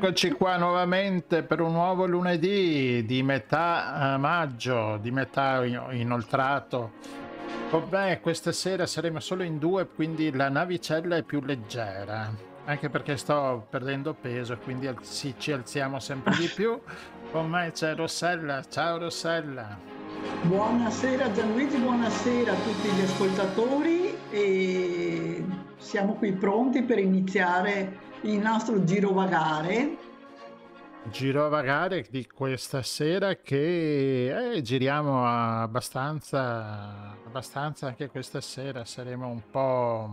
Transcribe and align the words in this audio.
Eccoci 0.00 0.30
qua 0.30 0.56
nuovamente 0.56 1.42
per 1.42 1.60
un 1.60 1.72
nuovo 1.72 2.06
lunedì 2.06 3.04
di 3.04 3.20
metà 3.24 4.14
eh, 4.14 4.16
maggio, 4.16 4.96
di 5.02 5.10
metà 5.10 5.64
inoltrato. 5.64 6.92
Me 7.90 8.20
questa 8.20 8.52
sera 8.52 8.86
saremo 8.86 9.18
solo 9.18 9.42
in 9.42 9.58
due, 9.58 9.88
quindi 9.88 10.30
la 10.32 10.50
navicella 10.50 11.16
è 11.16 11.24
più 11.24 11.40
leggera, 11.40 12.32
anche 12.66 12.88
perché 12.90 13.16
sto 13.16 13.66
perdendo 13.68 14.14
peso, 14.14 14.56
quindi 14.58 14.88
ci 15.36 15.50
alziamo 15.50 15.98
sempre 15.98 16.36
di 16.36 16.46
più. 16.46 16.80
Con 17.32 17.48
me 17.48 17.72
c'è 17.72 17.96
Rossella, 17.96 18.62
ciao 18.68 18.98
Rossella. 18.98 19.76
Buonasera 20.42 21.32
Gianluigi, 21.32 21.76
buonasera 21.76 22.52
a 22.52 22.54
tutti 22.54 22.88
gli 22.88 23.02
ascoltatori 23.02 24.16
e 24.30 25.44
siamo 25.76 26.14
qui 26.14 26.30
pronti 26.34 26.82
per 26.82 27.00
iniziare 27.00 28.06
il 28.22 28.38
nostro 28.38 28.82
girovagare. 28.82 29.96
Girovagare 31.04 32.06
di 32.10 32.26
questa 32.26 32.82
sera 32.82 33.36
che 33.36 34.54
eh, 34.54 34.62
giriamo 34.62 35.24
abbastanza, 35.24 37.16
abbastanza 37.24 37.86
anche 37.86 38.08
questa 38.08 38.40
sera, 38.40 38.84
saremo 38.84 39.28
un 39.28 39.42
po', 39.50 40.10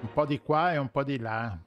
un 0.00 0.12
po' 0.12 0.24
di 0.24 0.40
qua 0.40 0.72
e 0.72 0.76
un 0.78 0.90
po' 0.90 1.02
di 1.02 1.18
là. 1.18 1.58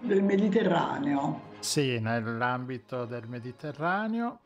Del 0.00 0.22
Mediterraneo. 0.22 1.52
Sì, 1.60 1.98
nell'ambito 1.98 3.04
del 3.06 3.26
Mediterraneo. 3.26 4.40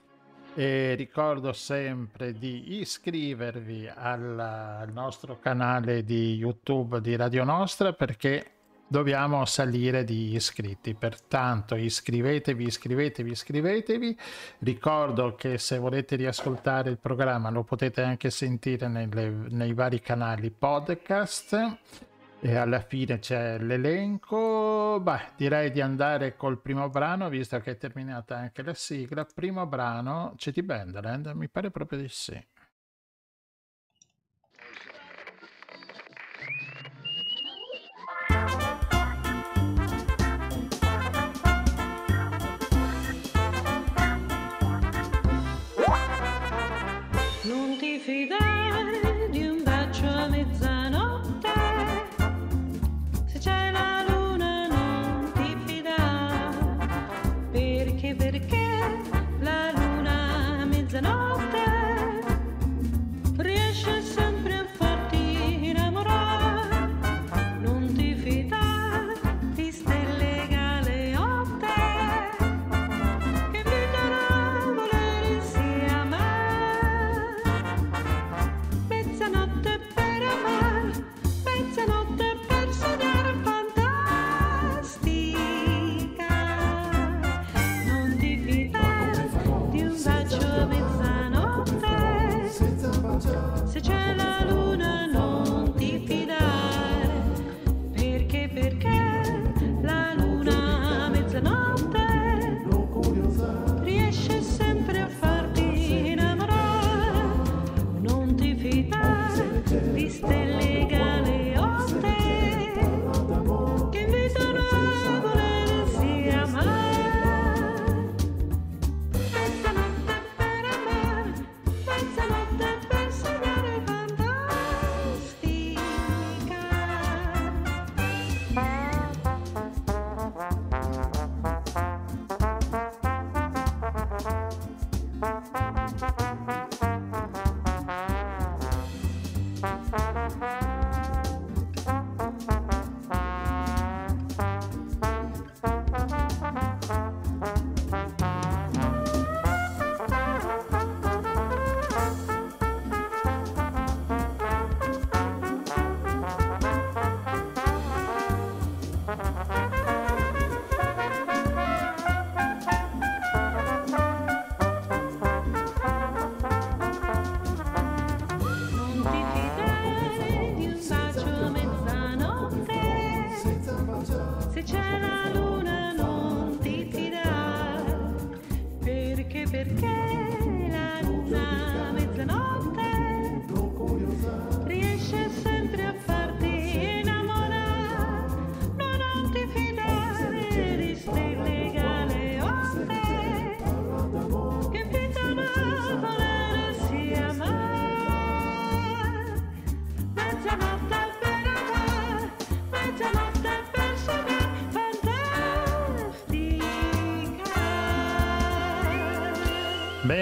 E 0.54 0.94
ricordo 0.94 1.52
sempre 1.52 2.32
di 2.32 2.78
iscrivervi 2.80 3.88
al, 3.92 4.38
al 4.38 4.92
nostro 4.92 5.38
canale 5.38 6.04
di 6.04 6.34
YouTube 6.34 7.00
di 7.00 7.14
Radio 7.16 7.44
Nostra 7.44 7.92
perché 7.92 8.57
dobbiamo 8.88 9.44
salire 9.44 10.02
di 10.02 10.34
iscritti. 10.34 10.94
Pertanto 10.94 11.76
iscrivetevi, 11.76 12.64
iscrivetevi, 12.64 13.30
iscrivetevi. 13.30 14.18
Ricordo 14.60 15.34
che 15.34 15.58
se 15.58 15.78
volete 15.78 16.16
riascoltare 16.16 16.90
il 16.90 16.98
programma 16.98 17.50
lo 17.50 17.62
potete 17.62 18.02
anche 18.02 18.30
sentire 18.30 18.88
nelle, 18.88 19.28
nei 19.28 19.74
vari 19.74 20.00
canali 20.00 20.50
podcast. 20.50 21.78
E 22.40 22.54
alla 22.54 22.80
fine 22.80 23.18
c'è 23.18 23.58
l'elenco. 23.58 25.00
Beh, 25.00 25.32
direi 25.36 25.72
di 25.72 25.80
andare 25.80 26.36
col 26.36 26.60
primo 26.60 26.88
brano, 26.88 27.28
visto 27.28 27.58
che 27.58 27.72
è 27.72 27.76
terminata 27.76 28.36
anche 28.36 28.62
la 28.62 28.74
sigla. 28.74 29.26
Primo 29.32 29.66
brano, 29.66 30.34
c'è 30.36 30.52
di 30.52 30.62
Benderland? 30.62 31.26
Mi 31.34 31.48
pare 31.48 31.70
proprio 31.72 31.98
di 31.98 32.08
sì. 32.08 32.40
see 48.08 48.24
that. 48.24 48.67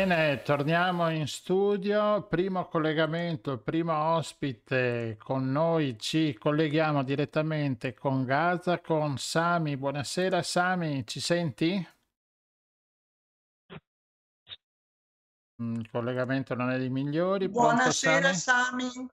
Bene, 0.06 0.40
torniamo 0.42 1.10
in 1.10 1.26
studio. 1.26 2.28
Primo 2.28 2.68
collegamento, 2.68 3.58
primo 3.58 4.14
ospite 4.14 5.16
con 5.18 5.50
noi. 5.50 5.98
Ci 5.98 6.38
colleghiamo 6.38 7.02
direttamente 7.02 7.92
con 7.92 8.24
Gaza, 8.24 8.78
con 8.78 9.18
Sami. 9.18 9.76
Buonasera 9.76 10.44
Sami, 10.44 11.04
ci 11.08 11.18
senti? 11.18 11.88
Mm, 15.60 15.74
il 15.74 15.90
collegamento 15.90 16.54
non 16.54 16.70
è 16.70 16.78
dei 16.78 16.88
migliori. 16.88 17.48
Buonasera 17.48 18.32
Sami? 18.32 18.88
Sami. 18.88 19.08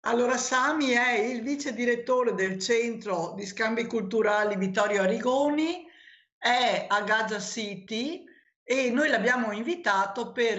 Allora 0.00 0.36
Sami 0.36 0.90
è 0.90 1.12
il 1.12 1.40
vice 1.40 1.72
direttore 1.72 2.34
del 2.34 2.58
centro 2.58 3.32
di 3.34 3.46
scambi 3.46 3.86
culturali 3.86 4.58
Vittorio 4.58 5.04
Arrigoni, 5.04 5.88
è 6.36 6.84
a 6.86 7.00
Gaza 7.00 7.40
City 7.40 8.28
e 8.64 8.90
noi 8.90 9.08
l'abbiamo 9.08 9.52
invitato 9.52 10.32
per 10.32 10.58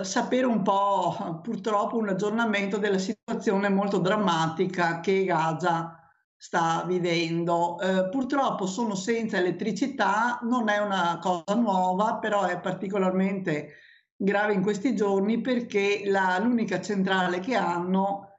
uh, 0.00 0.02
sapere 0.02 0.46
un 0.46 0.62
po', 0.62 1.40
purtroppo, 1.42 1.96
un 1.98 2.08
aggiornamento 2.08 2.78
della 2.78 2.98
situazione 2.98 3.68
molto 3.68 3.98
drammatica 3.98 5.00
che 5.00 5.24
Gaza 5.24 6.00
sta 6.36 6.84
vivendo. 6.86 7.78
Eh, 7.80 8.08
purtroppo 8.08 8.64
sono 8.66 8.94
senza 8.94 9.36
elettricità, 9.36 10.38
non 10.42 10.70
è 10.70 10.78
una 10.78 11.18
cosa 11.20 11.54
nuova, 11.54 12.16
però 12.16 12.44
è 12.44 12.58
particolarmente 12.58 13.74
grave 14.16 14.54
in 14.54 14.62
questi 14.62 14.94
giorni 14.94 15.42
perché 15.42 16.02
la, 16.06 16.38
l'unica 16.38 16.80
centrale 16.80 17.40
che 17.40 17.54
hanno 17.54 18.30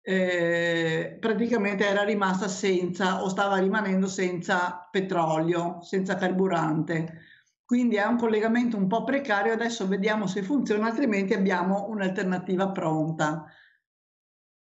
eh, 0.00 1.16
praticamente 1.20 1.86
era 1.86 2.04
rimasta 2.04 2.48
senza 2.48 3.22
o 3.22 3.28
stava 3.28 3.58
rimanendo 3.58 4.06
senza 4.06 4.88
petrolio, 4.90 5.80
senza 5.82 6.14
carburante. 6.14 7.20
Quindi 7.64 7.96
è 7.96 8.04
un 8.04 8.16
collegamento 8.16 8.76
un 8.76 8.86
po' 8.86 9.04
precario, 9.04 9.52
adesso 9.52 9.88
vediamo 9.88 10.26
se 10.26 10.42
funziona, 10.42 10.86
altrimenti 10.86 11.32
abbiamo 11.32 11.88
un'alternativa 11.88 12.70
pronta. 12.70 13.46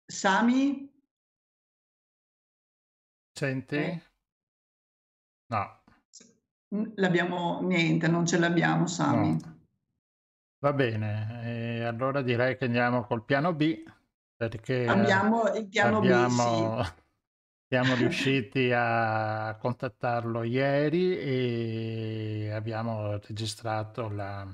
Sami? 0.04 0.92
Senti? 3.32 3.76
Eh. 3.76 4.02
No. 5.46 5.80
L'abbiamo 6.96 7.60
niente, 7.62 8.08
non 8.08 8.26
ce 8.26 8.38
l'abbiamo, 8.38 8.86
Sami. 8.86 9.32
No. 9.40 9.60
Va 10.58 10.72
bene, 10.72 11.40
e 11.44 11.84
allora 11.84 12.22
direi 12.22 12.56
che 12.56 12.66
andiamo 12.66 13.04
col 13.04 13.24
piano 13.24 13.52
B 13.52 13.82
perché 14.36 14.86
abbiamo 14.86 15.52
il 15.54 15.68
piano 15.68 15.98
abbiamo, 15.98 16.76
B. 16.76 16.84
Sì. 16.84 17.01
Siamo 17.72 17.94
riusciti 17.94 18.70
a 18.70 19.56
contattarlo 19.58 20.42
ieri 20.42 21.16
e 21.16 22.50
abbiamo 22.52 23.16
registrato 23.16 24.10
la, 24.10 24.46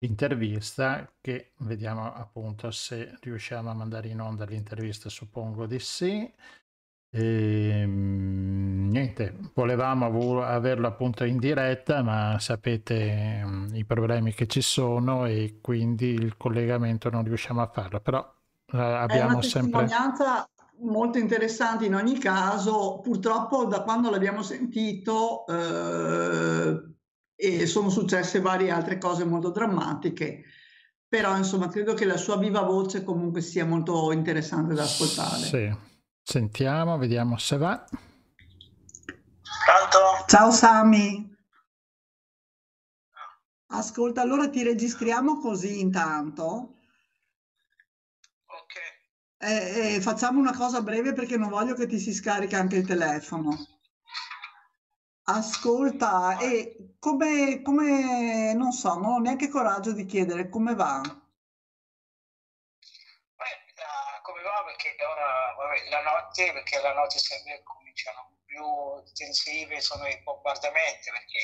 l'intervista 0.00 1.10
che 1.22 1.52
vediamo 1.60 2.12
appunto 2.12 2.70
se 2.70 3.16
riusciamo 3.22 3.70
a 3.70 3.72
mandare 3.72 4.08
in 4.08 4.20
onda 4.20 4.44
l'intervista, 4.44 5.08
suppongo 5.08 5.64
di 5.64 5.78
sì. 5.78 6.30
E, 7.08 7.80
ehm, 7.80 8.90
niente, 8.90 9.38
volevamo 9.54 10.42
averlo 10.42 10.86
appunto 10.86 11.24
in 11.24 11.38
diretta, 11.38 12.02
ma 12.02 12.38
sapete 12.40 13.40
um, 13.42 13.70
i 13.72 13.86
problemi 13.86 14.34
che 14.34 14.46
ci 14.46 14.60
sono 14.60 15.24
e 15.24 15.60
quindi 15.62 16.08
il 16.08 16.36
collegamento 16.36 17.08
non 17.08 17.24
riusciamo 17.24 17.62
a 17.62 17.70
farlo, 17.72 18.00
però 18.00 18.20
uh, 18.20 18.76
abbiamo 18.76 19.40
sempre 19.40 19.86
molto 20.82 21.18
interessante 21.18 21.86
in 21.86 21.94
ogni 21.94 22.18
caso. 22.18 23.00
Purtroppo 23.02 23.64
da 23.64 23.82
quando 23.82 24.10
l'abbiamo 24.10 24.42
sentito 24.42 25.46
eh, 25.46 26.82
e 27.34 27.66
sono 27.66 27.90
successe 27.90 28.40
varie 28.40 28.70
altre 28.70 28.98
cose 28.98 29.24
molto 29.24 29.50
drammatiche, 29.50 30.44
però 31.08 31.36
insomma 31.36 31.68
credo 31.68 31.94
che 31.94 32.04
la 32.04 32.16
sua 32.16 32.36
viva 32.36 32.62
voce 32.62 33.02
comunque 33.04 33.40
sia 33.40 33.64
molto 33.64 34.12
interessante 34.12 34.74
da 34.74 34.82
ascoltare. 34.82 35.44
Sì. 35.44 35.88
Sentiamo, 36.22 36.96
vediamo 36.96 37.38
se 37.38 37.56
va. 37.56 37.84
Pronto? 39.64 40.24
Ciao 40.26 40.50
Sami. 40.50 41.28
Ascolta, 43.72 44.20
allora 44.20 44.48
ti 44.48 44.62
registriamo 44.62 45.38
così 45.38 45.80
intanto. 45.80 46.79
Ok. 49.40 49.48
E, 49.48 49.94
e 49.94 50.00
facciamo 50.00 50.38
una 50.38 50.56
cosa 50.56 50.82
breve 50.82 51.12
perché 51.12 51.36
non 51.36 51.48
voglio 51.48 51.74
che 51.74 51.86
ti 51.86 51.98
si 51.98 52.12
scarica 52.12 52.58
anche 52.58 52.76
il 52.76 52.86
telefono. 52.86 53.56
Ascolta, 55.24 56.38
e 56.38 56.96
come, 56.98 57.62
come, 57.62 58.52
non 58.54 58.72
so, 58.72 58.94
non 58.94 59.12
ho 59.12 59.18
neanche 59.18 59.48
coraggio 59.48 59.92
di 59.92 60.04
chiedere 60.04 60.48
come 60.48 60.74
va. 60.74 61.00
perché 64.80 65.04
ora 65.04 65.54
vabbè, 65.56 65.88
la 65.88 66.02
notte, 66.02 66.52
perché 66.52 66.80
la 66.80 66.92
notte 66.92 67.18
sempre 67.18 67.62
cominciano 67.62 68.38
più 68.44 68.64
intensive 69.04 69.80
sono 69.80 70.06
i 70.06 70.22
bombardamenti, 70.22 71.10
perché 71.10 71.38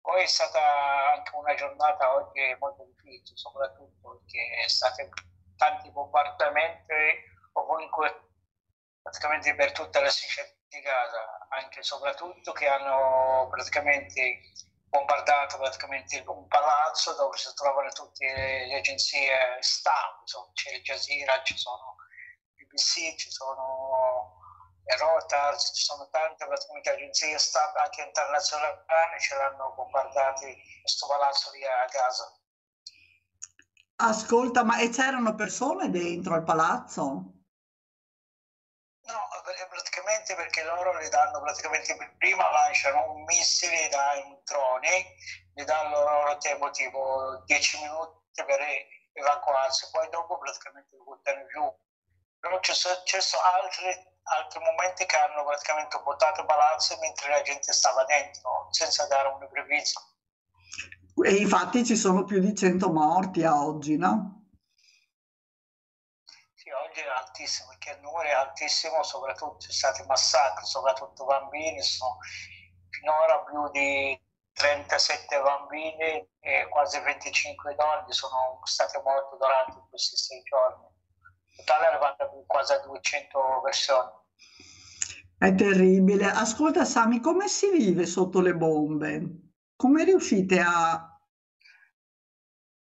poi 0.00 0.22
è 0.22 0.26
stata 0.26 1.12
anche 1.12 1.34
una 1.34 1.54
giornata 1.54 2.14
oggi 2.14 2.56
molto 2.58 2.84
difficile, 2.84 3.36
soprattutto 3.36 4.18
perché 4.18 4.64
è 4.64 4.68
stato 4.68 5.02
tanti 5.60 5.90
bombardamenti 5.90 7.28
ovunque, 7.52 8.30
praticamente 9.02 9.54
per 9.54 9.72
tutta 9.72 10.00
la 10.00 10.08
striscia 10.08 10.42
di 10.68 10.80
Gaza, 10.80 11.46
anche 11.50 11.80
e 11.80 11.82
soprattutto 11.82 12.52
che 12.52 12.66
hanno 12.66 13.46
praticamente 13.50 14.40
bombardato 14.88 15.58
praticamente 15.58 16.24
un 16.26 16.48
palazzo 16.48 17.14
dove 17.14 17.36
si 17.36 17.52
trovano 17.54 17.90
tutte 17.90 18.24
le 18.24 18.74
agenzie 18.74 19.58
stampa, 19.60 20.24
c'è 20.54 20.72
il 20.72 20.82
Jazeera, 20.82 21.42
ci 21.42 21.56
sono 21.58 21.96
BBC, 22.54 23.14
ci 23.16 23.30
sono 23.30 24.38
Reuters, 24.84 25.72
ci 25.76 25.82
sono 25.84 26.08
tante 26.08 26.44
agenzie 26.90 27.38
stampa 27.38 27.82
anche 27.82 28.02
internazionali 28.02 29.20
ce 29.20 29.36
l'hanno 29.36 29.74
bombardati 29.76 30.56
questo 30.80 31.06
palazzo 31.06 31.50
lì 31.52 31.64
a 31.64 31.84
Gaza. 31.84 32.39
Ascolta, 34.02 34.64
ma 34.64 34.78
e 34.78 34.88
c'erano 34.88 35.34
persone 35.34 35.90
dentro 35.90 36.34
al 36.34 36.42
palazzo? 36.42 37.02
No, 39.04 39.28
praticamente 39.68 40.34
perché 40.34 40.62
loro 40.62 40.96
le 40.96 41.08
danno 41.08 41.40
praticamente 41.40 42.14
prima 42.16 42.50
lanciano 42.50 43.12
un 43.12 43.24
missile 43.24 43.88
dai 43.88 44.22
droni, 44.44 45.04
gli 45.52 45.64
danno 45.64 46.00
loro 46.00 46.38
tempo 46.38 46.70
tipo 46.70 47.42
10 47.44 47.80
minuti 47.80 48.44
per 48.44 48.60
evacuarsi, 49.12 49.90
poi 49.90 50.08
dopo 50.08 50.38
praticamente 50.38 50.96
lo 50.96 51.04
buttano 51.04 51.46
giù 51.46 51.74
però 52.40 52.58
ci 52.60 52.72
sono 52.72 53.42
altri, 53.42 53.86
altri 54.22 54.60
momenti 54.60 55.04
che 55.04 55.16
hanno 55.16 55.44
praticamente 55.44 55.98
buttato 55.98 56.44
palazzi 56.46 56.96
mentre 56.98 57.28
la 57.28 57.42
gente 57.42 57.70
stava 57.72 58.04
dentro, 58.04 58.66
senza 58.70 59.06
dare 59.06 59.28
un 59.28 59.46
previso. 59.46 60.09
E 61.24 61.34
infatti 61.36 61.84
ci 61.84 61.96
sono 61.96 62.24
più 62.24 62.40
di 62.40 62.54
100 62.54 62.92
morti 62.92 63.44
a 63.44 63.64
oggi, 63.64 63.96
no? 63.96 64.48
Sì, 66.54 66.70
oggi 66.70 67.00
è 67.00 67.08
altissimo, 67.08 67.68
perché 67.68 67.96
il 67.96 68.00
numero 68.02 68.28
è 68.28 68.32
altissimo, 68.32 69.02
soprattutto 69.02 69.58
ci 69.58 69.72
sono 69.72 69.92
stati 69.92 70.08
massacri, 70.08 70.64
soprattutto 70.64 71.24
bambini, 71.24 71.82
sono 71.82 72.18
finora 72.88 73.40
più 73.44 73.70
di 73.70 74.20
37 74.52 75.40
bambini 75.40 76.28
e 76.40 76.68
quasi 76.68 76.98
25 77.00 77.74
donne 77.76 78.12
sono 78.12 78.60
state 78.64 79.00
morte 79.02 79.36
durante 79.38 79.86
questi 79.88 80.16
sei 80.16 80.42
giorni 80.42 80.90
totale 81.60 81.84
è 81.84 81.88
arrivata 81.88 82.28
quasi 82.46 82.72
a 82.72 82.80
200 82.80 83.38
persone. 83.62 84.10
È 85.38 85.54
terribile. 85.54 86.30
Ascolta 86.30 86.84
Sami, 86.84 87.20
come 87.20 87.48
si 87.48 87.70
vive 87.70 88.06
sotto 88.06 88.40
le 88.40 88.54
bombe? 88.54 89.22
Come 89.76 90.04
riuscite 90.04 90.60
a 90.60 91.09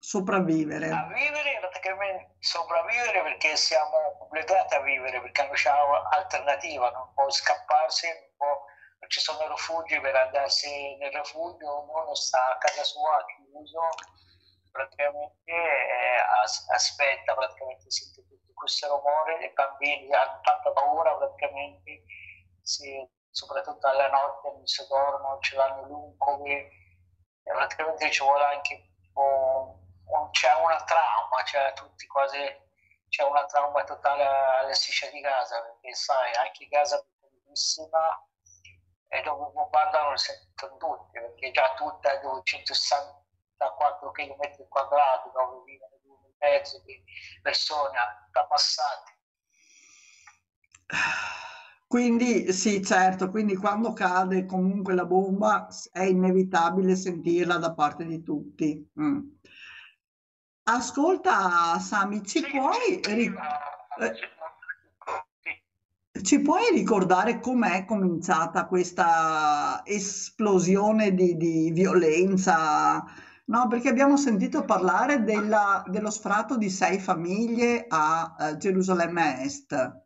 sopravvivere? 0.03 0.91
A 0.91 1.07
vivere, 1.07 1.59
praticamente 1.61 2.35
sopravvivere 2.41 3.23
perché 3.23 3.57
siamo 3.57 4.19
obbligati 4.19 4.75
a 4.75 4.81
vivere, 4.81 5.21
perché 5.21 5.45
non 5.45 5.53
c'è 5.53 5.71
alternativa, 6.11 6.91
non 6.91 7.13
può 7.15 7.31
scapparsi, 7.31 8.09
non, 8.09 8.31
può, 8.37 8.65
non 8.99 9.09
ci 9.09 9.21
sono 9.21 9.47
rifugi 9.47 10.01
per 10.01 10.17
andarsi 10.17 10.97
nel 10.97 11.13
rifugio, 11.13 11.83
ognuno 11.83 12.15
sta 12.17 12.51
a 12.51 12.59
casa 12.59 12.83
sua 12.83 13.25
chiuso, 13.27 13.81
praticamente 14.73 15.53
eh, 15.53 16.75
aspetta, 16.75 17.35
praticamente 17.35 17.89
sente 17.89 18.25
questo 18.55 18.89
rumore, 18.89 19.45
i 19.45 19.53
bambini 19.53 20.13
hanno 20.13 20.41
tanta 20.43 20.73
paura 20.73 21.17
praticamente, 21.17 22.03
si, 22.61 23.09
soprattutto 23.31 23.87
alla 23.87 24.09
notte 24.09 24.51
non 24.51 24.67
si 24.67 24.85
dormono, 24.89 25.39
ce 25.41 25.55
l'hanno 25.55 25.87
lungovi, 25.87 26.55
e 26.55 27.53
praticamente 27.53 28.11
ci 28.11 28.23
vuole 28.23 28.45
anche 28.45 28.75
un, 29.15 29.25
un, 29.25 29.82
c'è 30.31 30.53
una 30.63 30.83
trauma, 30.85 31.43
cioè 31.45 31.73
tutti 31.75 32.07
quasi 32.07 32.39
c'è 33.09 33.25
una 33.25 33.45
trauma 33.47 33.85
totale 33.85 34.25
alla 34.25 34.73
striscia 34.73 35.09
di 35.11 35.21
Gaza, 35.21 35.61
perché 35.63 35.95
sai, 35.95 36.35
anche 36.35 36.67
Gaza 36.67 36.99
è 36.99 37.05
piccolissima 37.21 38.27
e 39.09 39.21
dove 39.23 39.51
bombardano 39.53 40.17
sentono 40.17 40.77
tutti, 40.79 41.21
perché 41.21 41.51
già 41.51 41.75
tutta 41.75 42.13
è 42.13 42.21
264 42.21 44.11
km 44.11 44.69
quadrati 44.69 45.31
dove 45.35 45.65
vivono 45.65 45.93
mezzo 46.43 46.83
di 46.85 47.03
persone 47.41 47.99
ammassate. 48.33 49.11
Quindi 51.87 52.53
sì, 52.53 52.83
certo, 52.83 53.29
quindi 53.31 53.55
quando 53.55 53.93
cade 53.93 54.47
comunque 54.47 54.95
la 54.95 55.05
bomba 55.05 55.69
è 55.93 56.05
inevitabile 56.05 56.97
sentirla 56.97 57.59
da 57.59 57.75
parte 57.75 58.07
di 58.07 58.23
tutti. 58.23 58.91
Mm. 58.99 59.29
Ascolta, 60.65 61.77
Sami, 61.81 62.23
ci 62.25 62.41
puoi, 62.49 63.01
ri- 63.05 63.35
eh, 63.99 64.13
ci 66.23 66.41
puoi 66.41 66.71
ricordare 66.73 67.41
com'è 67.41 67.85
cominciata 67.85 68.67
questa 68.67 69.83
esplosione 69.85 71.15
di, 71.15 71.37
di 71.37 71.71
violenza? 71.73 73.05
No, 73.47 73.67
perché 73.67 73.89
abbiamo 73.89 74.17
sentito 74.17 74.65
parlare 74.65 75.25
della- 75.25 75.83
dello 75.89 76.11
sfratto 76.11 76.57
di 76.57 76.71
sei 76.71 77.01
famiglie 77.01 77.87
a 77.89 78.37
eh, 78.39 78.57
Gerusalemme 78.57 79.43
Est. 79.43 79.73
Allora, 79.73 79.97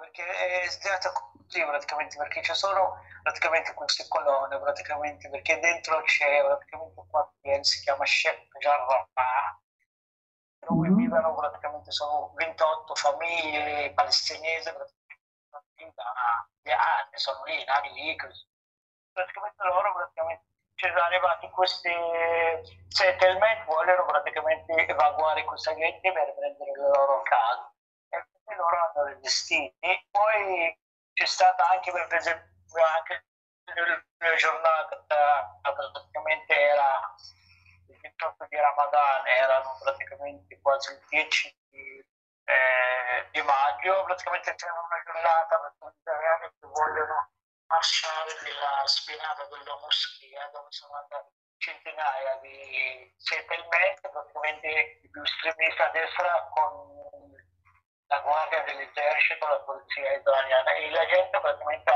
perché 0.00 0.22
è 0.64 0.68
stata 0.68 1.10
così 1.54 1.64
praticamente, 1.64 2.16
perché 2.16 2.42
ci 2.42 2.54
sono 2.54 2.98
praticamente 3.22 3.72
queste 3.74 4.06
colonne, 4.08 4.58
praticamente, 4.58 5.30
perché 5.30 5.60
dentro 5.60 6.02
c'è 6.02 6.42
praticamente 6.42 6.98
un 6.98 7.08
quartiere, 7.08 7.62
si 7.62 7.80
chiama 7.82 8.04
Sheikh 8.04 8.58
Jarrah, 8.58 9.08
dove 10.66 10.88
Mhm. 10.88 10.96
vivono 10.96 11.34
praticamente 11.34 11.92
sono 11.92 12.32
28 12.34 12.94
famiglie 12.94 13.92
palestinesi 13.92 14.72
praticamente 14.72 15.92
da 15.94 16.74
anni, 16.76 17.10
sono 17.18 17.44
lì, 17.44 17.64
nati 17.64 17.92
lì, 17.92 18.16
così. 18.16 18.52
praticamente 19.12 19.62
loro 19.62 19.92
praticamente 19.94 20.44
ci 20.74 20.88
sono 20.88 21.04
arrivati 21.04 21.48
questi 21.50 21.92
settlement, 22.88 23.64
vogliono 23.66 24.04
praticamente 24.06 24.88
evacuare 24.88 25.44
questa 25.44 25.72
gente 25.76 26.10
per 26.12 26.34
prendere 26.34 26.70
le 26.72 26.88
loro 26.88 27.22
case 27.22 27.70
e 28.08 28.26
quindi 28.42 28.60
loro 28.60 28.76
hanno 28.92 29.04
resistito. 29.04 29.76
Poi 30.10 30.76
c'è 31.14 31.26
stata 31.26 31.68
anche 31.70 31.90
per 31.90 32.14
esempio 32.14 32.84
anche 32.96 33.24
la 34.18 34.34
giornata 34.36 35.04
praticamente 35.62 36.54
era 36.54 37.14
il 37.88 37.98
28 38.00 38.46
di 38.48 38.56
Ramadan, 38.56 39.26
erano 39.26 39.78
praticamente 39.82 40.60
quasi 40.60 40.92
il 40.92 41.04
10 41.08 41.56
di, 41.70 42.04
eh, 42.44 43.28
di 43.30 43.42
maggio, 43.42 44.04
praticamente 44.04 44.54
c'era 44.54 44.72
una 44.72 45.02
giornata 45.04 45.74
praticamente 45.78 46.54
che 46.60 46.66
vogliono 46.66 47.30
marciare 47.66 48.30
nella 48.42 48.82
spianata 48.86 49.46
della 49.46 49.78
moschea 49.80 50.48
dove 50.52 50.70
sono 50.70 50.94
andati 50.94 51.32
centinaia 51.58 52.36
di 52.42 53.14
settlement, 53.16 54.00
praticamente 54.00 55.00
più 55.10 55.22
estremisti 55.22 55.82
a 55.82 55.90
destra 55.90 56.48
con 56.52 57.23
la 58.08 58.20
guardia 58.20 58.62
dell'esercito, 58.62 59.46
la 59.46 59.60
polizia 59.60 60.12
italiana. 60.12 60.72
E 60.74 60.90
la 60.90 61.06
gente 61.06 61.40
praticamente 61.40 61.92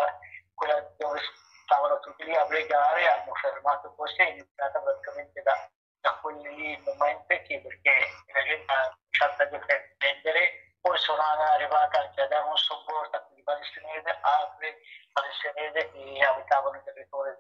quella 0.55 0.81
dove 0.97 1.21
stavano 1.63 2.01
tutti 2.01 2.25
lì 2.25 2.35
a 2.35 2.45
pregare 2.47 3.09
hanno 3.09 3.35
fermato 3.35 3.95
così 3.95 4.17
è 4.17 4.31
iniziata 4.31 4.81
praticamente 4.81 5.43
da, 5.43 5.71
da 6.01 6.19
quelli 6.21 6.49
lì 6.57 6.71
il 6.73 6.83
momento 6.83 7.27
che 7.29 7.61
perché 7.61 7.95
la 8.33 8.43
gente 8.43 8.73
ha 8.73 8.97
cominciato 8.97 9.43
a 9.43 9.47
difendere 9.47 10.75
poi 10.81 10.99
sono 10.99 11.23
arrivati 11.23 11.97
anche 11.97 12.21
a 12.23 12.27
dare 12.27 12.49
un 12.49 12.57
supporto 12.57 13.17
a 13.17 13.21
quelli 13.21 13.43
palestinesi 13.43 14.09
altri 14.23 14.75
palestinesi 15.13 15.93
che 15.93 16.25
abitavano 16.25 16.77
in 16.77 16.85
territorio 16.85 17.39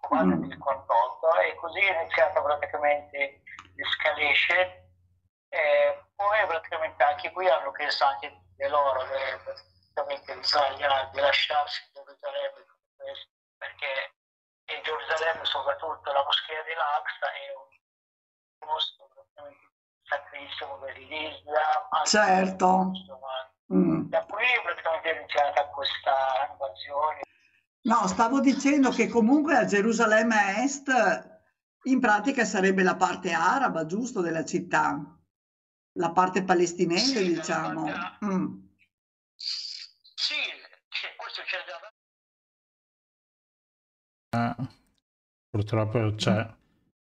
comando 0.00 0.36
Mm. 0.36 0.48
del 0.48 0.58
48 0.58 1.36
e 1.40 1.54
così 1.56 1.80
è 1.80 2.00
iniziata 2.00 2.40
praticamente 2.40 3.42
l'escalation 3.74 4.87
e 5.48 6.04
poi 6.14 6.46
praticamente 6.46 7.02
anche 7.02 7.32
qui 7.32 7.48
hanno 7.48 7.72
chiesto 7.72 8.04
anche 8.04 8.28
di 8.56 8.68
loro 8.68 9.00
praticamente 9.04 10.36
gli 10.36 10.40
israeliani 10.40 11.10
di 11.12 11.20
lasciarsi 11.20 11.80
Gerusalemme 11.92 12.66
perché 13.56 14.14
in 14.76 14.82
Gerusalemme 14.82 15.44
soprattutto 15.44 16.12
la 16.12 16.22
moschea 16.22 16.62
di 16.62 16.72
Al-Aqsa 16.72 17.26
è 17.32 17.54
un 17.56 18.66
posto 18.68 19.08
praticamente 19.14 19.66
sacrissimo 20.02 20.78
per 20.78 20.96
l'Islam 20.96 22.04
Certo. 22.04 22.92
Mm. 23.72 24.08
da 24.08 24.24
qui 24.24 24.46
praticamente 24.62 25.10
è 25.10 25.18
iniziata 25.18 25.66
questa 25.66 26.48
invasione 26.50 27.20
No, 27.82 28.06
stavo 28.06 28.40
dicendo 28.40 28.90
che 28.90 29.08
comunque 29.08 29.56
a 29.56 29.64
Gerusalemme 29.64 30.62
Est 30.62 30.90
in 31.84 32.00
pratica 32.00 32.44
sarebbe 32.44 32.82
la 32.82 32.96
parte 32.96 33.32
araba, 33.32 33.86
giusto, 33.86 34.20
della 34.20 34.44
città, 34.44 35.17
la 35.98 36.12
parte 36.12 36.42
palestinese, 36.44 37.24
Sì, 37.24 37.34
diciamo. 37.34 37.86
la 37.86 38.18
Mm. 38.24 38.66
sì 39.36 40.34
questo 41.16 41.42
c'è 41.42 41.58
da 41.66 41.92
Ah, 44.30 44.56
purtroppo 45.48 46.14
c'è, 46.14 46.54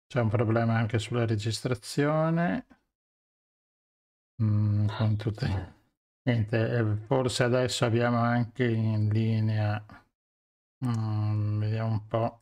c'è 0.08 0.20
un 0.20 0.30
problema 0.30 0.76
anche 0.76 1.00
sulla 1.00 1.26
registrazione. 1.26 2.68
Mm, 4.42 4.88
con 4.88 5.16
tutte... 5.18 5.82
Niente, 6.26 6.78
eh, 6.78 6.96
forse 7.06 7.44
adesso 7.44 7.86
abbiamo 7.86 8.20
anche 8.20 8.66
in 8.66 9.10
linea. 9.10 9.84
Mm, 10.86 11.60
vediamo 11.60 11.92
un 11.92 12.08
po'. 12.08 12.40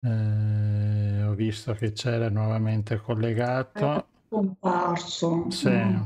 Eh, 0.00 1.22
ho 1.22 1.34
visto 1.34 1.74
che 1.74 1.92
c'era 1.92 2.28
nuovamente 2.28 2.96
collegato. 2.96 4.08
Comparso. 4.28 5.50
Sì. 5.50 5.68
Mm. 5.70 6.02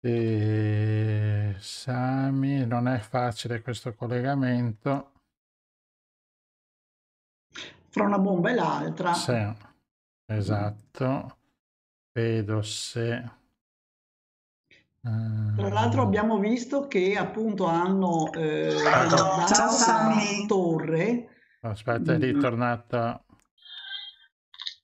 E 0.00 1.56
Sami, 1.58 2.66
non 2.66 2.88
è 2.88 2.98
facile 2.98 3.62
questo 3.62 3.94
collegamento. 3.94 5.12
Fra 7.88 8.04
una 8.04 8.18
bomba 8.18 8.50
e 8.50 8.54
l'altra. 8.54 9.14
Sì, 9.14 9.40
esatto. 10.26 11.38
Vedo 12.12 12.62
se... 12.62 13.42
Tra 15.00 15.68
l'altro 15.68 16.02
eh, 16.02 16.04
abbiamo 16.04 16.38
visto 16.38 16.86
che 16.86 17.16
appunto 17.16 17.66
hanno 17.66 18.32
eh, 18.32 18.70
Ciao, 18.76 19.46
Ciao, 19.46 19.66
la 19.66 19.70
Sami. 19.70 20.46
torre. 20.46 21.28
Aspetta, 21.60 22.12
è 22.12 22.16
Mm. 22.16 22.20
ritornata. 22.20 23.23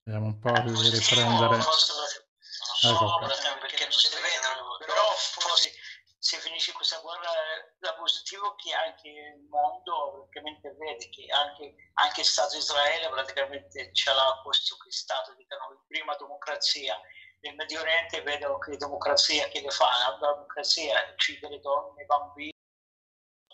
Vediamo 0.02 0.26
un 0.26 0.38
po' 0.38 0.50
di 0.50 0.90
riprendere. 0.90 1.56
Non 1.56 2.92
Ecco 2.92 3.06
so 3.06 3.16
qua. 3.18 3.26
perché 3.60 3.84
non 3.84 3.92
si 3.92 4.08
vedono, 4.08 4.76
però 4.78 5.12
forse 5.14 5.72
se 6.18 6.36
finisce 6.38 6.72
questa 6.72 6.98
guerra 7.00 7.30
la 7.78 7.94
positivo 7.94 8.54
che 8.54 8.72
anche 8.74 9.08
il 9.08 9.46
mondo 9.48 10.12
praticamente 10.12 10.74
vede 10.78 11.08
che 11.08 11.26
anche, 11.32 11.74
anche 11.94 12.20
il 12.20 12.26
Stato 12.26 12.56
Israele 12.56 13.08
praticamente 13.08 13.92
ce 13.94 14.12
l'ha 14.12 14.40
questo 14.42 14.76
che 14.76 14.90
Stato, 14.90 15.34
diciamo, 15.34 15.84
prima 15.88 16.16
democrazia. 16.16 16.98
Nel 17.40 17.54
Medio 17.54 17.80
Oriente 17.80 18.20
vedo 18.20 18.58
che 18.58 18.76
democrazia 18.76 19.48
che 19.48 19.62
le 19.62 19.70
fa, 19.70 19.88
la 20.20 20.32
democrazia 20.32 21.00
uccidere 21.12 21.58
donne, 21.60 22.04
bambini, 22.04 22.52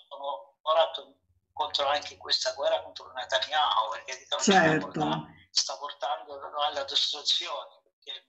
sono 0.08 0.58
ora 0.62 0.90
contro 1.52 1.86
anche 1.86 2.16
questa 2.16 2.52
guerra 2.54 2.82
contro 2.82 3.12
Netanyahu, 3.12 3.90
perché 3.90 4.18
diciamo, 4.18 4.42
Certo. 4.42 5.34
Sta 5.60 5.76
portando 5.78 6.38
alla 6.60 6.84
distruzione 6.84 7.80
perché, 7.82 8.26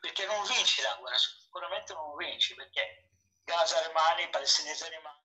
perché 0.00 0.26
non 0.26 0.42
vinci 0.46 0.82
la 0.82 0.96
guerra, 1.00 1.16
sicuramente 1.18 1.92
non 1.94 2.16
vinci 2.16 2.54
perché 2.54 3.08
Gaza 3.44 3.86
rimane, 3.86 4.22
i 4.24 4.30
palestinesi 4.30 4.84
rimangono. 4.88 5.20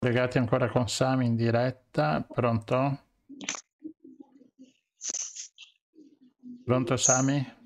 Collegati 0.00 0.38
ancora 0.38 0.68
con 0.68 0.88
Sami 0.88 1.26
in 1.26 1.34
diretta. 1.36 2.24
Pronto? 2.28 3.06
Pronto 6.64 6.96
Sami? 6.96 7.56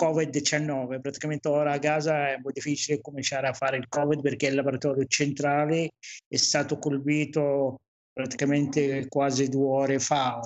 Covid-19. 0.00 1.00
Praticamente 1.00 1.48
ora 1.48 1.72
a 1.72 1.78
Gaza 1.78 2.30
è 2.32 2.40
po' 2.40 2.50
difficile 2.50 3.00
cominciare 3.00 3.46
a 3.48 3.52
fare 3.52 3.76
il 3.76 3.88
Covid 3.88 4.20
perché 4.20 4.46
il 4.46 4.56
laboratorio 4.56 5.04
centrale 5.06 5.90
è 6.26 6.36
stato 6.36 6.78
colpito 6.78 7.80
praticamente 8.12 9.06
quasi 9.08 9.48
due 9.48 9.68
ore 9.68 9.98
fa. 9.98 10.40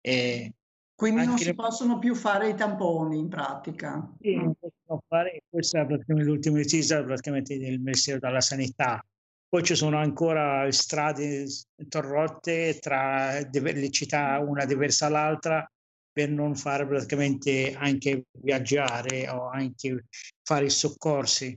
E 0.00 0.52
Quindi 0.98 1.26
non 1.26 1.38
si 1.38 1.44
le... 1.44 1.54
possono 1.54 2.00
più 2.00 2.16
fare 2.16 2.48
i 2.48 2.56
tamponi 2.56 3.20
in 3.20 3.28
pratica? 3.28 4.12
Sì, 4.20 4.34
non 4.34 4.52
possono 4.58 5.00
fare, 5.06 5.44
questa 5.48 5.82
è 5.82 5.86
praticamente 5.86 6.28
l'ultima 6.28 6.56
notizia 6.56 7.04
praticamente 7.04 7.56
del 7.56 7.78
Ministero 7.78 8.18
della 8.18 8.40
Sanità. 8.40 9.00
Poi 9.48 9.62
ci 9.62 9.76
sono 9.76 9.96
ancora 9.98 10.68
strade 10.72 11.46
interrotte 11.76 12.80
tra 12.80 13.38
le 13.38 13.90
città 13.90 14.40
una 14.40 14.64
diversa 14.64 15.06
dall'altra 15.06 15.70
per 16.10 16.30
non 16.30 16.56
fare 16.56 16.84
praticamente 16.84 17.74
anche 17.74 18.24
viaggiare 18.32 19.28
o 19.28 19.50
anche 19.50 20.06
fare 20.42 20.64
i 20.64 20.70
soccorsi. 20.70 21.56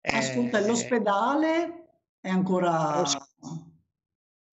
Ascolta, 0.00 0.58
eh, 0.58 0.66
l'ospedale 0.66 1.84
è 2.18 2.30
ancora... 2.30 3.04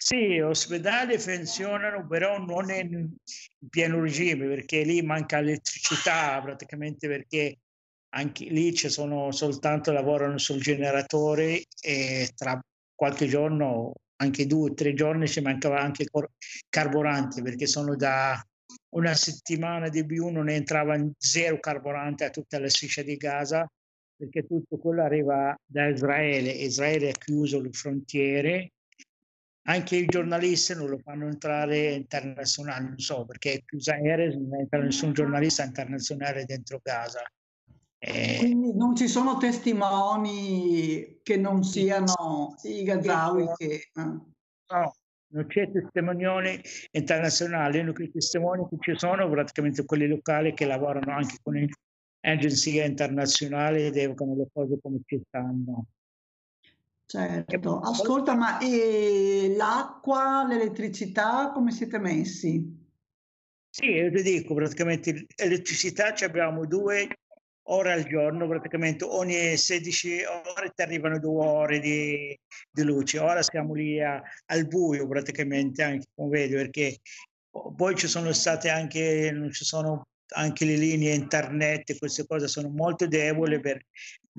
Sì, 0.02 0.38
l'ospedale 0.38 1.20
funzionano, 1.20 2.08
però 2.08 2.38
non 2.40 2.70
in 2.72 3.10
pieno 3.70 4.00
regime 4.00 4.48
perché 4.48 4.84
lì 4.84 5.02
manca 5.02 5.40
elettricità 5.40 6.42
praticamente 6.42 7.10
perché 7.10 7.58
anche 8.16 8.46
lì 8.46 8.74
ci 8.74 8.88
sono 8.88 9.30
soltanto 9.34 9.92
lavorano 9.92 10.38
sul 10.38 10.62
generatore 10.62 11.66
e 11.82 12.30
tra 12.34 12.58
qualche 12.96 13.28
giorno, 13.28 13.94
anche 14.22 14.48
due 14.48 14.70
o 14.70 14.74
tre 14.74 14.94
giorni, 14.94 15.28
ci 15.28 15.42
mancava 15.42 15.82
anche 15.82 16.06
carburante 16.70 17.42
perché 17.42 17.68
sono 17.68 17.98
da 17.98 18.42
una 18.96 19.14
settimana 19.14 19.90
di 19.90 20.06
più 20.06 20.30
non 20.30 20.48
entrava 20.50 20.98
zero 21.18 21.60
carburante 21.60 22.24
a 22.24 22.30
tutta 22.30 22.58
la 22.58 22.70
striscia 22.70 23.02
di 23.02 23.18
Gaza 23.18 23.70
perché 24.16 24.48
tutto 24.48 24.78
quello 24.78 25.04
arriva 25.04 25.54
da 25.66 25.88
Israele. 25.88 26.52
Israele 26.52 27.10
ha 27.10 27.18
chiuso 27.18 27.60
le 27.62 27.72
frontiere, 27.72 28.72
anche 29.70 29.98
i 29.98 30.06
giornalisti 30.06 30.74
non 30.74 30.90
lo 30.90 30.98
fanno 30.98 31.28
entrare 31.28 31.92
internazionale, 31.94 32.86
non 32.86 32.98
so 32.98 33.24
perché 33.26 33.54
è 33.54 33.64
chiusa 33.64 33.98
Erez, 33.98 34.34
non 34.34 34.60
entra 34.60 34.80
nessun 34.80 35.14
giornalista 35.14 35.64
internazionale 35.64 36.44
dentro 36.46 36.80
Gaza. 36.82 37.22
Eh, 38.00 38.38
Quindi 38.40 38.76
non 38.76 38.96
ci 38.96 39.08
sono 39.08 39.38
testimoni 39.38 41.20
che 41.22 41.38
non 41.38 41.64
siano 41.64 42.56
i 42.64 42.82
Gazawi 42.82 43.46
che... 43.58 43.66
Eh. 43.66 43.82
No, 43.94 44.96
non 45.32 45.46
c'è 45.48 45.70
testimonione 45.72 46.62
internazionale, 46.92 47.80
l'unico 47.80 48.10
testimoni 48.12 48.66
che 48.70 48.78
ci 48.80 48.98
sono 48.98 49.30
praticamente 49.30 49.86
quelli 49.86 50.08
locali 50.08 50.56
che 50.56 50.66
lavorano 50.66 51.14
anche 51.14 51.38
con 51.44 51.64
agenzie 52.22 52.86
internazionali 52.86 53.86
ed 53.86 53.98
evocano 53.98 54.36
le 54.36 54.48
cose 54.52 54.80
come 54.82 55.02
ci 55.06 55.22
stanno. 55.28 55.86
Certo, 57.12 57.80
ascolta, 57.80 58.36
ma 58.36 58.60
e 58.60 59.56
l'acqua, 59.58 60.46
l'elettricità, 60.48 61.50
come 61.52 61.72
siete 61.72 61.98
messi? 61.98 62.64
Sì, 63.68 63.86
io 63.86 64.12
ti 64.12 64.22
dico, 64.22 64.54
praticamente 64.54 65.26
elettricità 65.36 66.14
abbiamo 66.24 66.68
due 66.68 67.08
ore 67.64 67.94
al 67.94 68.04
giorno, 68.04 68.48
praticamente 68.48 69.06
ogni 69.06 69.58
16 69.58 70.22
ore 70.56 70.70
ti 70.76 70.84
arrivano 70.84 71.18
due 71.18 71.44
ore 71.44 71.80
di, 71.80 72.40
di 72.70 72.84
luce. 72.84 73.18
Ora 73.18 73.42
siamo 73.42 73.74
lì 73.74 74.00
a, 74.00 74.22
al 74.46 74.68
buio 74.68 75.08
praticamente, 75.08 75.82
anche 75.82 76.06
come 76.14 76.30
vedi, 76.30 76.54
perché 76.54 77.00
poi 77.76 77.96
ci 77.96 78.08
sono 78.08 78.32
state 78.34 78.70
anche, 78.70 79.32
non 79.34 79.52
ci 79.52 79.66
sono 79.66 80.04
anche 80.36 80.64
le 80.64 80.76
linee 80.76 81.16
internet, 81.16 81.98
queste 81.98 82.28
cose 82.28 82.48
sono 82.48 82.70
molto 82.70 83.08
deboli 83.08 83.60
per, 83.60 83.84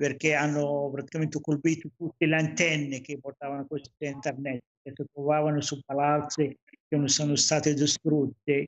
perché 0.01 0.33
hanno 0.33 0.89
praticamente 0.91 1.39
colpito 1.39 1.89
tutte 1.95 2.25
le 2.25 2.35
antenne 2.35 3.01
che 3.01 3.19
portavano 3.19 3.67
questo 3.67 3.91
internet, 3.99 4.61
che 4.81 4.93
trovavano 5.13 5.61
su 5.61 5.79
palazzi 5.85 6.57
che 6.65 6.97
non 6.97 7.07
sono 7.07 7.35
state 7.35 7.75
distrutte 7.75 8.65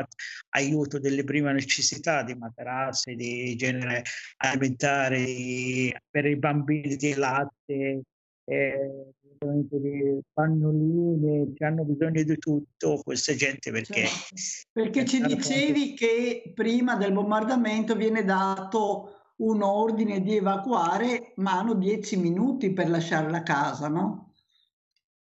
aiuto 0.50 1.00
delle 1.00 1.24
prime 1.24 1.52
necessità, 1.52 2.22
di 2.22 2.34
materassi, 2.34 3.16
di 3.16 3.56
genere 3.56 4.04
alimentare, 4.36 6.02
per 6.10 6.26
i 6.26 6.36
bambini 6.36 6.94
di 6.94 7.14
latte, 7.14 8.02
eh, 8.44 9.12
di 9.52 10.20
pannoline, 10.32 11.52
hanno 11.58 11.84
bisogno 11.84 12.22
di 12.22 12.38
tutto 12.38 13.00
questa 13.02 13.34
gente 13.34 13.70
perché... 13.70 14.06
Certo. 14.06 14.34
Perché 14.72 15.04
ci 15.04 15.20
dicevi 15.20 15.94
che 15.94 16.52
prima 16.54 16.96
del 16.96 17.12
bombardamento 17.12 17.94
viene 17.94 18.24
dato 18.24 19.34
un 19.36 19.62
ordine 19.62 20.20
di 20.20 20.36
evacuare, 20.36 21.32
ma 21.36 21.58
hanno 21.58 21.74
dieci 21.74 22.16
minuti 22.16 22.72
per 22.72 22.88
lasciare 22.88 23.30
la 23.30 23.42
casa, 23.42 23.88
no? 23.88 24.32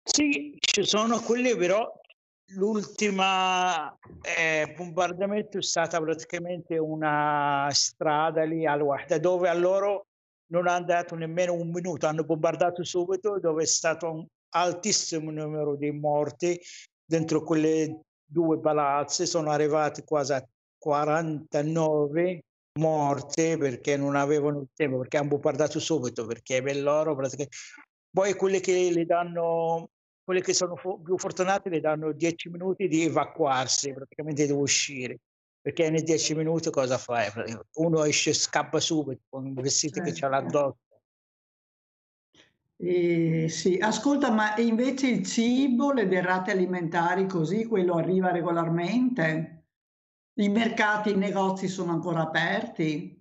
Sì, 0.03 0.57
ci 0.59 0.85
sono 0.85 1.20
quelli 1.20 1.57
però 1.57 1.90
l'ultima 2.48 3.96
eh, 4.20 4.74
bombardamento 4.77 5.59
è 5.59 5.62
stata 5.62 5.98
praticamente 6.00 6.77
una 6.77 7.68
strada 7.70 8.44
lì 8.44 8.66
al 8.66 8.83
Wahda 8.83 9.18
dove 9.18 9.48
a 9.48 9.55
loro 9.55 10.09
non 10.47 10.69
hanno 10.69 10.85
dato 10.85 11.15
nemmeno 11.15 11.55
un 11.55 11.71
minuto, 11.71 12.07
hanno 12.07 12.25
bombardato 12.25 12.85
subito 12.85 13.39
dove 13.39 13.63
è 13.63 13.67
stato 13.67 14.11
un 14.11 14.27
altissimo 14.51 15.31
numero 15.31 15.77
di 15.77 15.91
morti 15.91 16.61
dentro 17.05 17.43
quelle 17.43 18.01
due 18.25 18.61
palazzi, 18.61 19.27
sono 19.27 19.51
arrivati 19.51 20.03
quasi 20.03 20.33
a 20.33 20.47
49 20.79 22.43
morte 22.79 23.57
perché 23.57 23.97
non 23.97 24.17
avevano 24.17 24.61
il 24.61 24.69
tempo, 24.75 24.99
perché 24.99 25.17
hanno 25.17 25.29
bombardato 25.29 25.79
subito, 25.79 26.27
perché 26.27 26.63
per 26.63 26.77
loro 26.81 27.15
praticamente... 27.15 27.57
Poi 28.11 28.35
quelle 28.35 28.61
che 28.61 28.91
le 28.93 29.05
danno, 29.07 29.91
quelle 30.23 30.41
che 30.41 30.55
sono 30.55 30.77
più 31.03 31.19
fortunate 31.19 31.69
le 31.69 31.81
danno 31.81 32.13
10 32.13 32.49
minuti 32.49 32.87
di 32.87 33.03
evacuarsi, 33.03 33.93
praticamente 33.93 34.47
di 34.47 34.53
uscire. 34.53 35.19
Perché 35.64 35.88
nei 35.88 36.03
10 36.03 36.35
minuti 36.35 36.68
cosa 36.68 36.98
fai? 36.98 37.27
Uno 37.77 38.05
esce, 38.05 38.35
scappa 38.35 38.81
subito 38.81 39.22
con 39.31 39.46
i 39.46 39.55
vestiti 39.55 39.94
certo. 39.94 40.11
che 40.11 40.20
c'ha 40.20 40.29
l'addosso. 40.29 40.77
Eh, 42.77 43.46
sì, 43.48 43.79
ascolta, 43.81 44.31
ma 44.31 44.55
invece 44.59 45.09
il 45.09 45.24
cibo, 45.24 45.90
le 45.90 46.07
derrate 46.07 46.50
alimentari, 46.50 47.27
così, 47.27 47.64
quello 47.64 47.94
arriva 47.94 48.31
regolarmente? 48.31 49.64
I 50.35 50.50
mercati, 50.50 51.12
i 51.12 51.16
negozi 51.16 51.66
sono 51.66 51.92
ancora 51.92 52.20
aperti? 52.20 53.18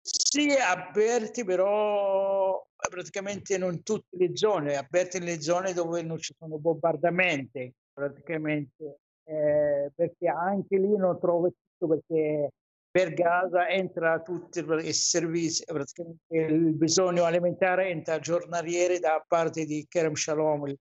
Sì, 0.00 0.48
aperti, 0.50 1.44
però 1.44 2.66
praticamente 2.88 3.58
non 3.58 3.82
tutte 3.82 4.16
le 4.16 4.34
zone, 4.34 4.76
aperti 4.76 5.18
nelle 5.18 5.42
zone 5.42 5.74
dove 5.74 6.00
non 6.00 6.18
ci 6.18 6.34
sono 6.38 6.56
bombardamenti, 6.56 7.70
praticamente, 7.92 9.00
eh, 9.24 9.90
perché 9.94 10.28
anche 10.28 10.78
lì 10.78 10.96
non 10.96 11.18
trovo 11.18 11.50
tutto 11.50 11.94
perché 11.94 12.50
per 12.94 13.12
Gaza 13.12 13.68
entra 13.68 14.20
tutto 14.20 14.60
il 14.60 14.94
servizio, 14.94 15.64
praticamente 15.66 16.36
il 16.36 16.74
bisogno 16.74 17.24
alimentare 17.24 17.88
entra 17.88 18.20
giornaliere 18.20 19.00
da 19.00 19.24
parte 19.26 19.64
di 19.64 19.84
Kerem 19.88 20.14
Shalom. 20.14 20.72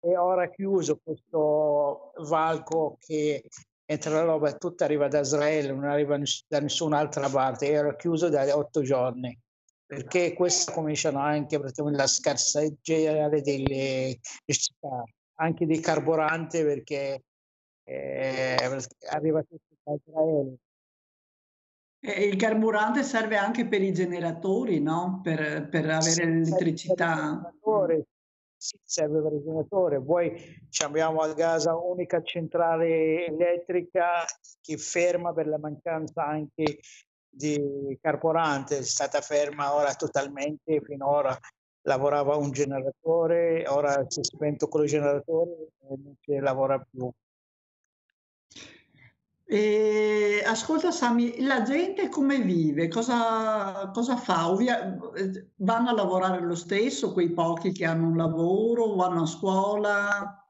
E 0.00 0.16
ora 0.16 0.50
chiuso 0.50 1.00
questo 1.02 2.12
valco 2.28 2.98
che 3.00 3.42
entra 3.86 4.10
la 4.10 4.24
roba 4.24 4.52
tutta 4.52 4.84
arriva 4.84 5.08
da 5.08 5.20
Israele, 5.20 5.72
non 5.72 5.84
arriva 5.84 6.18
da 6.46 6.60
nessun'altra 6.60 7.30
parte, 7.30 7.70
era 7.70 7.96
chiuso 7.96 8.28
da 8.28 8.54
otto 8.54 8.82
giorni. 8.82 9.34
Perché 9.86 10.34
questo 10.34 10.72
cominciano 10.72 11.18
anche 11.18 11.58
praticamente 11.58 11.98
la 11.98 12.06
scarseggiare 12.06 13.40
delle 13.40 14.18
anche 15.40 15.64
di 15.64 15.80
carburante 15.80 16.62
perché 16.62 17.22
eh, 17.88 18.56
arriva 19.10 19.42
tutto 19.42 19.74
da 19.82 19.94
Israele 19.94 20.56
e 22.00 22.24
il 22.24 22.36
carburante 22.36 23.02
serve 23.02 23.36
anche 23.36 23.66
per 23.66 23.82
i 23.82 23.92
generatori, 23.92 24.80
no? 24.80 25.20
Per, 25.22 25.68
per 25.68 25.84
avere 25.84 26.00
sì, 26.00 26.24
l'elettricità. 26.24 27.52
Sì, 28.56 28.78
serve 28.82 29.20
per 29.20 29.32
il 29.32 29.42
generatore. 29.42 30.00
Poi 30.00 30.32
abbiamo 30.84 31.20
a 31.20 31.32
Gaza 31.32 31.76
unica 31.76 32.22
centrale 32.22 33.26
elettrica 33.26 34.24
che 34.60 34.76
ferma 34.76 35.32
per 35.32 35.48
la 35.48 35.58
mancanza 35.58 36.24
anche 36.24 36.78
di 37.28 37.98
carburante. 38.00 38.78
È 38.78 38.82
stata 38.82 39.20
ferma 39.20 39.74
ora 39.74 39.92
totalmente, 39.94 40.80
finora 40.82 41.36
lavorava 41.82 42.36
un 42.36 42.50
generatore, 42.50 43.66
ora 43.66 44.04
si 44.08 44.20
è 44.20 44.24
spento 44.24 44.68
con 44.68 44.82
il 44.82 44.88
generatore 44.88 45.68
e 45.80 45.86
non 45.88 46.14
si 46.20 46.38
lavora 46.38 46.78
più. 46.78 47.10
E, 49.50 50.42
ascolta 50.44 50.90
Sami, 50.90 51.40
la 51.40 51.62
gente 51.62 52.10
come 52.10 52.38
vive? 52.38 52.88
Cosa, 52.88 53.90
cosa 53.94 54.18
fa? 54.18 54.50
Ovvia, 54.50 54.94
vanno 55.56 55.88
a 55.88 55.94
lavorare 55.94 56.42
lo 56.42 56.54
stesso, 56.54 57.14
quei 57.14 57.30
pochi 57.30 57.72
che 57.72 57.86
hanno 57.86 58.08
un 58.08 58.16
lavoro, 58.18 58.94
vanno 58.94 59.22
a 59.22 59.26
scuola? 59.26 60.42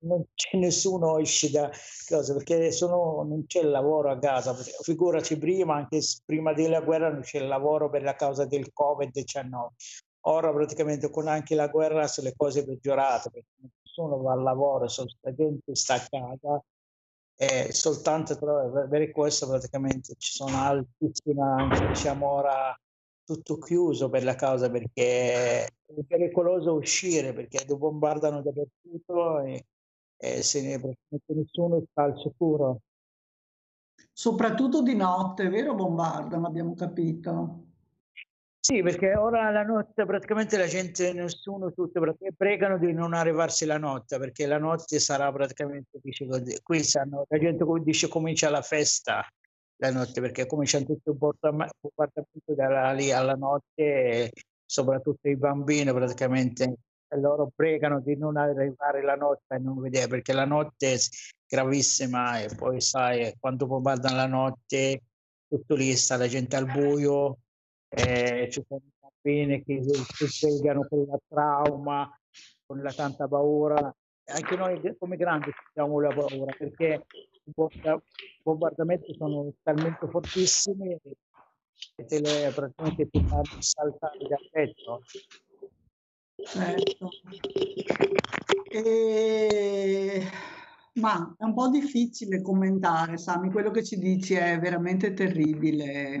non 0.00 0.24
c'è 0.34 0.56
nessuno 0.56 1.18
esce 1.18 1.50
da 1.50 1.68
cosa 2.06 2.34
perché 2.34 2.70
sono, 2.70 3.24
non 3.24 3.46
c'è 3.46 3.62
lavoro 3.62 4.10
a 4.10 4.14
Gaza. 4.14 4.54
Figuraci 4.54 5.36
prima, 5.36 5.74
anche 5.74 6.00
prima 6.24 6.52
della 6.52 6.80
guerra, 6.80 7.10
non 7.10 7.22
c'è 7.22 7.40
lavoro 7.40 7.90
per 7.90 8.02
la 8.02 8.14
causa 8.14 8.44
del 8.44 8.70
Covid-19. 8.72 9.66
Ora 10.26 10.52
praticamente 10.52 11.10
con 11.10 11.26
anche 11.26 11.56
la 11.56 11.66
guerra 11.66 12.06
sono 12.06 12.28
le 12.28 12.34
cose 12.36 12.64
peggiorate 12.64 13.30
perché 13.30 13.48
nessuno 13.82 14.22
va 14.22 14.34
al 14.34 14.42
lavoro, 14.42 14.86
la 15.22 15.34
gente 15.34 15.74
sta 15.74 15.94
a 15.94 16.06
casa 16.08 16.62
e 17.40 17.72
soltanto 17.72 18.36
per 18.36 19.12
questo 19.12 19.46
praticamente 19.46 20.14
ci 20.18 20.32
sono 20.32 20.56
altissima, 20.56 21.68
diciamo 21.88 22.28
ora 22.28 22.76
tutto 23.22 23.58
chiuso 23.58 24.10
per 24.10 24.24
la 24.24 24.34
causa 24.34 24.68
perché 24.68 25.64
è 25.64 25.72
pericoloso 26.04 26.74
uscire 26.74 27.32
perché 27.32 27.64
bombardano 27.64 28.42
dappertutto 28.42 29.38
e, 29.42 29.66
e 30.16 30.42
se 30.42 30.62
ne 30.62 30.96
nessuno 31.26 31.84
sta 31.88 32.02
al 32.02 32.18
sicuro. 32.18 32.80
Soprattutto 34.12 34.82
di 34.82 34.96
notte, 34.96 35.48
vero? 35.48 35.76
Bombardano, 35.76 36.44
abbiamo 36.48 36.74
capito. 36.74 37.67
Sì, 38.70 38.82
perché 38.82 39.14
ora 39.14 39.50
la 39.50 39.62
notte 39.62 40.04
praticamente 40.04 40.58
la 40.58 40.66
gente, 40.66 41.14
nessuno, 41.14 41.72
tutti 41.72 41.98
pregano 42.36 42.76
di 42.76 42.92
non 42.92 43.14
arrivarsi 43.14 43.64
la 43.64 43.78
notte, 43.78 44.18
perché 44.18 44.44
la 44.44 44.58
notte 44.58 44.98
sarà 44.98 45.32
praticamente, 45.32 45.98
dice 46.02 46.26
così, 46.26 46.60
qui 46.62 46.82
sanno, 46.84 47.24
la 47.30 47.38
gente 47.38 47.64
dice 47.82 48.08
comincia 48.08 48.50
la 48.50 48.60
festa 48.60 49.26
la 49.76 49.90
notte, 49.90 50.20
perché 50.20 50.44
cominciano 50.44 50.84
tutti 50.84 51.08
i 51.08 51.14
bombardamenti 51.14 52.54
dalla 52.54 52.92
lì 52.92 53.10
alla 53.10 53.36
notte, 53.36 54.32
soprattutto 54.66 55.30
i 55.30 55.36
bambini 55.36 55.90
praticamente, 55.90 56.76
loro 57.16 57.50
pregano 57.56 58.02
di 58.02 58.18
non 58.18 58.36
arrivare 58.36 59.02
la 59.02 59.14
notte 59.14 59.54
e 59.54 59.58
non 59.60 59.80
vedere, 59.80 60.08
perché 60.08 60.34
la 60.34 60.44
notte 60.44 60.92
è 60.92 60.98
gravissima 61.48 62.40
e 62.40 62.54
poi 62.54 62.82
sai, 62.82 63.34
quando 63.40 63.66
bombardano 63.66 64.14
la 64.14 64.26
notte, 64.26 65.00
tutto 65.48 65.74
lì 65.74 65.96
sta 65.96 66.18
la 66.18 66.28
gente 66.28 66.54
al 66.54 66.66
buio, 66.66 67.38
eh, 67.88 68.48
ci 68.50 68.64
sono 68.66 68.82
bambini 69.00 69.62
che 69.64 69.82
si 69.82 70.26
svegliano 70.26 70.86
con 70.88 71.06
la 71.06 71.18
trauma, 71.26 72.20
con 72.66 72.80
la 72.82 72.92
tanta 72.92 73.26
paura. 73.26 73.94
Anche 74.30 74.56
noi 74.56 74.96
come 74.98 75.16
grandi 75.16 75.50
abbiamo 75.70 76.00
la 76.00 76.14
paura 76.14 76.54
perché 76.56 77.06
i 77.44 77.52
bombardamenti 78.42 79.14
sono 79.16 79.50
talmente 79.62 80.06
fortissimi 80.06 80.98
che 81.96 82.04
te 82.04 82.20
le 82.20 82.52
praticamente 82.54 83.08
ti 83.08 83.24
fanno 83.24 83.60
saltare 83.60 84.18
dal 84.28 84.48
tetto. 84.50 85.02
Certo. 86.36 87.08
E... 88.70 90.22
Ma 90.94 91.34
è 91.38 91.44
un 91.44 91.54
po' 91.54 91.68
difficile 91.68 92.42
commentare, 92.42 93.18
Sami, 93.18 93.50
quello 93.50 93.70
che 93.70 93.84
ci 93.84 93.98
dici 93.98 94.34
è 94.34 94.58
veramente 94.58 95.14
terribile 95.14 96.20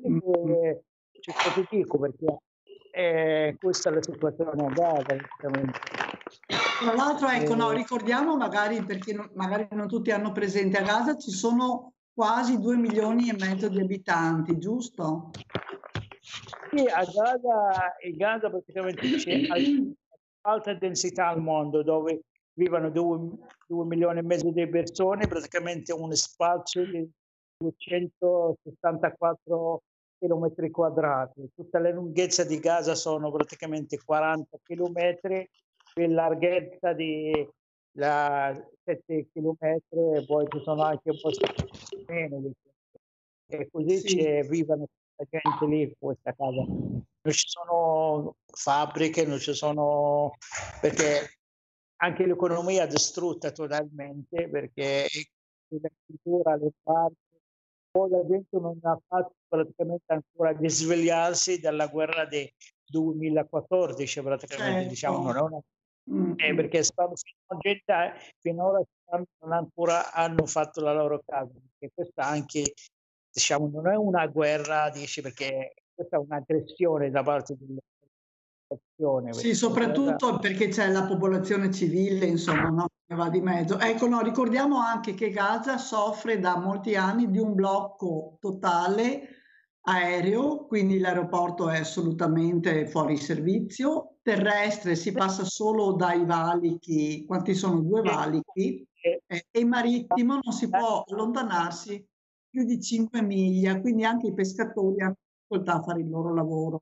quelli 0.00 0.20
che 0.20 0.84
cioè, 1.20 1.66
ti 1.66 1.76
dico 1.76 1.98
perché 1.98 2.38
eh, 2.92 3.56
questa 3.58 3.90
è 3.90 3.94
la 3.94 4.02
situazione 4.02 4.66
a 4.66 4.68
Gaza. 4.68 5.16
Tra 6.80 6.94
l'altro, 6.94 7.28
ecco, 7.28 7.54
no, 7.54 7.72
eh. 7.72 7.76
ricordiamo 7.76 8.36
magari 8.36 8.82
perché 8.84 9.12
non, 9.12 9.30
magari 9.34 9.66
non 9.70 9.88
tutti 9.88 10.10
hanno 10.10 10.32
presente 10.32 10.78
a 10.78 10.82
Gaza 10.82 11.16
ci 11.16 11.30
sono 11.30 11.94
quasi 12.12 12.58
due 12.60 12.76
milioni 12.76 13.28
e 13.28 13.36
mezzo 13.38 13.68
di 13.68 13.80
abitanti, 13.80 14.58
giusto? 14.58 15.30
Sì, 16.70 16.84
a 16.86 17.04
Gaza, 17.04 17.96
in 18.04 18.16
Gaza 18.16 18.50
praticamente 18.50 19.16
c'è 19.16 19.40
alta 20.42 20.74
densità 20.74 21.28
al 21.28 21.40
mondo 21.40 21.82
dove 21.82 22.22
vivono 22.52 22.90
due, 22.90 23.30
due 23.66 23.84
milioni 23.84 24.20
e 24.20 24.22
mezzo 24.22 24.50
di 24.50 24.68
persone, 24.68 25.26
praticamente 25.26 25.92
un 25.92 26.14
spazio 26.14 26.84
di 26.84 27.08
264 27.56 29.82
km 30.18 30.70
quadrati. 30.70 31.50
Tutta 31.54 31.78
la 31.78 31.90
lunghezza 31.90 32.44
di 32.44 32.58
Gaza 32.58 32.94
sono 32.94 33.30
praticamente 33.30 33.98
40 34.02 34.58
km 34.62 34.96
e 35.94 36.08
larghezza 36.08 36.92
di 36.92 37.48
la 37.96 38.52
7 38.84 39.28
km 39.32 39.56
e 39.60 40.24
poi 40.26 40.46
ci 40.50 40.60
sono 40.64 40.82
anche 40.82 41.10
un 41.10 41.16
po' 41.20 41.30
meno 42.08 42.40
di 42.40 42.50
e 43.46 43.68
così 43.70 43.98
sì. 43.98 44.42
vivono 44.48 44.88
la 45.16 45.26
gente 45.28 45.66
lì 45.66 45.82
in 45.82 45.92
questa 45.98 46.32
casa. 46.32 46.64
Non 46.64 47.32
ci 47.32 47.46
sono 47.46 48.36
fabbriche, 48.46 49.26
non 49.26 49.38
ci 49.38 49.52
sono 49.54 50.32
perché 50.80 51.36
anche 51.96 52.26
l'economia 52.26 52.84
è 52.84 52.88
distrutta 52.88 53.52
totalmente 53.52 54.48
perché 54.48 55.06
l'agricoltura, 55.68 56.56
le 56.56 56.70
parti 56.82 57.23
poi 57.94 58.10
la 58.10 58.26
gente 58.26 58.58
non 58.58 58.76
ha 58.82 58.98
fatto 59.06 59.34
praticamente 59.46 60.12
ancora 60.12 60.52
di 60.52 60.68
svegliarsi 60.68 61.60
dalla 61.60 61.86
guerra 61.86 62.26
del 62.26 62.50
2014 62.86 64.20
praticamente 64.20 64.72
certo. 64.72 64.88
diciamo 64.88 65.18
non 65.22 65.36
è 65.36 65.40
una 65.40 65.60
mm. 66.10 66.32
eh, 66.36 66.54
perché 66.56 66.82
stanno 66.82 67.12
gente 67.60 67.94
finora 68.40 68.82
non 69.12 69.52
ancora 69.52 70.12
hanno 70.12 70.44
fatto 70.46 70.80
la 70.80 70.92
loro 70.92 71.22
casa 71.24 71.52
perché 71.52 71.94
questa 71.94 72.24
anche 72.24 72.74
diciamo 73.30 73.70
non 73.72 73.86
è 73.86 73.94
una 73.94 74.26
guerra 74.26 74.90
dici 74.90 75.22
perché 75.22 75.74
questa 75.94 76.16
è 76.16 76.18
un'aggressione 76.18 77.10
da 77.10 77.22
parte 77.22 77.54
della 77.56 77.78
sì, 79.30 79.54
soprattutto 79.54 80.38
perché 80.38 80.66
c'è 80.66 80.88
la 80.88 81.04
popolazione 81.04 81.70
civile, 81.70 82.26
insomma, 82.26 82.70
no? 82.70 82.88
Va 83.14 83.28
di 83.28 83.40
mezzo. 83.40 83.78
Ecco, 83.78 84.06
no, 84.06 84.20
ricordiamo 84.20 84.78
anche 84.78 85.14
che 85.14 85.30
Gaza 85.30 85.78
soffre 85.78 86.38
da 86.38 86.58
molti 86.58 86.96
anni 86.96 87.30
di 87.30 87.38
un 87.38 87.54
blocco 87.54 88.36
totale 88.40 89.28
aereo, 89.86 90.66
quindi 90.66 90.98
l'aeroporto 90.98 91.68
è 91.68 91.78
assolutamente 91.78 92.86
fuori 92.86 93.16
servizio, 93.16 94.16
terrestre 94.22 94.94
si 94.94 95.12
passa 95.12 95.44
solo 95.44 95.92
dai 95.92 96.24
valichi, 96.24 97.24
quanti 97.26 97.54
sono? 97.54 97.80
Due 97.80 98.02
valichi, 98.02 98.86
eh, 99.00 99.46
e 99.50 99.64
marittimo 99.64 100.38
non 100.42 100.52
si 100.52 100.68
può 100.68 101.04
allontanarsi 101.06 102.06
più 102.48 102.64
di 102.64 102.80
5 102.80 103.20
miglia, 103.20 103.80
quindi 103.80 104.04
anche 104.04 104.28
i 104.28 104.34
pescatori 104.34 105.02
hanno 105.02 105.16
difficoltà 105.40 105.74
a 105.74 105.82
fare 105.82 106.00
il 106.00 106.08
loro 106.08 106.32
lavoro. 106.32 106.80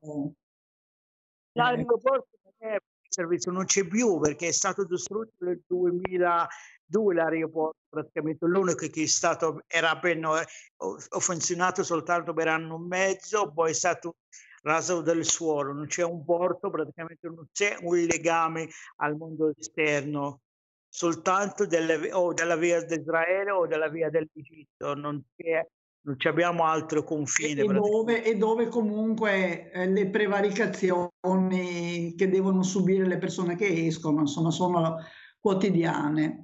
L'aeroporto 1.53 2.37
non 2.43 2.53
è 2.57 2.77
servizio, 3.13 3.51
non 3.51 3.65
c'è 3.65 3.85
più 3.85 4.19
perché 4.19 4.47
è 4.47 4.51
stato 4.51 4.83
distrutto 4.83 5.45
nel 5.45 5.61
2002 5.67 7.13
l'aeroporto, 7.13 7.77
praticamente. 7.89 8.45
L'unico 8.45 8.87
che 8.87 9.03
è 9.03 9.05
stato, 9.05 9.61
era 9.67 9.91
appena, 9.91 10.43
ho 10.77 11.19
funzionato 11.19 11.83
soltanto 11.83 12.33
per 12.33 12.47
anno 12.47 12.75
e 12.75 12.87
mezzo, 12.87 13.51
poi 13.51 13.71
è 13.71 13.73
stato 13.73 14.15
raso 14.63 15.01
del 15.01 15.25
suolo, 15.25 15.73
non 15.73 15.87
c'è 15.87 16.03
un 16.03 16.23
porto, 16.23 16.69
praticamente 16.69 17.27
non 17.27 17.47
c'è 17.51 17.77
un 17.81 17.97
legame 17.97 18.69
al 18.97 19.15
mondo 19.15 19.53
esterno, 19.55 20.41
soltanto 20.87 21.65
delle, 21.65 22.11
o 22.13 22.33
della 22.33 22.55
via 22.55 22.81
d'Israele 22.83 23.51
o 23.51 23.67
della 23.67 23.89
via 23.89 24.09
dell'Egitto, 24.09 24.93
non 24.95 25.21
c'è 25.35 25.65
non 26.03 26.17
abbiamo 26.23 26.65
altro 26.65 27.03
confine. 27.03 27.61
E 27.61 27.65
dove, 27.65 28.23
e 28.23 28.35
dove 28.35 28.67
comunque 28.67 29.71
eh, 29.71 29.87
le 29.87 30.09
prevaricazioni 30.09 32.13
che 32.15 32.29
devono 32.29 32.63
subire 32.63 33.05
le 33.05 33.17
persone 33.17 33.55
che 33.55 33.85
escono, 33.85 34.21
insomma, 34.21 34.51
sono 34.51 34.97
quotidiane. 35.39 36.43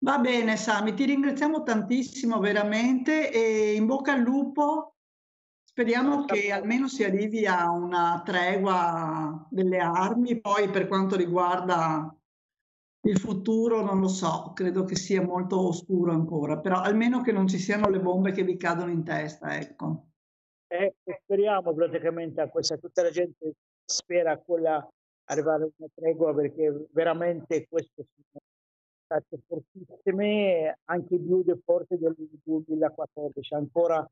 Va 0.00 0.18
bene, 0.18 0.56
Sami, 0.56 0.94
ti 0.94 1.04
ringraziamo 1.04 1.62
tantissimo 1.62 2.38
veramente 2.38 3.32
e 3.32 3.74
in 3.74 3.86
bocca 3.86 4.12
al 4.12 4.20
lupo. 4.20 4.94
Speriamo 5.64 6.24
che 6.24 6.50
almeno 6.50 6.88
si 6.88 7.04
arrivi 7.04 7.46
a 7.46 7.70
una 7.70 8.22
tregua 8.24 9.46
delle 9.50 9.78
armi, 9.78 10.40
poi 10.40 10.68
per 10.70 10.88
quanto 10.88 11.14
riguarda 11.14 12.17
il 13.02 13.18
futuro 13.18 13.82
non 13.82 14.00
lo 14.00 14.08
so, 14.08 14.52
credo 14.54 14.84
che 14.84 14.96
sia 14.96 15.22
molto 15.22 15.66
oscuro 15.66 16.12
ancora, 16.12 16.58
però 16.58 16.80
almeno 16.80 17.20
che 17.22 17.32
non 17.32 17.46
ci 17.46 17.58
siano 17.58 17.88
le 17.88 18.00
bombe 18.00 18.32
che 18.32 18.42
vi 18.42 18.56
cadono 18.56 18.90
in 18.90 19.04
testa, 19.04 19.56
ecco. 19.56 20.06
Eh, 20.66 20.94
speriamo 21.22 21.72
praticamente 21.72 22.40
a 22.40 22.48
questa, 22.48 22.76
tutta 22.76 23.02
la 23.02 23.10
gente 23.10 23.54
spera 23.84 24.32
a 24.32 24.38
quella 24.38 24.86
arrivare 25.30 25.64
a 25.64 25.68
una 25.76 25.88
tregua 25.94 26.34
perché 26.34 26.88
veramente 26.90 27.66
queste 27.68 28.04
sono 28.04 28.42
state 29.04 29.38
fortissime, 29.46 30.78
anche 30.84 31.18
più 31.18 31.42
di 31.42 31.58
forti 31.64 31.96
del 31.96 32.14
2014, 32.42 33.54
ancora 33.54 34.06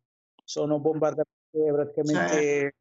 sono 0.44 0.78
bombardamenti 0.78 1.72
praticamente, 1.72 2.38
cioè. 2.38 2.74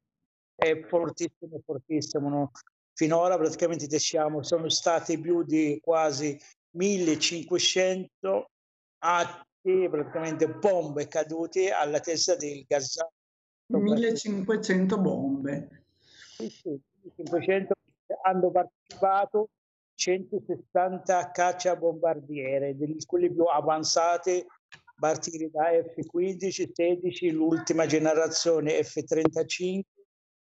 è 0.56 0.82
fortissimo, 0.86 1.60
fortissimo. 1.66 2.30
No? 2.30 2.52
Finora 2.96 3.38
praticamente 3.38 3.88
diciamo, 3.88 4.42
sono 4.42 4.70
stati 4.70 5.20
più 5.20 5.44
di 5.44 5.80
quasi 5.84 6.40
1500 6.72 8.50
atti, 9.00 9.88
praticamente 9.90 10.50
bombe 10.50 11.08
cadute 11.08 11.72
alla 11.72 12.00
testa 12.00 12.36
del 12.36 12.64
Gaza. 12.68 13.08
1500 13.68 14.98
bombe. 14.98 15.84
Sì, 16.38 16.50
sì, 16.50 16.80
1500 17.02 17.74
hanno 18.24 18.52
partecipato 18.52 19.50
160 19.96 21.32
cacciabombardiere, 21.32 22.78
degli 22.78 22.98
quelli 23.06 23.32
più 23.32 23.44
avanzati 23.44 24.46
partire 24.98 25.50
da 25.50 25.72
F-15, 25.72 26.70
16, 26.72 27.32
l'ultima 27.32 27.86
generazione 27.86 28.82
F-35, 28.82 29.82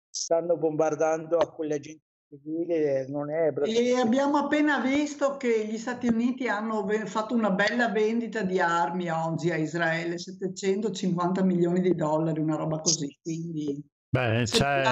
stanno 0.10 0.58
bombardando 0.58 1.38
a 1.38 1.50
quella 1.50 1.80
gente 1.80 2.10
civile 2.32 3.08
non 3.10 3.30
è... 3.30 3.52
E 3.64 3.96
abbiamo 3.96 4.38
appena 4.38 4.80
visto 4.80 5.36
che 5.36 5.66
gli 5.66 5.78
Stati 5.78 6.08
Uniti 6.08 6.48
hanno 6.48 6.88
fatto 7.06 7.34
una 7.34 7.52
bella 7.52 7.90
vendita 7.90 8.42
di 8.44 8.60
armi 8.60 9.10
oggi 9.10 9.52
a 9.52 9.58
Israele, 9.58 10.18
750 10.18 11.44
milioni 11.44 11.82
di 11.82 11.94
dollari, 11.94 12.40
una 12.40 12.56
roba 12.56 12.80
così, 12.80 13.18
quindi... 13.22 13.84
Beh, 14.14 14.44
c'è, 14.44 14.84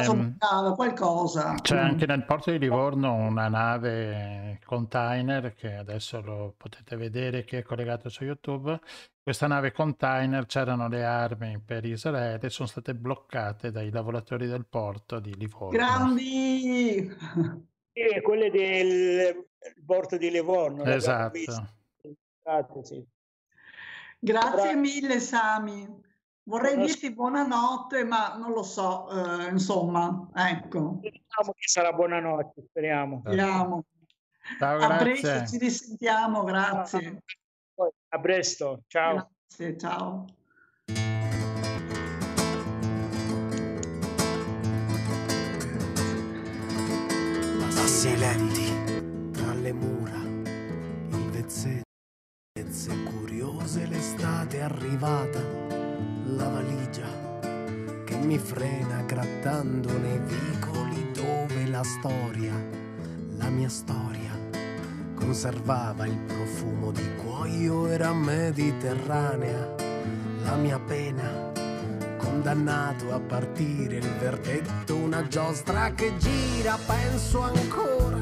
qualcosa. 0.76 1.56
c'è 1.56 1.78
anche 1.78 2.06
nel 2.06 2.24
porto 2.24 2.52
di 2.52 2.58
Livorno 2.58 3.16
una 3.16 3.50
nave 3.50 4.62
container 4.64 5.54
che 5.54 5.76
adesso 5.76 6.22
lo 6.22 6.54
potete 6.56 6.96
vedere 6.96 7.44
che 7.44 7.58
è 7.58 7.62
collegato 7.62 8.08
su 8.08 8.24
YouTube. 8.24 8.80
Questa 9.22 9.46
nave 9.48 9.74
container 9.74 10.46
c'erano 10.46 10.88
le 10.88 11.04
armi 11.04 11.60
per 11.60 11.84
Israele, 11.84 12.50
sono 12.50 12.70
state 12.70 12.96
bloccate 12.96 13.72
dai 13.72 13.92
lavoratori 13.92 14.48
del 14.48 14.66
porto 14.66 15.20
di 15.20 15.36
Livorno. 15.36 15.78
Grandi! 15.78 17.14
Sì, 17.92 18.22
quelle 18.22 18.50
del 18.50 19.48
porto 19.86 20.16
di 20.16 20.32
Livorno. 20.32 20.86
Esatto. 20.86 21.38
Grazie, 22.42 22.84
sì. 22.86 23.06
Grazie 24.18 24.76
mille 24.76 25.20
Sami. 25.20 26.08
Vorrei 26.50 26.74
Buona 26.74 26.88
dirti 26.88 27.14
buonanotte, 27.14 28.04
ma 28.04 28.36
non 28.36 28.54
lo 28.54 28.64
so, 28.64 29.08
eh, 29.12 29.50
insomma, 29.50 30.28
ecco. 30.34 30.96
Speriamo 30.98 31.54
che 31.56 31.68
sarà 31.68 31.94
buonanotte, 31.94 32.64
speriamo. 32.70 33.20
Speriamo. 33.20 33.86
Ciao, 34.58 34.80
a 34.80 34.98
presto, 34.98 35.46
ci 35.46 35.58
risentiamo, 35.60 36.44
grazie. 36.44 37.22
A 37.76 38.20
presto, 38.20 38.82
ciao. 38.88 39.30
Grazie, 39.48 39.78
ciao. 39.78 40.26
Passi 47.76 48.18
lenti 48.18 49.32
tra 49.34 49.54
le 49.54 49.72
mura, 49.72 50.18
il 50.18 51.30
vezzetto, 51.30 51.84
curiose 53.06 53.86
l'estate 53.86 54.58
è 54.58 54.62
arrivata 54.62 55.79
la 56.40 56.48
valigia 56.48 57.08
che 58.06 58.16
mi 58.16 58.38
frena 58.38 59.02
grattando 59.06 59.92
nei 59.98 60.20
vicoli 60.20 61.12
dove 61.12 61.68
la 61.68 61.84
storia, 61.84 62.54
la 63.38 63.50
mia 63.50 63.68
storia, 63.68 64.32
conservava 65.16 66.06
il 66.06 66.18
profumo 66.18 66.92
di 66.92 67.08
cuoio, 67.16 67.88
era 67.88 68.14
mediterranea, 68.14 69.76
la 70.44 70.56
mia 70.56 70.80
pena, 70.80 71.52
condannato 72.18 73.14
a 73.14 73.20
partire 73.20 73.98
il 73.98 74.10
verdetto, 74.18 74.96
una 74.96 75.28
giostra 75.28 75.92
che 75.94 76.16
gira, 76.18 76.78
penso 76.88 77.42
ancora 77.42 78.18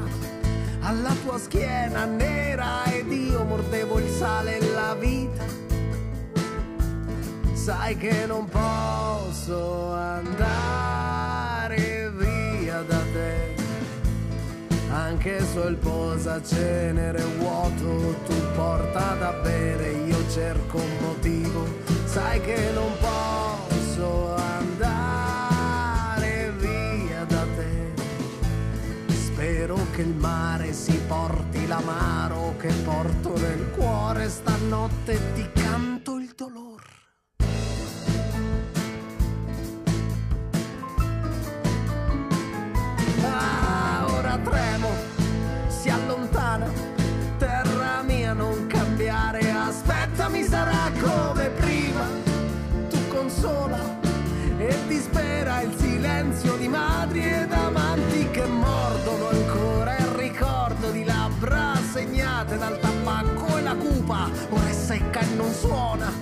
alla 0.80 1.14
tua 1.22 1.38
schiena 1.38 2.04
nera 2.04 2.84
ed 2.84 3.12
io 3.12 3.44
mordevo 3.44 3.98
il 3.98 4.08
sale 4.10 4.58
e 4.58 4.70
la 4.70 4.94
vita 4.94 5.57
sai 7.68 7.98
che 7.98 8.24
non 8.24 8.48
posso 8.48 9.92
andare 9.92 11.76
via 12.16 12.80
da 12.80 12.96
te. 13.12 13.54
Anche 14.90 15.44
sul 15.52 15.76
posacenere 15.76 17.22
vuoto 17.36 18.14
tu 18.24 18.32
porta 18.54 19.16
da 19.16 19.32
bere, 19.42 19.90
io 19.90 20.16
cerco 20.30 20.78
un 20.78 20.96
motivo, 20.98 21.66
sai 22.06 22.40
che 22.40 22.70
non 22.72 22.90
posso 23.00 24.34
andare 24.34 25.90
via 26.52 27.24
da 27.24 27.44
te. 27.54 27.92
Spero 29.12 29.76
che 29.90 30.00
il 30.00 30.14
mare 30.14 30.72
si 30.72 30.98
porti 31.06 31.66
l'amaro 31.66 32.54
che 32.56 32.72
porto 32.82 33.36
nel 33.36 33.72
cuore 33.76 34.30
stanotte 34.30 35.20
ti 35.34 35.46
canto 35.52 36.16
il 36.16 36.32
dolore. 36.34 36.87
Madri 56.68 57.24
ed 57.24 57.52
amanti 57.52 58.30
che 58.30 58.46
mordono 58.46 59.28
ancora 59.28 59.96
il 59.96 60.06
ricordo 60.06 60.90
di 60.90 61.04
labbra 61.04 61.74
segnate 61.92 62.56
dal 62.58 62.78
tabacco 62.78 63.56
e 63.56 63.62
la 63.62 63.74
cupa, 63.74 64.30
ora 64.50 64.68
è 64.68 64.72
secca 64.72 65.20
e 65.20 65.26
non 65.34 65.52
suona. 65.52 66.12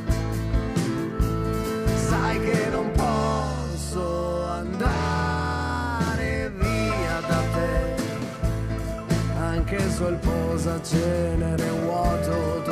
Sai 2.09 2.40
che 2.40 2.68
non 2.70 2.90
posso 2.92 4.44
andare 4.46 5.16
anche 9.66 9.90
sul 9.90 10.16
posacenere 10.16 11.70
vuoto 11.82 12.62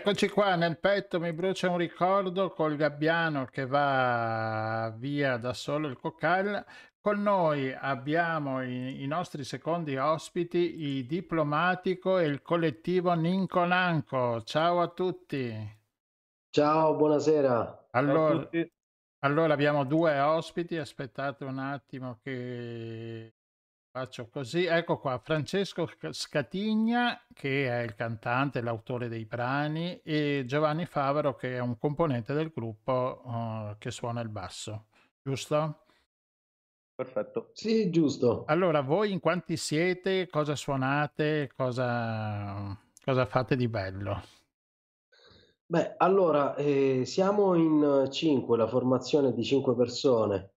Eccoci 0.00 0.30
qua, 0.30 0.54
nel 0.54 0.78
petto 0.78 1.20
mi 1.20 1.30
brucia 1.34 1.68
un 1.68 1.76
ricordo 1.76 2.48
col 2.48 2.74
gabbiano 2.74 3.44
che 3.44 3.66
va 3.66 4.90
via 4.96 5.36
da 5.36 5.52
solo 5.52 5.88
il 5.88 5.98
Cocal. 5.98 6.64
Con 6.98 7.20
noi 7.20 7.70
abbiamo 7.70 8.64
i, 8.64 9.02
i 9.02 9.06
nostri 9.06 9.44
secondi 9.44 9.98
ospiti, 9.98 10.96
i 10.96 11.06
Diplomatico 11.06 12.16
e 12.16 12.24
il 12.24 12.40
collettivo 12.40 13.12
Ninco 13.12 13.62
Nanco. 13.66 14.42
Ciao 14.42 14.80
a 14.80 14.88
tutti. 14.88 15.54
Ciao, 16.48 16.94
buonasera. 16.94 17.88
Allora, 17.90 18.48
allora 19.18 19.52
abbiamo 19.52 19.84
due 19.84 20.18
ospiti, 20.18 20.78
aspettate 20.78 21.44
un 21.44 21.58
attimo 21.58 22.20
che 22.22 23.34
Faccio 23.92 24.28
così, 24.28 24.66
ecco 24.66 24.98
qua, 24.98 25.18
Francesco 25.18 25.88
Scatigna, 26.10 27.26
che 27.34 27.66
è 27.66 27.82
il 27.82 27.96
cantante, 27.96 28.60
l'autore 28.60 29.08
dei 29.08 29.24
brani, 29.24 30.00
e 30.04 30.44
Giovanni 30.46 30.86
Favaro, 30.86 31.34
che 31.34 31.56
è 31.56 31.58
un 31.58 31.76
componente 31.76 32.32
del 32.32 32.52
gruppo 32.54 33.20
uh, 33.24 33.76
che 33.78 33.90
suona 33.90 34.20
il 34.20 34.28
basso, 34.28 34.86
giusto? 35.20 35.86
Perfetto. 36.94 37.50
Sì, 37.52 37.90
giusto. 37.90 38.44
Allora, 38.46 38.80
voi 38.82 39.10
in 39.10 39.18
quanti 39.18 39.56
siete? 39.56 40.28
Cosa 40.28 40.54
suonate? 40.54 41.50
Cosa, 41.56 42.78
cosa 43.04 43.26
fate 43.26 43.56
di 43.56 43.66
bello? 43.66 44.22
Beh, 45.66 45.96
allora, 45.96 46.54
eh, 46.54 47.02
siamo 47.04 47.54
in 47.56 48.06
cinque, 48.12 48.56
la 48.56 48.68
formazione 48.68 49.32
di 49.32 49.42
cinque 49.42 49.74
persone. 49.74 50.52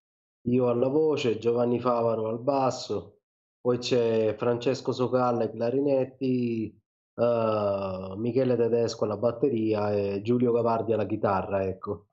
Io 0.50 0.70
alla 0.70 0.88
voce, 0.88 1.40
Giovanni 1.40 1.80
Favaro 1.80 2.28
al 2.28 2.40
basso, 2.40 3.22
poi 3.64 3.78
c'è 3.78 4.36
Francesco 4.36 4.92
Socalla 4.92 5.44
ai 5.44 5.52
clarinetti, 5.52 6.78
uh, 7.14 8.14
Michele 8.18 8.58
Tedesco 8.58 9.06
alla 9.06 9.16
batteria 9.16 9.94
e 9.94 10.22
Giulio 10.22 10.52
Cavardi 10.52 10.92
alla 10.92 11.06
chitarra, 11.06 11.64
ecco. 11.64 12.08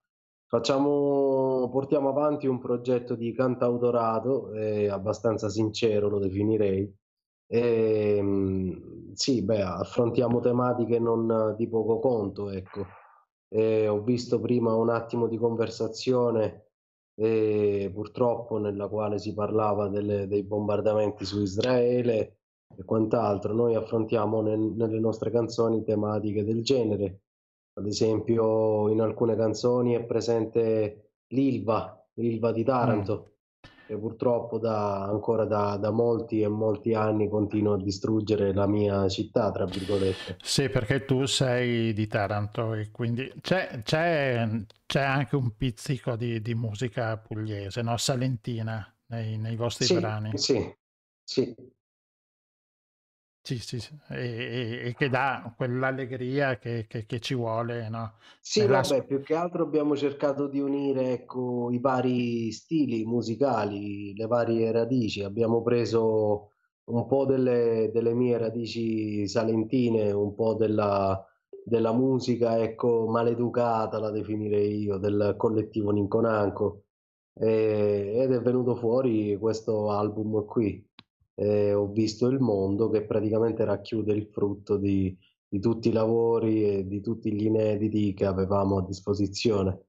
Facciamo, 0.47 1.69
portiamo 1.69 2.11
avanti 2.11 2.47
un 2.47 2.61
progetto 2.61 3.17
di 3.17 3.33
cantautorato, 3.35 4.53
eh, 4.53 4.91
abbastanza 4.91 5.49
sincero 5.49 6.09
lo 6.09 6.21
definirei. 6.21 6.89
E, 7.49 8.83
sì, 9.15 9.43
beh, 9.43 9.63
affrontiamo 9.63 10.39
tematiche 10.39 11.01
non 11.01 11.57
di 11.57 11.69
poco 11.69 11.99
conto, 11.99 12.49
ecco. 12.51 12.87
E 13.49 13.89
ho 13.89 14.01
visto 14.03 14.39
prima 14.39 14.77
un 14.77 14.91
attimo 14.91 15.27
di 15.27 15.37
conversazione 15.37 16.70
e 17.23 17.91
purtroppo 17.93 18.57
nella 18.57 18.89
quale 18.89 19.19
si 19.19 19.35
parlava 19.35 19.89
delle, 19.89 20.27
dei 20.27 20.43
bombardamenti 20.43 21.27
su 21.27 21.43
Israele 21.43 22.39
e 22.75 22.83
quant'altro. 22.85 23.53
Noi 23.53 23.75
affrontiamo 23.75 24.41
nel, 24.41 24.59
nelle 24.59 24.99
nostre 24.99 25.31
canzoni 25.31 25.85
tematiche 25.85 26.45
del 26.45 26.63
genere. 26.63 27.21
Ad 27.75 27.87
esempio, 27.87 28.89
in 28.89 29.03
alcune 29.03 29.37
canzoni 29.37 29.93
è 29.93 30.03
presente 30.03 31.17
l'Ilva, 31.29 32.03
l'Ilva 32.15 32.53
di 32.53 32.65
Taranto, 32.65 33.33
che 33.91 33.99
purtroppo 33.99 34.59
da, 34.59 35.03
ancora 35.03 35.45
da, 35.45 35.77
da, 35.77 35.91
molti 35.91 36.43
e 36.43 36.47
molti 36.47 36.95
anni 36.95 37.29
continua 37.29 37.75
a 37.75 37.83
distruggere 37.83 38.55
la 38.55 38.69
mia 38.69 39.09
città, 39.09 39.51
tra 39.51 39.65
virgolette. 39.65 40.37
Sì, 40.43 40.69
perché 40.69 41.05
tu 41.05 41.25
sei 41.25 41.93
di 41.93 42.07
Taranto 42.07 42.75
e 42.75 42.93
quindi 42.93 43.33
c'è, 43.41 43.81
c'è, 43.83 44.49
c'è 44.87 45.03
anche 45.03 45.35
un 45.35 45.57
pizzico 45.57 46.15
di, 46.15 46.41
di, 46.41 46.55
musica 46.55 47.17
pugliese, 47.17 47.83
no? 47.83 47.97
Salentina 47.97 48.97
nei, 49.07 49.37
nei 49.39 49.57
vostri 49.57 49.87
sì, 49.87 49.95
brani. 49.95 50.39
Sì, 50.39 50.73
sì. 51.25 51.53
Sì, 53.43 53.59
sì, 53.59 53.81
sì. 53.81 53.99
E, 54.11 54.83
e, 54.85 54.95
che 54.95 55.09
dà 55.09 55.53
quell'allegria 55.57 56.59
che, 56.59 56.87
che, 56.87 57.07
che 57.07 57.21
ci 57.21 57.35
vuole, 57.35 57.89
no? 57.89 58.15
Sì, 58.41 58.61
Nella... 58.61 58.81
vabbè, 58.83 59.05
più 59.07 59.23
che 59.23 59.35
altro 59.35 59.65
abbiamo 59.65 59.97
cercato 59.97 60.47
di 60.47 60.61
unire, 60.61 61.13
ecco, 61.13 61.71
i 61.71 61.79
vari 61.81 62.53
stili 62.53 63.05
musicali, 63.05 64.15
le 64.15 64.27
varie 64.27 64.71
radici. 64.71 65.23
Abbiamo 65.23 65.63
preso 65.63 66.51
un 66.85 67.07
po' 67.07 67.25
delle, 67.25 67.91
delle 67.93 68.15
mie 68.15 68.37
radici 68.39 69.27
salentine, 69.27 70.13
un 70.13 70.35
po' 70.35 70.55
della, 70.55 71.25
della 71.65 71.93
musica, 71.93 72.59
ecco, 72.59 73.07
maleducata, 73.09 73.99
la 73.99 74.11
definirei 74.11 74.83
io, 74.83 74.99
del 74.99 75.35
collettivo 75.37 75.91
Ninconanco. 75.91 76.85
E, 77.33 78.13
ed 78.17 78.33
è 78.33 78.41
venuto 78.43 78.75
fuori 78.77 79.37
questo 79.39 79.91
album 79.91 80.45
qui 80.45 80.90
eh, 81.41 81.73
ho 81.73 81.87
visto 81.87 82.27
il 82.27 82.39
mondo 82.39 82.91
che 82.91 83.07
praticamente 83.07 83.65
racchiude 83.65 84.13
il 84.13 84.27
frutto 84.27 84.77
di, 84.77 85.17
di 85.49 85.59
tutti 85.59 85.89
i 85.89 85.93
lavori 85.93 86.65
e 86.65 86.87
di 86.87 87.01
tutti 87.01 87.33
gli 87.33 87.47
inediti 87.47 88.13
che 88.13 88.27
avevamo 88.27 88.77
a 88.77 88.85
disposizione. 88.85 89.87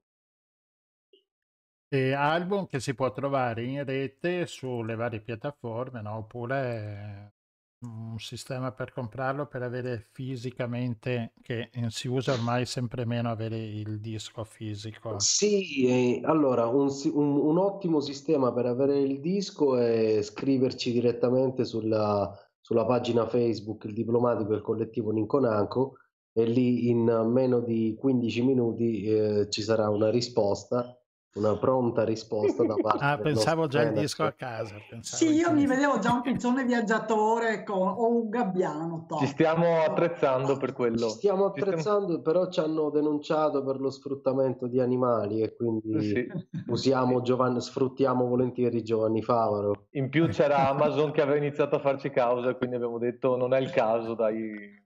E 1.88 2.12
album 2.14 2.66
che 2.66 2.80
si 2.80 2.94
può 2.94 3.12
trovare 3.12 3.64
in 3.64 3.84
rete 3.84 4.46
sulle 4.46 4.94
varie 4.94 5.20
piattaforme, 5.20 6.00
no? 6.00 6.16
oppure 6.16 7.34
un 7.82 8.18
sistema 8.18 8.72
per 8.72 8.92
comprarlo 8.92 9.46
per 9.46 9.62
avere 9.62 10.08
fisicamente, 10.12 11.32
che 11.42 11.70
si 11.88 12.08
usa 12.08 12.32
ormai 12.32 12.66
sempre 12.66 13.04
meno 13.04 13.30
avere 13.30 13.58
il 13.58 14.00
disco 14.00 14.44
fisico. 14.44 15.18
Sì, 15.18 15.86
eh, 15.86 16.20
allora 16.24 16.66
un, 16.66 16.88
un, 17.12 17.36
un, 17.36 17.58
ottimo 17.58 18.00
sistema 18.00 18.52
per 18.52 18.66
avere 18.66 18.98
il 18.98 19.20
disco 19.20 19.76
è 19.76 20.22
scriverci 20.22 20.92
direttamente 20.92 21.64
sulla, 21.64 22.30
sulla 22.60 22.84
pagina 22.84 23.26
Facebook 23.26 23.84
Il 23.84 23.94
Diplomatico 23.94 24.52
e 24.52 24.56
il 24.56 24.62
collettivo 24.62 25.10
Ninconanco 25.10 25.96
e 26.32 26.44
lì 26.44 26.88
in 26.88 27.04
meno 27.30 27.60
di 27.60 27.94
15 27.98 28.42
minuti 28.42 29.02
eh, 29.04 29.48
ci 29.50 29.62
sarà 29.62 29.90
una 29.90 30.10
risposta 30.10 30.96
una 31.34 31.56
pronta 31.56 32.04
risposta 32.04 32.64
da 32.64 32.74
parte 32.80 33.04
Ah, 33.04 33.18
pensavo 33.18 33.66
già 33.66 33.82
il 33.82 33.92
disco 33.92 34.24
a 34.24 34.32
casa. 34.32 34.76
Sì, 35.00 35.32
io 35.32 35.52
mi 35.52 35.66
vedevo 35.66 35.98
già 35.98 36.12
un 36.12 36.20
pizzone 36.20 36.64
viaggiatore 36.64 37.62
con, 37.64 37.88
o 37.88 38.08
un 38.08 38.28
gabbiano. 38.28 39.06
Top. 39.08 39.20
Ci 39.20 39.26
stiamo 39.26 39.80
attrezzando 39.82 40.56
per 40.56 40.72
quello. 40.72 41.08
Ci 41.08 41.14
stiamo 41.14 41.46
attrezzando, 41.46 42.14
ci 42.14 42.20
stiamo... 42.20 42.22
però 42.22 42.50
ci 42.50 42.60
hanno 42.60 42.90
denunciato 42.90 43.64
per 43.64 43.80
lo 43.80 43.90
sfruttamento 43.90 44.66
di 44.66 44.80
animali 44.80 45.40
e 45.40 45.54
quindi 45.54 46.00
sì. 46.02 46.26
usiamo 46.68 47.22
Giovanni, 47.22 47.60
sfruttiamo 47.60 48.26
volentieri 48.26 48.82
Giovanni 48.82 49.22
Favaro. 49.22 49.86
In 49.92 50.08
più 50.08 50.28
c'era 50.28 50.68
Amazon 50.68 51.12
che 51.12 51.22
aveva 51.22 51.38
iniziato 51.38 51.76
a 51.76 51.80
farci 51.80 52.10
causa, 52.10 52.54
quindi 52.54 52.76
abbiamo 52.76 52.98
detto 52.98 53.36
non 53.36 53.54
è 53.54 53.58
il 53.58 53.70
caso, 53.70 54.14
dai 54.14 54.81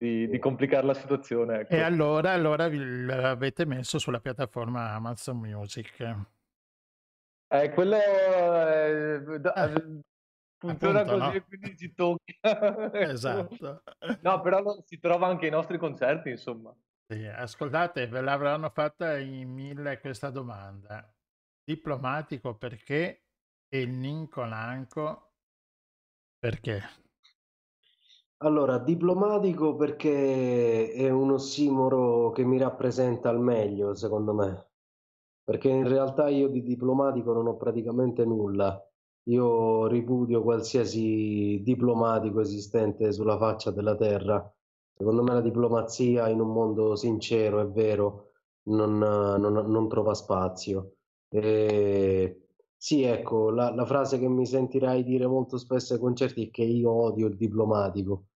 di, 0.00 0.28
di, 0.28 0.38
complicare 0.38 0.86
la 0.86 0.94
situazione. 0.94 1.60
Ecco. 1.60 1.74
E 1.74 1.82
allora, 1.82 2.32
allora 2.32 2.68
l'avete 2.70 3.66
messo 3.66 3.98
sulla 3.98 4.20
piattaforma 4.20 4.92
Amazon 4.92 5.36
Music. 5.36 6.16
Eh, 7.52 7.70
quello 7.70 7.96
eh, 7.96 9.22
eh, 9.24 10.00
funziona 10.56 11.00
appunto, 11.00 11.18
così 11.18 11.36
no? 11.36 11.44
quindi 11.44 11.76
ci 11.76 11.92
tocca. 11.92 12.32
esatto. 13.10 13.82
No, 14.22 14.40
però 14.40 14.80
si 14.86 14.98
trova 14.98 15.26
anche 15.26 15.44
ai 15.44 15.50
nostri 15.50 15.76
concerti, 15.76 16.30
insomma. 16.30 16.74
Sì, 17.06 17.26
ascoltate, 17.26 18.06
ve 18.06 18.20
l'avranno 18.22 18.70
fatta 18.70 19.18
in 19.18 19.50
mille 19.52 20.00
questa 20.00 20.30
domanda. 20.30 21.12
Diplomatico 21.62 22.56
perché 22.56 23.24
e 23.68 23.84
Nincolanco 23.84 25.34
perché? 26.38 26.80
Allora, 28.42 28.78
diplomatico 28.78 29.76
perché 29.76 30.92
è 30.92 31.10
un 31.10 31.32
ossimoro 31.32 32.30
che 32.30 32.42
mi 32.42 32.56
rappresenta 32.56 33.28
al 33.28 33.38
meglio, 33.38 33.94
secondo 33.94 34.32
me. 34.32 34.70
Perché 35.44 35.68
in 35.68 35.86
realtà 35.86 36.28
io 36.28 36.48
di 36.48 36.62
diplomatico 36.62 37.34
non 37.34 37.48
ho 37.48 37.56
praticamente 37.56 38.24
nulla. 38.24 38.82
Io 39.24 39.86
ripudio 39.88 40.42
qualsiasi 40.42 41.60
diplomatico 41.62 42.40
esistente 42.40 43.12
sulla 43.12 43.36
faccia 43.36 43.70
della 43.72 43.94
terra. 43.94 44.50
Secondo 44.96 45.22
me 45.22 45.34
la 45.34 45.42
diplomazia 45.42 46.28
in 46.28 46.40
un 46.40 46.50
mondo 46.52 46.96
sincero, 46.96 47.60
è 47.60 47.66
vero, 47.68 48.32
non, 48.68 48.96
non, 48.96 49.52
non 49.52 49.88
trova 49.88 50.14
spazio. 50.14 50.94
E 51.28 52.48
sì, 52.74 53.02
ecco, 53.02 53.50
la, 53.50 53.74
la 53.74 53.84
frase 53.84 54.18
che 54.18 54.28
mi 54.28 54.46
sentirai 54.46 55.04
dire 55.04 55.26
molto 55.26 55.58
spesso 55.58 55.92
ai 55.94 56.00
concerti 56.00 56.46
è 56.46 56.50
che 56.50 56.62
io 56.62 56.90
odio 56.90 57.26
il 57.26 57.36
diplomatico. 57.36 58.29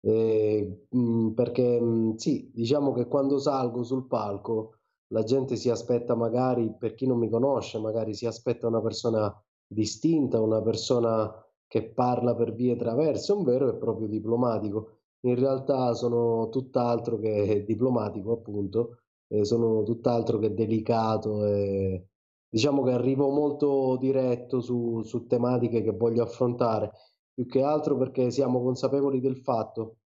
Eh, 0.00 0.86
mh, 0.90 1.28
perché 1.30 1.80
mh, 1.80 2.14
sì, 2.16 2.50
diciamo 2.54 2.92
che 2.92 3.06
quando 3.08 3.38
salgo 3.38 3.82
sul 3.82 4.06
palco 4.06 4.74
la 5.08 5.22
gente 5.24 5.56
si 5.56 5.70
aspetta 5.70 6.14
magari, 6.14 6.74
per 6.78 6.94
chi 6.94 7.06
non 7.06 7.18
mi 7.18 7.28
conosce, 7.30 7.78
magari 7.78 8.14
si 8.14 8.26
aspetta 8.26 8.66
una 8.66 8.80
persona 8.82 9.32
distinta, 9.66 10.40
una 10.40 10.60
persona 10.62 11.32
che 11.66 11.90
parla 11.92 12.34
per 12.34 12.54
vie 12.54 12.76
traverse, 12.76 13.32
un 13.32 13.42
vero 13.44 13.68
e 13.70 13.76
proprio 13.76 14.06
diplomatico. 14.06 14.92
In 15.20 15.34
realtà 15.36 15.94
sono 15.94 16.48
tutt'altro 16.50 17.18
che 17.18 17.64
diplomatico, 17.66 18.32
appunto, 18.32 18.98
eh, 19.28 19.44
sono 19.44 19.82
tutt'altro 19.82 20.38
che 20.38 20.52
delicato 20.54 21.44
e, 21.46 22.08
diciamo 22.48 22.82
che 22.82 22.92
arrivo 22.92 23.28
molto 23.30 23.96
diretto 23.98 24.60
su, 24.60 25.02
su 25.02 25.26
tematiche 25.26 25.82
che 25.82 25.90
voglio 25.92 26.22
affrontare, 26.22 26.92
più 27.38 27.46
che 27.46 27.62
altro 27.62 27.96
perché 27.96 28.32
siamo 28.32 28.60
consapevoli 28.60 29.20
del 29.20 29.36
fatto 29.36 29.98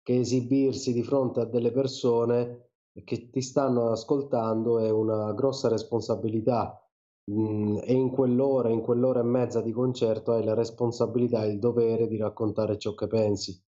che 0.00 0.20
esibirsi 0.20 0.92
di 0.92 1.02
fronte 1.02 1.40
a 1.40 1.44
delle 1.44 1.72
persone 1.72 2.68
che 3.02 3.30
ti 3.30 3.42
stanno 3.42 3.90
ascoltando 3.90 4.78
è 4.78 4.88
una 4.88 5.32
grossa 5.32 5.68
responsabilità 5.68 6.80
mm, 7.28 7.78
e 7.82 7.92
in 7.92 8.10
quell'ora, 8.10 8.68
in 8.68 8.80
quell'ora 8.80 9.18
e 9.20 9.24
mezza 9.24 9.60
di 9.60 9.72
concerto 9.72 10.30
hai 10.30 10.44
la 10.44 10.54
responsabilità 10.54 11.42
e 11.42 11.48
il 11.50 11.58
dovere 11.58 12.06
di 12.06 12.16
raccontare 12.16 12.78
ciò 12.78 12.94
che 12.94 13.08
pensi. 13.08 13.60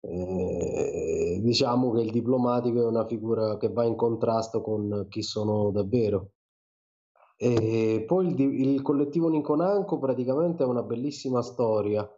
Eh, 0.00 1.40
diciamo 1.42 1.92
che 1.92 2.00
il 2.00 2.10
diplomatico 2.10 2.80
è 2.80 2.86
una 2.86 3.06
figura 3.06 3.58
che 3.58 3.68
va 3.70 3.84
in 3.84 3.96
contrasto 3.96 4.62
con 4.62 5.08
chi 5.10 5.22
sono 5.22 5.70
davvero. 5.70 6.30
E 7.44 8.02
poi 8.06 8.28
il, 8.28 8.40
il 8.40 8.80
collettivo 8.80 9.28
Ninconanco 9.28 9.98
praticamente 9.98 10.62
è 10.62 10.66
una 10.66 10.82
bellissima 10.82 11.42
storia. 11.42 12.08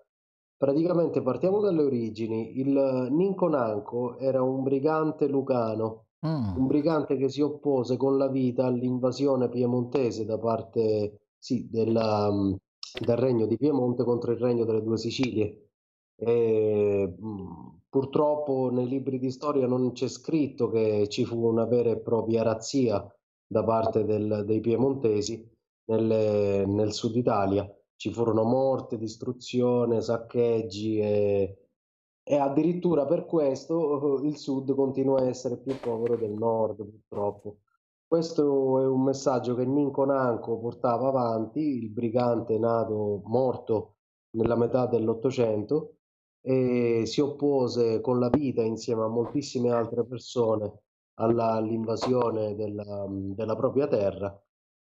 Praticamente 0.56 1.20
partiamo 1.20 1.58
dalle 1.58 1.82
origini. 1.82 2.60
Il 2.60 3.08
Ninconanco 3.10 4.18
era 4.18 4.40
un 4.42 4.62
brigante 4.62 5.26
lucano, 5.26 6.04
mm. 6.24 6.56
un 6.58 6.66
brigante 6.68 7.16
che 7.16 7.28
si 7.28 7.40
oppose 7.40 7.96
con 7.96 8.16
la 8.16 8.28
vita 8.28 8.66
all'invasione 8.66 9.48
piemontese 9.48 10.24
da 10.24 10.38
parte 10.38 11.30
sì, 11.36 11.68
della, 11.68 12.30
del 13.00 13.16
regno 13.16 13.46
di 13.46 13.56
Piemonte 13.56 14.04
contro 14.04 14.30
il 14.30 14.38
regno 14.38 14.64
delle 14.64 14.84
due 14.84 14.96
Sicilie. 14.96 15.70
E, 16.14 17.16
purtroppo 17.88 18.70
nei 18.70 18.86
libri 18.86 19.18
di 19.18 19.32
storia 19.32 19.66
non 19.66 19.90
c'è 19.90 20.06
scritto 20.06 20.70
che 20.70 21.08
ci 21.08 21.24
fu 21.24 21.44
una 21.44 21.64
vera 21.64 21.90
e 21.90 21.98
propria 21.98 22.44
razzia 22.44 23.04
da 23.46 23.62
parte 23.64 24.04
del, 24.04 24.42
dei 24.44 24.60
piemontesi 24.60 25.48
nelle, 25.86 26.64
nel 26.66 26.92
sud 26.92 27.16
Italia. 27.16 27.68
Ci 27.96 28.10
furono 28.12 28.42
morte, 28.44 28.98
distruzione, 28.98 30.00
saccheggi 30.00 30.98
e, 30.98 31.68
e 32.22 32.36
addirittura 32.36 33.06
per 33.06 33.24
questo 33.24 34.20
il 34.22 34.36
sud 34.36 34.74
continua 34.74 35.20
a 35.20 35.26
essere 35.26 35.56
più 35.58 35.78
povero 35.80 36.16
del 36.16 36.32
nord, 36.32 36.84
purtroppo. 36.84 37.58
Questo 38.06 38.80
è 38.80 38.86
un 38.86 39.02
messaggio 39.02 39.54
che 39.54 39.64
Ninco 39.64 40.04
Nanco 40.04 40.58
portava 40.58 41.08
avanti, 41.08 41.60
il 41.60 41.90
brigante 41.90 42.58
nato 42.58 43.22
morto 43.24 43.94
nella 44.36 44.56
metà 44.56 44.86
dell'Ottocento, 44.86 45.96
e 46.40 47.02
si 47.06 47.20
oppose 47.20 48.00
con 48.00 48.20
la 48.20 48.28
vita 48.28 48.62
insieme 48.62 49.02
a 49.02 49.08
moltissime 49.08 49.70
altre 49.72 50.04
persone 50.04 50.82
alla, 51.16 51.52
all'invasione 51.52 52.54
della, 52.54 53.06
della, 53.08 53.56
propria 53.56 53.86
terra. 53.86 54.38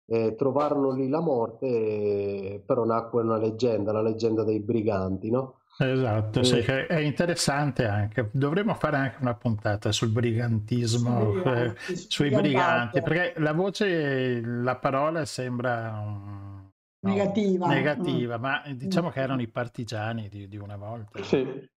Eh, 0.07 0.35
trovarono 0.37 0.93
lì 0.93 1.09
la 1.09 1.21
morte, 1.21 1.67
eh, 1.67 2.63
però 2.65 2.85
nacque 2.85 3.23
una 3.23 3.39
leggenda, 3.39 3.93
la 3.93 4.03
leggenda 4.03 4.45
dei 4.45 4.61
briganti, 4.61 5.31
no? 5.31 5.61
Esatto, 5.77 6.41
e... 6.41 6.45
sì, 6.45 6.59
è 6.59 6.99
interessante 6.99 7.87
anche. 7.87 8.29
Dovremmo 8.33 8.75
fare 8.75 8.97
anche 8.97 9.17
una 9.21 9.35
puntata 9.35 9.91
sul 9.93 10.11
brigantismo, 10.11 11.43
eh, 11.43 11.75
sui 12.09 12.31
briganti, 12.31 13.01
perché 13.03 13.35
la 13.41 13.53
voce, 13.53 14.41
la 14.41 14.77
parola 14.77 15.25
sembra 15.25 16.01
um, 16.01 16.71
no, 17.01 17.11
negativa, 17.11 17.67
negativa 17.67 18.39
mm. 18.39 18.41
ma 18.41 18.63
diciamo 18.73 19.09
mm. 19.09 19.11
che 19.11 19.21
erano 19.21 19.43
i 19.43 19.49
partigiani 19.49 20.29
di, 20.29 20.47
di 20.47 20.57
una 20.59 20.77
volta. 20.77 21.23
Sì. 21.23 21.73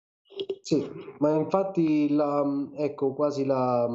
Sì, 0.67 0.83
ma 1.19 1.35
infatti 1.35 2.09
la, 2.09 2.43
ecco, 2.73 3.13
quasi 3.13 3.45
la, 3.45 3.87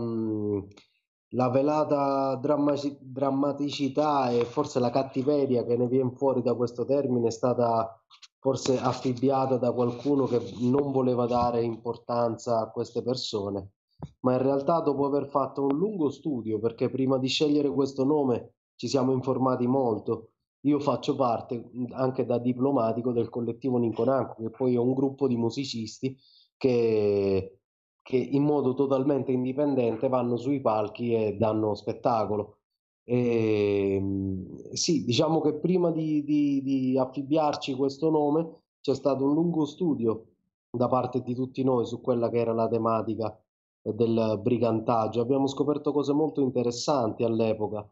la 1.30 1.50
velata 1.50 2.36
drammaci- 2.36 2.96
drammaticità 3.02 4.30
e 4.30 4.46
forse 4.46 4.80
la 4.80 4.92
cattiveria 4.92 5.64
che 5.64 5.76
ne 5.76 5.88
viene 5.88 6.12
fuori 6.12 6.44
da 6.44 6.54
questo 6.54 6.86
termine 6.86 7.30
è 7.30 7.32
stata 7.32 8.00
forse 8.38 8.78
affibbiata 8.78 9.58
da 9.58 9.72
qualcuno 9.72 10.26
che 10.28 10.40
non 10.60 10.92
voleva 10.92 11.26
dare 11.26 11.64
importanza 11.64 12.60
a 12.60 12.70
queste 12.70 13.02
persone, 13.02 13.72
ma 14.20 14.34
in 14.34 14.44
realtà 14.44 14.80
dopo 14.82 15.08
aver 15.08 15.26
fatto 15.26 15.64
un 15.64 15.76
lungo 15.76 16.12
studio, 16.12 16.60
perché 16.60 16.88
prima 16.92 17.18
di 17.18 17.30
scegliere 17.30 17.72
questo 17.72 18.04
nome 18.04 18.54
ci 18.76 18.88
siamo 18.88 19.12
informati 19.12 19.66
molto, 19.66 20.34
io 20.66 20.80
faccio 20.80 21.16
parte 21.16 21.72
anche 21.94 22.28
da 22.28 22.38
diplomatico 22.38 23.12
del 23.12 23.30
collettivo 23.30 23.80
Ninconanco, 23.80 24.36
che 24.44 24.52
poi 24.52 24.76
è 24.76 24.78
un 24.78 24.94
gruppo 24.94 25.28
di 25.28 25.36
musicisti 25.36 26.16
che, 26.60 27.60
che 28.04 28.18
in 28.18 28.44
modo 28.44 28.74
totalmente 28.74 29.32
indipendente 29.32 30.10
vanno 30.10 30.36
sui 30.38 30.60
palchi 30.62 31.14
e 31.14 31.38
danno 31.38 31.74
spettacolo. 31.74 32.58
E, 33.04 33.96
ehm, 33.96 34.72
sì, 34.74 35.04
diciamo 35.06 35.42
che 35.42 35.56
prima 35.56 35.90
di, 35.92 36.24
di, 36.24 36.62
di 36.62 36.98
affibbiarci 36.98 37.74
questo 37.76 38.10
nome 38.12 38.62
c'è 38.82 38.94
stato 38.94 39.24
un 39.24 39.34
lungo 39.34 39.66
studio 39.66 40.26
da 40.70 40.88
parte 40.88 41.22
di 41.24 41.34
tutti 41.34 41.64
noi 41.64 41.86
su 41.86 42.02
quella 42.02 42.30
che 42.30 42.38
era 42.38 42.54
la 42.54 42.68
tematica 42.68 43.36
del 43.82 44.40
brigantaggio. 44.44 45.22
Abbiamo 45.22 45.48
scoperto 45.48 45.92
cose 45.94 46.14
molto 46.14 46.42
interessanti 46.42 47.24
all'epoca. 47.24 47.90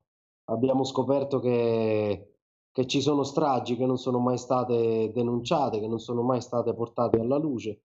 Abbiamo 0.49 0.83
scoperto 0.83 1.39
che, 1.39 2.33
che 2.71 2.85
ci 2.85 3.01
sono 3.01 3.23
stragi 3.23 3.77
che 3.77 3.85
non 3.85 3.97
sono 3.97 4.19
mai 4.19 4.37
state 4.37 5.11
denunciate, 5.13 5.79
che 5.79 5.87
non 5.87 5.99
sono 5.99 6.21
mai 6.21 6.41
state 6.41 6.73
portate 6.73 7.19
alla 7.19 7.37
luce 7.37 7.81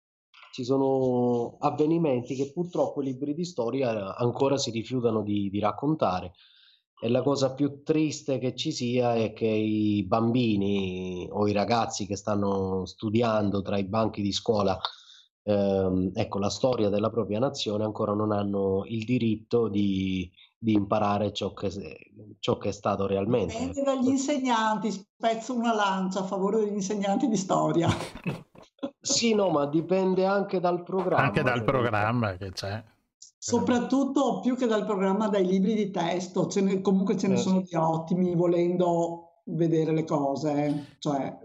ci 0.53 0.64
sono 0.64 1.57
avvenimenti 1.61 2.34
che 2.34 2.53
purtroppo 2.53 3.00
i 3.00 3.07
libri 3.07 3.34
di 3.34 3.44
storia 3.44 4.14
ancora 4.14 4.59
si 4.59 4.70
rifiutano 4.70 5.22
di, 5.22 5.48
di 5.50 5.59
raccontare. 5.59 6.32
E 7.00 7.09
la 7.09 7.22
cosa 7.22 7.55
più 7.55 7.82
triste 7.82 8.38
che 8.38 8.55
ci 8.55 8.70
sia 8.70 9.14
è 9.14 9.32
che 9.32 9.46
i 9.46 10.05
bambini 10.05 11.26
o 11.28 11.48
i 11.48 11.53
ragazzi 11.53 12.07
che 12.07 12.16
stanno 12.16 12.84
studiando 12.84 13.61
tra 13.62 13.76
i 13.78 13.84
banchi 13.84 14.22
di 14.22 14.30
scuola 14.30 14.78
ehm, 15.42 16.11
ecco, 16.14 16.38
la 16.38 16.50
storia 16.50 16.88
della 16.88 17.11
propria 17.11 17.38
nazione 17.38 17.84
ancora 17.84 18.12
non 18.12 18.30
hanno 18.30 18.84
il 18.86 19.05
diritto 19.05 19.68
di, 19.68 20.30
di 20.57 20.74
imparare 20.74 21.32
ciò 21.32 21.53
che, 21.53 21.70
ciò 22.38 22.59
che, 22.59 22.68
è 22.68 22.72
stato 22.72 23.07
realmente. 23.07 23.55
Dipende 23.59 23.82
dagli 23.82 24.09
insegnanti, 24.09 24.90
spezzo 24.92 25.55
una 25.55 25.74
lancia 25.74 26.20
a 26.20 26.24
favore 26.24 26.61
degli 26.61 26.74
insegnanti 26.74 27.28
di 27.28 27.36
storia. 27.36 27.88
Sì, 29.00 29.34
no, 29.34 29.50
ma 29.50 29.66
dipende 29.66 30.24
anche 30.24 30.60
dal 30.60 30.82
programma. 30.82 31.24
Anche 31.24 31.42
dal 31.42 31.64
programma 31.64 32.36
che 32.36 32.50
c'è. 32.52 32.82
Soprattutto 33.38 34.40
più 34.40 34.54
che 34.54 34.66
dal 34.66 34.84
programma, 34.84 35.28
dai 35.28 35.44
libri 35.44 35.74
di 35.74 35.90
testo, 35.90 36.46
ce 36.46 36.60
ne, 36.60 36.80
comunque 36.80 37.16
ce 37.16 37.26
ne 37.26 37.34
eh, 37.34 37.38
sono 37.38 37.60
di 37.62 37.74
ottimi 37.74 38.36
volendo 38.36 39.40
vedere 39.46 39.92
le 39.92 40.04
cose. 40.04 40.96
Cioè, 40.98 41.38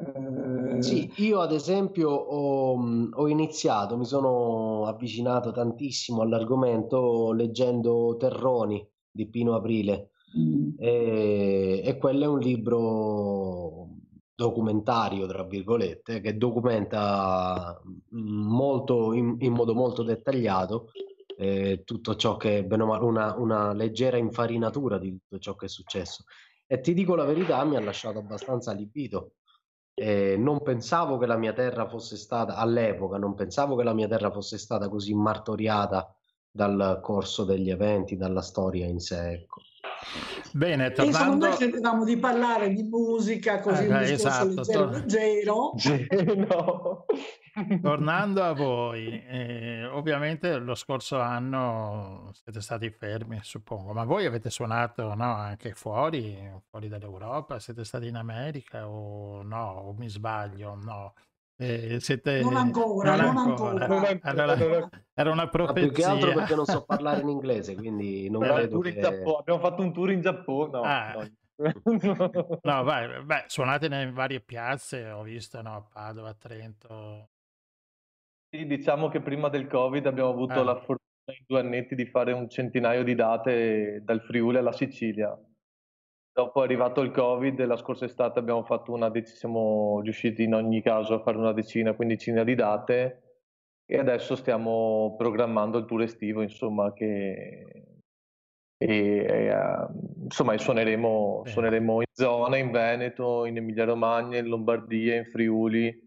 eh... 0.75 0.83
Sì, 0.83 1.11
io 1.15 1.39
ad 1.39 1.51
esempio 1.51 2.09
ho, 2.09 3.09
ho, 3.11 3.27
iniziato, 3.27 3.97
mi 3.97 4.05
sono 4.05 4.85
avvicinato 4.85 5.51
tantissimo 5.51 6.21
all'argomento 6.21 7.31
leggendo 7.31 8.15
Terroni 8.17 8.88
di 9.09 9.27
Pino 9.27 9.55
Aprile. 9.55 10.11
Mm. 10.38 10.73
E, 10.77 11.81
e 11.83 11.97
quello 11.97 12.25
è 12.25 12.27
un 12.27 12.39
libro 12.39 13.86
documentario, 14.38 15.25
tra 15.25 15.43
virgolette, 15.43 16.21
che 16.21 16.38
documenta 16.38 17.81
molto, 18.11 19.13
in, 19.13 19.38
in 19.39 19.51
modo 19.51 19.73
molto 19.73 20.03
dettagliato 20.03 20.91
eh, 21.35 21.81
tutto 21.83 22.15
ciò 22.15 22.38
che, 22.38 22.63
bene 22.63 22.83
o 22.83 22.85
male, 22.85 23.03
una, 23.03 23.35
una 23.35 23.73
leggera 23.73 24.17
infarinatura 24.17 24.99
di 24.99 25.09
tutto 25.09 25.39
ciò 25.39 25.55
che 25.55 25.65
è 25.65 25.69
successo. 25.69 26.25
E 26.67 26.79
ti 26.81 26.93
dico 26.93 27.15
la 27.15 27.23
verità, 27.23 27.63
mi 27.63 27.77
ha 27.77 27.81
lasciato 27.81 28.19
abbastanza 28.19 28.69
allibito. 28.69 29.38
Eh, 29.95 30.38
non 30.38 30.61
pensavo 30.61 31.17
che 31.17 31.25
la 31.25 31.38
mia 31.38 31.53
terra 31.53 31.88
fosse 31.88 32.15
stata, 32.15 32.57
all'epoca, 32.57 33.17
non 33.17 33.33
pensavo 33.33 33.75
che 33.75 33.83
la 33.83 33.93
mia 33.93 34.07
terra 34.07 34.29
fosse 34.29 34.59
stata 34.59 34.88
così 34.88 35.15
martoriata 35.15 36.15
dal 36.51 36.99
corso 37.01 37.43
degli 37.43 37.71
eventi, 37.71 38.15
dalla 38.15 38.41
storia 38.43 38.85
in 38.85 38.99
sé. 38.99 39.31
Ecco. 39.31 39.61
Bene, 40.53 40.91
tornando... 40.91 41.47
Noi 41.47 41.57
credevamo 41.57 42.03
di 42.03 42.17
parlare 42.17 42.73
di 42.73 42.83
musica 42.83 43.59
così 43.59 43.83
eh, 43.83 43.88
un 43.88 43.95
esatto, 43.95 44.47
leggero, 44.47 44.89
leggero. 44.89 45.73
leggero. 46.09 47.05
Tornando 47.81 48.43
a 48.43 48.53
voi, 48.53 49.23
eh, 49.25 49.85
ovviamente 49.85 50.57
lo 50.57 50.75
scorso 50.75 51.19
anno 51.19 52.29
siete 52.33 52.61
stati 52.61 52.89
fermi, 52.91 53.39
suppongo, 53.41 53.93
ma 53.93 54.03
voi 54.03 54.27
avete 54.27 54.51
suonato 54.51 55.15
no, 55.15 55.33
anche 55.33 55.73
fuori, 55.73 56.38
fuori 56.69 56.88
dall'Europa? 56.88 57.59
Siete 57.59 57.83
stati 57.83 58.07
in 58.07 58.15
America 58.15 58.88
o 58.88 59.41
no? 59.41 59.71
O 59.88 59.93
mi 59.93 60.07
sbaglio? 60.07 60.75
No. 60.75 61.13
Eh, 61.60 61.99
siete... 61.99 62.41
Non 62.41 62.55
ancora, 62.55 63.16
non, 63.16 63.34
non 63.34 63.38
ancora. 63.38 63.86
ancora. 63.86 64.20
Allora, 64.22 64.89
era 65.14 65.32
una 65.32 65.49
profezia. 65.49 65.82
Ma 65.82 65.88
più 65.88 65.95
che 65.95 66.03
altro 66.03 66.34
perché 66.34 66.55
non 66.55 66.66
so 66.66 66.84
parlare 66.86 67.22
in 67.22 67.30
inglese, 67.30 67.74
quindi 67.76 68.30
non 68.30 68.41
Beh, 68.41 68.53
credo 68.53 68.80
che... 68.80 68.99
Abbiamo 68.99 69.60
fatto 69.60 69.82
un 69.82 69.91
tour 69.91 70.12
in 70.12 70.22
Giappone. 70.22 70.70
No, 70.72 70.82
ah. 70.84 71.14
no. 71.14 72.60
no, 72.62 72.84
vai, 72.84 73.24
beh, 73.24 73.45
suonate 73.47 73.88
nelle 73.88 74.12
varie 74.12 74.39
piazze, 74.39 75.10
ho 75.10 75.24
visto 75.24 75.60
no, 75.64 75.89
Padova, 75.91 76.32
Trento. 76.36 77.30
Sì, 78.49 78.68
diciamo 78.68 79.10
che 79.10 79.20
prima 79.20 79.49
del 79.49 79.68
Covid 79.68 80.05
abbiamo 80.05 80.30
avuto 80.30 80.60
ah. 80.60 80.64
la 80.64 80.76
fortuna 80.76 80.99
in 81.26 81.43
due 81.47 81.60
annetti 81.60 81.95
di 81.95 82.05
fare 82.05 82.34
un 82.34 82.47
centinaio 82.47 83.03
di 83.03 83.16
date 83.16 84.01
dal 84.03 84.22
Friuli 84.22 84.58
alla 84.58 84.72
Sicilia. 84.72 85.36
Dopo 86.38 86.61
è 86.61 86.65
arrivato 86.65 87.01
il 87.01 87.09
Covid 87.09 87.59
e 87.59 87.65
la 87.65 87.77
scorsa 87.77 88.05
estate 88.05 88.38
abbiamo 88.38 88.63
fatto 88.63 88.91
una 88.91 89.09
decina, 89.09 89.38
siamo 89.38 90.01
riusciti 90.03 90.43
in 90.43 90.53
ogni 90.53 90.83
caso 90.83 91.15
a 91.15 91.19
fare 91.23 91.35
una 91.35 91.51
decina, 91.51 91.95
quindicina 91.95 92.43
di 92.43 92.53
date 92.53 93.39
e 93.88 93.97
adesso 93.97 94.35
stiamo 94.35 95.15
programmando 95.17 95.79
il 95.79 95.85
tour 95.85 96.03
estivo, 96.03 96.43
insomma, 96.43 96.93
che 96.93 97.88
e 98.77 99.51
uh, 99.51 100.25
insomma 100.25 100.55
suoneremo, 100.55 101.41
suoneremo, 101.43 102.01
in 102.01 102.07
zona, 102.11 102.57
in 102.57 102.69
Veneto, 102.69 103.45
in 103.45 103.57
Emilia 103.57 103.85
Romagna, 103.85 104.38
in 104.38 104.45
Lombardia, 104.45 105.15
in 105.15 105.25
Friuli, 105.25 106.07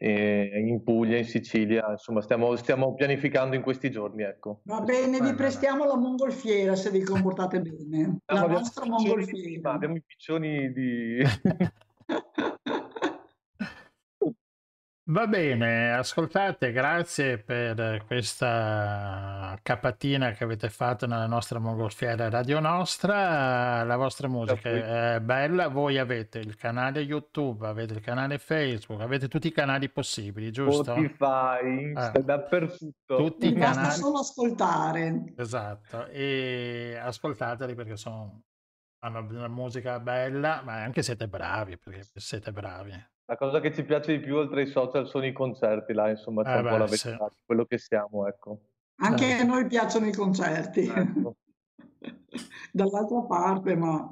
in 0.00 0.82
Puglia, 0.82 1.18
in 1.18 1.24
Sicilia, 1.24 1.90
insomma 1.90 2.20
stiamo, 2.20 2.54
stiamo, 2.56 2.94
pianificando 2.94 3.54
in 3.54 3.62
questi 3.62 3.90
giorni. 3.90 4.22
Ecco. 4.22 4.60
Va 4.64 4.80
bene, 4.80 5.20
vi 5.20 5.34
prestiamo 5.34 5.84
la 5.84 5.96
mongolfiera 5.96 6.74
se 6.74 6.90
vi 6.90 7.02
comportate 7.02 7.60
bene. 7.60 8.18
La 8.26 8.46
nostra 8.46 8.86
mongolfiera. 8.86 9.72
Abbiamo 9.72 9.96
i 9.96 10.02
piccioni 10.02 10.72
di... 10.72 11.22
Va 15.08 15.28
bene, 15.28 15.92
ascoltate, 15.92 16.72
grazie 16.72 17.38
per 17.38 18.02
questa 18.08 19.56
capatina 19.62 20.32
che 20.32 20.42
avete 20.42 20.68
fatto 20.68 21.06
nella 21.06 21.28
nostra 21.28 21.60
mongolfiera 21.60 22.28
Radio 22.28 22.58
Nostra. 22.58 23.84
La 23.84 23.96
vostra 23.96 24.26
musica 24.26 24.68
è 24.68 25.20
bella, 25.20 25.68
voi 25.68 25.98
avete 25.98 26.40
il 26.40 26.56
canale 26.56 27.02
YouTube, 27.02 27.68
avete 27.68 27.92
il 27.92 28.00
canale 28.00 28.38
Facebook, 28.38 29.00
avete 29.00 29.28
tutti 29.28 29.46
i 29.46 29.52
canali 29.52 29.88
possibili, 29.88 30.50
giusto? 30.50 30.82
Spotify, 30.82 31.82
Insta, 31.82 32.10
eh. 32.10 32.22
dappertutto. 32.24 33.16
Tutti 33.16 33.46
i 33.46 33.52
Basta 33.52 33.74
canali. 33.74 33.94
solo 33.94 34.18
ascoltare. 34.18 35.34
Esatto, 35.36 36.06
e 36.08 36.98
ascoltateli 37.00 37.76
perché 37.76 37.96
sono, 37.96 38.42
hanno 39.06 39.26
una 39.30 39.48
musica 39.48 39.98
bella, 40.00 40.62
ma 40.64 40.82
anche 40.82 41.02
siete 41.02 41.28
bravi, 41.28 41.78
perché 41.78 42.02
siete 42.14 42.52
bravi. 42.52 42.92
La 43.26 43.36
cosa 43.36 43.60
che 43.60 43.72
ci 43.74 43.84
piace 43.84 44.16
di 44.16 44.24
più 44.24 44.36
oltre 44.36 44.60
ai 44.62 44.66
social 44.66 45.06
sono 45.06 45.26
i 45.26 45.32
concerti, 45.32 45.92
là, 45.92 46.10
insomma, 46.10 46.42
c'è 46.42 46.54
Eh 46.54 46.58
un 46.58 46.62
po' 46.64 46.70
beh, 46.70 46.78
la 46.78 46.86
sì. 46.88 47.06
verità 47.06 47.28
di 47.28 47.40
quello 47.44 47.64
che 47.64 47.78
siamo, 47.78 48.26
ecco. 48.26 48.60
Anche 49.00 49.26
Eh. 49.26 49.40
a 49.40 49.44
noi 49.44 49.66
piacciono 49.66 50.06
i 50.06 50.12
concerti. 50.12 50.86
Ecco. 50.86 51.36
Dall'altra 52.72 53.20
parte, 53.22 53.74
ma... 53.76 54.10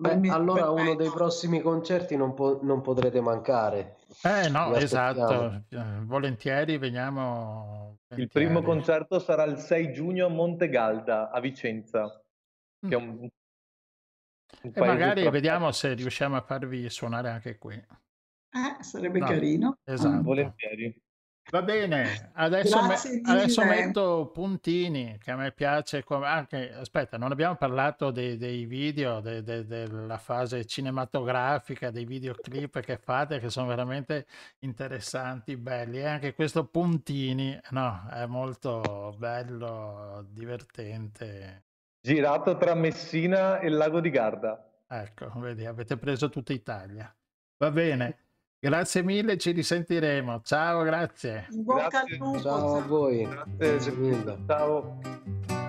Beh, 0.00 0.30
allora 0.30 0.64
per 0.64 0.72
me 0.72 0.80
uno 0.80 0.94
dei 0.94 1.10
prossimi 1.10 1.60
concerti 1.60 2.16
non, 2.16 2.32
po- 2.32 2.60
non 2.62 2.80
potrete 2.80 3.20
mancare. 3.20 3.98
Eh 4.22 4.48
no, 4.48 4.74
esatto, 4.74 5.62
eh, 5.68 5.82
volentieri 6.04 6.78
veniamo. 6.78 7.98
Il 8.16 8.28
primo 8.28 8.60
volentieri. 8.62 8.64
concerto 8.64 9.18
sarà 9.18 9.44
il 9.44 9.58
6 9.58 9.92
giugno 9.92 10.24
a 10.24 10.28
Montegalda, 10.30 11.30
a 11.30 11.38
Vicenza, 11.40 12.18
che 12.80 12.88
è 12.88 12.96
un 12.96 13.28
E 14.62 14.72
magari 14.80 15.22
tra- 15.22 15.30
vediamo 15.30 15.70
se 15.72 15.94
riusciamo 15.94 16.36
a 16.36 16.40
farvi 16.42 16.88
suonare 16.90 17.30
anche 17.30 17.56
qui. 17.58 17.74
Eh, 17.74 18.82
sarebbe 18.82 19.18
No, 19.20 19.26
carino. 19.26 19.78
esatto. 19.84 20.22
Volentieri. 20.22 21.02
Va 21.50 21.62
bene, 21.62 22.30
adesso, 22.34 22.80
me- 22.86 22.96
adesso 23.24 23.64
metto 23.64 24.30
puntini 24.32 25.18
che 25.18 25.32
a 25.32 25.36
me 25.36 25.50
piace. 25.50 26.04
come- 26.04 26.26
Anche, 26.26 26.72
aspetta, 26.72 27.16
non 27.16 27.32
abbiamo 27.32 27.56
parlato 27.56 28.12
dei, 28.12 28.36
dei 28.36 28.66
video, 28.66 29.18
de- 29.20 29.42
de- 29.42 29.66
della 29.66 30.18
fase 30.18 30.64
cinematografica, 30.64 31.90
dei 31.90 32.04
videoclip 32.04 32.78
che 32.80 32.98
fate, 32.98 33.40
che 33.40 33.50
sono 33.50 33.66
veramente 33.66 34.26
interessanti, 34.60 35.56
belli. 35.56 35.98
E 35.98 36.06
anche 36.06 36.34
questo 36.34 36.66
puntini, 36.66 37.58
no, 37.70 38.06
è 38.12 38.26
molto 38.26 39.14
bello, 39.18 40.24
divertente. 40.28 41.64
Girato 42.02 42.56
tra 42.56 42.74
Messina 42.74 43.58
e 43.60 43.68
il 43.68 43.76
lago 43.76 44.00
di 44.00 44.10
Garda. 44.10 44.66
Ecco, 44.88 45.30
vedi, 45.36 45.66
avete 45.66 45.96
preso 45.96 46.28
tutta 46.30 46.52
Italia. 46.52 47.14
Va 47.58 47.70
bene, 47.70 48.18
grazie 48.58 49.02
mille, 49.02 49.36
ci 49.36 49.50
risentiremo. 49.52 50.40
Ciao, 50.42 50.82
grazie. 50.82 51.46
In 51.50 51.62
bocca 51.64 51.88
Grazie. 51.88 52.14
al 52.14 52.18
lupo. 52.20 52.40
Ciao 52.40 52.76
a 52.76 52.80
voi. 52.82 53.24
Grazie, 53.24 53.54
Grazie 53.56 53.92
mille. 53.92 54.38
ciao. 54.46 55.59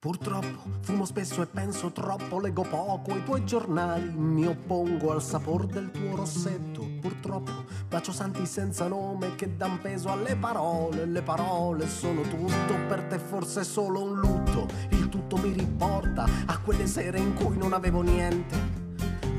Purtroppo 0.00 0.78
fumo 0.82 1.04
spesso 1.04 1.42
e 1.42 1.46
penso 1.46 1.90
troppo, 1.90 2.38
leggo 2.38 2.62
poco 2.62 3.16
i 3.16 3.24
tuoi 3.24 3.44
giornali, 3.44 4.08
mi 4.14 4.46
oppongo 4.46 5.10
al 5.10 5.20
sapor 5.20 5.66
del 5.66 5.90
tuo 5.90 6.14
rossetto. 6.14 6.86
Purtroppo 7.00 7.50
bacio 7.88 8.12
santi 8.12 8.46
senza 8.46 8.86
nome 8.86 9.34
che 9.34 9.56
dan 9.56 9.80
peso 9.80 10.08
alle 10.08 10.36
parole, 10.36 11.04
le 11.04 11.22
parole 11.22 11.88
sono 11.88 12.20
tutto, 12.20 12.76
per 12.86 13.06
te 13.08 13.18
forse 13.18 13.62
è 13.62 13.64
solo 13.64 14.04
un 14.04 14.20
lutto, 14.20 14.68
il 14.90 15.08
tutto 15.08 15.36
mi 15.36 15.50
riporta 15.50 16.28
a 16.46 16.58
quelle 16.60 16.86
sere 16.86 17.18
in 17.18 17.34
cui 17.34 17.56
non 17.56 17.72
avevo 17.72 18.00
niente. 18.00 18.87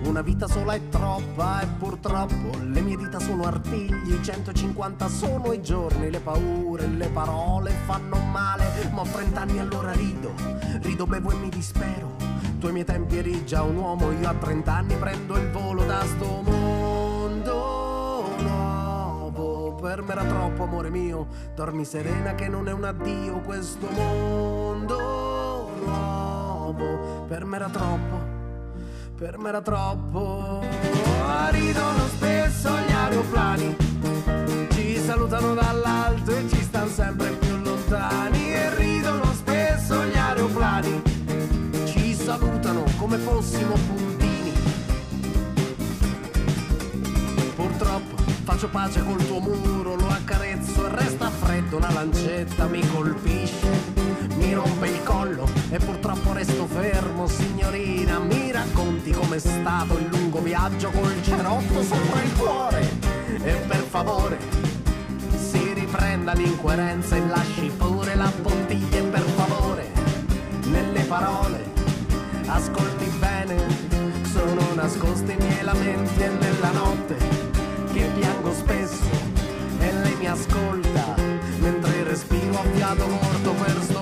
Una 0.04 0.22
vita 0.22 0.48
sola 0.48 0.74
è 0.74 0.88
troppa 0.90 1.62
e 1.62 1.68
purtroppo 1.78 2.58
le 2.62 2.82
mie 2.82 2.98
dita 2.98 3.20
sono 3.20 3.44
artigli, 3.44 4.20
150 4.22 5.08
sono 5.08 5.52
i 5.52 5.62
giorni, 5.62 6.10
le 6.10 6.20
paure, 6.20 6.88
le 6.88 7.10
parole 7.10 7.72
fanno 7.86 8.18
male, 8.18 8.90
ma 8.92 9.02
ho 9.02 9.06
30 9.06 9.40
anni 9.40 9.60
allora 9.60 9.92
rido, 9.92 10.34
rido, 10.82 11.06
bevo 11.06 11.32
e 11.32 11.36
mi 11.36 11.50
dispero. 11.50 12.16
Tu 12.60 12.66
ai 12.68 12.72
miei 12.74 12.86
tempi 12.86 13.18
eri 13.18 13.46
già 13.46 13.62
un 13.62 13.76
uomo, 13.76 14.12
io 14.12 14.28
a 14.28 14.34
30 14.34 14.74
anni 14.74 14.96
prendo 14.96 15.38
il 15.38 15.52
volo 15.52 15.84
da 15.86 16.04
sto 16.06 16.42
mondo 16.44 18.36
nuovo. 18.40 19.76
Per 19.76 20.02
me 20.02 20.12
era 20.12 20.24
troppo, 20.24 20.64
amore 20.64 20.90
mio, 20.90 21.28
dormi 21.56 21.86
serena 21.86 22.34
che 22.36 22.48
non 22.48 22.68
è 22.68 22.72
un 22.72 22.84
addio 22.84 23.42
questo 23.42 23.88
mondo 23.92 25.70
nuovo. 25.86 27.26
Per 27.28 27.46
me 27.46 27.56
era 27.56 27.70
troppo 27.70 28.29
per 29.20 29.38
me 29.38 29.50
era 29.50 29.62
troppo. 29.62 30.64
Ridono 31.50 32.08
spesso 32.08 32.70
gli 32.70 32.92
aeroplani, 32.92 33.76
ci 34.72 34.98
salutano 34.98 35.54
dall'alto 35.54 36.32
e 36.32 36.48
ci 36.48 36.62
stanno 36.62 36.90
sempre 36.90 37.32
più 37.32 37.58
lontani. 37.58 38.54
E 38.54 38.76
ridono 38.76 39.26
spesso 39.34 40.06
gli 40.06 40.16
aeroplani, 40.16 41.02
ci 41.86 42.14
salutano 42.14 42.86
come 42.98 43.18
fossimo 43.18 43.74
puntini. 43.74 44.54
Purtroppo 47.56 48.16
faccio 48.46 48.70
pace 48.70 49.04
col 49.04 49.26
tuo 49.28 49.40
muro, 49.42 49.96
lo 49.96 50.08
accarezzo 50.08 50.86
e 50.86 50.96
resta 50.96 51.30
freddo, 51.30 51.76
una 51.76 51.92
lancetta 51.92 52.68
mi 52.68 52.88
colpisce. 52.88 53.99
Mi 54.40 54.54
rompe 54.54 54.88
il 54.88 55.04
collo 55.04 55.48
e 55.70 55.78
purtroppo 55.78 56.34
resto 56.34 56.66
fermo, 56.66 57.28
signorina. 57.28 58.20
Mi 58.20 58.52
racconti 58.52 59.12
com'è 59.12 59.38
stato 59.38 59.98
il 59.98 60.08
lungo 60.10 60.40
viaggio 60.40 60.90
col 60.90 61.22
cerotto 61.22 61.84
sopra 61.84 62.22
il 62.22 62.34
cuore. 62.38 62.90
E 63.44 63.54
per 63.68 63.84
favore, 63.90 64.38
si 65.38 65.74
riprenda 65.74 66.34
l'incoerenza 66.34 67.18
e 67.18 67.28
lasci 67.28 67.72
pure 67.78 68.16
la 68.16 68.32
bottiglia. 68.42 68.98
E 68.98 69.04
per 69.04 69.22
favore, 69.36 69.92
nelle 70.64 71.02
parole, 71.04 71.64
ascolti 72.46 73.06
bene. 73.20 73.56
Sono 74.24 74.74
nascosti 74.74 75.32
i 75.32 75.38
miei 75.38 75.64
lamenti 75.64 76.22
e 76.22 76.30
nella 76.30 76.72
notte 76.72 77.18
che 77.92 78.10
piango 78.18 78.54
spesso 78.54 79.10
e 79.80 79.92
lei 79.92 80.16
mi 80.16 80.28
ascolta 80.28 81.16
mentre 81.60 82.04
respiro 82.04 82.60
a 82.60 82.64
fiato 82.74 83.08
morto 83.08 83.52
per 83.54 83.78
sto 83.82 83.99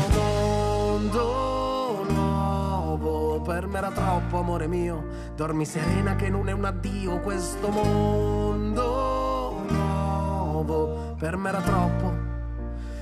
Per 3.58 3.66
me 3.66 3.80
era 3.80 3.90
troppo, 3.90 4.38
amore 4.38 4.68
mio. 4.68 5.04
Dormi 5.36 5.66
serena 5.66 6.16
che 6.16 6.30
non 6.30 6.48
è 6.48 6.52
un 6.52 6.64
addio 6.64 7.20
questo 7.22 7.70
mondo 7.70 9.64
nuovo. 9.68 11.16
Per 11.18 11.36
me 11.38 11.50
era 11.50 11.62
troppo, 11.62 12.14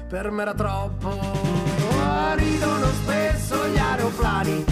per 0.08 0.32
me 0.32 0.44
era 0.44 0.54
troppo. 0.54 1.10
Ridono 2.36 2.86
spesso 3.04 3.68
gli 3.68 3.78
aeroplani, 3.78 4.64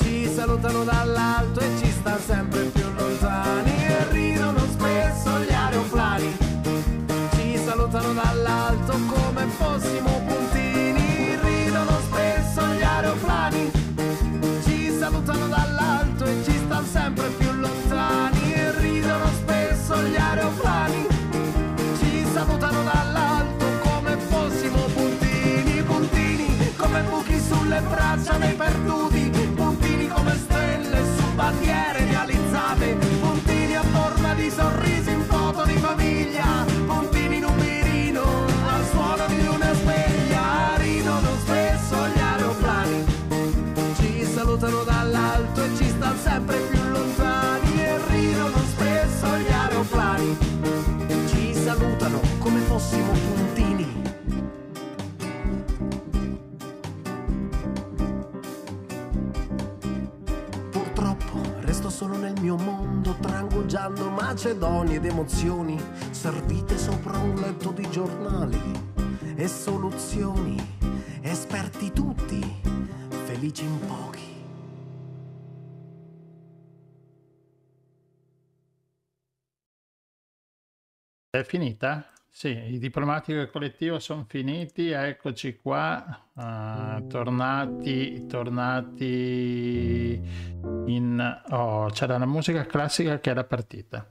ci 0.00 0.30
salutano 0.30 0.82
dall'alto 0.84 1.60
e 1.60 1.76
ci 1.76 1.90
stanno 1.90 2.18
sempre 2.18 2.62
più 2.62 2.90
lontani. 2.96 3.72
Ridono 4.12 4.60
spesso 4.60 5.40
gli 5.40 5.52
aeroplani 5.52 6.36
ci 7.34 7.58
salutano 7.58 8.14
dall'alto 8.14 8.92
come 8.92 9.44
fossimo 9.48 10.08
puntini. 10.26 10.45
Sempre 16.86 17.28
più 17.30 17.52
lontani. 17.52 18.52
E 18.52 18.78
ridono 18.78 19.26
spesso 19.26 20.02
gli 20.02 20.16
aeroplani, 20.16 21.06
ci 21.98 22.26
salutano 22.32 22.82
dall'alto 22.82 23.66
come 23.82 24.16
fossimo 24.16 24.84
puntini, 24.94 25.82
puntini 25.82 26.74
come 26.76 27.02
buchi 27.02 27.40
sulle 27.40 27.80
braccia 27.80 28.38
dei 28.38 28.54
perduti, 28.54 29.05
fossimo 52.78 53.10
puntini. 53.12 54.02
Purtroppo 60.70 61.40
resto 61.60 61.88
solo 61.88 62.18
nel 62.18 62.38
mio 62.38 62.56
mondo, 62.56 63.16
trangugiando 63.18 64.10
macedonie 64.10 64.96
ed 64.96 65.06
emozioni, 65.06 65.82
servite 66.10 66.76
sopra 66.76 67.16
un 67.16 67.36
letto 67.36 67.70
di 67.70 67.88
giornali 67.88 68.60
e 69.36 69.48
soluzioni, 69.48 70.56
esperti 71.22 71.92
tutti, 71.92 72.60
felici 73.24 73.64
in 73.64 73.78
pochi. 73.86 74.24
È 81.30 81.42
finita? 81.42 82.10
Sì, 82.36 82.48
i 82.48 82.78
diplomatico 82.78 83.40
e 83.40 83.48
collettivo 83.48 83.98
sono 83.98 84.26
finiti, 84.28 84.90
eccoci 84.90 85.56
qua, 85.56 86.04
uh, 86.34 87.06
tornati, 87.06 88.26
tornati 88.26 90.20
in... 90.84 91.42
Oh, 91.48 91.86
c'era 91.86 92.18
la 92.18 92.26
musica 92.26 92.66
classica 92.66 93.20
che 93.20 93.30
era 93.30 93.42
partita. 93.44 94.06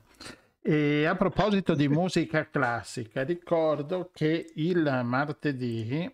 E 0.59 1.05
a 1.05 1.15
proposito 1.15 1.75
di 1.75 1.87
musica 1.87 2.49
classica, 2.49 3.21
ricordo 3.21 4.09
che 4.11 4.51
il 4.55 5.01
martedì... 5.03 6.11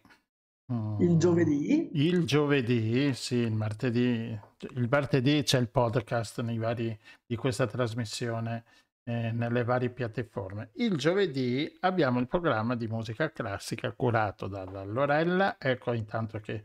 Il 1.00 1.16
giovedì? 1.16 1.92
Il 1.94 2.26
giovedì, 2.26 3.14
sì, 3.14 3.36
il 3.36 3.54
martedì. 3.54 4.38
Il 4.76 4.88
martedì 4.90 5.44
c'è 5.44 5.60
il 5.60 5.70
podcast 5.70 6.42
nei 6.42 6.58
vari, 6.58 6.98
di 7.26 7.38
questa 7.38 7.68
trasmissione 7.68 8.66
eh, 9.04 9.32
nelle 9.32 9.64
varie 9.64 9.90
piattaforme. 9.90 10.70
Il 10.74 10.98
giovedì 10.98 11.78
abbiamo 11.82 12.20
il 12.20 12.28
programma 12.28 12.76
di 12.76 12.88
musica 12.88 13.32
classica 13.32 13.92
curato 13.92 14.48
dalla 14.48 14.84
Lorella. 14.84 15.56
Ecco 15.60 15.94
intanto 15.94 16.40
che 16.40 16.64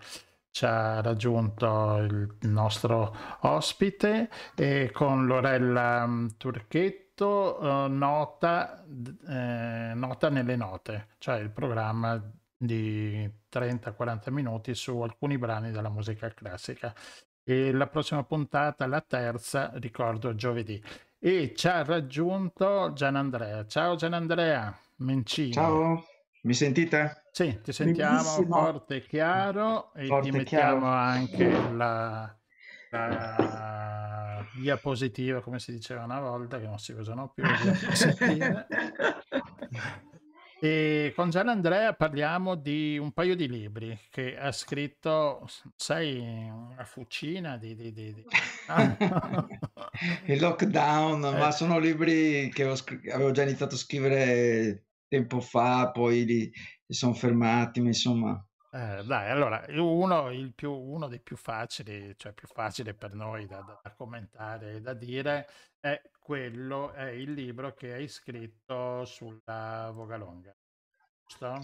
ci 0.50 0.64
ha 0.64 1.00
raggiunto 1.02 1.96
il 1.98 2.36
nostro 2.48 3.14
ospite 3.40 4.30
e 4.54 4.90
con 4.92 5.26
Lorella 5.26 6.06
mm, 6.06 6.26
Turchetto 6.38 7.58
eh, 7.86 7.88
nota, 7.88 8.84
eh, 9.28 9.92
nota 9.94 10.30
nelle 10.30 10.56
note, 10.56 11.08
cioè 11.18 11.38
il 11.40 11.50
programma 11.50 12.18
di 12.56 13.30
30-40 13.52 14.30
minuti 14.32 14.74
su 14.74 14.98
alcuni 15.00 15.36
brani 15.38 15.70
della 15.70 15.90
musica 15.90 16.28
classica. 16.32 16.94
E 17.48 17.70
la 17.72 17.86
prossima 17.86 18.24
puntata, 18.24 18.86
la 18.86 19.00
terza, 19.00 19.70
ricordo 19.74 20.34
giovedì 20.34 20.82
e 21.18 21.52
ci 21.54 21.68
ha 21.68 21.82
raggiunto 21.82 22.92
Gianandrea. 22.92 23.66
Ciao 23.66 23.96
Gianandrea 23.96 24.76
Mencini. 24.96 25.52
Ciao, 25.52 26.04
mi 26.42 26.54
sentite? 26.54 27.24
Sì, 27.32 27.60
ti 27.62 27.72
sentiamo 27.72 28.16
Benissimo. 28.16 28.56
forte 28.56 28.96
e 28.96 29.06
chiaro 29.06 29.92
e 29.94 30.06
forte 30.06 30.30
ti 30.30 30.36
mettiamo 30.36 30.80
chiaro. 30.80 30.94
anche 30.94 31.50
la, 31.72 32.36
la 32.90 34.44
diapositiva, 34.54 35.42
come 35.42 35.58
si 35.58 35.72
diceva 35.72 36.04
una 36.04 36.20
volta, 36.20 36.58
che 36.58 36.66
non 36.66 36.78
si 36.78 36.92
usano 36.92 37.32
più. 37.34 37.44
E 40.58 41.12
con 41.14 41.28
Gian 41.28 41.48
Andrea 41.48 41.92
parliamo 41.92 42.54
di 42.54 42.96
un 42.96 43.12
paio 43.12 43.36
di 43.36 43.46
libri 43.46 43.98
che 44.08 44.38
ha 44.38 44.50
scritto, 44.52 45.46
sai, 45.76 46.18
una 46.18 46.84
fucina 46.84 47.58
di... 47.58 47.74
di, 47.74 47.92
di, 47.92 48.14
di... 48.14 48.24
Il 50.32 50.40
lockdown, 50.40 51.24
eh. 51.24 51.38
ma 51.38 51.50
sono 51.50 51.78
libri 51.78 52.50
che 52.50 52.74
scr- 52.74 53.12
avevo 53.12 53.32
già 53.32 53.42
iniziato 53.42 53.74
a 53.74 53.78
scrivere 53.78 54.86
tempo 55.08 55.40
fa, 55.40 55.90
poi 55.90 56.24
li, 56.24 56.50
li 56.86 56.94
sono 56.94 57.12
fermati, 57.12 57.80
ma 57.80 57.88
insomma... 57.88 58.46
Eh, 58.72 59.02
dai, 59.04 59.30
allora, 59.30 59.64
uno, 59.68 60.30
più, 60.54 60.72
uno, 60.72 61.06
dei 61.06 61.20
più 61.20 61.36
facili, 61.36 62.14
cioè 62.16 62.32
più 62.32 62.48
facile 62.48 62.94
per 62.94 63.14
noi 63.14 63.46
da, 63.46 63.60
da 63.60 63.94
commentare 63.94 64.74
e 64.74 64.80
da 64.80 64.94
dire, 64.94 65.46
è 65.80 66.00
quello, 66.26 66.92
è 66.92 67.10
il 67.10 67.34
libro 67.34 67.72
che 67.72 67.92
hai 67.92 68.08
scritto 68.08 69.04
sulla 69.04 69.92
Vogalonga, 69.94 70.52
giusto? 71.24 71.60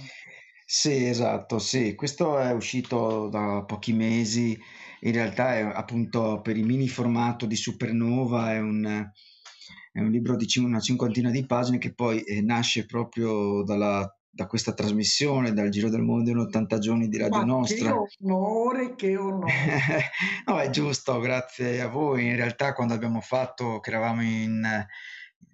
Sì, 0.65 1.05
esatto, 1.05 1.59
sì. 1.59 1.97
Questo 1.97 2.39
è 2.39 2.53
uscito 2.53 3.29
da 3.29 3.65
pochi 3.65 3.93
mesi, 3.93 4.57
in 5.01 5.13
realtà 5.13 5.57
è 5.57 5.63
appunto 5.63 6.41
per 6.43 6.57
il 6.57 6.65
mini 6.65 6.87
formato 6.87 7.45
di 7.45 7.57
Supernova, 7.57 8.53
è 8.53 8.61
un, 8.61 9.11
è 9.91 9.99
un 9.99 10.11
libro 10.13 10.37
di 10.37 10.47
una 10.59 10.79
cinquantina 10.79 11.31
di 11.31 11.45
pagine 11.45 11.79
che 11.79 11.93
poi 11.93 12.23
eh, 12.23 12.41
nasce 12.41 12.87
proprio 12.87 13.65
dalla 13.65 14.17
da 14.35 14.47
questa 14.47 14.73
trasmissione, 14.73 15.53
dal 15.53 15.69
Giro 15.69 15.91
del 15.91 16.01
Mondo 16.01 16.31
in 16.31 16.39
80 16.39 16.79
giorni 16.79 17.09
di 17.09 17.19
Radio 17.19 17.41
Ma 17.41 17.45
Nostra. 17.45 17.93
Che 17.93 18.17
onore, 18.23 18.95
che 18.95 19.15
onore. 19.15 19.53
no, 20.47 20.59
è 20.59 20.71
giusto, 20.71 21.21
grazie 21.21 21.83
a 21.83 21.89
voi. 21.89 22.29
In 22.29 22.37
realtà 22.37 22.73
quando 22.73 22.95
abbiamo 22.95 23.21
fatto, 23.21 23.79
che 23.81 23.91
eravamo 23.91 24.23
in, 24.23 24.87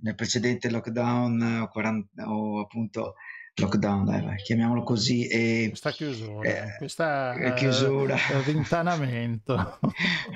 nel 0.00 0.14
precedente 0.14 0.70
lockdown 0.70 1.62
o, 1.62 1.68
40, 1.68 2.30
o 2.30 2.60
appunto 2.60 3.14
lockdown, 3.56 4.04
dai, 4.04 4.36
chiamiamolo 4.36 4.84
così. 4.84 5.26
E, 5.26 5.66
questa 5.70 5.90
chiusura, 5.90 6.48
eh, 6.48 6.76
questa 6.78 7.52
chiusura. 7.56 8.14
Eh, 8.14 8.42
rintanamento. 8.42 9.80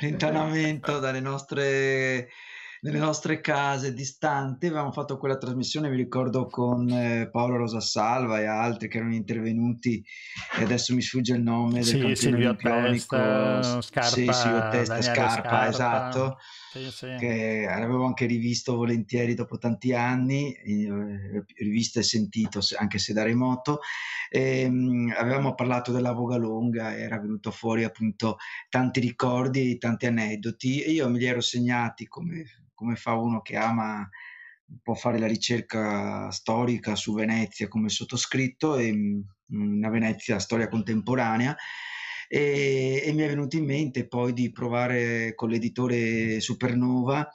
rintanamento 0.01 0.99
dalle 0.99 1.20
nostre 1.20 2.28
nelle 2.83 2.99
nostre 2.99 3.41
case 3.41 3.93
distanti. 3.93 4.66
Avevamo 4.66 4.93
fatto 4.93 5.16
quella 5.18 5.39
trasmissione, 5.39 5.89
mi 5.89 5.97
ricordo, 5.97 6.47
con 6.47 6.89
eh, 6.89 7.28
Paolo 7.30 7.57
Rosasalva 7.57 8.41
e 8.41 8.47
altri 8.47 8.89
che 8.89 8.99
erano 8.99 9.14
intervenuti 9.14 10.05
e 10.59 10.62
adesso 10.62 10.95
mi 10.95 11.03
sfugge 11.03 11.35
il 11.35 11.43
nome 11.43 11.74
del 11.74 11.85
sì, 11.85 12.14
Silvio 12.14 12.57
Testa, 12.57 13.80
Scarpa, 13.80 14.03
sì, 14.03 14.28
Silvio 14.33 14.68
Testa, 14.70 15.03
Scarpa, 15.03 15.30
Scarpa, 15.30 15.68
esatto. 15.68 16.39
Sì, 16.72 16.91
sì. 16.91 17.16
che 17.18 17.68
avevo 17.68 18.07
anche 18.07 18.24
rivisto 18.24 18.74
volentieri 18.74 19.35
dopo 19.35 19.59
tanti 19.59 19.93
anni, 19.93 20.55
eh, 20.55 21.45
rivisto 21.59 21.99
e 21.99 22.03
sentito 22.03 22.61
anche 22.78 22.99
se 22.99 23.12
da 23.12 23.22
remoto. 23.22 23.80
E, 24.30 24.64
um, 24.64 25.12
avevamo 25.14 25.55
parlato 25.55 25.93
della 25.93 26.12
Voga 26.12 26.37
Longa, 26.37 26.97
era 26.97 27.20
venuto 27.20 27.51
fuori 27.51 27.85
appunto 27.85 28.39
tanti 28.70 29.01
ricordi, 29.01 29.76
tanti 29.76 30.07
aneddoti 30.07 30.83
e 30.83 30.93
io 30.93 31.11
me 31.11 31.18
li 31.18 31.26
ero 31.26 31.43
segnati 31.43 32.09
come 32.09 32.43
come 32.75 32.97
fa 32.97 33.14
uno 33.14 33.41
che 33.43 33.57
ama, 33.57 34.09
può 34.83 34.95
fare 34.95 35.18
la 35.18 35.27
ricerca 35.27 36.31
storica 36.31 36.95
su 36.95 37.14
Venezia 37.14 37.68
come 37.68 37.89
sottoscritto, 37.89 38.77
e 38.77 38.93
mm, 38.93 39.20
una 39.49 39.91
Venezia 39.91 40.39
storia 40.39 40.68
contemporanea. 40.68 41.57
E, 42.29 43.03
e 43.05 43.12
mi 43.12 43.23
è 43.23 43.29
venuto 43.29 43.57
in 43.57 43.66
mente 43.66 44.09
poi 44.09 44.33
di 44.33 44.51
provare 44.53 45.35
con 45.35 45.51
l'editore 45.51 46.41
Supernova 46.41 47.29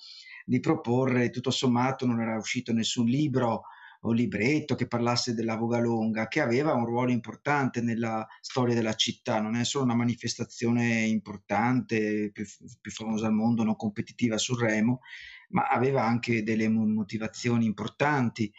di 0.44 0.60
proporre, 0.62 1.30
tutto 1.30 1.52
sommato 1.52 2.06
non 2.06 2.22
era 2.22 2.38
uscito 2.38 2.72
nessun 2.72 3.06
libro 3.06 3.64
o 4.02 4.12
libretto 4.12 4.76
che 4.76 4.88
parlasse 4.88 5.34
della 5.34 5.56
Vogalonga, 5.56 6.28
che 6.28 6.41
aveva 6.41 6.74
un 6.74 6.86
ruolo 6.86 7.12
importante 7.12 7.82
nella 7.82 8.26
storia 8.41 8.76
della 8.76 8.93
città, 8.93 9.41
non 9.41 9.56
è 9.56 9.64
solo 9.64 9.86
una 9.86 9.95
manifestazione 9.95 11.02
importante, 11.06 12.30
più, 12.32 12.45
più 12.80 12.91
famosa 12.91 13.28
al 13.28 13.34
mondo, 13.34 13.64
non 13.64 13.76
competitiva 13.76 14.38
sul 14.38 14.60
Remo, 14.60 15.02
ma 15.50 15.68
aveva 15.68 16.04
anche 16.04 16.43
delle 16.43 16.68
motivazioni 16.68 17.66
importanti. 17.66 18.52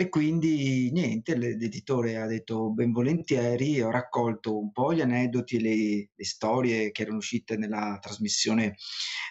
E 0.00 0.10
quindi 0.10 0.92
niente, 0.92 1.36
l'editore 1.36 2.18
ha 2.18 2.26
detto 2.26 2.70
ben 2.70 2.92
volentieri, 2.92 3.82
ho 3.82 3.90
raccolto 3.90 4.56
un 4.56 4.70
po' 4.70 4.94
gli 4.94 5.00
aneddoti 5.00 5.56
e 5.56 5.60
le, 5.60 6.08
le 6.14 6.24
storie 6.24 6.92
che 6.92 7.02
erano 7.02 7.16
uscite 7.16 7.56
nella 7.56 7.98
trasmissione 8.00 8.76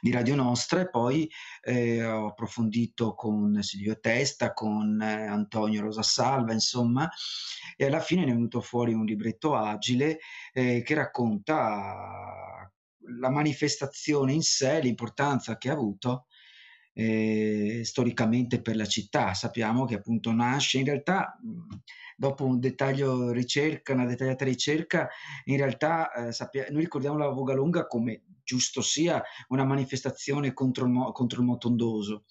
di 0.02 0.12
Radio 0.12 0.36
Nostra 0.36 0.82
e 0.82 0.90
poi 0.90 1.32
eh, 1.62 2.04
ho 2.04 2.28
approfondito 2.28 3.16
con 3.16 3.64
Silvio 3.64 3.98
Testa, 3.98 4.52
con 4.52 5.02
eh, 5.02 5.28
Antonio 5.28 5.80
Rosasalva, 5.84 6.52
insomma, 6.52 7.10
e 7.78 7.86
alla 7.86 8.02
fine 8.02 8.26
ne 8.26 8.32
è 8.32 8.34
venuto 8.34 8.60
fuori 8.60 8.92
un 8.92 9.06
libretto 9.06 9.56
agile 9.56 10.20
eh, 10.52 10.82
che 10.82 10.94
racconta 10.96 12.70
la 13.20 13.30
manifestazione 13.30 14.34
in 14.34 14.42
sé, 14.42 14.82
l'importanza 14.82 15.58
che 15.58 15.70
ha 15.70 15.74
avuto 15.74 16.26
eh, 16.98 17.82
storicamente 17.84 18.60
per 18.60 18.76
la 18.76 18.88
città. 18.88 19.36
Sappiamo 19.36 19.86
che 19.86 19.96
appunto 19.96 20.32
nasce 20.32 20.80
in 20.80 20.86
realtà 20.86 21.40
dopo 22.16 22.44
un 22.44 22.60
dettaglio 22.60 23.32
ricerca, 23.32 23.94
una 23.94 24.08
dettagliata 24.08 24.44
ricerca, 24.44 25.08
in 25.46 25.58
realtà 25.58 26.12
eh, 26.12 26.32
sappia, 26.32 26.66
noi 26.72 26.82
ricordiamo 26.82 27.20
la 27.20 27.30
Vogalonga 27.30 27.86
come 27.86 28.24
giusto 28.44 28.82
sia 28.82 29.22
una 29.50 29.64
manifestazione 29.64 30.54
contro 30.54 30.86
il, 30.86 30.92
mo- 30.92 31.12
contro 31.12 31.42
il 31.42 31.46
motondoso 31.46 32.24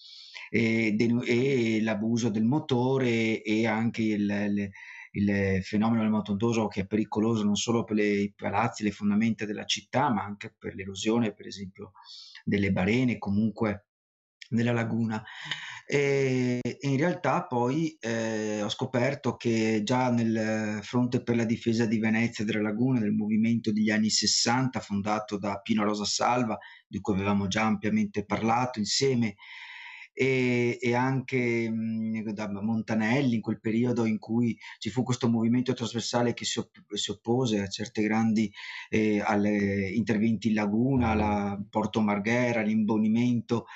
e, 0.50 0.92
de- 0.96 1.24
e, 1.24 1.82
l'abuso 1.82 2.28
del 2.28 2.44
motore 2.44 3.42
e 3.42 3.66
anche 3.68 4.02
il, 4.02 4.28
il 4.28 4.70
il 5.18 5.62
fenomeno 5.62 6.02
del 6.02 6.10
motondoso 6.10 6.66
che 6.66 6.82
è 6.82 6.86
pericoloso 6.86 7.42
non 7.42 7.56
solo 7.56 7.84
per 7.84 7.96
le, 7.96 8.06
i 8.06 8.34
palazzi, 8.34 8.82
le 8.82 8.90
fondamenta 8.90 9.46
della 9.46 9.64
città, 9.64 10.10
ma 10.10 10.22
anche 10.22 10.54
per 10.58 10.74
l'erosione, 10.74 11.32
per 11.32 11.46
esempio, 11.46 11.92
delle 12.44 12.70
barene, 12.70 13.16
comunque 13.16 13.86
nella 14.50 14.72
laguna. 14.72 15.22
E 15.88 16.60
in 16.80 16.96
realtà 16.96 17.46
poi 17.46 17.96
eh, 18.00 18.60
ho 18.60 18.68
scoperto 18.68 19.36
che 19.36 19.82
già 19.84 20.10
nel 20.10 20.80
fronte 20.82 21.22
per 21.22 21.36
la 21.36 21.44
difesa 21.44 21.86
di 21.86 22.00
Venezia 22.00 22.42
e 22.42 22.46
della 22.46 22.62
laguna, 22.62 22.98
del 22.98 23.12
movimento 23.12 23.72
degli 23.72 23.90
anni 23.90 24.10
60 24.10 24.80
fondato 24.80 25.38
da 25.38 25.60
Pino 25.60 25.84
Rosa 25.84 26.04
Salva, 26.04 26.58
di 26.88 27.00
cui 27.00 27.14
avevamo 27.14 27.46
già 27.46 27.64
ampiamente 27.64 28.24
parlato 28.24 28.80
insieme, 28.80 29.36
e, 30.18 30.78
e 30.80 30.94
anche 30.94 31.70
mh, 31.70 32.32
da 32.32 32.50
Montanelli 32.50 33.34
in 33.34 33.40
quel 33.42 33.60
periodo 33.60 34.06
in 34.06 34.18
cui 34.18 34.58
ci 34.78 34.88
fu 34.88 35.02
questo 35.02 35.28
movimento 35.28 35.74
trasversale 35.74 36.32
che 36.32 36.46
si, 36.46 36.58
opp- 36.58 36.94
si 36.94 37.10
oppose 37.10 37.60
a 37.60 37.68
certe 37.68 38.02
grandi 38.02 38.50
eh, 38.88 39.22
interventi 39.94 40.48
in 40.48 40.54
laguna, 40.54 41.10
alla 41.10 41.62
Porto 41.68 42.00
Marghera, 42.00 42.60
all'imbonimento 42.60 43.66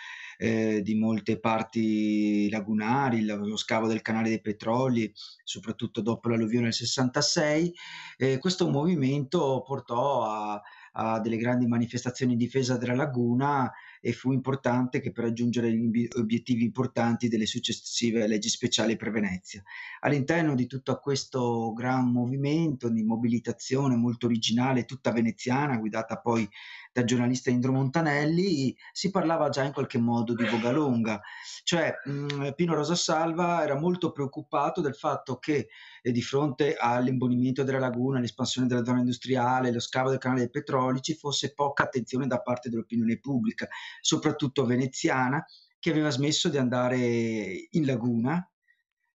eh, 0.43 0.81
di 0.83 0.95
molte 0.95 1.39
parti 1.39 2.49
lagunari, 2.49 3.23
lo 3.27 3.57
scavo 3.57 3.87
del 3.87 4.01
canale 4.01 4.31
dei 4.31 4.41
petroli, 4.41 5.13
soprattutto 5.45 6.01
dopo 6.01 6.31
l'alluvione 6.31 6.65
del 6.65 6.73
66, 6.73 7.75
eh, 8.17 8.39
questo 8.39 8.71
movimento 8.71 9.63
portò 9.67 10.25
a, 10.25 10.63
a 10.93 11.21
delle 11.21 11.37
grandi 11.37 11.67
manifestazioni 11.67 12.33
in 12.33 12.39
difesa 12.39 12.79
della 12.79 12.95
laguna 12.95 13.71
e 14.01 14.13
fu 14.13 14.33
importante 14.33 15.01
che 15.01 15.13
per 15.13 15.25
raggiungere 15.25 15.71
gli 15.71 16.09
obiettivi 16.17 16.65
importanti 16.65 17.29
delle 17.29 17.45
successive 17.45 18.27
leggi 18.27 18.49
speciali 18.49 18.97
per 18.97 19.11
Venezia. 19.11 19.63
All'interno 20.01 20.55
di 20.55 20.67
tutto 20.67 20.99
questo 21.01 21.75
gran 21.75 22.11
movimento 22.11 22.89
di 22.89 23.03
mobilitazione 23.03 23.95
molto 23.95 24.25
originale, 24.25 24.87
tutta 24.87 25.13
veneziana, 25.13 25.77
guidata 25.77 26.19
poi 26.19 26.49
dal 26.93 27.05
giornalista 27.05 27.51
Indro 27.51 27.73
Montanelli, 27.73 28.77
si 28.93 29.11
parlava 29.11 29.49
già 29.49 29.63
in 29.63 29.73
qualche 29.73 29.99
modo 29.99 30.35
di 30.35 30.45
Vogalonga, 30.45 31.21
cioè 31.63 31.95
mh, 32.05 32.11
mm, 32.11 32.49
Pino 32.57 32.75
Rosasalva 32.75 33.63
era 33.63 33.79
molto 33.79 34.11
preoccupato 34.13 34.81
del 34.81 34.95
fatto 34.95 35.39
che 35.39 35.69
eh, 36.03 36.13
di 36.13 36.23
fronte 36.23 36.77
all'imbonimento 36.77 37.63
della 37.63 37.79
laguna, 37.79 38.19
all'espansione 38.19 38.67
della 38.67 38.85
zona 38.85 38.99
industriale, 38.99 39.73
lo 39.73 39.81
scavo 39.81 40.11
del 40.11 40.19
canale 40.19 40.41
dei 40.41 40.51
petroli, 40.51 41.01
ci 41.01 41.15
fosse 41.15 41.55
poca 41.55 41.85
attenzione 41.85 42.27
da 42.27 42.41
parte 42.41 42.69
dell'opinione 42.69 43.19
pubblica, 43.19 43.69
soprattutto 44.01 44.65
veneziana, 44.65 45.45
che 45.79 45.91
aveva 45.91 46.11
smesso 46.11 46.49
di 46.49 46.59
andare 46.59 46.99
in 46.99 47.87
laguna 47.87 48.45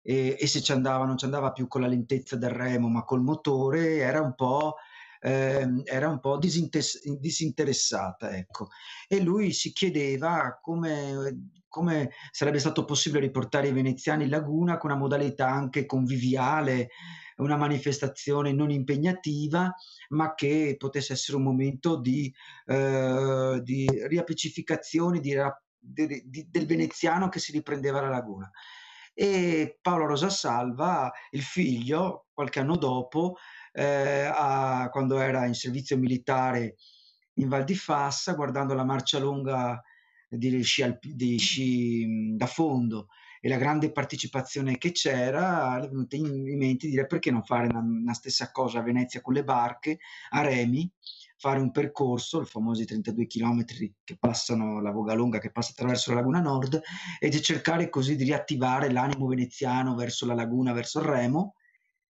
e, 0.02 0.36
e 0.40 0.48
se 0.48 0.62
ci 0.62 0.72
andava 0.72 1.06
non 1.06 1.18
ci 1.18 1.26
andava 1.26 1.52
più 1.52 1.68
con 1.68 1.82
la 1.82 1.88
lentezza 1.88 2.36
del 2.36 2.50
remo 2.50 2.90
ma 2.90 3.04
col 3.04 3.22
motore, 3.22 3.98
era 3.98 4.22
un 4.22 4.34
po' 4.34 4.76
eh, 5.20 5.68
era 5.84 6.10
un 6.10 6.20
po' 6.20 6.38
disinter- 6.38 7.02
disinteressata. 7.20 8.36
Ecco. 8.36 8.70
E 9.08 9.22
lui 9.22 9.52
si 9.52 9.72
chiedeva 9.72 10.60
come, 10.62 11.52
come, 11.68 12.12
sarebbe 12.32 12.60
stato 12.60 12.86
possibile 12.86 13.22
riportare 13.22 13.68
i 13.68 13.74
veneziani 13.74 14.24
in 14.24 14.30
laguna 14.30 14.78
con 14.78 14.92
una 14.92 15.00
modalità 15.00 15.50
anche 15.50 15.86
conviviale, 15.86 16.90
una 17.38 17.58
manifestazione 17.58 18.54
non 18.54 18.72
impegnativa, 18.72 19.74
ma 20.10 20.34
che 20.36 20.76
potesse 20.78 21.14
essere 21.14 21.38
un 21.38 21.44
momento 21.44 22.00
di, 22.00 22.34
eh, 22.66 23.60
di 23.62 23.88
riappacificazione 24.08 25.20
di, 25.20 25.36
di, 25.80 26.48
del 26.50 26.66
veneziano 26.66 27.30
che 27.30 27.40
si 27.40 27.52
riprendeva 27.52 28.02
la 28.02 28.10
laguna. 28.10 28.50
E 29.18 29.80
Paolo 29.82 30.08
Rosasalva, 30.08 31.12
il 31.32 31.42
figlio, 31.42 32.26
qualche 32.34 32.60
anno 32.60 32.76
dopo, 32.76 33.38
eh, 33.76 34.32
a, 34.34 34.90
quando 34.90 35.20
era 35.20 35.46
in 35.46 35.54
servizio 35.54 35.98
militare 35.98 36.78
in 37.36 37.50
Val 37.50 37.66
di 37.66 37.76
Fassa, 37.76 38.34
guardando 38.34 38.74
la 38.74 38.86
marcia 38.86 39.20
lunga 39.20 39.82
di 40.30 40.62
sci, 40.64 40.98
di 41.02 41.38
sci 41.38 42.36
da 42.36 42.48
fondo. 42.48 43.08
E 43.42 43.50
la 43.50 43.58
grande 43.58 43.92
partecipazione 43.92 44.78
che 44.78 44.92
c'era, 44.92 45.78
è 45.78 45.88
venuto 45.88 46.16
in 46.16 46.58
mente 46.58 46.88
di 46.88 46.94
dire 46.94 47.06
perché 47.06 47.30
non 47.30 47.44
fare 47.44 47.68
una, 47.68 47.80
una, 47.80 48.14
stessa 48.14 48.50
cosa 48.52 48.80
a 48.80 48.82
Venezia 48.82 49.22
con 49.22 49.34
le 49.36 49.44
barche, 49.44 50.00
a 50.30 50.42
remi, 50.42 50.90
fare 51.38 51.60
un 51.60 51.70
percorso, 51.70 52.42
i 52.42 52.46
famosi 52.46 52.86
32 52.86 53.28
km 53.28 53.64
che 54.04 54.18
passano 54.18 54.82
la 54.82 54.90
Vogalonga, 54.90 55.38
che 55.38 55.52
passa 55.52 55.72
attraverso 55.72 56.10
la 56.10 56.22
Laguna 56.22 56.40
Nord, 56.40 56.82
e 57.20 57.30
di 57.30 57.40
cercare 57.40 57.90
così 57.90 58.16
di 58.16 58.24
riattivare 58.24 58.92
l'animo 58.92 59.28
veneziano 59.28 59.94
verso 59.94 60.26
la 60.26 60.34
laguna, 60.34 60.74
verso 60.74 61.00
il 61.00 61.06
remo, 61.06 61.54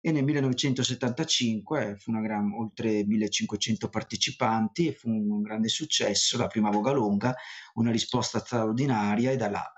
e 0.06 0.12
nel 0.12 0.24
1975 0.24 1.96
fu 1.98 2.12
una 2.12 2.22
gran, 2.22 2.52
oltre 2.52 3.04
1500 3.04 3.90
partecipanti 3.90 4.86
e 4.86 4.94
fu 4.94 5.10
un 5.10 5.42
grande 5.42 5.68
successo, 5.68 6.38
la 6.38 6.46
prima 6.46 6.70
Voga 6.70 6.92
Longa, 6.92 7.36
una 7.74 7.90
risposta 7.90 8.38
straordinaria 8.38 9.32
e 9.32 9.36
da 9.36 9.50
là 9.50 9.74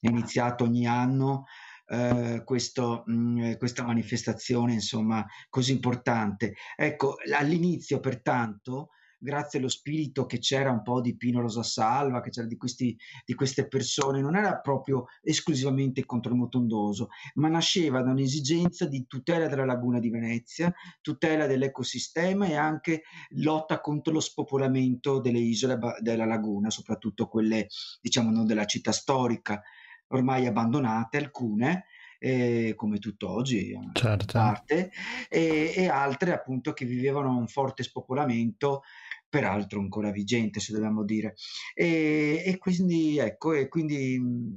è 0.00 0.08
iniziato 0.08 0.64
ogni 0.64 0.88
anno 0.88 1.44
eh, 1.86 2.42
questo, 2.44 3.04
mh, 3.06 3.12
mm, 3.12 3.52
questa 3.58 3.84
manifestazione 3.84 4.72
insomma 4.72 5.24
così 5.48 5.70
importante. 5.70 6.54
Ecco, 6.74 7.14
all'inizio 7.32 8.00
pertanto 8.00 8.88
grazie 9.20 9.58
allo 9.58 9.68
spirito 9.68 10.24
che 10.24 10.38
c'era 10.38 10.70
un 10.70 10.82
po' 10.82 11.00
di 11.00 11.14
Pino 11.16 11.42
Rosasalva, 11.42 12.20
che 12.22 12.30
c'era 12.30 12.46
di, 12.46 12.56
questi, 12.56 12.96
di 13.24 13.34
queste 13.34 13.68
persone, 13.68 14.20
non 14.20 14.34
era 14.34 14.58
proprio 14.58 15.06
esclusivamente 15.22 16.06
contro 16.06 16.32
il 16.32 16.38
motondoso, 16.38 17.08
ma 17.34 17.48
nasceva 17.48 18.02
da 18.02 18.12
un'esigenza 18.12 18.86
di 18.86 19.06
tutela 19.06 19.46
della 19.46 19.66
laguna 19.66 19.98
di 19.98 20.08
Venezia, 20.08 20.72
tutela 21.02 21.46
dell'ecosistema 21.46 22.46
e 22.46 22.54
anche 22.54 23.02
lotta 23.30 23.80
contro 23.80 24.12
lo 24.12 24.20
spopolamento 24.20 25.20
delle 25.20 25.38
isole 25.38 25.78
della 26.00 26.24
laguna, 26.24 26.70
soprattutto 26.70 27.28
quelle, 27.28 27.68
diciamo, 28.00 28.30
non 28.30 28.46
della 28.46 28.64
città 28.64 28.92
storica, 28.92 29.62
ormai 30.08 30.46
abbandonate, 30.46 31.18
alcune, 31.18 31.84
eh, 32.22 32.74
come 32.76 32.98
tutt'oggi, 32.98 33.78
certo. 33.94 34.26
parte, 34.32 34.92
e, 35.28 35.72
e, 35.74 35.88
altre 35.88 36.34
appunto 36.34 36.74
che 36.74 36.84
vivevano 36.84 37.34
un 37.36 37.48
forte 37.48 37.82
spopolamento 37.82 38.82
peraltro 39.30 39.80
ancora 39.80 40.10
vigente 40.10 40.60
se 40.60 40.74
dobbiamo 40.74 41.04
dire. 41.04 41.34
E, 41.74 42.42
e 42.44 42.58
quindi 42.58 43.16
ecco, 43.16 43.54
e 43.54 43.68
quindi 43.68 44.18
mm, 44.18 44.50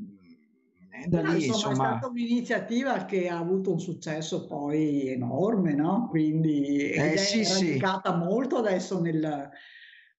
da 1.08 1.22
lì, 1.22 1.46
insomma, 1.46 1.72
insomma, 1.72 1.72
è 1.72 1.76
stata 1.76 2.08
un'iniziativa 2.08 3.06
che 3.06 3.28
ha 3.28 3.38
avuto 3.38 3.72
un 3.72 3.80
successo 3.80 4.46
poi 4.46 5.08
enorme, 5.08 5.74
no? 5.74 6.08
Quindi 6.10 6.90
eh, 6.90 7.14
è 7.14 7.18
sì, 7.18 7.44
radicata 7.44 8.12
sì. 8.12 8.18
molto 8.18 8.58
adesso 8.58 9.00
nel, 9.00 9.50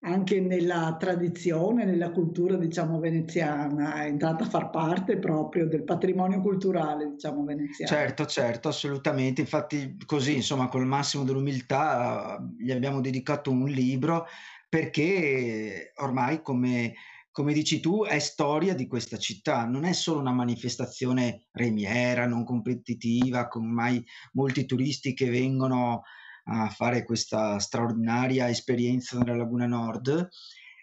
anche 0.05 0.39
nella 0.41 0.97
tradizione, 0.99 1.85
nella 1.87 2.11
cultura, 2.11 2.57
diciamo, 2.57 2.99
veneziana, 2.99 4.03
è 4.03 4.07
entrata 4.07 4.45
a 4.45 4.49
far 4.49 4.69
parte 4.69 5.19
proprio 5.19 5.67
del 5.67 5.83
patrimonio 5.83 6.43
culturale, 6.43 7.13
diciamo, 7.13 7.43
veneziano. 7.45 7.91
Certo, 7.91 8.27
certo, 8.27 8.69
assolutamente. 8.69 9.41
Infatti, 9.41 9.97
così, 10.05 10.35
insomma, 10.35 10.69
con 10.69 10.83
il 10.83 10.87
massimo 10.87 11.25
dell'umiltà, 11.25 12.39
gli 12.59 12.71
abbiamo 12.71 13.01
dedicato 13.01 13.51
un 13.51 13.65
libro 13.65 14.27
perché 14.69 15.93
ormai, 15.97 16.43
come, 16.43 16.95
come 17.31 17.55
dici 17.55 17.81
tu, 17.81 18.05
è 18.05 18.19
storia 18.19 18.75
di 18.75 18.87
questa 18.87 19.17
città, 19.17 19.65
non 19.65 19.85
è 19.85 19.95
solo 19.95 20.21
una 20.21 20.33
manifestazione 20.33 21.47
remiera, 21.53 22.27
non 22.27 22.45
competitiva, 22.45 23.49
con 23.49 23.67
mai 23.73 24.05
molti 24.33 24.67
turisti 24.67 25.15
che 25.15 25.31
vengono 25.31 26.03
a 26.45 26.69
fare 26.69 27.05
questa 27.05 27.59
straordinaria 27.59 28.49
esperienza 28.49 29.19
nella 29.19 29.37
Laguna 29.37 29.67
Nord, 29.67 30.29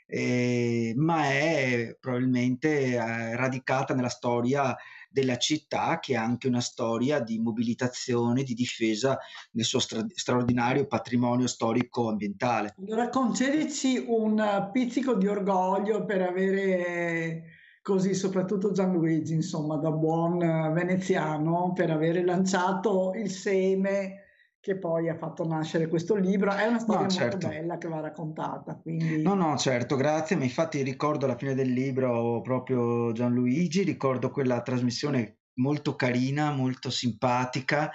eh, 0.07 0.93
ma 0.97 1.23
è 1.23 1.95
probabilmente 1.99 2.93
eh, 2.93 3.35
radicata 3.35 3.93
nella 3.93 4.09
storia 4.09 4.75
della 5.09 5.37
città 5.37 5.99
che 5.99 6.15
ha 6.15 6.23
anche 6.23 6.47
una 6.47 6.61
storia 6.61 7.19
di 7.19 7.37
mobilitazione, 7.39 8.43
di 8.43 8.53
difesa 8.53 9.17
del 9.51 9.65
suo 9.65 9.79
stra- 9.79 10.05
straordinario 10.13 10.87
patrimonio 10.87 11.47
storico 11.47 12.09
ambientale. 12.09 12.75
Allora 12.79 13.09
concedici 13.09 14.03
un 14.07 14.69
pizzico 14.71 15.15
di 15.15 15.27
orgoglio 15.27 16.05
per 16.05 16.21
avere 16.21 17.43
così 17.81 18.13
soprattutto 18.13 18.71
Gianluigi, 18.71 19.33
insomma, 19.33 19.75
da 19.77 19.91
buon 19.91 20.37
veneziano, 20.73 21.73
per 21.73 21.89
avere 21.89 22.23
lanciato 22.23 23.11
il 23.15 23.29
seme 23.29 24.20
che 24.61 24.77
poi 24.77 25.09
ha 25.09 25.17
fatto 25.17 25.45
nascere 25.45 25.87
questo 25.87 26.15
libro. 26.15 26.51
È 26.53 26.67
una 26.67 26.77
storia 26.77 27.01
no, 27.01 27.09
certo. 27.09 27.37
molto 27.37 27.59
bella 27.59 27.77
che 27.79 27.87
va 27.87 27.99
raccontata. 27.99 28.75
Quindi... 28.75 29.21
No, 29.21 29.33
no, 29.33 29.57
certo, 29.57 29.95
grazie. 29.95 30.35
Ma 30.35 30.43
infatti 30.43 30.83
ricordo 30.83 31.25
alla 31.25 31.35
fine 31.35 31.55
del 31.55 31.73
libro 31.73 32.41
proprio 32.41 33.11
Gianluigi, 33.11 33.81
ricordo 33.81 34.29
quella 34.29 34.61
trasmissione 34.61 35.39
molto 35.55 35.95
carina, 35.95 36.51
molto 36.51 36.91
simpatica. 36.91 37.91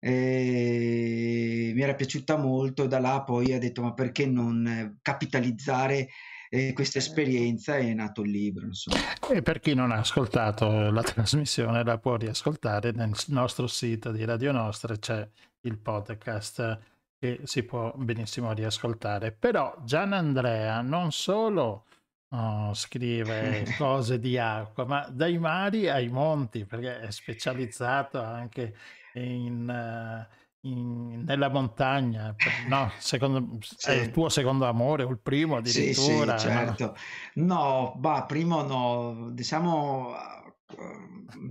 Mi 0.00 1.80
era 1.80 1.94
piaciuta 1.94 2.36
molto 2.36 2.84
e 2.84 2.88
da 2.88 3.00
là 3.00 3.22
poi 3.22 3.54
ha 3.54 3.58
detto 3.58 3.80
ma 3.82 3.94
perché 3.94 4.26
non 4.26 4.98
capitalizzare 5.00 6.08
eh, 6.48 6.72
questa 6.72 7.00
certo. 7.00 7.20
esperienza 7.20 7.76
è 7.76 7.92
nato 7.94 8.22
il 8.22 8.30
libro. 8.30 8.66
Insomma. 8.66 8.98
E 9.30 9.42
per 9.42 9.60
chi 9.60 9.74
non 9.74 9.92
ha 9.92 9.98
ascoltato 9.98 10.90
la 10.90 11.02
trasmissione 11.02 11.84
la 11.84 11.98
può 11.98 12.16
riascoltare 12.16 12.92
nel 12.92 13.12
nostro 13.28 13.66
sito 13.66 14.10
di 14.10 14.24
Radio 14.24 14.52
Nostra, 14.52 14.96
c'è 14.96 15.28
il 15.62 15.78
podcast 15.78 16.78
che 17.18 17.40
si 17.44 17.62
può 17.62 17.92
benissimo 17.96 18.52
riascoltare. 18.52 19.32
Però 19.32 19.74
Gian 19.84 20.12
Andrea 20.12 20.80
non 20.82 21.12
solo 21.12 21.86
oh, 22.30 22.74
scrive 22.74 23.64
cose 23.78 24.18
di 24.18 24.38
acqua, 24.38 24.84
ma 24.84 25.08
dai 25.10 25.38
mari 25.38 25.88
ai 25.88 26.08
monti, 26.08 26.64
perché 26.64 27.00
è 27.00 27.10
specializzato 27.10 28.20
anche 28.20 28.74
in, 29.14 29.68
uh, 29.68 30.34
in, 30.70 31.24
nella 31.24 31.48
montagna. 31.48 32.34
No, 32.68 32.90
secondo, 32.98 33.58
sì. 33.64 33.90
è 33.90 33.92
il 33.92 34.10
tuo 34.10 34.28
secondo 34.28 34.66
amore 34.66 35.04
o 35.04 35.10
il 35.10 35.20
primo 35.20 35.56
addirittura? 35.56 36.38
Sì, 36.38 36.46
sì 36.46 36.52
certo. 36.52 36.96
No, 37.34 37.94
bah, 37.96 38.24
primo 38.26 38.62
no, 38.62 39.30
diciamo, 39.32 40.12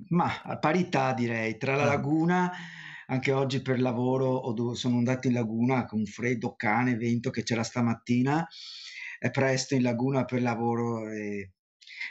ma 0.10 0.42
a 0.44 0.58
parità 0.58 1.14
direi, 1.14 1.58
tra 1.58 1.76
la 1.76 1.84
ah. 1.84 1.88
laguna 1.88 2.52
anche 3.08 3.32
oggi 3.32 3.62
per 3.62 3.80
lavoro 3.80 4.74
sono 4.74 4.98
andato 4.98 5.28
in 5.28 5.34
laguna 5.34 5.86
con 5.86 6.06
freddo 6.06 6.56
cane, 6.56 6.96
vento 6.96 7.30
che 7.30 7.44
c'era 7.44 7.64
stamattina 7.64 8.48
e 9.20 9.30
presto 9.30 9.76
in 9.76 9.84
laguna 9.84 10.26
per 10.26 10.42
lavoro 10.42 11.10
e 11.10 11.52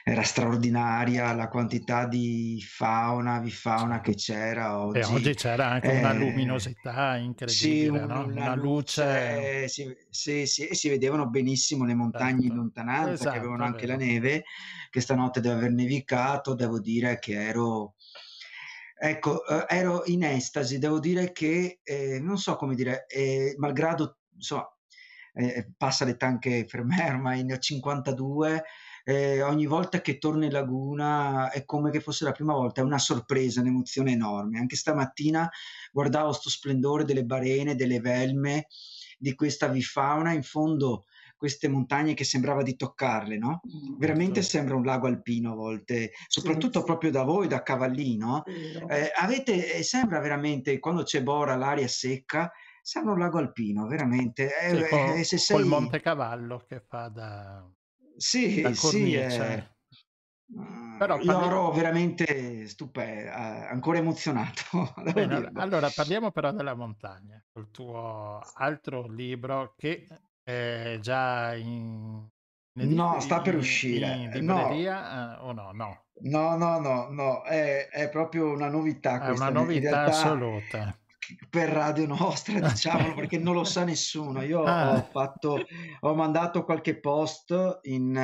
era 0.06 0.22
straordinaria 0.22 1.32
la 1.32 1.48
quantità 1.48 2.06
di 2.06 2.62
fauna, 2.62 3.40
bifauna 3.40 4.02
che 4.02 4.14
c'era 4.14 4.78
oggi. 4.78 4.98
E 4.98 5.04
oggi 5.04 5.34
c'era 5.34 5.70
anche 5.70 5.92
eh, 5.92 5.98
una 5.98 6.12
luminosità 6.12 7.16
incredibile, 7.16 8.00
sì, 8.00 8.06
no? 8.06 8.26
una, 8.26 8.54
luce. 8.54 9.02
luce 9.02 9.68
sì, 9.68 9.96
sì, 10.10 10.46
sì, 10.46 10.66
e 10.66 10.74
si 10.74 10.90
vedevano 10.90 11.30
benissimo 11.30 11.86
le 11.86 11.94
montagne 11.94 12.32
certo. 12.32 12.46
in 12.48 12.54
lontananza 12.54 13.12
esatto, 13.12 13.30
che 13.30 13.38
avevano 13.38 13.64
anche 13.64 13.86
la 13.86 13.96
neve, 13.96 14.44
che 14.90 15.00
stanotte 15.00 15.40
deve 15.40 15.54
aver 15.54 15.70
nevicato, 15.70 16.54
devo 16.54 16.78
dire 16.78 17.18
che 17.18 17.42
ero... 17.42 17.94
Ecco, 18.96 19.46
eh, 19.46 19.64
ero 19.74 20.02
in 20.04 20.22
estasi, 20.22 20.78
devo 20.78 20.98
dire 21.00 21.32
che, 21.32 21.80
eh, 21.82 22.20
non 22.20 22.36
so 22.36 22.56
come 22.56 22.74
dire, 22.74 23.06
eh, 23.08 23.54
malgrado, 23.56 24.18
insomma, 24.34 24.70
eh, 25.32 25.72
passa 25.76 26.04
l'età 26.04 26.26
anche 26.26 26.66
per 26.70 26.84
me, 26.84 27.08
ormai 27.08 27.42
ne 27.42 27.54
ho 27.54 27.58
52, 27.58 28.64
eh, 29.04 29.42
ogni 29.42 29.66
volta 29.66 30.00
che 30.00 30.18
torno 30.18 30.44
in 30.44 30.52
laguna 30.52 31.50
è 31.50 31.64
come 31.64 31.90
che 31.90 32.00
fosse 32.00 32.24
la 32.24 32.32
prima 32.32 32.54
volta, 32.54 32.80
è 32.80 32.84
una 32.84 32.98
sorpresa, 32.98 33.60
un'emozione 33.60 34.12
enorme. 34.12 34.58
Anche 34.58 34.76
stamattina 34.76 35.48
guardavo 35.92 36.32
sto 36.32 36.48
splendore 36.48 37.04
delle 37.04 37.24
barene, 37.24 37.76
delle 37.76 38.00
velme, 38.00 38.66
di 39.18 39.34
questa 39.34 39.68
vifauna, 39.68 40.32
in 40.32 40.42
fondo 40.42 41.04
queste 41.36 41.68
montagne 41.68 42.14
che 42.14 42.24
sembrava 42.24 42.62
di 42.62 42.74
toccarle, 42.74 43.36
no? 43.36 43.60
Mm, 43.66 43.98
Veramente 43.98 44.40
certo. 44.40 44.56
sembra 44.56 44.76
un 44.76 44.84
lago 44.84 45.06
alpino 45.06 45.52
a 45.52 45.54
volte, 45.54 46.12
soprattutto 46.26 46.78
sì, 46.78 46.86
proprio 46.86 47.10
da 47.10 47.22
voi, 47.24 47.46
da 47.46 47.62
Cavallino. 47.62 48.44
Eh, 48.46 49.12
avete, 49.14 49.74
eh, 49.74 49.82
sembra 49.82 50.20
veramente, 50.20 50.78
quando 50.78 51.02
c'è 51.02 51.22
Bora, 51.22 51.56
l'aria 51.56 51.88
secca, 51.88 52.50
sembra 52.80 53.12
un 53.12 53.18
lago 53.18 53.36
alpino, 53.36 53.86
veramente. 53.86 54.56
Eh, 54.58 54.76
sì, 54.76 54.88
con, 54.88 54.98
eh, 54.98 55.24
se 55.24 55.36
sei... 55.36 55.56
col 55.56 55.66
Monte 55.66 56.00
Cavallo 56.00 56.64
che 56.66 56.80
fa 56.80 57.08
da 57.08 57.68
sì, 58.16 58.74
sì, 58.74 59.14
eh, 59.14 59.68
Però 60.98 61.16
parliamo... 61.16 61.46
ero 61.46 61.70
veramente 61.72 62.66
stupendo, 62.68 63.30
ancora 63.32 63.98
emozionato. 63.98 64.62
Bene, 65.12 65.50
allora 65.54 65.90
parliamo 65.94 66.30
però 66.30 66.52
della 66.52 66.74
montagna, 66.74 67.42
il 67.54 67.70
tuo 67.70 68.40
altro 68.54 69.06
libro 69.08 69.74
che 69.76 70.06
è 70.42 70.98
già 71.00 71.54
in... 71.54 72.26
No, 72.76 73.20
sta 73.20 73.40
per 73.40 73.54
uscire. 73.54 74.14
In 74.14 74.30
libreria 74.30 75.36
no. 75.36 75.44
Uh, 75.44 75.46
o 75.46 75.52
no? 75.52 75.72
No, 75.72 76.56
no, 76.56 76.56
no, 76.56 76.78
no, 76.78 77.08
no. 77.10 77.42
È, 77.44 77.88
è 77.88 78.08
proprio 78.08 78.50
una 78.50 78.68
novità. 78.68 79.20
È 79.20 79.30
una 79.30 79.50
novità 79.50 79.90
realtà, 79.90 80.10
assoluta 80.10 80.98
per 81.48 81.68
Radio 81.68 82.06
Nostra, 82.06 82.58
diciamolo, 82.68 83.14
perché 83.14 83.38
non 83.38 83.54
lo 83.54 83.64
sa 83.64 83.84
nessuno. 83.84 84.42
Io 84.42 84.62
ah. 84.62 84.96
ho, 84.96 85.08
fatto, 85.10 85.64
ho 86.00 86.14
mandato 86.14 86.64
qualche 86.64 86.98
post 86.98 87.80
in, 87.82 88.16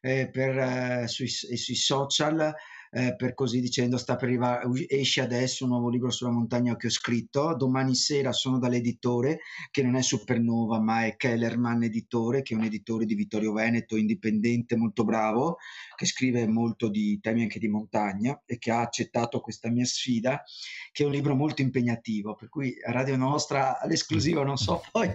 eh, 0.00 0.30
per, 0.30 0.58
eh, 0.58 1.08
sui, 1.08 1.28
sui, 1.28 1.74
social 1.74 2.54
eh, 2.96 3.14
per 3.14 3.34
così 3.34 3.60
dicendo 3.60 3.98
sta 3.98 4.16
per 4.16 4.28
arrivare, 4.28 4.66
esce 4.88 5.20
adesso 5.20 5.64
un 5.64 5.70
nuovo 5.70 5.90
libro 5.90 6.10
sulla 6.10 6.30
montagna 6.30 6.76
che 6.76 6.86
ho 6.86 6.90
scritto, 6.90 7.54
domani 7.54 7.94
sera 7.94 8.32
sono 8.32 8.58
dall'editore 8.58 9.40
che 9.70 9.82
non 9.82 9.96
è 9.96 10.02
Supernova 10.02 10.80
ma 10.80 11.04
è 11.04 11.14
Kellerman 11.16 11.82
Editore, 11.82 12.40
che 12.40 12.54
è 12.54 12.56
un 12.56 12.64
editore 12.64 13.04
di 13.04 13.14
Vittorio 13.14 13.52
Veneto, 13.52 13.96
indipendente, 13.96 14.76
molto 14.76 15.04
bravo, 15.04 15.58
che 15.94 16.06
scrive 16.06 16.46
molto 16.46 16.88
di 16.88 17.20
temi 17.20 17.42
anche 17.42 17.58
di 17.58 17.68
montagna 17.68 18.40
e 18.46 18.56
che 18.56 18.70
ha 18.70 18.80
accettato 18.80 19.40
questa 19.40 19.68
mia 19.68 19.84
sfida, 19.84 20.42
che 20.90 21.02
è 21.02 21.06
un 21.06 21.12
libro 21.12 21.34
molto 21.34 21.60
impegnativo, 21.60 22.34
per 22.34 22.48
cui 22.48 22.76
Radio 22.82 23.16
Nostra 23.18 23.78
all'esclusiva 23.78 24.42
non 24.42 24.56
so 24.56 24.80
poi 24.90 25.14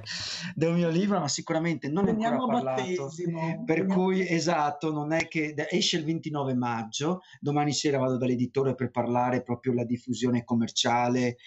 del 0.54 0.74
mio 0.74 0.90
libro, 0.90 1.20
ma 1.20 1.28
sicuramente 1.28 1.90
non 1.90 2.08
è 2.08 2.12
ancora 2.12 2.46
parlato. 2.46 2.82
Battesimo. 2.82 3.64
Per 3.66 3.88
cui 3.88 4.28
esatto, 4.28 4.92
non 4.92 5.14
è 5.14 5.28
che 5.28 5.56
esce 5.72 5.98
il 5.98 6.04
29 6.04 6.54
maggio, 6.54 7.22
domani 7.40 7.70
domani 7.72 7.74
sera 7.74 7.98
vado 7.98 8.18
dall'editore 8.18 8.76
per 8.76 8.92
parlare 8.92 9.44
proprio 9.44 9.74
della 9.74 9.86
diffusione 9.86 10.44
commerciale. 10.44 11.38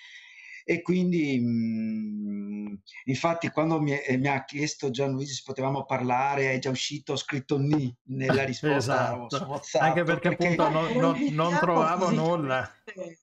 E 0.66 0.80
quindi 0.80 1.38
mh, 1.38 2.70
mm, 2.70 2.74
infatti 3.04 3.50
quando 3.50 3.80
mi, 3.80 3.92
eh, 3.92 4.16
mi, 4.16 4.28
ha 4.28 4.44
chiesto 4.44 4.90
Gianluigi 4.90 5.34
se 5.34 5.42
potevamo 5.44 5.84
parlare 5.84 6.52
è 6.52 6.58
già 6.58 6.70
uscito 6.70 7.12
ho 7.12 7.16
scritto 7.16 7.58
ni 7.58 7.94
nella 8.04 8.44
risposta 8.44 9.12
esatto. 9.28 9.44
WhatsApp 9.46 9.82
anche 9.82 10.02
perché, 10.04 10.34
perché 10.34 10.62
appunto 10.62 10.68
non, 10.72 10.92
non, 10.96 11.26
non 11.32 11.58
trovavo 11.58 12.10
nulla. 12.10 12.70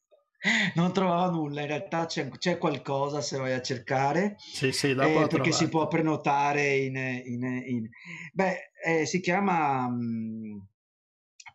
Non 0.73 0.91
trovavo 0.91 1.35
nulla 1.35 1.61
in 1.61 1.67
realtà 1.67 2.07
c'è, 2.07 2.27
c'è, 2.29 2.57
qualcosa 2.57 3.21
se 3.21 3.37
vai 3.37 3.53
a 3.53 3.61
cercare. 3.61 4.37
Sì, 4.39 4.71
sì, 4.71 4.89
eh, 4.89 5.27
perché 5.29 5.51
si 5.51 5.69
può 5.69 5.87
prenotare 5.87 6.77
in, 6.77 6.95
in, 6.95 7.43
in... 7.43 7.89
beh 8.33 8.71
eh, 8.83 9.05
si 9.05 9.19
chiama 9.19 9.87
mh, 9.87 9.93
mm, 9.93 10.57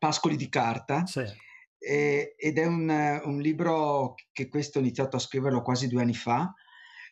Pascoli 0.06 0.36
di 0.36 0.48
carta. 0.48 1.04
Sì. 1.04 1.24
E, 1.78 2.36
ed 2.38 2.58
è 2.58 2.64
un, 2.64 2.88
un, 3.24 3.40
libro 3.40 4.14
che 4.32 4.48
questo 4.48 4.78
ho 4.78 4.80
iniziato 4.80 5.16
a 5.16 5.20
scriverlo 5.20 5.62
quasi 5.62 5.88
due 5.88 6.02
anni 6.02 6.14
fa, 6.14 6.54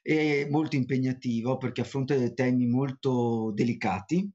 è 0.01 0.47
molto 0.49 0.76
impegnativo 0.76 1.59
perché 1.59 1.80
affronta 1.80 2.14
dei 2.14 2.34
temi 2.34 2.66
molto 2.66 3.51
delicati 3.53 4.30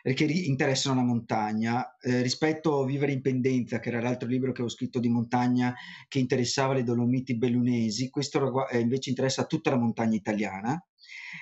che 0.00 0.24
interessano 0.24 1.00
la 1.00 1.06
montagna. 1.06 1.96
Eh, 1.98 2.22
rispetto 2.22 2.82
a 2.82 2.86
Vivere 2.86 3.10
in 3.10 3.20
pendenza, 3.20 3.80
che 3.80 3.88
era 3.88 4.00
l'altro 4.00 4.28
libro 4.28 4.52
che 4.52 4.62
ho 4.62 4.68
scritto 4.68 5.00
di 5.00 5.08
montagna 5.08 5.74
che 6.06 6.20
interessava 6.20 6.74
le 6.74 6.84
Dolomiti 6.84 7.36
bellunesi, 7.36 8.10
questo 8.10 8.68
eh, 8.68 8.78
invece 8.78 9.10
interessa 9.10 9.44
tutta 9.44 9.70
la 9.70 9.78
montagna 9.78 10.14
italiana. 10.14 10.80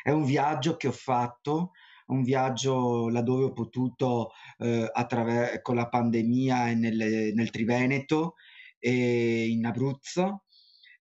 È 0.03 0.11
un 0.11 0.25
viaggio 0.25 0.77
che 0.77 0.89
ho 0.89 0.93
fatto 0.93 1.73
un 2.07 2.23
viaggio 2.23 3.09
laddove 3.09 3.45
ho 3.45 3.53
potuto 3.53 4.31
eh, 4.59 4.89
attraver- 4.93 5.61
con 5.63 5.77
la 5.77 5.89
pandemia 5.89 6.75
nel, 6.75 7.33
nel 7.35 7.51
Triveneto 7.51 8.35
e 8.79 9.47
in 9.49 9.65
Abruzzo, 9.65 10.45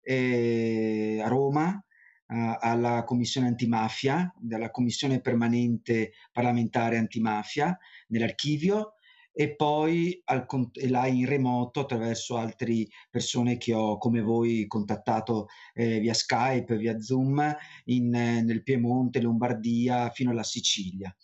a 0.03 1.27
Roma, 1.27 1.83
alla 2.27 3.03
commissione 3.03 3.47
antimafia, 3.47 4.33
dalla 4.39 4.71
commissione 4.71 5.19
permanente 5.19 6.11
parlamentare 6.31 6.97
antimafia 6.97 7.77
nell'archivio 8.07 8.93
e 9.33 9.55
poi 9.55 10.21
al, 10.25 10.45
là 10.87 11.07
in 11.07 11.25
remoto 11.25 11.81
attraverso 11.81 12.37
altre 12.37 12.87
persone 13.09 13.57
che 13.57 13.73
ho 13.73 13.97
come 13.97 14.21
voi 14.21 14.67
contattato 14.67 15.47
eh, 15.73 15.99
via 15.99 16.13
Skype, 16.13 16.77
via 16.77 16.99
Zoom 16.99 17.55
in, 17.85 18.13
eh, 18.13 18.41
nel 18.41 18.63
Piemonte, 18.63 19.21
Lombardia 19.21 20.09
fino 20.09 20.31
alla 20.31 20.43
Sicilia. 20.43 21.15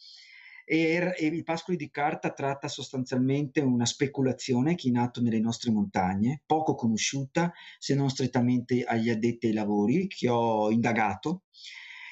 E, 0.69 1.13
e 1.17 1.25
il 1.27 1.43
Pascoli 1.43 1.77
di 1.77 1.89
Carta 1.89 2.33
tratta 2.33 2.67
sostanzialmente 2.67 3.61
una 3.61 3.85
speculazione 3.85 4.75
che 4.75 4.87
è 4.87 4.89
in 4.89 4.97
atto 4.97 5.21
nelle 5.21 5.39
nostre 5.39 5.71
montagne, 5.71 6.41
poco 6.45 6.75
conosciuta 6.75 7.53
se 7.79 7.95
non 7.95 8.09
strettamente 8.09 8.83
agli 8.83 9.09
addetti 9.09 9.47
ai 9.47 9.53
lavori, 9.53 10.07
che 10.07 10.27
ho 10.27 10.69
indagato 10.69 11.43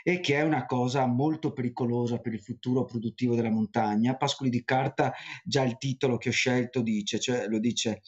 e 0.07 0.19
che 0.19 0.35
è 0.35 0.43
una 0.43 0.67
cosa 0.67 1.07
molto 1.07 1.51
pericolosa 1.51 2.19
per 2.19 2.31
il 2.31 2.39
futuro 2.39 2.85
produttivo 2.85 3.33
della 3.33 3.49
montagna. 3.49 4.15
Pascoli 4.15 4.51
di 4.51 4.63
carta, 4.63 5.11
già 5.43 5.63
il 5.63 5.79
titolo 5.79 6.17
che 6.17 6.29
ho 6.29 6.31
scelto 6.31 6.81
dice, 6.81 7.19
cioè 7.19 7.47
lo 7.47 7.57
dice, 7.57 8.03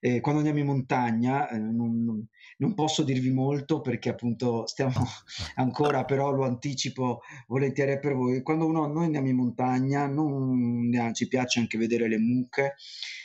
eh, 0.00 0.20
quando 0.20 0.40
andiamo 0.40 0.60
in 0.60 0.66
montagna, 0.66 1.46
eh, 1.50 1.58
non, 1.58 2.26
non, 2.56 2.74
posso 2.74 3.02
dirvi 3.02 3.28
molto 3.28 3.82
perché 3.82 4.08
appunto 4.08 4.66
stiamo 4.66 4.94
ancora, 5.56 6.06
però 6.06 6.30
lo 6.30 6.44
anticipo 6.44 7.20
volentieri 7.46 7.98
per 7.98 8.14
voi. 8.14 8.42
Quando 8.42 8.64
uno, 8.64 8.86
noi 8.86 9.04
andiamo 9.04 9.28
in 9.28 9.36
montagna, 9.36 10.06
non, 10.06 10.90
ci 11.12 11.28
piace 11.28 11.58
anche 11.58 11.76
vedere 11.76 12.08
le 12.08 12.18
mucche 12.18 12.76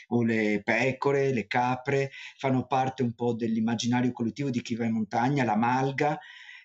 o 0.08 0.22
le 0.22 0.60
pecore, 0.62 1.32
le 1.32 1.46
capre, 1.46 2.10
fanno 2.36 2.66
parte 2.66 3.02
un 3.02 3.14
po' 3.14 3.32
dell'immaginario 3.32 4.12
collettivo 4.12 4.50
di 4.50 4.60
chi 4.60 4.74
va 4.74 4.84
in 4.84 4.92
montagna, 4.92 5.42
la 5.42 5.56
malga, 5.56 6.18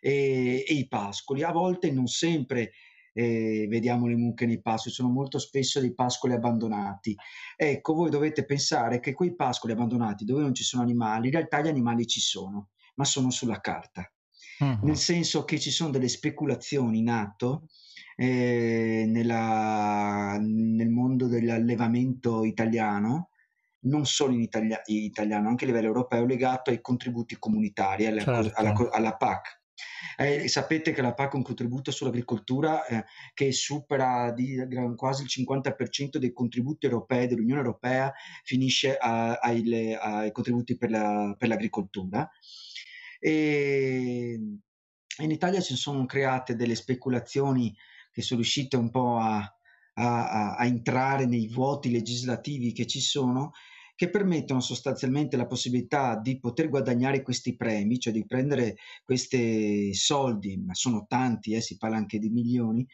e, 0.05 0.63
e 0.67 0.73
i 0.73 0.87
pascoli. 0.87 1.41
A 1.41 1.51
volte 1.51 1.91
non 1.91 2.05
sempre 2.05 2.73
eh, 3.11 3.65
vediamo 3.67 4.05
le 4.05 4.15
mucche 4.15 4.45
nei 4.45 4.61
pascoli, 4.61 4.93
sono 4.93 5.09
molto 5.09 5.39
spesso 5.39 5.79
dei 5.79 5.95
pascoli 5.95 6.33
abbandonati. 6.33 7.15
Ecco, 7.55 7.93
voi 7.95 8.11
dovete 8.11 8.45
pensare 8.45 8.99
che 8.99 9.13
quei 9.13 9.33
pascoli 9.33 9.73
abbandonati 9.73 10.23
dove 10.23 10.41
non 10.41 10.53
ci 10.53 10.63
sono 10.63 10.83
animali, 10.83 11.27
in 11.27 11.33
realtà 11.33 11.59
gli 11.59 11.69
animali 11.69 12.05
ci 12.05 12.19
sono, 12.19 12.69
ma 12.95 13.03
sono 13.03 13.31
sulla 13.31 13.59
carta. 13.61 14.07
uh-huh. 14.59 14.79
nel 14.83 14.95
senso 14.95 15.43
che 15.43 15.59
ci 15.59 15.71
sono 15.71 15.89
delle 15.89 16.07
speculazioni 16.07 16.99
in 16.99 17.09
atto 17.09 17.67
eh, 18.15 19.05
nella, 19.07 20.37
nel 20.39 20.89
mondo 20.89 21.27
dell'allevamento 21.27 22.43
italiano, 22.43 23.29
non 23.85 24.05
solo 24.05 24.33
in 24.33 24.41
italia, 24.41 24.81
italiano, 24.85 25.49
anche 25.49 25.63
a 25.63 25.67
livello 25.67 25.87
europeo, 25.87 26.25
legato 26.25 26.69
ai 26.69 26.79
contributi 26.79 27.37
comunitari, 27.39 28.05
alla, 28.05 28.21
certo. 28.21 28.51
alla, 28.55 28.73
alla 28.91 29.15
PAC. 29.15 29.63
Eh, 30.17 30.47
sapete 30.47 30.93
che 30.93 31.01
la 31.01 31.13
PAC 31.13 31.33
è 31.33 31.35
un 31.35 31.43
contributo 31.43 31.91
sull'agricoltura 31.91 32.85
eh, 32.85 33.03
che 33.33 33.51
supera 33.51 34.31
di, 34.31 34.57
quasi 34.95 35.23
il 35.23 35.45
50% 35.47 36.17
dei 36.17 36.31
contributi 36.31 36.85
europei 36.85 37.27
dell'Unione 37.27 37.59
Europea, 37.59 38.13
finisce 38.43 38.95
a, 38.95 39.33
ai, 39.33 39.63
le, 39.65 39.97
ai, 39.97 40.31
contributi 40.31 40.77
per, 40.77 40.89
la, 40.89 41.35
per 41.37 41.49
l'agricoltura. 41.49 42.29
E 43.19 44.39
in 45.17 45.31
Italia 45.31 45.59
si 45.59 45.75
sono 45.75 46.05
create 46.05 46.55
delle 46.55 46.75
speculazioni 46.75 47.75
che 48.11 48.21
sono 48.21 48.39
riuscite 48.39 48.77
un 48.77 48.89
po' 48.89 49.17
a, 49.17 49.39
a, 49.95 50.55
a 50.55 50.65
entrare 50.65 51.25
nei 51.25 51.47
vuoti 51.47 51.91
legislativi 51.91 52.71
che 52.71 52.85
ci 52.85 53.01
sono 53.01 53.51
che 53.95 54.09
permettono 54.09 54.59
sostanzialmente 54.59 55.37
la 55.37 55.45
possibilità 55.45 56.17
di 56.17 56.39
poter 56.39 56.69
guadagnare 56.69 57.21
questi 57.21 57.55
premi, 57.55 57.97
cioè 57.97 58.11
di 58.11 58.25
prendere 58.25 58.75
questi 59.03 59.93
soldi, 59.93 60.57
ma 60.57 60.73
sono 60.73 61.05
tanti, 61.07 61.53
eh, 61.53 61.61
si 61.61 61.77
parla 61.77 61.95
anche 61.95 62.19
di 62.19 62.29
milioni, 62.29 62.85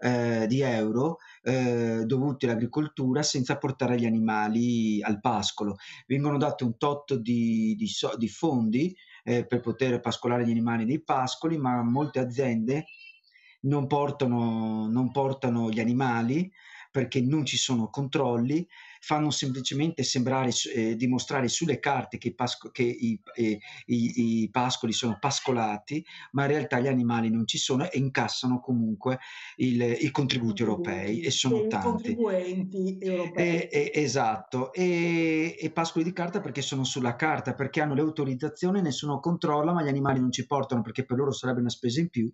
eh, 0.00 0.46
di 0.48 0.60
euro 0.60 1.18
eh, 1.42 2.04
dovuti 2.04 2.46
all'agricoltura 2.46 3.22
senza 3.22 3.58
portare 3.58 3.98
gli 3.98 4.06
animali 4.06 5.00
al 5.02 5.20
pascolo. 5.20 5.76
Vengono 6.06 6.36
dati 6.36 6.64
un 6.64 6.76
tot 6.76 7.14
di, 7.14 7.74
di, 7.76 7.86
so, 7.86 8.16
di 8.16 8.28
fondi 8.28 8.96
eh, 9.22 9.46
per 9.46 9.60
poter 9.60 10.00
pascolare 10.00 10.46
gli 10.46 10.50
animali 10.50 10.84
nei 10.84 11.02
pascoli, 11.02 11.58
ma 11.58 11.82
molte 11.82 12.18
aziende 12.18 12.86
non 13.62 13.86
portano, 13.86 14.88
non 14.88 15.10
portano 15.10 15.70
gli 15.70 15.80
animali 15.80 16.50
perché 16.90 17.20
non 17.20 17.44
ci 17.44 17.56
sono 17.56 17.88
controlli, 17.88 18.66
fanno 19.00 19.30
semplicemente 19.30 20.02
sembrare, 20.02 20.50
eh, 20.74 20.94
dimostrare 20.94 21.48
sulle 21.48 21.80
carte 21.80 22.18
che, 22.18 22.34
pasco, 22.34 22.70
che 22.70 22.82
i, 22.82 23.18
eh, 23.34 23.58
i, 23.86 24.42
i, 24.42 24.50
pascoli 24.50 24.92
sono 24.92 25.16
pascolati, 25.18 26.04
ma 26.32 26.42
in 26.42 26.48
realtà 26.50 26.78
gli 26.78 26.86
animali 26.86 27.30
non 27.30 27.46
ci 27.46 27.58
sono 27.58 27.90
e 27.90 27.98
incassano 27.98 28.60
comunque 28.60 29.18
il, 29.56 29.80
i 30.00 30.10
contributi 30.10 30.62
europei 30.62 31.22
e 31.22 31.30
sono 31.30 31.66
tanti. 31.66 31.86
contribuenti 31.86 32.98
europei. 33.00 33.68
E, 33.68 33.68
e, 33.72 34.02
esatto, 34.02 34.72
e, 34.72 35.56
e 35.58 35.70
pascoli 35.70 36.04
di 36.04 36.12
carta 36.12 36.40
perché 36.40 36.60
sono 36.60 36.84
sulla 36.84 37.16
carta, 37.16 37.54
perché 37.54 37.80
hanno 37.80 37.94
le 37.94 38.02
autorizzazioni, 38.02 38.82
nessuno 38.82 39.18
controlla, 39.18 39.72
ma 39.72 39.82
gli 39.82 39.88
animali 39.88 40.20
non 40.20 40.30
ci 40.30 40.46
portano 40.46 40.82
perché 40.82 41.06
per 41.06 41.16
loro 41.16 41.32
sarebbe 41.32 41.60
una 41.60 41.70
spesa 41.70 42.00
in 42.00 42.10
più 42.10 42.30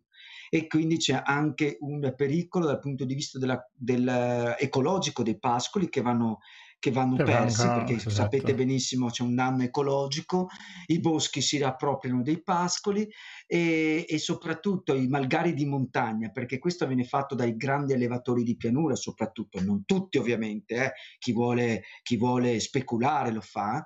e 0.49 0.67
quindi 0.67 0.97
c'è 0.97 1.21
anche 1.25 1.77
un 1.81 2.13
pericolo 2.17 2.67
dal 2.67 2.81
punto 2.81 3.05
di 3.05 3.15
vista 3.15 3.39
della, 3.39 3.65
del, 3.75 4.55
ecologico 4.59 5.23
dei 5.23 5.39
pascoli 5.39 5.89
che 5.89 6.01
vanno, 6.03 6.41
che 6.79 6.91
vanno 6.91 7.17
che 7.17 7.25
persi 7.25 7.63
venga, 7.63 7.75
perché 7.79 7.95
esatto. 7.95 8.15
sapete 8.15 8.55
benissimo 8.55 9.09
c'è 9.09 9.23
un 9.23 9.35
danno 9.35 9.63
ecologico, 9.63 10.49
i 10.87 11.01
boschi 11.01 11.41
si 11.41 11.57
riappropriano 11.57 12.23
dei 12.23 12.43
pascoli 12.43 13.09
e, 13.47 14.05
e, 14.09 14.19
soprattutto 14.19 14.95
i 14.95 15.09
malgari 15.09 15.55
di 15.55 15.65
montagna 15.65 16.31
perché 16.31 16.59
questo 16.59 16.87
viene 16.87 17.05
fatto 17.05 17.35
dai 17.35 17.57
grandi 17.57 17.93
allevatori 17.93 18.43
di 18.43 18.57
pianura 18.57 18.95
soprattutto, 18.95 19.63
non 19.63 19.85
tutti 19.85 20.19
ovviamente, 20.19 20.75
eh, 20.75 20.93
chi, 21.19 21.33
vuole, 21.33 21.83
chi 22.03 22.17
vuole 22.17 22.61
speculare 22.61 23.33
lo 23.33 23.41
fa 23.41 23.85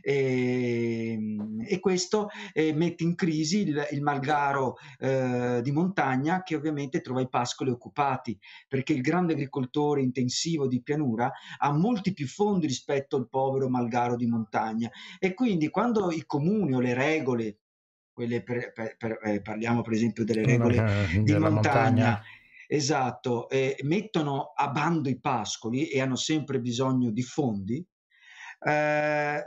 e, 0.00 1.12
ehm, 1.12 1.64
e 1.66 1.80
questo 1.80 2.28
eh, 2.52 2.72
mette 2.72 3.04
in 3.04 3.14
crisi 3.14 3.60
il, 3.60 3.86
il 3.90 4.02
malgaro 4.02 4.76
eh, 4.98 5.60
di 5.62 5.70
montagna 5.72 6.42
che 6.42 6.54
ovviamente 6.54 7.00
trova 7.00 7.20
i 7.20 7.28
pascoli 7.28 7.70
occupati 7.70 8.38
perché 8.68 8.92
il 8.92 9.00
grande 9.00 9.34
agricoltore 9.34 10.02
intensivo 10.02 10.66
di 10.66 10.82
pianura 10.82 11.30
ha 11.58 11.72
molti 11.72 12.12
più 12.12 12.26
fondi 12.26 12.66
rispetto 12.66 13.16
al 13.16 13.28
povero 13.28 13.68
malgaro 13.68 14.16
di 14.16 14.26
montagna 14.26 14.90
e 15.18 15.34
quindi 15.34 15.68
quando 15.68 16.10
i 16.10 16.24
comuni 16.26 16.74
o 16.74 16.80
le 16.80 16.94
regole 16.94 17.56
quelle 18.12 18.42
per, 18.42 18.72
per, 18.72 18.96
per, 18.96 19.18
eh, 19.22 19.40
parliamo 19.40 19.82
per 19.82 19.92
esempio 19.94 20.24
delle 20.24 20.44
regole 20.44 20.76
eh, 20.76 21.22
di 21.22 21.32
montagna, 21.32 21.50
montagna. 21.50 22.22
Esatto, 22.68 23.48
eh, 23.50 23.76
mettono 23.82 24.52
a 24.54 24.70
bando 24.70 25.08
i 25.08 25.20
pascoli 25.20 25.88
e 25.88 26.00
hanno 26.00 26.16
sempre 26.16 26.60
bisogno 26.60 27.10
di 27.10 27.22
fondi, 27.22 27.84
eh, 28.64 29.44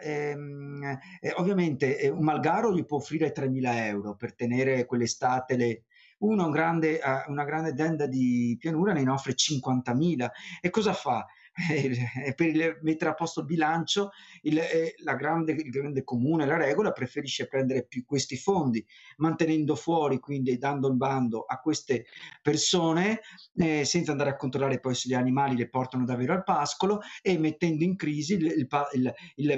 eh, 1.22 1.34
ovviamente 1.36 2.00
eh, 2.00 2.10
un 2.10 2.24
malgaro 2.24 2.74
gli 2.74 2.86
può 2.86 2.98
offrire 2.98 3.32
3.000 3.34 3.86
euro 3.86 4.16
per 4.16 4.36
tenere 4.36 4.86
quell'estate 4.86 5.56
le, 5.56 5.84
uno 6.20 6.46
un 6.46 6.52
grande, 6.52 7.00
una 7.28 7.44
grande 7.44 7.72
azienda 7.72 8.08
di 8.08 8.56
pianura 8.60 8.94
ne 8.94 9.08
offre 9.10 9.34
50.000 9.34 10.30
e 10.62 10.70
cosa 10.70 10.94
fa? 10.94 11.26
eh, 11.72 12.34
per 12.36 12.48
il, 12.48 12.80
mettere 12.82 13.12
a 13.12 13.14
posto 13.14 13.40
il 13.40 13.46
bilancio, 13.46 14.12
il, 14.42 14.58
eh, 14.60 14.96
grande, 15.18 15.54
il, 15.54 15.70
grande, 15.70 16.04
comune, 16.04 16.46
la 16.46 16.58
regola, 16.58 16.92
preferisce 16.92 17.48
prendere 17.48 17.86
più 17.86 18.04
questi 18.04 18.36
fondi, 18.36 18.86
mantenendo 19.18 19.76
fuori, 19.76 20.20
quindi 20.20 20.58
dando 20.58 20.90
il 20.90 20.96
bando 20.96 21.46
a 21.48 21.60
queste 21.60 22.08
persone, 22.42 23.22
eh, 23.56 23.86
senza 23.86 24.12
andare 24.12 24.32
a 24.32 24.36
controllare 24.36 24.80
poi 24.82 24.96
se 24.96 25.08
gli 25.08 25.14
animali 25.14 25.56
le 25.56 25.70
portano 25.70 26.04
davvero 26.04 26.34
al 26.34 26.44
pascolo 26.44 27.00
e 27.22 27.38
mettendo 27.38 27.84
in 27.86 27.96
crisi 27.96 28.34
il, 28.34 28.68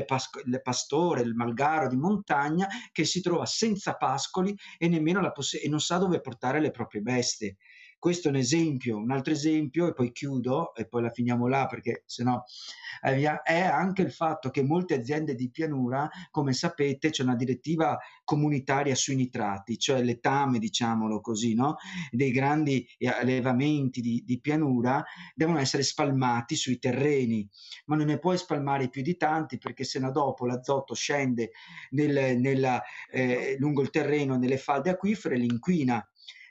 pasco, 0.06 0.42
il 0.46 0.62
pastore, 0.62 1.22
il 1.22 1.34
malgaro 1.34 1.88
di 1.88 1.98
montagna 1.98 2.68
che 2.92 3.06
si 3.06 3.22
trova 3.22 3.46
senza 3.46 3.96
pascoli 3.96 4.56
e 4.78 4.88
nemmeno 4.88 5.20
la 5.20 5.32
poss- 5.32 5.60
e 5.64 5.68
non 5.68 5.80
sa 5.80 5.98
dove 5.98 6.22
portare 6.22 6.60
le 6.60 6.70
proprie 6.70 7.02
bestie. 7.02 7.58
Questo 8.00 8.28
è 8.28 8.32
un 8.32 8.38
esempio, 8.38 8.98
un 8.98 9.12
altro 9.12 9.34
esempio, 9.34 9.88
e 9.88 9.94
poi 9.94 10.12
chiudo 10.12 10.76
e 10.76 10.88
poi 10.88 11.02
la 11.02 11.10
finiamo 11.10 11.48
là 11.48 11.66
perché 11.66 12.04
sennò 12.06 12.42
eh, 13.02 13.42
è 13.42 13.62
anche 13.62 14.02
il 14.02 14.12
fatto 14.12 14.50
che 14.50 14.64
molte 14.64 14.96
aziende 14.96 15.36
di 15.36 15.50
pianura, 15.50 16.10
come 16.32 16.54
sapete, 16.54 17.10
c'è 17.10 17.24
una 17.24 17.36
direttiva 17.36 17.98
comunitaria 18.24 18.96
sui 18.96 19.16
nitrati, 19.16 19.78
cioè 19.78 20.02
l'etame, 20.04 20.60
diciamolo 20.60 21.22
così, 21.22 21.54
no? 21.54 21.78
dei 22.12 22.32
grandi 22.32 22.88
allevamenti 23.06 24.02
di, 24.02 24.24
di 24.26 24.40
pianura 24.40 25.04
devono 25.34 25.60
essere 25.60 25.84
spalmati 25.84 26.56
sui 26.56 26.80
terreni, 26.80 27.48
ma 27.86 27.96
non 27.96 28.08
ne 28.08 28.20
puoi 28.20 28.38
spalmare 28.38 28.90
più 28.90 29.02
di 29.02 29.18
tanti 29.18 29.58
perché 29.58 29.84
sennò 29.84 30.12
dopo 30.12 30.46
l'azoto 30.46 30.94
scende 30.94 31.52
nel, 31.92 32.40
nella, 32.40 32.82
eh, 33.10 33.56
lungo 33.60 33.82
il 33.82 33.90
terreno 33.90 34.38
nelle 34.38 34.58
falde 34.58 34.92
acquifere 34.92 35.36
e 35.36 35.40
l'inquina 35.40 36.08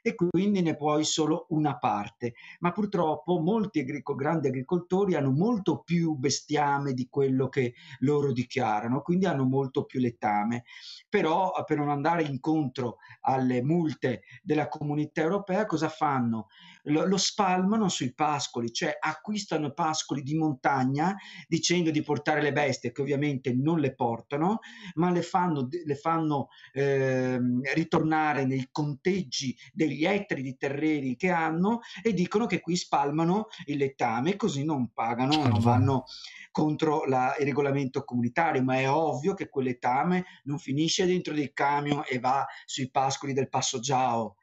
e 0.06 0.14
quindi 0.14 0.62
ne 0.62 0.76
puoi 0.76 1.02
solo 1.02 1.46
una 1.48 1.78
parte. 1.78 2.34
Ma 2.60 2.70
purtroppo 2.70 3.40
molti 3.40 3.80
agric- 3.80 4.14
grandi 4.14 4.46
agricoltori 4.46 5.16
hanno 5.16 5.32
molto 5.32 5.82
più 5.82 6.14
bestiame 6.14 6.92
di 6.92 7.08
quello 7.10 7.48
che 7.48 7.74
loro 8.00 8.30
dichiarano, 8.30 9.02
quindi 9.02 9.26
hanno 9.26 9.42
molto 9.44 9.84
più 9.84 9.98
letame. 9.98 10.62
Però 11.08 11.50
per 11.66 11.76
non 11.78 11.88
andare 11.88 12.22
incontro 12.22 12.98
alle 13.22 13.64
multe 13.64 14.22
della 14.44 14.68
comunità 14.68 15.22
europea, 15.22 15.66
cosa 15.66 15.88
fanno? 15.88 16.46
Lo, 16.86 17.06
lo 17.06 17.16
spalmano 17.16 17.88
sui 17.88 18.12
pascoli, 18.14 18.72
cioè 18.72 18.96
acquistano 18.98 19.72
pascoli 19.72 20.22
di 20.22 20.36
montagna 20.36 21.16
dicendo 21.48 21.90
di 21.90 22.02
portare 22.02 22.42
le 22.42 22.52
bestie, 22.52 22.92
che 22.92 23.00
ovviamente 23.00 23.52
non 23.52 23.78
le 23.78 23.94
portano, 23.94 24.60
ma 24.94 25.10
le 25.10 25.22
fanno, 25.22 25.68
le 25.84 25.94
fanno 25.94 26.48
eh, 26.72 27.38
ritornare 27.74 28.44
nei 28.44 28.68
conteggi 28.70 29.56
degli 29.72 30.04
ettari 30.04 30.42
di 30.42 30.56
terreni 30.56 31.16
che 31.16 31.30
hanno 31.30 31.80
e 32.02 32.12
dicono 32.12 32.46
che 32.46 32.60
qui 32.60 32.76
spalmano 32.76 33.46
il 33.66 33.76
lettame, 33.78 34.36
così 34.36 34.64
non 34.64 34.92
pagano, 34.92 35.46
non 35.46 35.60
vanno. 35.60 36.04
contro 36.50 37.04
la, 37.04 37.36
il 37.38 37.44
regolamento 37.44 38.02
comunitario, 38.02 38.62
ma 38.62 38.78
è 38.78 38.90
ovvio 38.90 39.34
che 39.34 39.50
quel 39.50 39.66
lettame 39.66 40.24
non 40.44 40.58
finisce 40.58 41.04
dentro 41.04 41.34
dei 41.34 41.52
camion 41.52 42.02
e 42.08 42.18
va 42.18 42.46
sui 42.64 42.90
pascoli 42.90 43.34
del 43.34 43.50
Passo 43.50 43.78
Giao 43.78 44.36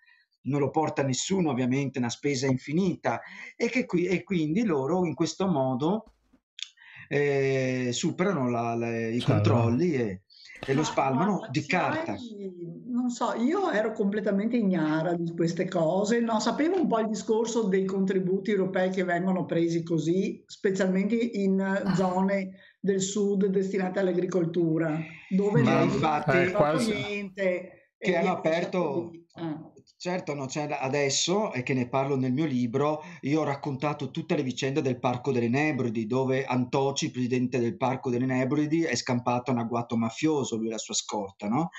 non 0.44 0.60
lo 0.60 0.70
porta 0.70 1.04
nessuno, 1.04 1.52
ovviamente, 1.52 2.00
una 2.00 2.10
spesa 2.10 2.48
infinita, 2.48 3.22
e, 3.56 3.70
che 3.70 3.86
qui, 3.86 4.06
e 4.06 4.24
quindi 4.24 4.64
loro 4.64 5.06
in 5.06 5.14
questo 5.14 5.48
modo 5.48 6.14
eh, 7.08 7.90
superano 7.92 8.50
la, 8.50 8.76
la, 8.76 9.08
i 9.08 9.20
certo. 9.20 9.34
controlli 9.34 9.94
e, 9.94 10.22
e 10.66 10.74
lo 10.74 10.84
spalmano 10.84 11.40
ma, 11.42 11.48
di 11.50 11.66
carta. 11.66 12.14
Hai, 12.14 12.52
non 12.88 13.10
so, 13.10 13.34
io 13.36 13.72
ero 13.72 13.92
completamente 13.92 14.58
ignara 14.58 15.14
di 15.14 15.34
queste 15.36 15.68
cose, 15.68 16.20
no, 16.20 16.40
sapevo 16.40 16.80
un 16.80 16.88
po' 16.88 17.00
il 17.00 17.08
discorso 17.08 17.64
dei 17.64 17.86
contributi 17.86 18.52
europei 18.52 18.90
che 18.90 19.04
vengono 19.04 19.46
presi 19.46 19.84
così, 19.84 20.44
specialmente 20.46 21.16
in 21.16 21.84
zone 21.96 22.60
del 22.80 23.02
sud 23.02 23.46
destinate 23.46 24.00
all'agricoltura, 24.00 25.00
dove 25.30 25.62
ma 25.62 25.82
infatti 25.82 26.52
quasi... 26.52 26.94
niente. 26.94 27.78
Che 28.04 28.18
hanno 28.18 28.34
aperto... 28.34 29.12
Di... 29.12 29.26
Ah 29.36 29.73
certo 29.98 30.34
non 30.34 30.48
c'è 30.48 30.68
adesso 30.80 31.54
e 31.54 31.64
che 31.64 31.74
ne 31.74 31.88
parlo 31.88 32.16
nel 32.16 32.34
mio 32.34 32.46
libro, 32.46 33.04
io 33.22 33.42
ho 33.42 33.44
raccontato 33.44 34.12
tutte 34.12 34.36
le 34.36 34.44
vicende 34.44 34.82
del 34.82 35.00
Parco 35.00 35.32
delle 35.32 35.50
Nebridi, 35.50 36.06
dove 36.06 36.46
Antoci, 36.46 37.12
presidente 37.12 37.60
del 37.60 37.78
Parco 37.78 38.10
delle 38.10 38.26
Nebridi, 38.26 38.84
è 38.84 38.96
scampato 38.96 39.52
un 39.52 39.60
agguato 39.60 39.96
mafioso, 39.96 40.58
lui 40.58 40.68
e 40.68 40.72
la 40.72 40.78
sua 40.78 40.94
scorta, 40.94 41.48
no? 41.48 41.70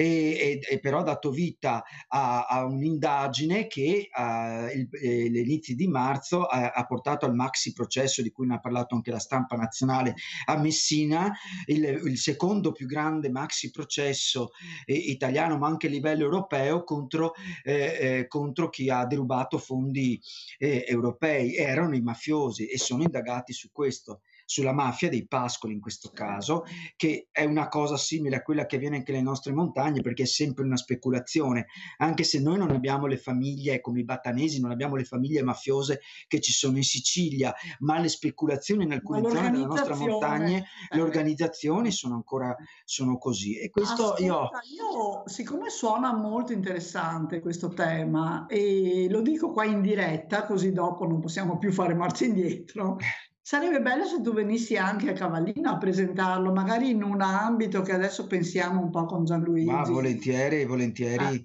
E, 0.00 0.06
e, 0.06 0.60
e 0.66 0.80
però 0.80 1.00
ha 1.00 1.02
dato 1.02 1.30
vita 1.30 1.84
a, 2.08 2.46
a 2.46 2.64
un'indagine 2.64 3.66
che 3.66 4.08
all'inizio 4.10 5.74
di 5.74 5.86
marzo 5.88 6.46
ha, 6.46 6.70
ha, 6.70 6.86
portato 6.86 7.26
al 7.26 7.34
maxi 7.34 7.74
processo 7.74 8.22
di 8.22 8.30
cui 8.30 8.46
ne 8.46 8.54
ha 8.54 8.60
parlato 8.60 8.94
anche 8.94 9.10
la 9.10 9.18
stampa 9.18 9.56
nazionale 9.56 10.14
a 10.46 10.56
Messina, 10.56 11.30
il, 11.66 11.84
il 11.84 12.16
secondo 12.16 12.72
più 12.72 12.86
grande 12.86 13.28
maxi 13.28 13.70
processo 13.70 14.52
eh, 14.86 14.94
italiano 14.94 15.58
ma 15.58 15.66
anche 15.66 15.88
a 15.88 15.90
livello 15.90 16.24
europeo 16.24 16.82
contro, 16.82 17.34
eh, 17.62 17.98
eh, 18.00 18.26
contro 18.26 18.70
chi 18.70 18.88
ha 18.88 19.04
derubato 19.04 19.58
fondi 19.58 20.18
eh, 20.56 20.82
europei. 20.88 21.56
Erano 21.56 21.94
i 21.94 22.00
mafiosi 22.00 22.64
e 22.64 22.78
sono 22.78 23.02
indagati 23.02 23.52
su 23.52 23.68
questo 23.70 24.22
sulla 24.50 24.72
mafia 24.72 25.08
dei 25.08 25.28
pascoli 25.28 25.74
in 25.74 25.80
questo 25.80 26.10
caso, 26.12 26.64
che 26.96 27.28
è 27.30 27.44
una 27.44 27.68
cosa 27.68 27.96
simile 27.96 28.34
a 28.34 28.42
quella 28.42 28.66
che 28.66 28.74
avviene 28.74 28.96
anche 28.96 29.12
nelle 29.12 29.22
nostre 29.22 29.52
montagne 29.52 30.00
perché 30.00 30.24
è 30.24 30.26
sempre 30.26 30.64
una 30.64 30.76
speculazione, 30.76 31.66
anche 31.98 32.24
se 32.24 32.40
noi 32.40 32.58
non 32.58 32.70
abbiamo 32.70 33.06
le 33.06 33.16
famiglie 33.16 33.80
come 33.80 34.00
i 34.00 34.04
batanesi, 34.04 34.60
non 34.60 34.72
abbiamo 34.72 34.96
le 34.96 35.04
famiglie 35.04 35.44
mafiose 35.44 36.00
che 36.26 36.40
ci 36.40 36.50
sono 36.50 36.78
in 36.78 36.82
Sicilia, 36.82 37.54
ma 37.78 38.00
le 38.00 38.08
speculazioni 38.08 38.82
in 38.82 38.90
alcune 38.90 39.22
zone 39.30 39.52
delle 39.52 39.66
nostre 39.66 39.94
montagne, 39.94 40.58
eh. 40.58 40.96
le 40.96 41.00
organizzazioni 41.00 41.92
sono 41.92 42.16
ancora 42.16 42.56
sono 42.84 43.18
così. 43.18 43.56
E 43.56 43.70
questo 43.70 44.14
Ascolta, 44.14 44.24
io... 44.24 44.48
io, 44.74 45.22
siccome 45.26 45.70
suona 45.70 46.12
molto 46.12 46.52
interessante 46.52 47.38
questo 47.38 47.68
tema 47.68 48.46
e 48.46 49.06
lo 49.08 49.20
dico 49.20 49.52
qua 49.52 49.64
in 49.64 49.80
diretta, 49.80 50.44
così 50.44 50.72
dopo 50.72 51.06
non 51.06 51.20
possiamo 51.20 51.56
più 51.56 51.70
fare 51.70 51.94
marcia 51.94 52.24
indietro, 52.24 52.98
Sarebbe 53.42 53.80
bello 53.80 54.04
se 54.04 54.20
tu 54.20 54.32
venissi 54.32 54.76
anche 54.76 55.10
a 55.10 55.12
Cavallino 55.12 55.70
a 55.70 55.78
presentarlo, 55.78 56.52
magari 56.52 56.90
in 56.90 57.02
un 57.02 57.22
ambito 57.22 57.82
che 57.82 57.92
adesso 57.92 58.26
pensiamo 58.26 58.80
un 58.80 58.90
po' 58.90 59.06
con 59.06 59.24
Gianluigi. 59.24 59.70
Ma 59.70 59.82
volentieri, 59.82 60.64
volentieri. 60.64 61.24
Ah. 61.24 61.40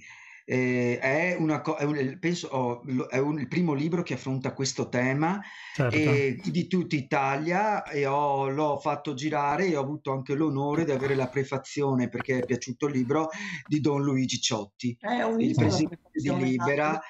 Eh, 0.48 1.00
è, 1.00 1.36
una, 1.39 1.64
è, 1.64 1.84
un, 1.86 2.18
penso, 2.20 2.48
oh, 2.50 3.08
è 3.10 3.18
un, 3.18 3.39
il 3.39 3.48
primo 3.48 3.74
libro 3.74 4.04
che 4.04 4.14
affronta 4.14 4.54
questo 4.54 4.89
tema 4.89 5.41
certo. 5.74 5.96
e, 5.98 6.39
di 6.43 6.68
tutta 6.68 6.96
Italia 6.96 7.84
e 7.84 8.06
ho, 8.06 8.48
l'ho 8.50 8.78
fatto 8.78 9.16
girare 9.16 9.66
e 9.66 9.76
ho 9.76 9.82
avuto 9.82 10.12
anche 10.12 10.36
l'onore 10.36 10.86
di 10.86 10.91
avere 10.91 11.16
la 11.16 11.30
prefazione 11.30 12.10
perché 12.10 12.41
è 12.41 12.46
piaciuto 12.46 12.86
il 12.86 12.93
libro 12.93 13.30
di 13.66 13.80
Don 13.80 14.04
Luigi 14.04 14.39
Ciotti, 14.39 14.96
il 15.39 15.56
presidente 15.56 16.12
di 16.14 16.36
Libera. 16.36 17.02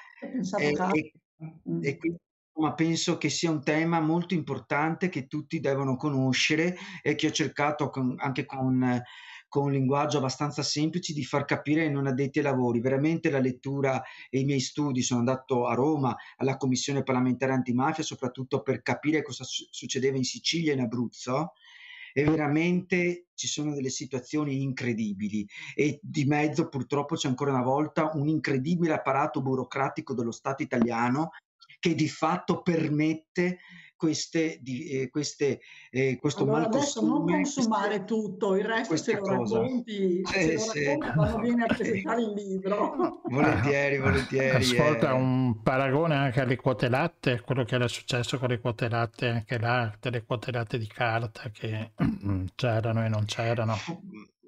E, 0.56 0.70
e, 0.70 1.12
e, 1.82 1.96
quindi 1.98 2.18
ma 2.56 2.74
penso 2.74 3.18
che 3.18 3.28
sia 3.28 3.50
un 3.50 3.62
tema 3.62 4.00
molto 4.00 4.34
importante 4.34 5.08
che 5.08 5.26
tutti 5.26 5.60
devono 5.60 5.96
conoscere 5.96 6.76
e 7.02 7.14
che 7.14 7.28
ho 7.28 7.30
cercato 7.30 7.90
con, 7.90 8.14
anche 8.18 8.44
con, 8.44 9.02
con, 9.48 9.64
un 9.64 9.72
linguaggio 9.72 10.18
abbastanza 10.18 10.62
semplice 10.62 11.12
di 11.12 11.24
far 11.24 11.44
capire 11.44 11.82
ai 11.82 11.90
non 11.90 12.06
addetti 12.06 12.38
ai 12.38 12.44
lavori. 12.44 12.80
Veramente 12.80 13.30
la 13.30 13.40
lettura 13.40 14.02
e 14.30 14.40
i 14.40 14.44
miei 14.44 14.60
studi, 14.60 15.02
sono 15.02 15.20
andato 15.20 15.66
a 15.66 15.74
Roma 15.74 16.16
alla 16.36 16.56
Commissione 16.56 17.02
parlamentare 17.02 17.52
antimafia 17.52 18.02
soprattutto 18.02 18.62
per 18.62 18.82
capire 18.82 19.22
cosa 19.22 19.44
su- 19.44 19.66
succedeva 19.70 20.16
in 20.16 20.24
Sicilia 20.24 20.72
e 20.72 20.74
in 20.74 20.80
Abruzzo 20.80 21.52
e 22.16 22.24
veramente 22.24 23.26
ci 23.34 23.46
sono 23.46 23.74
delle 23.74 23.90
situazioni 23.90 24.62
incredibili 24.62 25.46
e 25.74 26.00
di 26.02 26.24
mezzo 26.24 26.70
purtroppo 26.70 27.14
c'è 27.14 27.28
ancora 27.28 27.50
una 27.50 27.62
volta 27.62 28.12
un 28.14 28.26
incredibile 28.26 28.94
apparato 28.94 29.42
burocratico 29.42 30.14
dello 30.14 30.30
Stato 30.30 30.62
italiano 30.62 31.32
che 31.78 31.94
di 31.94 32.08
fatto 32.08 32.62
permette 32.62 33.58
queste, 33.96 34.58
di, 34.60 34.88
eh, 34.90 35.08
queste, 35.08 35.60
eh, 35.90 36.16
questo 36.20 36.42
allora, 36.42 36.60
malcostume. 36.60 37.08
Adesso 37.08 37.24
non 37.24 37.42
consumare 37.42 37.88
queste, 37.88 38.04
tutto, 38.04 38.56
il 38.56 38.64
resto 38.64 38.96
se 38.96 39.16
lo 39.16 39.26
racconti, 39.26 40.20
eh, 40.20 40.58
se 40.58 40.58
sì. 40.58 40.84
lo 40.84 40.90
racconti 40.90 41.12
quando 41.16 41.38
vieni 41.40 41.62
a 41.62 41.66
presentare 41.66 42.22
il 42.22 42.32
libro. 42.32 43.20
Volentieri, 43.26 43.98
volentieri. 43.98 44.56
Ascolta, 44.56 45.10
eh. 45.10 45.14
un 45.14 45.62
paragone 45.62 46.14
anche 46.14 46.40
alle 46.40 46.56
quote 46.56 46.88
latte, 46.88 47.40
quello 47.40 47.64
che 47.64 47.74
era 47.74 47.88
successo 47.88 48.38
con 48.38 48.48
le 48.48 48.60
quote 48.60 48.88
latte, 48.88 49.28
anche 49.28 49.58
là, 49.58 49.92
delle 49.98 50.22
quote 50.24 50.52
latte 50.52 50.78
di 50.78 50.86
carta 50.86 51.50
che 51.50 51.92
c'erano 52.54 53.04
e 53.04 53.08
non 53.08 53.24
c'erano. 53.24 53.76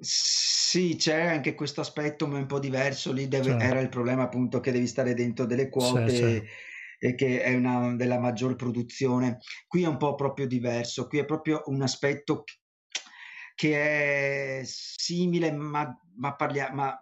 Sì, 0.00 0.94
c'è 0.96 1.24
anche 1.26 1.54
questo 1.54 1.80
aspetto 1.80 2.28
ma 2.28 2.38
un 2.38 2.46
po' 2.46 2.60
diverso, 2.60 3.12
lì 3.12 3.26
deve, 3.26 3.46
certo. 3.46 3.64
era 3.64 3.80
il 3.80 3.88
problema 3.88 4.24
appunto 4.24 4.60
che 4.60 4.70
devi 4.70 4.86
stare 4.86 5.14
dentro 5.14 5.44
delle 5.44 5.68
quote. 5.70 6.08
Sì, 6.10 6.16
sì 6.16 6.66
e 6.98 7.14
che 7.14 7.42
è 7.42 7.54
una 7.54 7.94
della 7.94 8.18
maggior 8.18 8.56
produzione. 8.56 9.38
Qui 9.66 9.84
è 9.84 9.86
un 9.86 9.96
po' 9.96 10.14
proprio 10.14 10.46
diverso, 10.46 11.06
qui 11.06 11.18
è 11.18 11.24
proprio 11.24 11.62
un 11.66 11.82
aspetto 11.82 12.44
che 13.54 14.60
è 14.60 14.62
simile 14.64 15.52
ma, 15.52 15.96
ma, 16.16 16.34
parlia, 16.34 16.70
ma 16.72 17.00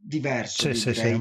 diverso. 0.00 0.72
Sì, 0.72 0.94
sì, 0.94 1.20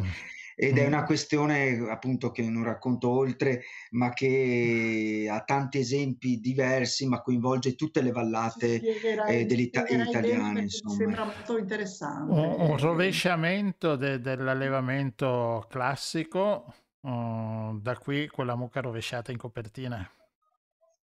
Ed 0.56 0.78
è 0.78 0.84
mm. 0.84 0.88
una 0.88 1.04
questione 1.04 1.88
appunto 1.90 2.32
che 2.32 2.44
non 2.44 2.64
racconto 2.64 3.10
oltre, 3.10 3.64
ma 3.92 4.12
che 4.12 5.28
ha 5.30 5.42
tanti 5.44 5.80
esempi 5.80 6.40
diversi, 6.40 7.08
ma 7.08 7.22
coinvolge 7.22 7.76
tutte 7.76 8.02
le 8.02 8.12
vallate 8.12 8.80
eh, 9.28 9.46
dell'Ita- 9.46 9.88
italiane. 9.88 10.68
Sembra 10.68 11.26
molto 11.26 11.58
interessante. 11.58 12.32
Un, 12.32 12.70
un 12.70 12.78
rovesciamento 12.78 13.96
de- 13.96 14.20
dell'allevamento 14.20 15.66
classico 15.70 16.74
Uh, 17.02 17.80
da 17.80 17.98
qui 17.98 18.28
quella 18.28 18.56
mucca 18.56 18.80
rovesciata 18.82 19.32
in 19.32 19.38
copertina. 19.38 20.08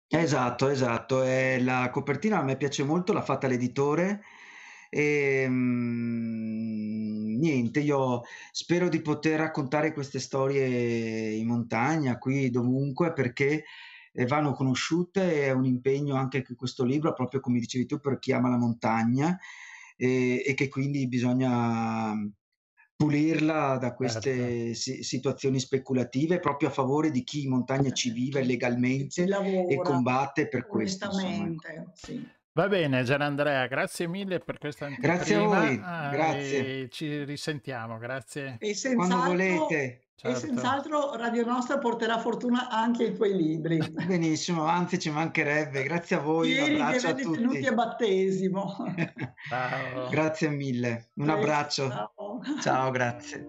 Esatto, 0.09 0.67
esatto. 0.69 1.23
E 1.23 1.61
la 1.61 1.89
copertina 1.91 2.39
a 2.39 2.43
me 2.43 2.57
piace 2.57 2.83
molto, 2.83 3.13
l'ha 3.13 3.21
fatta 3.21 3.47
l'editore. 3.47 4.21
E 4.89 5.45
mm, 5.47 7.37
niente, 7.39 7.79
io 7.81 8.21
spero 8.51 8.89
di 8.89 9.01
poter 9.01 9.39
raccontare 9.39 9.93
queste 9.93 10.19
storie 10.19 11.31
in 11.33 11.47
montagna, 11.47 12.17
qui 12.17 12.49
dovunque, 12.49 13.13
perché 13.13 13.65
eh, 14.13 14.25
vanno 14.25 14.53
conosciute. 14.53 15.45
È 15.45 15.51
un 15.51 15.65
impegno 15.65 16.15
anche 16.15 16.45
questo 16.55 16.83
libro, 16.83 17.13
proprio 17.13 17.39
come 17.39 17.59
dicevi 17.59 17.85
tu, 17.85 17.99
per 17.99 18.19
chi 18.19 18.31
ama 18.31 18.49
la 18.49 18.57
montagna 18.57 19.37
e, 19.97 20.43
e 20.45 20.53
che 20.53 20.69
quindi 20.69 21.07
bisogna 21.07 22.13
pulirla 22.97 23.77
da 23.77 23.93
queste 23.93 24.73
certo. 24.73 25.03
situazioni 25.03 25.59
speculative 25.59 26.39
proprio 26.39 26.69
a 26.69 26.71
favore 26.71 27.11
di 27.11 27.23
chi 27.23 27.43
in 27.43 27.51
montagna 27.51 27.91
ci 27.91 28.09
vive 28.09 28.43
legalmente 28.43 29.23
e 29.23 29.79
combatte 29.83 30.47
per 30.47 30.65
questo. 30.65 31.09
Sì. 31.93 32.35
Va 32.57 32.67
bene, 32.67 33.03
Gianandrea, 33.03 33.67
grazie 33.67 34.07
mille 34.07 34.39
per 34.39 34.57
questa 34.57 34.87
intervista. 34.87 35.13
Grazie 35.15 35.35
a 35.35 35.41
voi, 35.41 35.79
ah, 35.83 36.09
grazie. 36.09 36.89
Ci 36.89 37.23
risentiamo, 37.23 37.99
grazie. 37.99 38.57
E 38.59 38.75
Quando 38.95 39.21
volete. 39.21 40.07
Certo. 40.15 40.35
E 40.35 40.39
senz'altro 40.39 41.15
Radio 41.17 41.45
Nostra 41.45 41.77
porterà 41.77 42.17
fortuna 42.17 42.67
anche 42.69 43.03
ai 43.03 43.13
tuoi 43.13 43.35
libri. 43.35 43.77
Benissimo, 44.07 44.63
anzi 44.65 44.97
ci 44.97 45.11
mancherebbe. 45.11 45.83
Grazie 45.83 46.15
a 46.15 46.19
voi, 46.19 46.49
Ieri 46.49 46.73
un 46.73 46.81
abbraccio 46.81 47.07
a 47.09 47.13
tutti. 47.13 47.37
tenuti 47.37 47.67
a 47.67 47.73
battesimo. 47.73 48.75
Ciao. 49.49 50.09
grazie 50.09 50.49
mille, 50.49 51.09
un 51.13 51.29
abbraccio. 51.29 51.89
Ciao, 51.91 52.41
Ciao 52.59 52.89
grazie. 52.89 53.47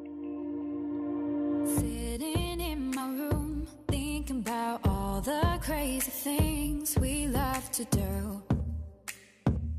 Sitting 1.64 2.60
in 2.60 2.90
my 2.90 3.16
room, 3.16 3.66
thinking 3.86 4.47
about 4.47 4.86
all 4.86 5.22
the 5.22 5.59
crazy 5.62 6.10
things 6.10 6.94
we 6.98 7.26
love 7.26 7.70
to 7.70 7.86
do. 7.89 8.48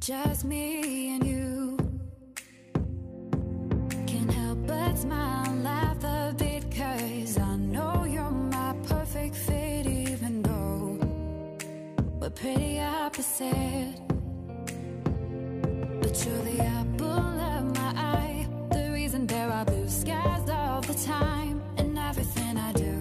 Just 0.10 0.44
me 0.44 1.14
and 1.14 1.24
you. 1.24 1.78
Can't 4.08 4.34
help 4.34 4.58
but 4.66 4.98
smile, 4.98 5.54
laugh 5.58 6.04
a 6.04 6.34
bit. 6.36 6.64
Cause 6.76 7.38
I 7.38 7.56
know 7.58 8.06
you're 8.06 8.32
my 8.32 8.74
perfect 8.88 9.36
fit, 9.36 9.86
even 9.86 10.42
though 10.42 10.98
we're 12.20 12.32
pretty 12.32 12.80
opposite. 12.80 13.94
But 16.02 16.26
you're 16.26 16.44
the 16.52 16.60
apple 16.60 17.40
of 17.54 17.76
my 17.78 17.92
eye, 17.96 18.48
the 18.72 18.90
reason 18.92 19.28
there 19.28 19.52
are 19.52 19.64
blue 19.64 19.88
skies 19.88 20.50
all 20.50 20.82
the 20.82 20.96
time, 21.06 21.62
and 21.78 22.00
everything 22.00 22.58
I 22.58 22.72
do, 22.72 22.98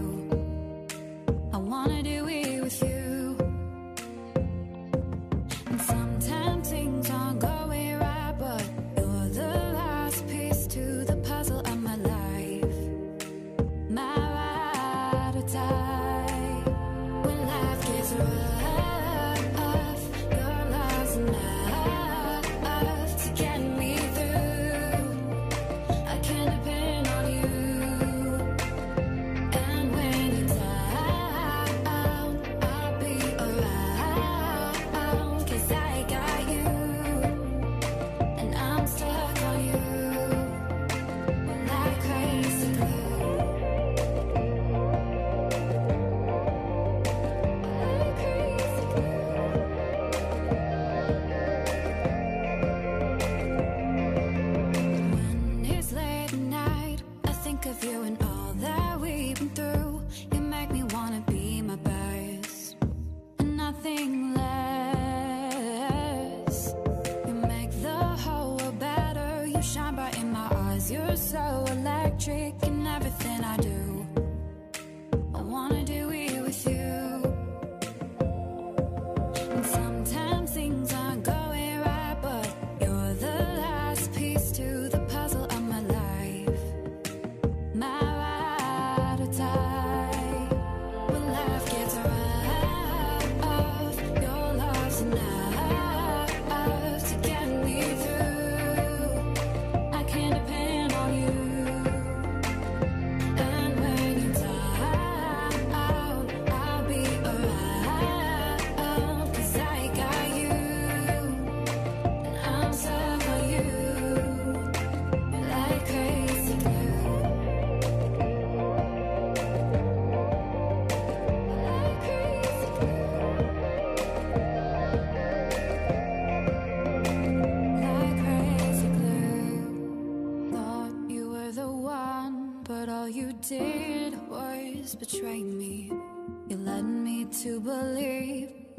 I 1.54 1.56
wanna 1.56 2.02
do 2.02 2.28
it 2.28 2.62
with 2.62 2.82
you. 2.82 3.07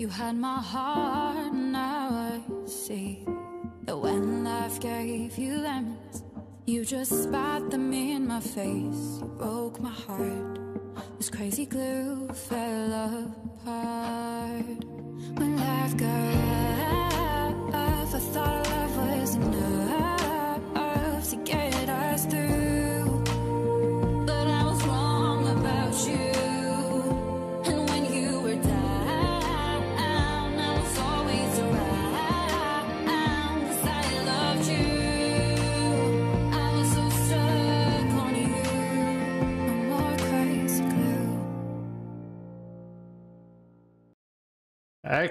You 0.09 0.15
had 0.15 0.35
my 0.37 0.59
heart. 0.59 0.88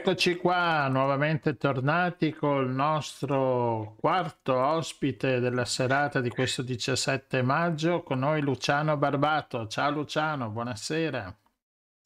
Eccoci 0.09 0.37
qua, 0.37 0.89
nuovamente 0.89 1.59
tornati 1.59 2.33
col 2.33 2.71
nostro 2.71 3.95
quarto 4.01 4.57
ospite 4.57 5.39
della 5.39 5.67
serata 5.67 6.23
di 6.23 6.31
questo 6.31 6.63
17 6.63 7.43
maggio, 7.43 8.03
con 8.03 8.21
noi 8.21 8.41
Luciano 8.41 8.97
Barbato. 8.97 9.67
Ciao 9.67 9.91
Luciano, 9.91 10.49
buonasera. 10.49 11.39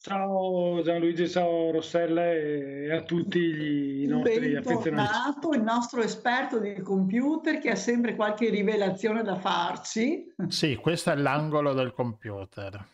Ciao 0.00 0.82
Gianluigi, 0.82 1.28
ciao 1.28 1.70
Rossella 1.70 2.24
e 2.32 2.92
a 2.92 3.02
tutti 3.02 3.38
i 3.38 4.06
nostri 4.06 4.56
affezionati. 4.56 4.90
Bentornato 4.90 5.52
il 5.52 5.62
nostro 5.62 6.02
esperto 6.02 6.58
di 6.58 6.80
computer 6.80 7.60
che 7.60 7.70
ha 7.70 7.76
sempre 7.76 8.16
qualche 8.16 8.50
rivelazione 8.50 9.22
da 9.22 9.36
farci. 9.36 10.26
Sì, 10.48 10.74
questo 10.74 11.12
è 11.12 11.14
l'angolo 11.14 11.72
del 11.72 11.92
computer. 11.92 12.84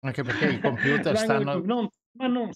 Anche 0.00 0.22
perché 0.22 0.52
i 0.52 0.58
computer 0.58 1.18
stanno... 1.18 1.60
di- 1.60 1.66
non- 1.66 1.90
ma 2.16 2.28
non. 2.28 2.50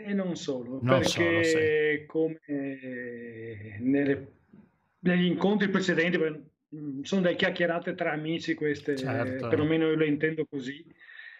E 0.00 0.14
non 0.14 0.36
solo, 0.36 0.78
Non 0.80 1.00
perché 1.00 1.44
solo, 1.44 2.06
come 2.06 2.38
nelle- 3.80 4.32
negli 5.00 5.24
incontri 5.24 5.68
precedenti, 5.70 6.16
mh, 6.18 7.00
sono 7.02 7.20
delle 7.22 7.34
chiacchierate 7.34 7.94
tra 7.96 8.12
amici 8.12 8.54
queste, 8.54 8.96
Certo. 8.96 9.48
perlomeno 9.48 9.88
io 9.88 9.96
le 9.96 10.06
intendo 10.06 10.46
così. 10.46 10.84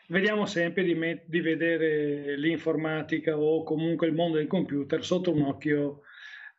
Vediamo 0.09 0.45
sempre 0.47 0.83
di, 0.83 0.95
met- 0.95 1.27
di 1.27 1.41
vedere 1.41 2.37
l'informatica 2.37 3.39
o 3.39 3.63
comunque 3.63 4.09
il 4.09 4.15
mondo 4.15 4.39
del 4.39 4.49
computer 4.49 5.05
sotto 5.05 5.33
un 5.33 5.43
occhio 5.43 6.03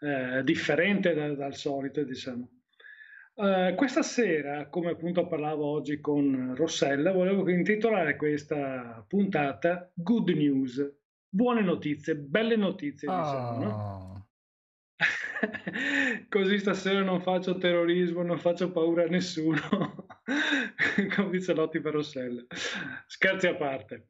eh, 0.02 0.42
differente 0.46 1.14
da- 1.14 1.34
dal 1.34 1.56
solito, 1.56 2.02
diciamo. 2.04 2.50
Eh, 3.36 3.74
questa 3.76 4.04
sera, 4.04 4.68
come 4.68 4.92
appunto 4.92 5.28
parlavo 5.28 5.66
oggi 5.66 6.00
con 6.00 6.54
Rossella, 6.56 7.12
volevo 7.12 7.50
intitolare 7.50 8.16
questa 8.16 9.04
puntata 9.06 9.92
Good 9.94 10.30
News, 10.30 10.94
buone 11.30 11.62
notizie, 11.62 12.16
belle 12.16 12.56
notizie, 12.56 13.08
diciamo, 13.08 13.64
no? 13.64 13.70
Oh, 13.70 14.10
Così 16.30 16.60
stasera 16.60 17.02
non 17.02 17.22
faccio 17.22 17.58
terrorismo, 17.58 18.24
non 18.24 18.38
faccio 18.38 18.72
paura 18.72 19.04
a 19.04 19.08
nessuno, 19.08 19.60
come 21.16 21.30
dice 21.32 21.54
Lotti 21.54 21.80
per 21.80 21.94
Rossella. 21.94 22.44
Scherzi 23.08 23.48
a 23.48 23.56
parte. 23.56 24.10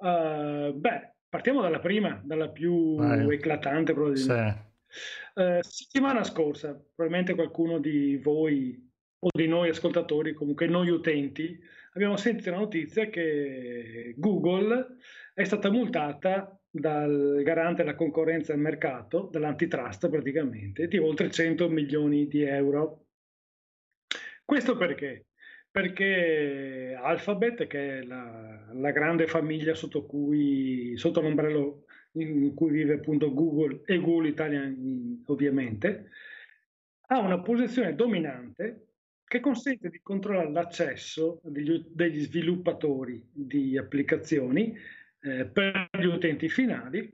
Eh, 0.00 0.72
beh, 0.74 1.14
partiamo 1.28 1.60
dalla 1.60 1.80
prima, 1.80 2.20
dalla 2.24 2.48
più 2.48 2.96
Vai. 2.96 3.34
eclatante 3.34 3.92
probabilmente. 3.92 4.66
sì. 4.86 5.40
Eh, 5.40 5.60
settimana 5.62 6.24
scorsa, 6.24 6.72
probabilmente 6.94 7.34
qualcuno 7.34 7.78
di 7.78 8.16
voi 8.16 8.86
o 9.20 9.28
di 9.36 9.48
noi 9.48 9.68
ascoltatori, 9.68 10.32
comunque 10.32 10.66
noi 10.66 10.88
utenti, 10.88 11.58
abbiamo 11.94 12.16
sentito 12.16 12.50
la 12.50 12.58
notizia 12.58 13.06
che 13.06 14.14
Google 14.16 14.96
è 15.34 15.44
stata 15.44 15.70
multata 15.70 16.57
dal 16.70 17.40
garante 17.44 17.82
della 17.82 17.96
concorrenza 17.96 18.52
e 18.52 18.54
del 18.54 18.64
mercato, 18.64 19.28
dall'antitrust 19.30 20.08
praticamente, 20.08 20.88
di 20.88 20.98
oltre 20.98 21.30
100 21.30 21.68
milioni 21.68 22.26
di 22.28 22.42
euro. 22.42 23.06
Questo 24.44 24.76
perché? 24.76 25.26
Perché 25.70 26.98
Alphabet, 27.00 27.66
che 27.66 27.98
è 27.98 28.02
la, 28.02 28.70
la 28.72 28.90
grande 28.90 29.26
famiglia 29.26 29.74
sotto, 29.74 30.06
cui, 30.06 30.96
sotto 30.96 31.20
l'ombrello 31.20 31.84
in 32.12 32.54
cui 32.54 32.70
vive 32.70 32.94
appunto 32.94 33.32
Google 33.32 33.82
e 33.84 33.98
Google 34.00 34.28
Italia 34.28 34.62
ovviamente, 35.26 36.10
ha 37.08 37.18
una 37.18 37.40
posizione 37.40 37.94
dominante 37.94 38.86
che 39.24 39.40
consente 39.40 39.90
di 39.90 40.00
controllare 40.02 40.50
l'accesso 40.50 41.40
degli, 41.44 41.84
degli 41.90 42.20
sviluppatori 42.20 43.22
di 43.30 43.76
applicazioni 43.76 44.74
eh, 45.20 45.46
per 45.46 45.88
gli 45.98 46.04
utenti 46.06 46.48
finali, 46.48 47.10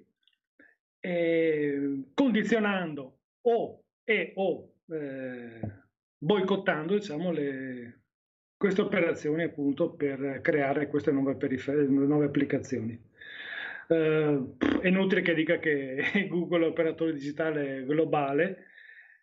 eh, 1.01 2.05
condizionando 2.15 3.19
o 3.43 3.85
e 4.05 4.33
o 4.37 4.75
eh, 4.91 5.61
boicottando 6.19 6.95
diciamo, 6.95 7.31
le- 7.33 8.01
queste 8.57 8.81
operazioni 8.81 9.43
appunto 9.43 9.95
per 9.95 10.41
creare 10.43 10.89
queste 10.89 11.13
nuove, 11.13 11.37
perifer- 11.37 11.87
nuove 11.89 12.27
applicazioni. 12.27 12.99
Eh, 13.89 14.55
è 14.81 14.89
inutile 14.89 15.21
che 15.23 15.35
dica 15.35 15.59
che 15.59 16.27
Google, 16.29 16.67
operatore 16.67 17.13
digitale 17.13 17.85
globale, 17.85 18.67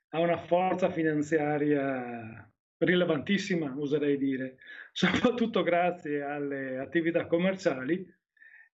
ha 0.10 0.20
una 0.20 0.38
forza 0.38 0.90
finanziaria 0.92 2.48
rilevantissima, 2.78 3.74
oserei 3.78 4.18
dire, 4.18 4.58
soprattutto 4.92 5.64
grazie 5.64 6.22
alle 6.22 6.78
attività 6.78 7.26
commerciali, 7.28 8.06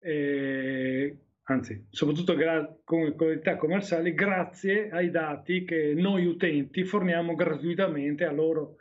eh, 0.04 1.16
anzi, 1.44 1.86
soprattutto 1.88 2.34
gra- 2.34 2.76
come 2.84 3.08
attività 3.08 3.56
commerciali, 3.56 4.12
grazie 4.12 4.90
ai 4.90 5.10
dati 5.10 5.64
che 5.64 5.94
noi 5.94 6.26
utenti 6.26 6.84
forniamo 6.84 7.34
gratuitamente 7.34 8.24
a 8.24 8.32
loro. 8.32 8.76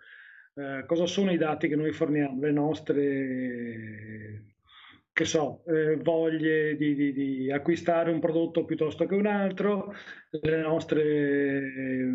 Eh, 0.56 0.84
cosa 0.86 1.06
sono 1.06 1.32
i 1.32 1.38
dati 1.38 1.68
che 1.68 1.76
noi 1.76 1.94
forniamo? 1.94 2.42
Le 2.42 2.52
nostre 2.52 4.44
che 5.14 5.26
so, 5.26 5.64
eh, 5.68 5.96
voglie 5.98 6.76
di, 6.76 6.96
di- 6.96 7.14
di 7.14 7.52
acquistare 7.52 8.12
un 8.12 8.20
prodotto 8.20 8.66
piuttosto 8.66 9.06
che 9.06 9.14
un 9.14 9.28
altro, 9.28 9.94
le 10.32 10.62
nostre 10.62 11.04
eh, 11.04 12.12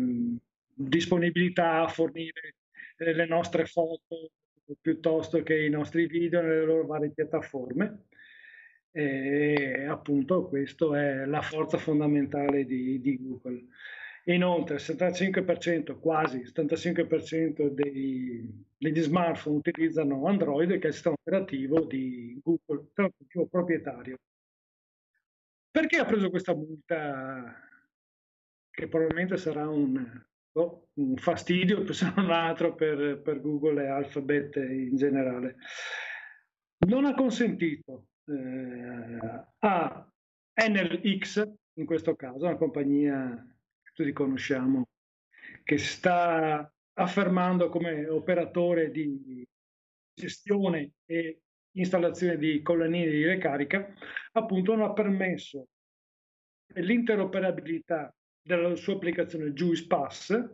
disponibilità 0.73 1.81
a 1.81 1.87
fornire 1.87 2.55
eh, 2.97 3.13
le 3.13 3.25
nostre 3.25 3.65
foto 3.65 4.31
piuttosto 4.81 5.41
che 5.43 5.65
i 5.65 5.69
nostri 5.69 6.07
video 6.07 6.41
nelle 6.41 6.65
loro 6.65 6.85
varie 6.85 7.11
piattaforme. 7.11 8.03
E 8.99 9.85
appunto 9.85 10.49
questa 10.49 10.85
è 11.01 11.25
la 11.25 11.41
forza 11.41 11.77
fondamentale 11.77 12.65
di, 12.65 12.99
di 12.99 13.17
Google. 13.17 13.67
Inoltre, 14.25 14.75
il 14.75 14.81
75%, 14.81 15.97
quasi 15.99 16.39
il 16.39 16.51
75% 16.53 17.69
dei- 17.69 18.65
degli 18.77 18.99
smartphone 18.99 19.55
utilizzano 19.55 20.25
Android, 20.27 20.77
che 20.77 20.83
è 20.83 20.87
il 20.87 20.93
sistema 20.93 21.15
operativo 21.17 21.85
di 21.85 22.41
Google, 22.43 22.83
sistema 22.87 23.07
operativo 23.07 23.47
proprietario. 23.47 24.17
Perché 25.71 25.97
ha 25.97 26.05
preso 26.05 26.29
questa 26.29 26.53
multa 26.53 27.55
che 28.69 28.87
probabilmente 28.89 29.37
sarà 29.37 29.69
un, 29.69 30.25
boh, 30.51 30.89
un 30.95 31.15
fastidio, 31.15 31.85
se 31.93 32.11
non 32.17 32.31
altro, 32.31 32.75
per, 32.75 33.21
per 33.21 33.39
Google 33.39 33.81
e 33.81 33.87
Alphabet 33.87 34.57
in 34.57 34.97
generale? 34.97 35.55
Non 36.79 37.05
ha 37.05 37.13
consentito 37.13 38.08
eh, 38.29 39.45
a 39.59 40.11
NLX, 40.67 41.51
in 41.73 41.85
questo 41.85 42.15
caso, 42.15 42.45
una 42.45 42.57
compagnia 42.57 43.35
che 43.81 43.91
tutti 43.93 44.11
conosciamo, 44.11 44.87
che 45.63 45.77
sta 45.77 46.71
affermando 46.93 47.69
come 47.69 48.07
operatore 48.07 48.91
di 48.91 49.47
gestione 50.13 50.91
e 51.05 51.41
installazione 51.71 52.37
di 52.37 52.61
colonnine 52.61 53.09
di 53.09 53.25
ricarica, 53.25 53.93
appunto 54.33 54.75
non 54.75 54.89
ha 54.89 54.93
permesso 54.93 55.67
l'interoperabilità 56.73 58.13
della 58.41 58.75
sua 58.75 58.93
applicazione 58.95 59.53
Juice 59.53 59.87
Pass 59.87 60.49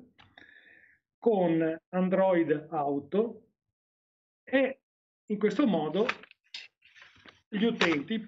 con 1.18 1.78
Android 1.90 2.68
Auto 2.70 3.48
e 4.44 4.80
in 5.28 5.40
questo 5.40 5.66
modo 5.66 6.06
gli 7.56 7.66
utenti 7.66 8.24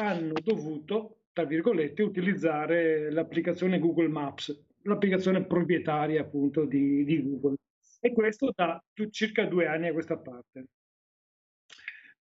hanno 0.00 0.34
dovuto, 0.42 1.22
tra 1.32 1.44
virgolette, 1.44 2.02
utilizzare 2.02 3.10
l'applicazione 3.10 3.78
Google 3.78 4.08
Maps, 4.08 4.66
l'applicazione 4.82 5.44
proprietaria 5.44 6.20
appunto 6.20 6.64
di, 6.64 7.04
di 7.04 7.22
Google. 7.22 7.56
E 8.00 8.12
questo 8.12 8.52
da 8.54 8.82
circa 9.10 9.44
due 9.44 9.66
anni 9.66 9.88
a 9.88 9.92
questa 9.92 10.18
parte. 10.18 10.66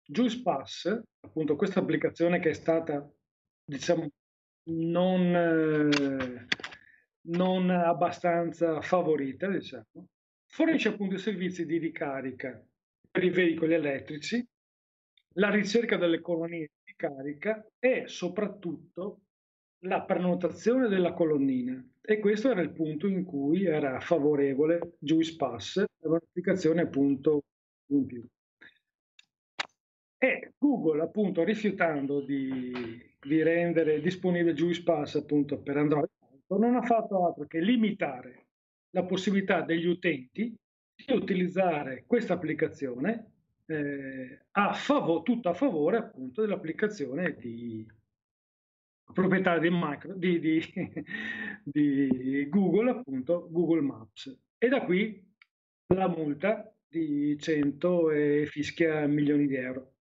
JuicePass, 0.05 1.01
appunto 1.20 1.57
questa 1.57 1.81
applicazione 1.81 2.39
che 2.39 2.51
è 2.51 2.55
stata, 2.55 3.07
diciamo, 3.65 4.09
non, 4.70 5.31
non 7.23 7.70
abbastanza 7.70 8.81
favorita, 8.81 9.49
diciamo, 9.49 10.07
fornisce 10.47 10.89
appunto 10.89 11.16
i 11.16 11.19
servizi 11.19 11.66
di 11.66 11.78
ricarica 11.78 12.65
per 13.11 13.24
i 13.24 13.31
veicoli 13.31 13.74
elettrici, 13.74 14.47
la 15.39 15.51
ricerca 15.51 15.97
delle 15.97 16.20
colonie 16.20 16.70
di 16.85 16.93
carica 16.97 17.65
e 17.78 18.05
soprattutto 18.06 19.20
la 19.85 20.02
prenotazione 20.02 20.89
della 20.89 21.12
colonnina. 21.12 21.82
E 22.01 22.19
questo 22.19 22.51
era 22.51 22.60
il 22.60 22.73
punto 22.73 23.06
in 23.06 23.24
cui 23.24 23.65
era 23.65 24.01
favorevole 24.01 24.97
Juice 24.98 25.36
Pass, 25.36 25.85
un'applicazione 26.02 26.82
appunto 26.82 27.43
in 27.90 28.06
più. 28.06 28.27
E 30.20 30.52
Google, 30.59 31.02
appunto, 31.02 31.44
rifiutando 31.44 32.20
di, 32.20 32.73
di 33.20 33.43
rendere 33.43 34.01
disponibile 34.01 34.55
Juice 34.55 34.82
Pass 34.82 35.15
appunto 35.15 35.60
per 35.60 35.77
Android, 35.77 36.09
non 36.48 36.74
ha 36.74 36.82
fatto 36.82 37.27
altro 37.27 37.47
che 37.47 37.60
limitare 37.60 38.47
la 38.90 39.05
possibilità 39.05 39.60
degli 39.60 39.86
utenti 39.86 40.52
di 40.94 41.12
utilizzare 41.12 42.05
questa 42.06 42.35
applicazione 42.35 43.38
eh, 43.69 44.47
a 44.53 44.73
favore, 44.73 45.23
tutto 45.23 45.49
a 45.51 45.55
favore 45.55 45.99
appunto 45.99 46.40
dell'applicazione 46.40 47.36
di 47.36 47.86
proprietà 49.12 49.59
di, 49.59 49.69
micro, 49.70 50.15
di, 50.15 50.40
di, 50.40 50.62
di 51.62 52.49
Google, 52.49 52.90
appunto 52.90 53.49
Google 53.51 53.82
Maps. 53.82 54.36
E 54.57 54.69
da 54.69 54.82
qui 54.82 55.24
la 55.95 56.09
multa 56.09 56.73
di 56.86 57.36
100 57.39 58.11
e 58.11 58.47
fischia 58.47 59.07
milioni 59.07 59.47
di 59.47 59.57
euro. 59.57 59.93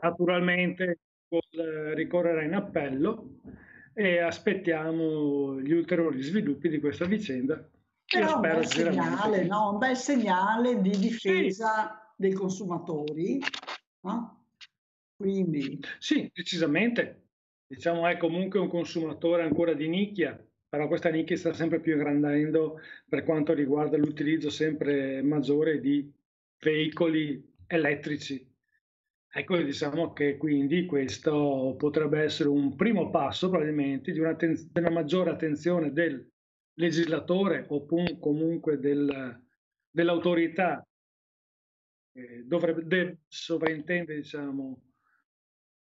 Naturalmente 0.00 0.98
ricorrerà 1.94 2.42
in 2.42 2.54
appello 2.54 3.40
e 3.92 4.18
aspettiamo 4.18 5.58
gli 5.60 5.72
ulteriori 5.72 6.20
sviluppi 6.22 6.68
di 6.68 6.78
questa 6.78 7.06
vicenda. 7.06 7.66
Però 8.04 8.34
un 8.36 8.40
bel, 8.40 8.66
segnale, 8.66 9.44
no? 9.46 9.72
un 9.72 9.78
bel 9.78 9.96
segnale 9.96 10.80
di 10.80 10.90
difesa 10.90 12.00
sì. 12.00 12.05
Dei 12.16 12.32
consumatori. 12.32 13.38
No? 14.00 14.46
Quindi... 15.14 15.78
Sì, 15.98 16.30
decisamente. 16.32 17.22
Diciamo 17.66 18.06
è 18.06 18.16
comunque 18.16 18.60
un 18.60 18.68
consumatore 18.68 19.42
ancora 19.42 19.74
di 19.74 19.88
nicchia, 19.88 20.40
però 20.68 20.86
questa 20.86 21.10
nicchia 21.10 21.36
sta 21.36 21.52
sempre 21.52 21.80
più 21.80 21.94
ingrandendo 21.94 22.80
per 23.08 23.24
quanto 23.24 23.52
riguarda 23.52 23.96
l'utilizzo 23.96 24.50
sempre 24.50 25.20
maggiore 25.22 25.80
di 25.80 26.12
veicoli 26.60 27.54
elettrici. 27.66 28.54
Ecco, 29.28 29.56
diciamo 29.58 30.12
che 30.12 30.36
quindi 30.36 30.86
questo 30.86 31.74
potrebbe 31.76 32.22
essere 32.22 32.48
un 32.48 32.74
primo 32.76 33.10
passo 33.10 33.50
probabilmente 33.50 34.12
di 34.12 34.20
una, 34.20 34.34
ten- 34.34 34.70
una 34.74 34.90
maggiore 34.90 35.30
attenzione 35.30 35.92
del 35.92 36.26
legislatore 36.74 37.66
o 37.68 37.84
comunque 37.84 38.78
del, 38.78 39.42
dell'autorità 39.90 40.85
che 42.16 42.44
dovrebbe 42.46 43.18
sovrintendere 43.28 44.20
diciamo, 44.20 44.80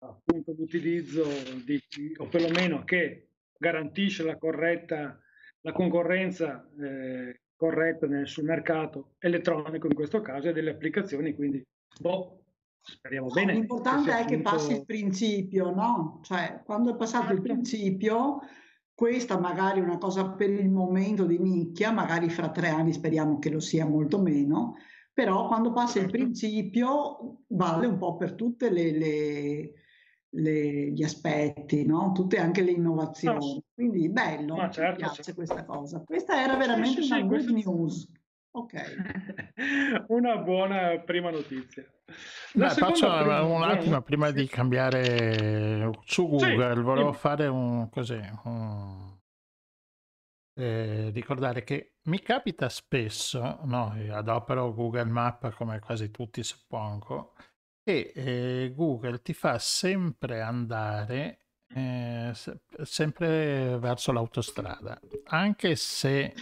appunto 0.00 0.52
l'utilizzo 0.58 1.24
di, 1.64 1.80
o 2.16 2.26
perlomeno 2.26 2.82
che 2.82 3.28
garantisce 3.56 4.24
la 4.24 4.36
corretta 4.36 5.20
la 5.60 5.72
concorrenza 5.72 6.68
eh, 6.80 7.42
corretta 7.54 8.06
nel, 8.06 8.26
sul 8.26 8.44
mercato 8.44 9.14
elettronico 9.18 9.86
in 9.86 9.94
questo 9.94 10.20
caso 10.20 10.48
e 10.48 10.52
delle 10.52 10.70
applicazioni 10.70 11.34
quindi 11.34 11.64
boh, 12.00 12.44
speriamo 12.80 13.28
bene 13.28 13.52
l'importante 13.52 14.18
è 14.18 14.24
che 14.26 14.40
passi 14.40 14.72
il 14.72 14.84
principio 14.84 15.70
no? 15.72 16.20
cioè 16.24 16.60
quando 16.64 16.92
è 16.92 16.96
passato 16.96 17.32
il 17.32 17.38
certo. 17.38 17.42
principio 17.42 18.38
questa 18.92 19.38
magari 19.38 19.80
è 19.80 19.84
una 19.84 19.98
cosa 19.98 20.28
per 20.30 20.50
il 20.50 20.68
momento 20.68 21.24
di 21.24 21.38
nicchia 21.38 21.92
magari 21.92 22.28
fra 22.28 22.50
tre 22.50 22.68
anni 22.68 22.92
speriamo 22.92 23.38
che 23.38 23.50
lo 23.50 23.60
sia 23.60 23.86
molto 23.86 24.20
meno 24.20 24.76
però 25.16 25.46
quando 25.46 25.72
passa 25.72 25.96
il 25.96 26.10
certo. 26.10 26.18
principio 26.18 27.44
vale 27.46 27.86
un 27.86 27.96
po' 27.96 28.16
per 28.16 28.34
tutte 28.34 28.68
le, 28.68 28.90
le 28.92 29.72
le, 30.36 30.90
gli 30.90 31.02
aspetti, 31.02 31.86
no? 31.86 32.12
tutte 32.12 32.36
anche 32.38 32.60
le 32.60 32.72
innovazioni. 32.72 33.54
No. 33.54 33.62
Quindi 33.72 34.10
bello, 34.10 34.56
no, 34.56 34.70
certo, 34.70 34.90
mi 34.90 34.96
piace 34.96 35.22
certo. 35.22 35.34
questa 35.34 35.64
cosa. 35.64 36.02
Questa 36.04 36.42
era 36.42 36.56
veramente 36.56 37.00
sì, 37.00 37.06
sì, 37.06 37.12
una 37.12 37.22
good 37.22 37.48
news. 37.48 38.12
Ok. 38.50 38.74
una 40.08 40.36
buona 40.36 40.98
prima 40.98 41.30
notizia. 41.30 41.84
Beh, 42.52 42.68
faccio 42.70 43.08
prima... 43.08 43.42
un 43.42 43.62
attimo 43.62 44.02
prima 44.02 44.30
di 44.30 44.46
cambiare 44.46 45.90
su 46.04 46.28
Google, 46.28 46.74
sì, 46.74 46.80
volevo 46.82 47.12
sì. 47.12 47.18
fare 47.18 47.46
un 47.46 47.88
così. 47.88 48.20
Un... 48.44 49.15
Eh, 50.58 51.10
ricordare 51.10 51.64
che 51.64 51.96
mi 52.04 52.20
capita 52.20 52.70
spesso, 52.70 53.58
no, 53.64 53.94
adopero 54.10 54.72
Google 54.72 55.04
Map 55.04 55.54
come 55.54 55.80
quasi 55.80 56.10
tutti 56.10 56.42
suppongo, 56.42 57.34
e 57.82 58.12
eh, 58.14 58.72
Google 58.74 59.20
ti 59.20 59.34
fa 59.34 59.58
sempre 59.58 60.40
andare 60.40 61.40
eh, 61.74 62.32
sempre 62.82 63.78
verso 63.78 64.12
l'autostrada, 64.12 64.98
anche 65.24 65.76
se, 65.76 66.34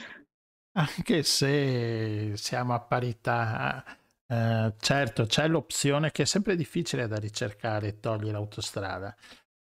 anche 0.73 1.23
se 1.25 2.33
siamo 2.37 2.75
a 2.75 2.81
parità. 2.81 3.85
Eh, 4.27 4.75
certo, 4.79 5.27
c'è 5.27 5.49
l'opzione 5.49 6.13
che 6.13 6.23
è 6.23 6.27
sempre 6.27 6.57
difficile 6.57 7.07
da 7.09 7.17
ricercare, 7.19 7.99
togli 8.01 8.31
l'autostrada. 8.31 9.15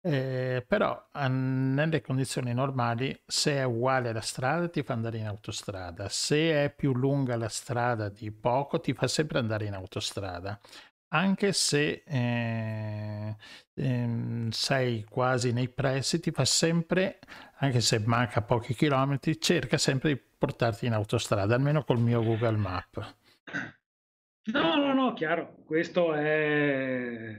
Eh, 0.03 0.65
però 0.67 1.09
nelle 1.29 2.01
condizioni 2.01 2.53
normali 2.55 3.15
se 3.23 3.53
è 3.57 3.63
uguale 3.63 4.11
la 4.11 4.21
strada 4.21 4.67
ti 4.67 4.81
fa 4.81 4.93
andare 4.93 5.19
in 5.19 5.27
autostrada. 5.27 6.09
Se 6.09 6.63
è 6.65 6.73
più 6.73 6.93
lunga 6.93 7.35
la 7.37 7.49
strada 7.49 8.09
di 8.09 8.31
poco 8.31 8.79
ti 8.79 8.93
fa 8.93 9.07
sempre 9.07 9.37
andare 9.39 9.65
in 9.65 9.73
autostrada. 9.73 10.59
Anche 11.13 11.51
se 11.53 12.03
eh, 12.05 13.35
eh, 13.73 14.47
sei 14.49 15.03
quasi 15.03 15.51
nei 15.51 15.67
pressi, 15.69 16.19
ti 16.19 16.31
fa 16.31 16.45
sempre, 16.45 17.19
anche 17.57 17.81
se 17.81 17.99
manca 17.99 18.41
pochi 18.41 18.73
chilometri, 18.73 19.39
cerca 19.39 19.77
sempre 19.77 20.13
di 20.13 20.21
portarti 20.37 20.85
in 20.85 20.93
autostrada, 20.93 21.53
almeno 21.53 21.83
col 21.83 21.99
mio 21.99 22.23
Google 22.23 22.55
Map. 22.57 23.15
No, 24.53 24.75
no, 24.75 24.93
no, 24.93 25.13
chiaro, 25.13 25.57
questo 25.65 26.13
è, 26.13 27.37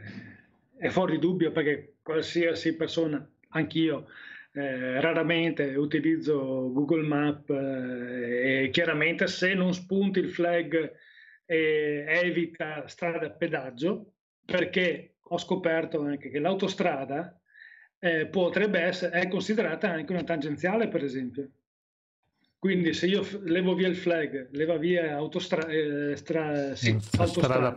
è 0.82 0.88
fuori 0.88 1.20
dubbio 1.20 1.52
perché 1.52 1.98
qualsiasi 2.02 2.74
persona, 2.74 3.24
anch'io, 3.50 4.09
eh, 4.52 5.00
raramente 5.00 5.76
utilizzo 5.76 6.72
Google 6.72 7.06
Map 7.06 7.48
eh, 7.50 8.64
e 8.64 8.70
chiaramente 8.70 9.28
se 9.28 9.54
non 9.54 9.72
spunti 9.72 10.18
il 10.18 10.28
flag 10.28 10.92
e 11.46 12.04
evita 12.09 12.88
strade 12.88 13.26
a 13.26 13.30
pedaggio 13.30 14.14
perché 14.44 15.18
ho 15.20 15.38
scoperto 15.38 16.00
anche 16.00 16.30
che 16.30 16.40
l'autostrada 16.40 17.40
eh, 18.00 18.26
potrebbe 18.26 18.80
essere, 18.80 19.20
è 19.20 19.28
considerata 19.28 19.88
anche 19.88 20.10
una 20.10 20.24
tangenziale 20.24 20.88
per 20.88 21.04
esempio. 21.04 21.48
Quindi 22.62 22.94
se 22.94 23.06
io 23.06 23.26
levo 23.43 23.74
via 23.74 23.89
il 23.89 23.97
flag, 23.97 24.51
leva 24.52 24.76
via 24.76 25.16
autostra- 25.16 25.66
eh, 25.66 26.14
stra- 26.14 26.76
sì, 26.76 26.97
autostrada, 27.18 27.74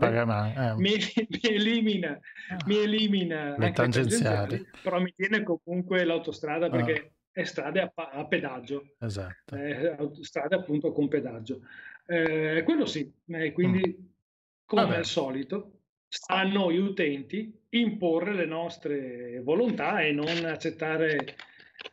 eh. 0.73 0.75
mi, 0.75 0.91
mi, 1.27 1.39
elimina, 1.41 2.19
ah. 2.49 2.57
mi 2.67 2.77
elimina 2.77 3.57
le 3.57 3.71
tangenziali. 3.71 4.63
però 4.83 5.01
mi 5.01 5.11
tiene 5.15 5.41
comunque 5.41 6.03
l'autostrada 6.03 6.69
perché 6.69 6.93
ah. 6.93 7.09
è 7.31 7.43
strade 7.45 7.81
a, 7.81 7.91
a 7.95 8.27
pedaggio, 8.27 8.93
esatto. 8.99 9.55
è 9.55 9.97
strade 10.21 10.53
appunto 10.53 10.91
con 10.91 11.07
pedaggio. 11.07 11.61
Eh, 12.05 12.61
quello 12.63 12.85
sì, 12.85 13.11
e 13.25 13.51
quindi 13.53 13.79
mm. 13.87 14.05
come 14.65 14.83
Vabbè. 14.83 14.97
al 14.97 15.05
solito 15.05 15.79
sta 16.07 16.35
a 16.35 16.43
noi 16.43 16.77
utenti 16.77 17.59
imporre 17.69 18.35
le 18.35 18.45
nostre 18.45 19.41
volontà 19.41 20.01
e 20.01 20.11
non 20.11 20.45
accettare 20.45 21.37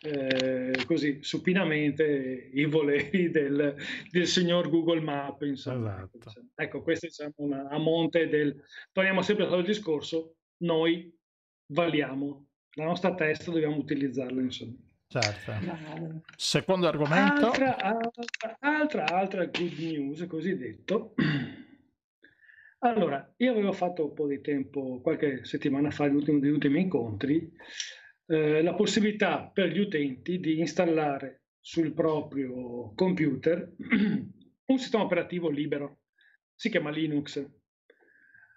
eh, 0.01 0.85
così 0.87 1.23
supinamente 1.23 2.51
i 2.53 2.65
voleri 2.65 3.31
del, 3.31 3.77
del, 4.11 4.27
signor 4.27 4.69
Google 4.69 5.01
Map. 5.01 5.43
Insomma. 5.43 6.09
Esatto. 6.13 6.47
Ecco, 6.55 6.83
questo 6.83 7.07
diciamo 7.07 7.33
una, 7.37 7.69
a 7.69 7.79
monte 7.79 8.29
del... 8.29 8.63
Torniamo 8.93 9.23
sempre 9.23 9.47
al 9.47 9.65
discorso, 9.65 10.37
noi 10.59 11.15
valiamo, 11.73 12.49
la 12.75 12.85
nostra 12.85 13.15
testa 13.15 13.51
dobbiamo 13.51 13.77
utilizzarla 13.77 14.41
insomma. 14.41 14.77
Certo. 15.07 15.53
Secondo 16.37 16.89
argomento. 16.89 17.47
Altra, 17.49 17.77
altra, 17.77 18.57
altra, 18.61 19.05
altra 19.05 19.45
good 19.45 19.79
news, 19.79 20.27
così 20.27 20.57
detto. 20.57 21.15
Allora, 22.85 23.33
io 23.37 23.53
avevo 23.53 23.71
fatto 23.73 24.07
un 24.07 24.13
po' 24.13 24.27
di 24.27 24.41
tempo, 24.41 25.01
qualche 25.01 25.45
settimana 25.45 25.93
fa, 25.93 26.09
gli 26.09 26.17
ultimi, 26.17 26.41
gli 26.41 26.49
ultimi 26.49 26.81
incontri, 26.81 27.53
eh, 28.33 28.63
la 28.63 28.75
possibilità 28.75 29.51
per 29.53 29.69
gli 29.69 29.79
utenti 29.79 30.41
di 30.41 30.59
installare 30.59 31.43
sul 31.61 31.93
proprio 31.93 32.93
computer 32.95 33.75
un 34.67 34.79
sistema 34.79 35.05
operativo 35.05 35.51
libero, 35.51 35.99
si 36.55 36.71
chiama 36.71 36.91
Linux. 36.91 37.45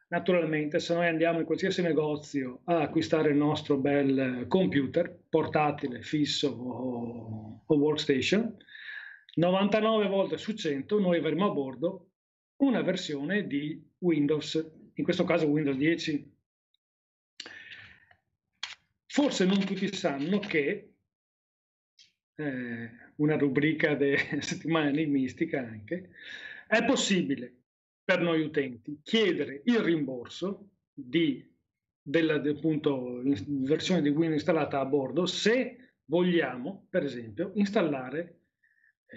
Naturalmente, 0.08 0.80
se 0.80 0.94
noi 0.94 1.08
andiamo 1.08 1.40
in 1.40 1.46
qualsiasi 1.46 1.82
negozio 1.82 2.62
a 2.66 2.82
acquistare 2.82 3.32
il 3.32 3.36
nostro 3.36 3.78
bel 3.78 4.46
computer, 4.48 5.14
portatile, 5.28 6.02
fisso 6.02 6.50
o, 6.50 7.64
o 7.66 7.76
workstation, 7.76 8.56
99 9.36 10.08
volte 10.08 10.38
su 10.38 10.54
100 10.54 11.00
noi 11.00 11.18
avremo 11.18 11.50
a 11.50 11.54
bordo 11.54 12.12
una 12.58 12.82
versione 12.82 13.46
di 13.46 13.84
Windows, 13.98 14.72
in 14.94 15.04
questo 15.04 15.26
caso 15.26 15.48
Windows 15.48 15.76
10. 15.76 16.35
Forse 19.16 19.46
non 19.46 19.64
tutti 19.64 19.94
sanno 19.94 20.40
che 20.40 20.96
eh, 22.36 22.90
una 23.16 23.38
rubrica 23.38 23.96
di 23.96 24.14
settimana 24.44 24.90
enigmistica 24.90 25.62
anche, 25.62 26.10
è 26.68 26.84
possibile 26.84 27.62
per 28.04 28.20
noi 28.20 28.42
utenti 28.42 29.00
chiedere 29.02 29.62
il 29.64 29.80
rimborso 29.80 30.72
di, 30.92 31.50
della 32.02 32.42
appunto, 32.42 33.22
versione 33.24 34.02
di 34.02 34.10
Windows 34.10 34.34
installata 34.34 34.82
a 34.82 34.86
bordo 34.86 35.26
se 35.26 35.94
vogliamo, 36.04 36.86
per 36.90 37.06
esempio, 37.06 37.54
installare 37.56 38.42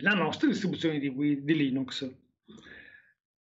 la 0.00 0.14
nostra 0.14 0.46
distribuzione 0.46 1.00
di, 1.00 1.42
di 1.42 1.56
Linux. 1.56 2.08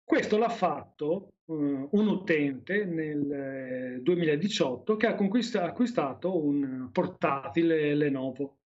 Questo 0.03 0.39
l'ha 0.39 0.49
fatto 0.49 1.35
uh, 1.49 1.89
un 1.91 2.07
utente 2.09 2.85
nel 2.85 4.01
2018 4.03 4.97
che 4.97 5.07
ha 5.07 5.17
acquistato 5.65 6.37
un 6.37 6.89
portatile 6.93 7.95
Lenovo. 7.95 8.57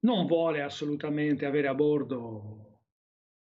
Non 0.00 0.26
vuole 0.26 0.62
assolutamente 0.62 1.46
avere 1.46 1.68
a 1.68 1.74
bordo 1.74 2.80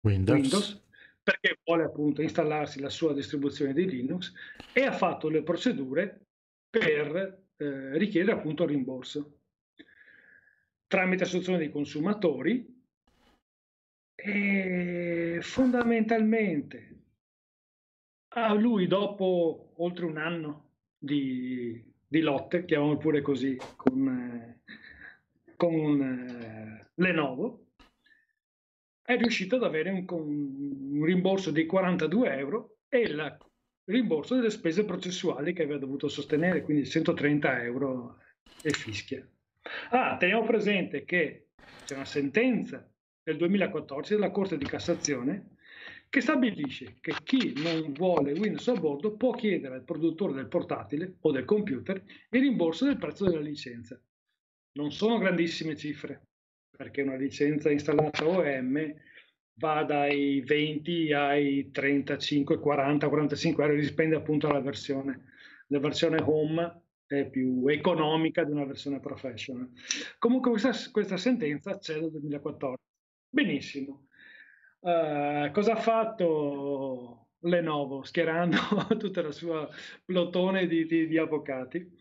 Windows. 0.00 0.40
Windows 0.40 0.82
perché 1.22 1.58
vuole 1.64 1.84
appunto 1.84 2.20
installarsi 2.20 2.80
la 2.80 2.88
sua 2.88 3.14
distribuzione 3.14 3.72
di 3.72 3.88
Linux 3.88 4.32
e 4.72 4.82
ha 4.82 4.92
fatto 4.92 5.28
le 5.28 5.42
procedure 5.42 6.26
per 6.68 7.44
eh, 7.56 7.96
richiedere 7.96 8.36
appunto 8.36 8.64
il 8.64 8.70
rimborso. 8.70 9.38
Tramite 10.86 11.22
associazione 11.22 11.58
dei 11.58 11.70
consumatori. 11.70 12.80
E 14.14 15.38
fondamentalmente 15.40 17.01
a 18.34 18.52
lui 18.54 18.86
dopo 18.86 19.72
oltre 19.76 20.04
un 20.04 20.16
anno 20.16 20.70
di, 20.98 21.82
di 22.06 22.20
lotte, 22.20 22.64
chiamiamolo 22.64 22.98
pure 22.98 23.20
così, 23.20 23.58
con, 23.76 24.08
eh, 24.08 24.60
con 25.56 26.00
eh, 26.00 26.90
Lenovo, 26.94 27.66
è 29.02 29.16
riuscito 29.16 29.56
ad 29.56 29.64
avere 29.64 29.90
un, 29.90 30.06
un 30.08 31.04
rimborso 31.04 31.50
di 31.50 31.66
42 31.66 32.36
euro 32.36 32.76
e 32.88 33.00
il 33.00 33.38
rimborso 33.84 34.36
delle 34.36 34.50
spese 34.50 34.84
processuali 34.84 35.52
che 35.52 35.62
aveva 35.62 35.78
dovuto 35.78 36.08
sostenere, 36.08 36.62
quindi 36.62 36.86
130 36.86 37.62
euro 37.64 38.18
e 38.62 38.70
fischia. 38.70 39.26
Ah, 39.90 40.16
teniamo 40.16 40.44
presente 40.44 41.04
che 41.04 41.48
c'è 41.84 41.94
una 41.94 42.04
sentenza 42.04 42.88
del 43.22 43.36
2014 43.36 44.14
della 44.14 44.30
Corte 44.30 44.56
di 44.56 44.64
Cassazione 44.64 45.56
che 46.12 46.20
stabilisce 46.20 46.96
che 47.00 47.14
chi 47.24 47.54
non 47.56 47.94
vuole 47.94 48.32
Windows 48.32 48.68
a 48.68 48.74
bordo 48.74 49.16
può 49.16 49.32
chiedere 49.32 49.76
al 49.76 49.84
produttore 49.84 50.34
del 50.34 50.46
portatile 50.46 51.14
o 51.20 51.30
del 51.30 51.46
computer 51.46 52.02
il 52.28 52.40
rimborso 52.42 52.84
del 52.84 52.98
prezzo 52.98 53.24
della 53.24 53.40
licenza. 53.40 53.98
Non 54.72 54.92
sono 54.92 55.16
grandissime 55.16 55.74
cifre, 55.74 56.26
perché 56.76 57.00
una 57.00 57.16
licenza 57.16 57.70
installata 57.70 58.28
OEM 58.28 58.94
va 59.54 59.84
dai 59.84 60.42
20 60.42 61.14
ai 61.14 61.70
35, 61.70 62.58
40, 62.58 63.08
45 63.08 63.64
euro, 63.64 63.80
dipende 63.80 64.14
appunto 64.14 64.48
dalla 64.48 64.60
versione. 64.60 65.32
La 65.68 65.78
versione 65.78 66.20
home 66.20 66.82
è 67.06 67.26
più 67.30 67.66
economica 67.68 68.44
di 68.44 68.52
una 68.52 68.66
versione 68.66 69.00
professional. 69.00 69.70
Comunque 70.18 70.50
questa, 70.50 70.72
questa 70.90 71.16
sentenza 71.16 71.78
c'è 71.78 71.98
dal 71.98 72.10
2014. 72.10 72.82
Benissimo. 73.30 74.08
Uh, 74.82 75.52
cosa 75.52 75.74
ha 75.74 75.76
fatto 75.76 77.28
Lenovo 77.42 78.02
schierando 78.02 78.56
tutta 78.98 79.22
la 79.22 79.30
sua 79.30 79.68
plotone 80.04 80.66
di, 80.66 80.86
di, 80.86 81.06
di 81.06 81.18
avvocati? 81.18 82.00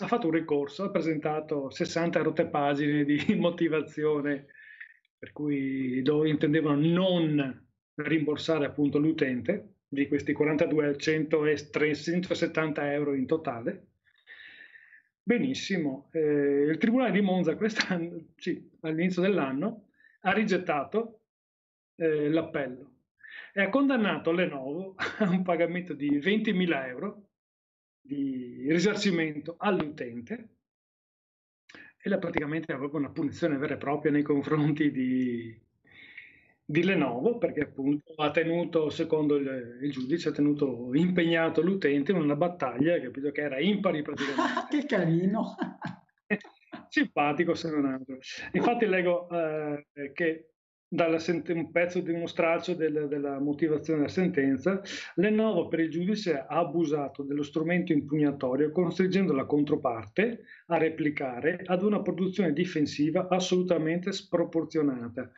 ha 0.00 0.06
fatto 0.06 0.26
un 0.26 0.32
ricorso, 0.32 0.84
ha 0.84 0.90
presentato 0.90 1.70
60 1.70 2.22
rotte 2.22 2.46
pagine 2.46 3.04
di 3.04 3.20
motivazione 3.34 4.46
per 5.18 5.32
cui 5.32 6.00
dove 6.02 6.28
intendevano 6.28 6.80
non 6.80 7.66
rimborsare 7.94 8.66
appunto 8.66 8.98
l'utente 8.98 9.74
di 9.88 10.06
questi 10.06 10.32
42 10.32 10.96
170 10.96 12.92
euro 12.92 13.14
in 13.14 13.26
totale. 13.26 13.86
Benissimo, 15.22 16.08
eh, 16.12 16.66
il 16.70 16.78
Tribunale 16.78 17.10
di 17.10 17.20
Monza 17.20 17.56
sì, 18.36 18.70
all'inizio 18.80 19.22
dell'anno, 19.22 19.88
ha 20.20 20.32
rigettato 20.32 21.22
eh, 21.98 22.28
l'appello 22.28 22.92
e 23.52 23.62
ha 23.62 23.68
condannato 23.68 24.30
Lenovo 24.30 24.94
a 25.18 25.28
un 25.28 25.42
pagamento 25.42 25.92
di 25.94 26.18
20.000 26.18 26.86
euro 26.86 27.28
di 28.00 28.66
risarcimento 28.70 29.56
all'utente 29.58 30.48
e 32.00 32.08
la 32.08 32.18
praticamente 32.18 32.74
proprio 32.76 33.00
una 33.00 33.10
punizione 33.10 33.56
vera 33.56 33.74
e 33.74 33.78
propria 33.78 34.12
nei 34.12 34.22
confronti 34.22 34.90
di, 34.90 35.60
di 36.64 36.84
Lenovo 36.84 37.38
perché 37.38 37.62
appunto 37.62 38.14
ha 38.14 38.30
tenuto, 38.30 38.88
secondo 38.90 39.34
il, 39.36 39.78
il, 39.82 39.90
giudice, 39.90 40.28
ha 40.28 40.32
tenuto 40.32 40.90
impegnato 40.94 41.60
l'utente 41.60 42.12
in 42.12 42.18
una 42.18 42.36
battaglia 42.36 43.00
capito, 43.00 43.32
che 43.32 43.40
era 43.40 43.58
impari 43.58 44.02
praticamente. 44.02 44.66
che 44.70 44.86
carino! 44.86 45.56
Simpatico 46.88 47.54
se 47.54 47.70
non 47.70 47.84
altro. 47.86 48.18
Infatti 48.52 48.86
leggo 48.86 49.28
eh, 49.28 49.86
che 50.12 50.52
sent- 51.18 51.48
un 51.50 51.70
pezzo 51.70 52.00
di 52.00 52.10
uno 52.12 52.26
stralcio 52.26 52.74
del- 52.74 53.08
della 53.08 53.38
motivazione 53.38 54.00
della 54.00 54.10
sentenza, 54.10 54.80
Lenovo 55.16 55.68
per 55.68 55.80
il 55.80 55.90
giudice 55.90 56.38
ha 56.38 56.46
abusato 56.58 57.22
dello 57.22 57.42
strumento 57.42 57.92
impugnatorio 57.92 58.70
costringendo 58.70 59.32
la 59.34 59.44
controparte 59.44 60.44
a 60.66 60.78
replicare 60.78 61.62
ad 61.66 61.82
una 61.82 62.00
produzione 62.00 62.52
difensiva 62.52 63.28
assolutamente 63.28 64.12
sproporzionata, 64.12 65.30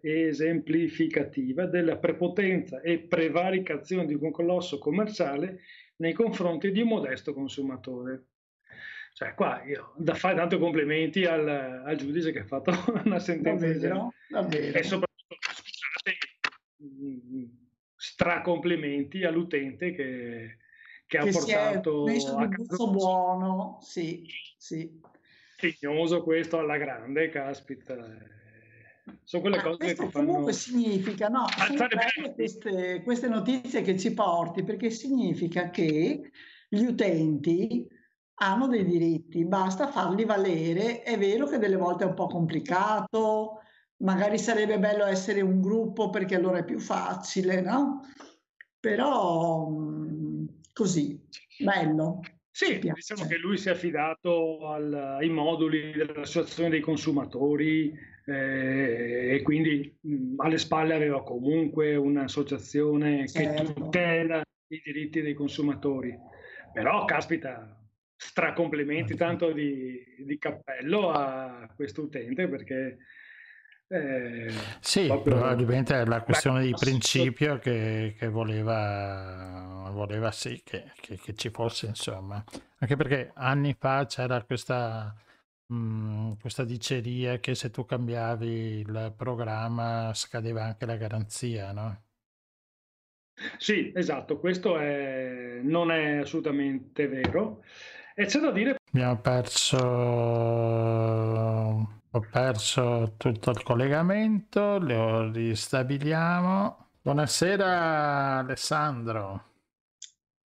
esemplificativa 0.00 1.66
della 1.66 1.98
prepotenza 1.98 2.80
e 2.80 3.00
prevaricazione 3.00 4.06
di 4.06 4.14
un 4.14 4.30
colosso 4.30 4.78
commerciale 4.78 5.60
nei 5.96 6.12
confronti 6.12 6.70
di 6.72 6.80
un 6.82 6.88
modesto 6.88 7.34
consumatore. 7.34 8.26
Cioè, 9.18 9.34
qua 9.34 9.64
io 9.64 9.94
da 9.96 10.14
fare 10.14 10.36
tanto 10.36 10.60
complimenti 10.60 11.24
al, 11.24 11.48
al 11.48 11.96
giudice 11.96 12.30
che 12.30 12.38
ha 12.38 12.44
fatto 12.44 12.70
una 13.04 13.18
sentenza 13.18 13.66
davvero, 13.66 14.12
davvero. 14.28 14.78
e 14.78 14.82
soprattutto, 14.84 15.36
scusate, 15.40 16.18
mm, 16.84 17.44
stracomplimenti 17.96 19.24
all'utente 19.24 19.90
che, 19.90 20.58
che, 21.04 21.18
che 21.18 21.18
ha 21.18 21.26
portato 21.26 22.06
è 22.06 22.14
a 22.14 22.48
casa 22.48 22.86
buono, 22.86 23.78
sì, 23.80 24.24
sì. 24.56 25.00
Tignoso 25.56 26.22
questo 26.22 26.58
alla 26.60 26.76
grande, 26.76 27.28
caspita. 27.28 27.96
Sono 29.24 29.42
quelle 29.42 29.56
Ma 29.56 29.62
cose 29.64 29.94
che 29.96 30.10
fanno... 30.10 30.26
comunque 30.26 30.52
significa, 30.52 31.26
no, 31.26 31.46
queste, 32.36 33.02
queste 33.02 33.26
notizie 33.26 33.82
che 33.82 33.98
ci 33.98 34.14
porti, 34.14 34.62
perché 34.62 34.90
significa 34.90 35.70
che 35.70 36.30
gli 36.68 36.84
utenti 36.84 37.96
hanno 38.38 38.68
dei 38.68 38.84
diritti, 38.84 39.44
basta 39.44 39.88
farli 39.88 40.24
valere. 40.24 41.02
È 41.02 41.18
vero 41.18 41.46
che 41.46 41.58
delle 41.58 41.76
volte 41.76 42.04
è 42.04 42.06
un 42.06 42.14
po' 42.14 42.26
complicato, 42.26 43.60
magari 43.98 44.38
sarebbe 44.38 44.78
bello 44.78 45.04
essere 45.04 45.40
un 45.40 45.60
gruppo 45.60 46.10
perché 46.10 46.36
allora 46.36 46.58
è 46.58 46.64
più 46.64 46.78
facile, 46.78 47.60
no? 47.60 48.02
Però 48.78 49.68
mm, 49.68 50.46
così, 50.72 51.20
bello. 51.58 52.20
Sì, 52.50 52.78
diciamo 52.78 53.26
che 53.26 53.36
lui 53.36 53.56
si 53.56 53.68
è 53.68 53.72
affidato 53.72 54.68
al, 54.68 54.92
ai 54.92 55.28
moduli 55.28 55.92
dell'associazione 55.92 56.70
dei 56.70 56.80
consumatori 56.80 57.96
eh, 58.26 59.34
e 59.34 59.42
quindi 59.42 59.96
mh, 60.00 60.12
mm, 60.12 60.40
alle 60.40 60.58
spalle 60.58 60.94
aveva 60.94 61.22
comunque 61.22 61.94
un'associazione 61.94 63.28
certo. 63.28 63.62
che 63.62 63.72
tutela 63.74 64.42
i 64.68 64.82
diritti 64.84 65.22
dei 65.22 65.34
consumatori. 65.34 66.16
Però, 66.72 67.04
caspita, 67.04 67.77
stracomplimenti 68.20 69.14
tanto 69.14 69.52
di, 69.52 70.02
di 70.18 70.38
cappello 70.38 71.10
a 71.12 71.72
questo 71.74 72.02
utente 72.02 72.48
perché 72.48 72.98
eh, 73.90 74.52
sì, 74.80 75.06
proprio... 75.06 75.36
probabilmente 75.36 75.98
è 75.98 76.04
la 76.04 76.20
questione 76.20 76.62
di 76.62 76.74
principio 76.78 77.58
che, 77.58 78.14
che 78.18 78.28
voleva, 78.28 79.88
voleva 79.92 80.30
sì 80.30 80.60
che, 80.62 80.92
che, 81.00 81.16
che, 81.16 81.34
ci 81.34 81.48
fosse, 81.48 81.86
insomma. 81.86 82.42
Anche 82.80 82.96
perché 82.96 83.30
anni 83.34 83.74
fa 83.78 84.04
c'era 84.04 84.42
questa, 84.42 85.14
mh, 85.68 85.74
mm, 85.74 86.32
questa 86.38 86.64
diceria 86.64 87.38
che 87.38 87.54
se 87.54 87.70
tu 87.70 87.86
cambiavi 87.86 88.80
il 88.80 89.14
programma 89.16 90.12
scadeva 90.12 90.64
anche 90.64 90.84
la 90.84 90.96
garanzia, 90.96 91.72
no? 91.72 92.02
Sì, 93.56 93.90
esatto, 93.94 94.38
questo 94.38 94.78
è... 94.78 95.60
non 95.62 95.90
è 95.90 96.18
assolutamente 96.18 97.08
vero. 97.08 97.62
E 98.20 98.26
c'è 98.26 98.40
da 98.40 98.50
dire... 98.50 98.78
Abbiamo 98.90 99.20
perso... 99.20 99.78
Ho 102.10 102.20
perso 102.32 103.14
tutto 103.16 103.50
il 103.50 103.62
collegamento, 103.62 104.78
lo 104.80 105.30
ristabiliamo. 105.30 106.88
Buonasera 107.00 108.38
Alessandro. 108.38 109.44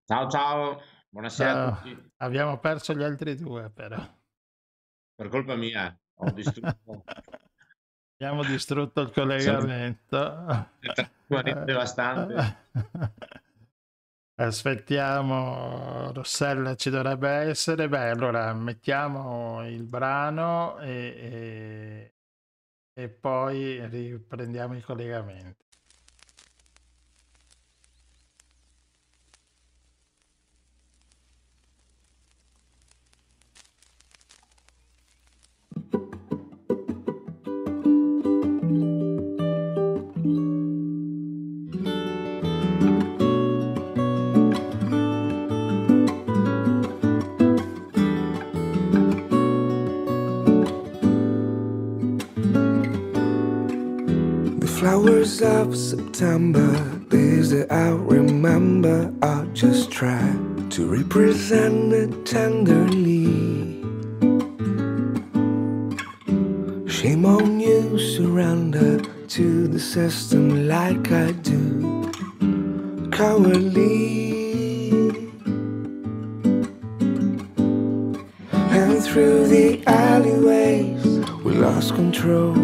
Ciao 0.04 0.28
ciao, 0.28 0.82
buonasera 1.08 1.50
Ciao. 1.50 1.68
a 1.68 1.76
tutti. 1.76 2.10
Abbiamo 2.18 2.58
perso 2.58 2.92
gli 2.92 3.02
altri 3.02 3.36
due 3.36 3.70
però. 3.70 4.06
Per 5.14 5.28
colpa 5.28 5.54
mia, 5.56 5.98
ho 6.16 6.30
distrutto 6.36 7.04
Abbiamo 8.18 8.44
distrutto 8.44 9.00
il 9.00 9.12
collegamento. 9.12 10.68
Guarita 11.26 11.60
devastante. 11.64 12.56
Aspettiamo, 14.42 16.10
Rossella 16.12 16.74
ci 16.74 16.90
dovrebbe 16.90 17.28
essere. 17.28 17.88
Beh, 17.88 18.10
allora 18.10 18.52
mettiamo 18.54 19.64
il 19.68 19.84
brano 19.84 20.78
e, 20.80 22.12
e, 22.94 23.02
e 23.02 23.08
poi 23.08 23.86
riprendiamo 23.88 24.74
il 24.74 24.84
collegamento. 24.84 25.61
Flowers 54.82 55.40
of 55.42 55.76
September, 55.76 56.68
days 57.08 57.50
that 57.50 57.70
I'll 57.70 57.98
remember. 57.98 59.14
I'll 59.22 59.46
just 59.54 59.92
try 59.92 60.20
to 60.70 60.86
represent 60.86 61.92
it 61.92 62.26
tenderly. 62.26 63.80
Shame 66.90 67.24
on 67.24 67.60
you, 67.60 67.96
surrender 67.96 68.98
to 69.28 69.68
the 69.68 69.78
system 69.78 70.66
like 70.66 71.12
I 71.12 71.30
do. 71.30 72.10
Cowardly. 73.12 74.50
And 78.50 79.00
through 79.04 79.46
the 79.46 79.80
alleyways, 79.86 81.04
we 81.44 81.52
lost 81.52 81.94
control. 81.94 82.54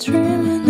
Dreaming 0.00 0.67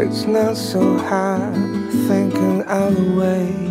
It's 0.00 0.26
not 0.26 0.56
so 0.56 0.98
hard 0.98 1.54
thinking 2.08 2.62
of 2.62 2.96
the 2.96 3.14
way. 3.14 3.61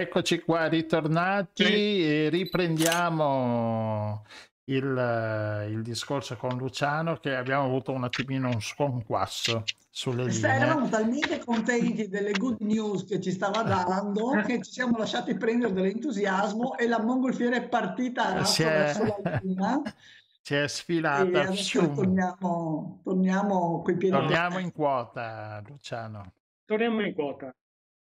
Eccoci 0.00 0.40
qua, 0.40 0.66
ritornati 0.66 1.62
e 2.02 2.28
riprendiamo 2.30 4.24
il, 4.64 5.66
il 5.72 5.82
discorso 5.82 6.36
con 6.36 6.56
Luciano 6.56 7.16
che 7.18 7.34
abbiamo 7.36 7.66
avuto 7.66 7.92
un 7.92 8.04
attimino 8.04 8.48
un 8.48 8.62
sconquasso 8.62 9.62
sulle 9.90 10.24
linee. 10.24 10.54
Eravamo 10.54 10.88
talmente 10.88 11.38
contenti 11.44 12.08
delle 12.08 12.32
good 12.32 12.60
news 12.60 13.04
che 13.04 13.20
ci 13.20 13.30
stava 13.30 13.62
dando 13.62 14.30
che 14.46 14.62
ci 14.62 14.72
siamo 14.72 14.96
lasciati 14.96 15.36
prendere 15.36 15.74
dall'entusiasmo 15.74 16.78
e 16.78 16.86
la 16.88 17.02
mongolfiera 17.02 17.56
è 17.56 17.68
partita 17.68 18.42
Si 18.44 18.62
è- 18.62 18.66
verso 18.68 19.04
la 19.22 19.40
luna 19.42 19.82
Si 20.42 20.54
è 20.54 20.66
sfilata. 20.66 21.44
torniamo, 21.92 23.00
torniamo 23.04 23.82
Torniamo 23.84 24.58
in 24.58 24.72
quota, 24.72 25.62
Luciano. 25.68 26.32
Torniamo 26.64 27.02
in 27.04 27.12
quota. 27.12 27.54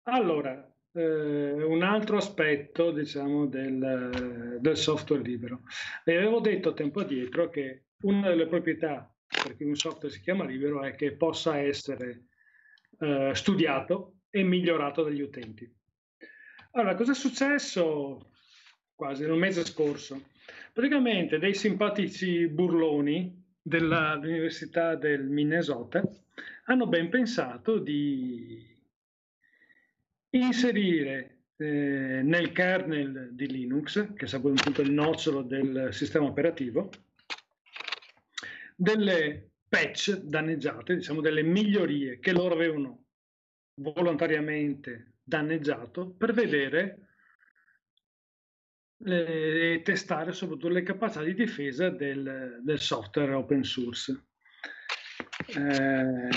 Allora, 0.04 0.69
eh, 0.92 1.62
un 1.62 1.82
altro 1.82 2.16
aspetto, 2.16 2.90
diciamo, 2.90 3.46
del, 3.46 4.58
del 4.60 4.76
software 4.76 5.22
libero. 5.22 5.62
Vi 6.04 6.14
avevo 6.14 6.40
detto 6.40 6.72
tempo 6.72 7.00
addietro 7.00 7.48
che 7.48 7.84
una 8.02 8.28
delle 8.28 8.46
proprietà 8.46 9.12
per 9.42 9.56
cui 9.56 9.66
un 9.66 9.76
software 9.76 10.12
si 10.12 10.20
chiama 10.20 10.44
libero 10.44 10.82
è 10.82 10.94
che 10.94 11.12
possa 11.12 11.58
essere 11.58 12.24
eh, 12.98 13.30
studiato 13.34 14.22
e 14.30 14.42
migliorato 14.42 15.04
dagli 15.04 15.20
utenti. 15.20 15.70
Allora, 16.72 16.94
cosa 16.94 17.12
è 17.12 17.14
successo 17.14 18.30
quasi 18.94 19.24
nel 19.24 19.36
mese 19.36 19.64
scorso? 19.64 20.28
Praticamente 20.72 21.38
dei 21.38 21.54
simpatici 21.54 22.46
burloni 22.48 23.40
della- 23.60 24.16
dell'Università 24.20 24.94
del 24.94 25.28
Minnesota 25.28 26.02
hanno 26.64 26.86
ben 26.86 27.08
pensato 27.08 27.78
di 27.78 28.69
inserire 30.30 31.44
eh, 31.56 32.20
nel 32.22 32.52
kernel 32.52 33.30
di 33.32 33.48
Linux, 33.48 34.14
che 34.14 34.26
sarebbe 34.26 34.50
appunto 34.50 34.82
il 34.82 34.92
nocciolo 34.92 35.42
del 35.42 35.88
sistema 35.92 36.26
operativo, 36.26 36.90
delle 38.74 39.50
patch 39.68 40.16
danneggiate, 40.22 40.96
diciamo 40.96 41.20
delle 41.20 41.42
migliorie 41.42 42.18
che 42.18 42.32
loro 42.32 42.54
avevano 42.54 43.04
volontariamente 43.74 45.14
danneggiato 45.22 46.10
per 46.10 46.32
vedere 46.32 47.06
e 49.02 49.80
testare 49.82 50.32
soprattutto 50.32 50.68
le 50.68 50.82
capacità 50.82 51.22
di 51.22 51.34
difesa 51.34 51.88
del, 51.88 52.60
del 52.62 52.78
software 52.78 53.32
open 53.32 53.64
source. 53.64 54.24
Eh, 55.46 56.28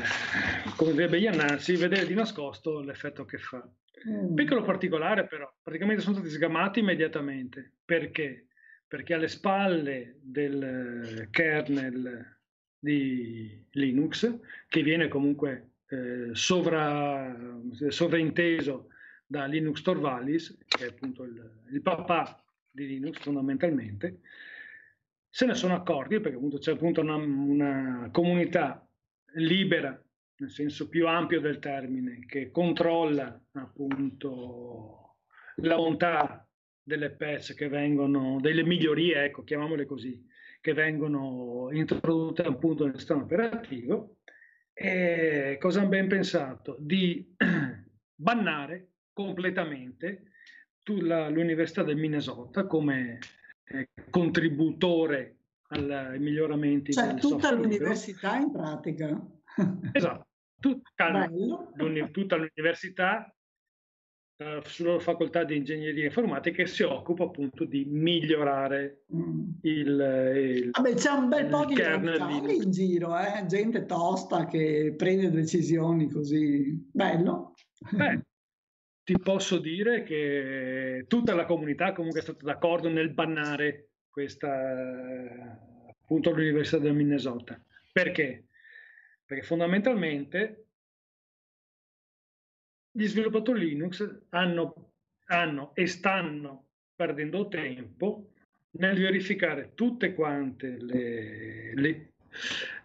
come 0.77 0.91
direbbe 0.91 1.17
Iannanzi, 1.17 1.75
vedere 1.75 2.05
di 2.05 2.13
nascosto 2.13 2.79
l'effetto 2.81 3.25
che 3.25 3.37
fa. 3.37 3.67
Mm. 4.09 4.33
Piccolo 4.33 4.63
particolare 4.63 5.25
però, 5.27 5.51
praticamente 5.61 6.01
sono 6.01 6.15
stati 6.15 6.29
sgamati 6.29 6.79
immediatamente. 6.79 7.73
Perché? 7.85 8.47
Perché 8.87 9.13
alle 9.13 9.27
spalle 9.27 10.17
del 10.21 11.27
kernel 11.31 12.37
di 12.77 13.65
Linux, 13.71 14.39
che 14.67 14.83
viene 14.83 15.07
comunque 15.07 15.71
eh, 15.87 16.29
sovra, 16.33 17.35
sovrainteso 17.87 18.89
da 19.25 19.45
Linux 19.45 19.81
Torvallis, 19.81 20.57
che 20.67 20.85
è 20.85 20.89
appunto 20.89 21.23
il, 21.23 21.61
il 21.71 21.81
papà 21.81 22.43
di 22.69 22.87
Linux 22.87 23.19
fondamentalmente, 23.19 24.19
se 25.29 25.45
ne 25.45 25.55
sono 25.55 25.73
accorti 25.73 26.19
perché 26.19 26.35
appunto 26.35 26.57
c'è 26.57 26.73
appunto 26.73 27.01
una, 27.01 27.15
una 27.15 28.09
comunità 28.11 28.85
libera 29.35 29.99
nel 30.43 30.51
senso 30.51 30.89
più 30.89 31.07
ampio 31.07 31.39
del 31.39 31.59
termine, 31.59 32.25
che 32.27 32.51
controlla 32.51 33.41
appunto 33.53 35.15
la 35.57 35.75
bontà 35.75 36.45
delle 36.83 37.11
patch 37.11 37.53
che 37.53 37.69
vengono, 37.69 38.39
delle 38.41 38.63
migliorie, 38.63 39.23
ecco, 39.23 39.43
chiamiamole 39.43 39.85
così, 39.85 40.21
che 40.59 40.73
vengono 40.73 41.69
introdotte 41.71 42.41
appunto 42.41 42.85
nel 42.85 42.97
sistema 42.97 43.21
operativo. 43.21 44.17
E 44.73 45.57
cosa 45.61 45.79
hanno 45.79 45.89
ben 45.89 46.09
pensato? 46.09 46.75
Di 46.77 47.33
bannare 48.13 48.89
completamente 49.13 50.31
l'Università 50.85 51.83
del 51.83 51.95
Minnesota 51.95 52.65
come 52.65 53.19
eh, 53.63 53.87
contributore 54.09 55.37
ai 55.67 56.19
miglioramenti 56.19 56.91
cioè, 56.91 57.07
del 57.07 57.19
tutta 57.21 57.51
l'università 57.51 58.35
in 58.35 58.51
pratica 58.51 59.25
esatto 59.93 60.32
tutta, 60.63 61.29
tutta 62.11 62.35
l'università 62.37 63.35
uh, 64.37 64.61
sulla 64.63 64.99
facoltà 64.99 65.43
di 65.43 65.57
ingegneria 65.57 66.05
informatica 66.05 66.65
si 66.65 66.83
occupa 66.83 67.25
appunto 67.25 67.65
di 67.65 67.83
migliorare 67.83 69.03
mm. 69.13 69.49
il, 69.63 70.33
il 70.35 70.69
Vabbè, 70.71 70.93
c'è 70.93 71.09
un 71.09 71.27
bel 71.27 71.47
po' 71.47 71.65
di 71.65 71.75
gente 71.75 72.53
in 72.53 72.71
giro 72.71 73.17
eh? 73.19 73.45
gente 73.45 73.85
tosta 73.85 74.45
che 74.45 74.93
prende 74.97 75.29
decisioni 75.29 76.09
così 76.09 76.89
bello 76.91 77.55
Beh, 77.91 78.21
ti 79.03 79.19
posso 79.19 79.57
dire 79.57 80.03
che 80.03 81.03
tutta 81.09 81.35
la 81.35 81.43
comunità 81.43 81.91
comunque 81.91 82.21
è 82.21 82.23
stata 82.23 82.45
d'accordo 82.45 82.87
nel 82.87 83.11
bannare 83.11 83.89
questa 84.09 85.59
appunto 86.03 86.31
l'Università 86.31 86.77
del 86.77 86.93
Minnesota. 86.93 87.59
Perché? 87.91 88.45
Perché 89.25 89.43
fondamentalmente 89.43 90.65
gli 92.91 93.07
sviluppatori 93.07 93.59
Linux 93.59 94.25
hanno, 94.29 94.91
hanno 95.25 95.73
e 95.75 95.87
stanno 95.87 96.67
perdendo 96.95 97.47
tempo 97.47 98.31
nel 98.71 98.99
verificare 98.99 99.71
tutte 99.73 100.13
quante 100.13 100.77
le, 100.79 101.73
le, 101.75 102.13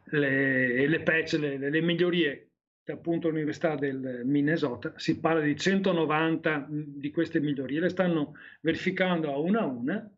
le, 0.05 0.87
le 0.87 1.01
patch, 1.03 1.35
le, 1.35 1.57
le 1.59 1.81
migliorie 1.81 2.49
appunto 2.93 3.29
l'Università 3.29 3.75
del 3.75 4.23
Minnesota, 4.25 4.95
si 4.97 5.21
parla 5.21 5.41
di 5.41 5.57
190 5.57 6.69
di 6.71 7.11
queste 7.11 7.39
migliorie, 7.41 7.81
le 7.81 7.91
stanno 7.91 8.35
verificando 8.63 9.33
a 9.33 9.39
una 9.39 9.61
a 9.61 9.67
una 9.67 10.18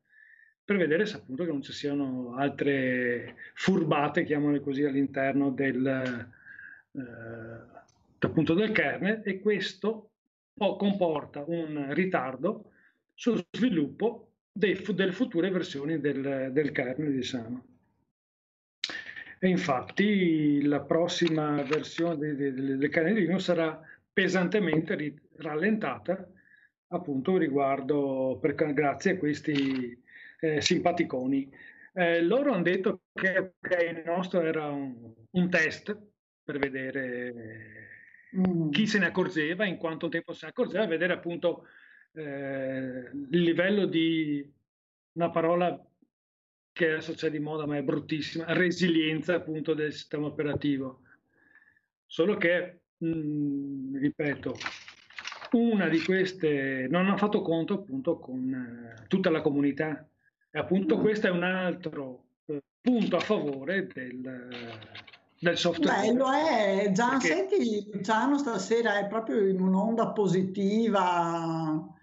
per 0.71 0.79
vedere 0.79 1.05
se 1.05 1.17
appunto 1.17 1.45
che 1.45 1.51
non 1.51 1.63
ci 1.63 1.73
siano 1.73 2.37
altre 2.37 3.35
furbate, 3.55 4.23
chiamale 4.23 4.61
così, 4.61 4.85
all'interno 4.85 5.51
del, 5.51 5.85
eh, 6.93 7.01
appunto 8.21 8.55
del 8.55 8.71
kernel 8.71 9.23
e 9.25 9.41
questo 9.41 10.13
comporta 10.57 11.43
un 11.45 11.93
ritardo 11.93 12.71
sullo 13.15 13.45
sviluppo 13.51 14.35
dei, 14.53 14.81
delle 14.95 15.11
future 15.11 15.51
versioni 15.51 15.99
del, 15.99 16.51
del 16.53 16.71
kernel, 16.71 17.15
diciamo. 17.15 17.65
E 19.41 19.49
infatti 19.49 20.63
la 20.63 20.83
prossima 20.83 21.65
versione 21.65 22.37
del, 22.37 22.89
kernel 22.91 23.15
Linux 23.15 23.43
sarà 23.43 23.81
pesantemente 24.13 25.15
rallentata 25.39 26.31
appunto 26.93 27.37
riguardo 27.39 28.39
per, 28.41 28.55
grazie 28.55 29.13
a 29.13 29.19
questi 29.19 30.01
eh, 30.41 30.61
simpaticoni. 30.61 31.51
Eh, 31.93 32.23
loro 32.23 32.53
hanno 32.53 32.63
detto 32.63 33.03
che 33.13 33.37
okay, 33.39 33.91
il 33.91 34.03
nostro 34.05 34.41
era 34.43 34.69
un, 34.69 35.13
un 35.31 35.51
test 35.51 35.97
per 36.43 36.59
vedere 36.59 37.35
mm. 38.37 38.71
chi 38.71 38.87
se 38.87 38.99
ne 38.99 39.07
accorgeva, 39.07 39.65
in 39.65 39.77
quanto 39.77 40.09
tempo 40.09 40.33
se 40.33 40.47
ne 40.47 40.51
accorgeva, 40.51 40.87
vedere 40.87 41.13
appunto 41.13 41.67
eh, 42.13 43.11
il 43.13 43.43
livello 43.43 43.87
di 43.87 44.49
una 45.13 45.31
parola 45.31 45.85
che 46.73 46.89
adesso 46.89 47.13
c'è 47.15 47.31
di 47.31 47.41
moda 47.41 47.67
ma 47.67 47.77
è 47.77 47.83
bruttissima, 47.83 48.53
resilienza 48.53 49.35
appunto 49.35 49.75
del 49.75 49.93
sistema 49.93 50.27
operativo. 50.27 51.03
Solo 52.07 52.37
che, 52.37 52.81
mh, 52.97 53.09
mm, 53.09 53.97
ripeto, 53.97 54.57
una 55.53 55.89
di 55.89 56.01
queste 56.01 56.87
non 56.89 57.09
ha 57.09 57.17
fatto 57.17 57.43
conto 57.43 57.75
appunto 57.75 58.19
con 58.19 58.53
eh, 58.53 59.07
tutta 59.09 59.31
la 59.31 59.41
comunità 59.41 60.10
e 60.51 60.59
appunto 60.59 60.99
questo 60.99 61.29
è 61.29 61.31
un 61.31 61.45
altro 61.45 62.25
eh, 62.47 62.63
punto 62.81 63.17
a 63.17 63.21
favore 63.21 63.87
del, 63.87 64.49
del 65.39 65.57
software. 65.57 66.09
Beh, 66.09 66.13
lo 66.15 66.33
è, 66.33 66.91
Gian, 66.93 67.19
Perché... 67.19 67.27
senti, 67.27 67.91
Luciano 67.93 68.39
stasera 68.39 68.99
è 68.99 69.07
proprio 69.07 69.47
in 69.47 69.61
un'onda 69.61 70.11
positiva 70.13 71.97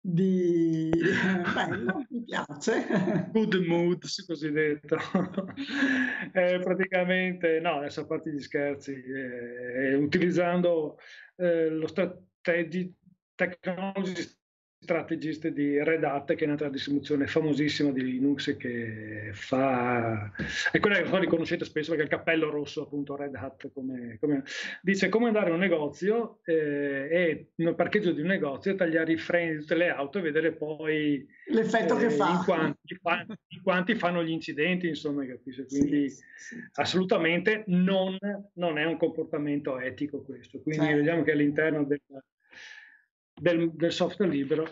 di 0.00 0.90
bello, 1.54 2.04
mi 2.10 2.24
piace. 2.24 3.28
Good 3.32 3.54
mood, 3.66 4.04
cosiddetto. 4.26 4.96
eh, 6.32 6.58
praticamente, 6.62 7.60
no, 7.60 7.78
adesso 7.78 8.00
a 8.00 8.06
parte 8.06 8.30
gli 8.30 8.40
scherzi, 8.40 8.92
eh, 8.92 9.94
utilizzando 9.94 10.98
eh, 11.36 11.68
lo 11.68 11.86
strategy 11.86 12.94
technology 13.34 14.42
strategist 14.84 15.48
di 15.48 15.82
Red 15.82 16.04
Hat, 16.04 16.34
che 16.34 16.44
è 16.44 16.46
un'altra 16.46 16.68
distribuzione 16.68 17.26
famosissima 17.26 17.90
di 17.90 18.02
Linux 18.02 18.54
che 18.56 19.30
fa... 19.32 20.30
è 20.70 20.78
quella 20.78 20.96
che 20.96 21.08
voi 21.08 21.26
conoscete 21.26 21.64
spesso 21.64 21.90
perché 21.90 22.04
il 22.04 22.10
cappello 22.10 22.50
rosso, 22.50 22.82
appunto 22.82 23.16
Red 23.16 23.34
Hat, 23.34 23.70
come, 23.72 24.18
come... 24.20 24.44
dice 24.82 25.08
come 25.08 25.28
andare 25.28 25.48
in 25.48 25.54
un 25.54 25.60
negozio 25.60 26.40
eh, 26.44 27.08
e 27.10 27.46
nel 27.56 27.74
parcheggio 27.74 28.12
di 28.12 28.20
un 28.20 28.26
negozio 28.26 28.74
tagliare 28.74 29.12
i 29.12 29.16
freni 29.16 29.52
di 29.52 29.60
tutte 29.60 29.74
le 29.74 29.88
auto 29.88 30.18
e 30.18 30.22
vedere 30.22 30.52
poi 30.52 31.26
l'effetto 31.46 31.96
eh, 31.96 32.06
che 32.06 32.10
fa. 32.10 32.30
In 32.30 32.42
quanti, 32.44 33.34
in 33.48 33.62
quanti, 33.62 33.94
fanno 33.94 34.22
gli 34.22 34.30
incidenti, 34.30 34.88
insomma, 34.88 35.24
capisci? 35.26 35.64
Quindi 35.66 36.10
sì, 36.10 36.24
sì, 36.36 36.56
assolutamente 36.74 37.64
non, 37.68 38.18
non, 38.54 38.78
è 38.78 38.84
un 38.84 38.98
comportamento 38.98 39.78
etico 39.78 40.22
questo. 40.22 40.60
Quindi 40.60 40.84
certo. 40.84 40.98
vediamo 40.98 41.22
che 41.22 41.32
all'interno 41.32 41.84
del 41.84 42.02
del, 43.34 43.70
del 43.72 43.92
software 43.92 44.30
libero. 44.30 44.68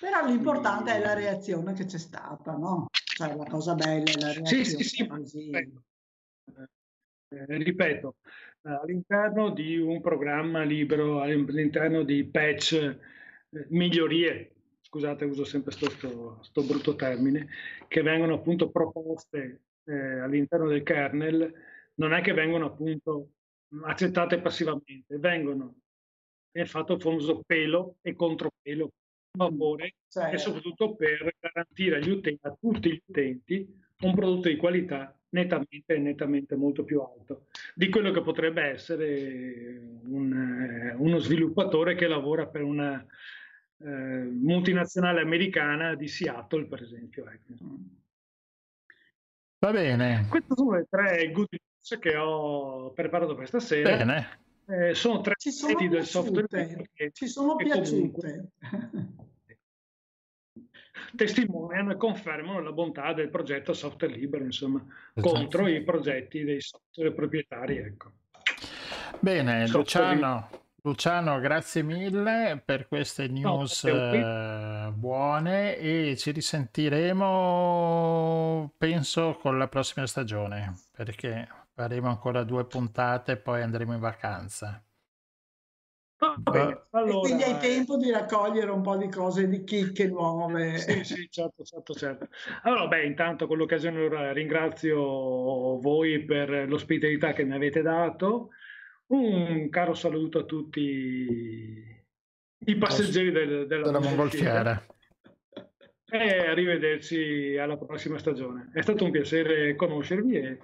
Però 0.00 0.26
l'importante 0.26 0.92
è 0.92 1.00
la 1.00 1.14
reazione 1.14 1.72
che 1.72 1.84
c'è 1.84 1.98
stata, 1.98 2.56
no? 2.56 2.88
Cioè 2.90 3.34
la 3.36 3.44
cosa 3.44 3.74
bella 3.74 4.10
è 4.10 4.20
la 4.20 4.32
reazione. 4.32 4.64
Sì, 4.64 4.76
sì, 4.76 4.84
sì. 4.84 5.06
Così. 5.06 5.50
Eh, 5.50 7.46
ripeto, 7.46 8.16
all'interno 8.62 9.50
di 9.50 9.78
un 9.78 10.00
programma 10.00 10.62
libero, 10.62 11.20
all'interno 11.20 12.02
di 12.02 12.24
patch, 12.24 12.72
eh, 12.74 13.66
migliorie, 13.70 14.52
scusate 14.82 15.24
uso 15.24 15.44
sempre 15.44 15.74
questo 15.76 16.62
brutto 16.64 16.94
termine, 16.94 17.48
che 17.88 18.02
vengono 18.02 18.34
appunto 18.34 18.70
proposte 18.70 19.62
eh, 19.84 20.20
all'interno 20.20 20.68
del 20.68 20.82
kernel, 20.82 21.52
non 21.94 22.12
è 22.12 22.20
che 22.20 22.32
vengono 22.32 22.66
appunto 22.66 23.30
accettate 23.84 24.40
passivamente, 24.40 25.18
vengono 25.18 25.80
è 26.54 26.64
fatto 26.66 26.94
il 26.94 27.00
famoso 27.00 27.42
pelo 27.44 27.96
e 28.00 28.14
contropelo 28.14 28.92
favore 29.36 29.94
certo. 30.08 30.34
e 30.34 30.38
soprattutto 30.38 30.94
per 30.94 31.34
garantire 31.40 31.96
agli 31.96 32.10
utenti, 32.10 32.46
a 32.46 32.56
tutti 32.58 32.92
gli 32.92 33.02
utenti 33.04 33.82
un 34.02 34.14
prodotto 34.14 34.48
di 34.48 34.56
qualità 34.56 35.16
nettamente, 35.30 35.98
nettamente 35.98 36.54
molto 36.54 36.84
più 36.84 37.00
alto 37.00 37.46
di 37.74 37.88
quello 37.88 38.12
che 38.12 38.22
potrebbe 38.22 38.62
essere 38.62 39.98
un, 40.04 40.32
eh, 40.32 40.94
uno 40.96 41.18
sviluppatore 41.18 41.96
che 41.96 42.06
lavora 42.06 42.46
per 42.46 42.62
una 42.62 43.04
eh, 43.78 43.86
multinazionale 43.86 45.20
americana 45.20 45.96
di 45.96 46.06
Seattle, 46.06 46.66
per 46.66 46.82
esempio. 46.82 47.28
Ecco. 47.28 47.52
Va 49.58 49.72
bene. 49.72 50.26
Queste 50.28 50.54
sono 50.54 50.76
le 50.76 50.86
tre 50.88 51.32
good 51.32 51.48
news 51.50 52.00
che 52.00 52.16
ho 52.16 52.92
preparato 52.92 53.34
questa 53.34 53.58
sera. 53.58 53.96
Bene. 53.96 54.42
Eh, 54.66 54.94
sono 54.94 55.20
tre 55.20 55.34
ci 55.36 55.50
sono 55.50 55.74
piaciute, 55.74 55.96
del 55.96 56.06
software 56.06 56.88
che, 56.94 57.10
ci 57.12 57.26
sono 57.26 57.56
piaciute. 57.56 58.52
testimoniano 61.14 61.92
e 61.92 61.96
confermano 61.96 62.60
la 62.60 62.72
bontà 62.72 63.12
del 63.12 63.30
progetto 63.30 63.72
software 63.72 64.14
libero, 64.14 64.44
insomma, 64.44 64.84
esatto. 65.14 65.34
contro 65.34 65.66
i 65.66 65.82
progetti 65.82 66.44
dei 66.44 66.60
software 66.60 67.12
proprietari. 67.12 67.78
Ecco. 67.78 68.12
Bene, 69.20 69.66
Luciano, 69.68 70.48
Luciano, 70.82 71.40
grazie 71.40 71.82
mille 71.82 72.62
per 72.64 72.88
queste 72.88 73.28
news 73.28 73.84
no, 73.84 74.92
buone 74.96 75.76
e 75.78 76.16
ci 76.16 76.30
risentiremo, 76.30 78.72
penso, 78.76 79.38
con 79.40 79.58
la 79.58 79.68
prossima 79.68 80.06
stagione, 80.06 80.74
perché 80.94 81.48
faremo 81.74 82.08
ancora 82.08 82.44
due 82.44 82.64
puntate 82.66 83.32
e 83.32 83.36
poi 83.36 83.60
andremo 83.60 83.92
in 83.92 84.00
vacanza. 84.00 84.82
Allora, 86.16 87.20
quindi 87.20 87.42
hai 87.42 87.58
tempo 87.58 87.98
di 87.98 88.10
raccogliere 88.10 88.70
un 88.70 88.80
po' 88.80 88.96
di 88.96 89.10
cose, 89.10 89.46
di 89.46 89.62
chicche 89.64 90.06
nuove. 90.06 90.78
Sì, 90.78 91.04
sì, 91.04 91.28
certo, 91.28 91.64
certo, 91.64 91.92
certo. 91.92 92.28
Allora, 92.62 92.86
beh, 92.86 93.04
intanto 93.04 93.46
con 93.46 93.58
l'occasione 93.58 94.32
ringrazio 94.32 95.78
voi 95.80 96.24
per 96.24 96.66
l'ospitalità 96.66 97.32
che 97.32 97.44
mi 97.44 97.54
avete 97.54 97.82
dato. 97.82 98.50
Un 99.06 99.68
caro 99.68 99.92
saluto 99.92 100.38
a 100.38 100.44
tutti 100.44 102.02
i 102.58 102.76
passeggeri 102.76 103.30
del, 103.30 103.66
della, 103.66 103.84
della 103.84 104.00
mongolfiera. 104.00 104.86
E 106.08 106.46
arrivederci 106.46 107.58
alla 107.58 107.76
prossima 107.76 108.16
stagione. 108.16 108.70
È 108.72 108.80
stato 108.80 109.04
un 109.04 109.10
piacere 109.10 109.74
conoscervi 109.74 110.36
e 110.36 110.58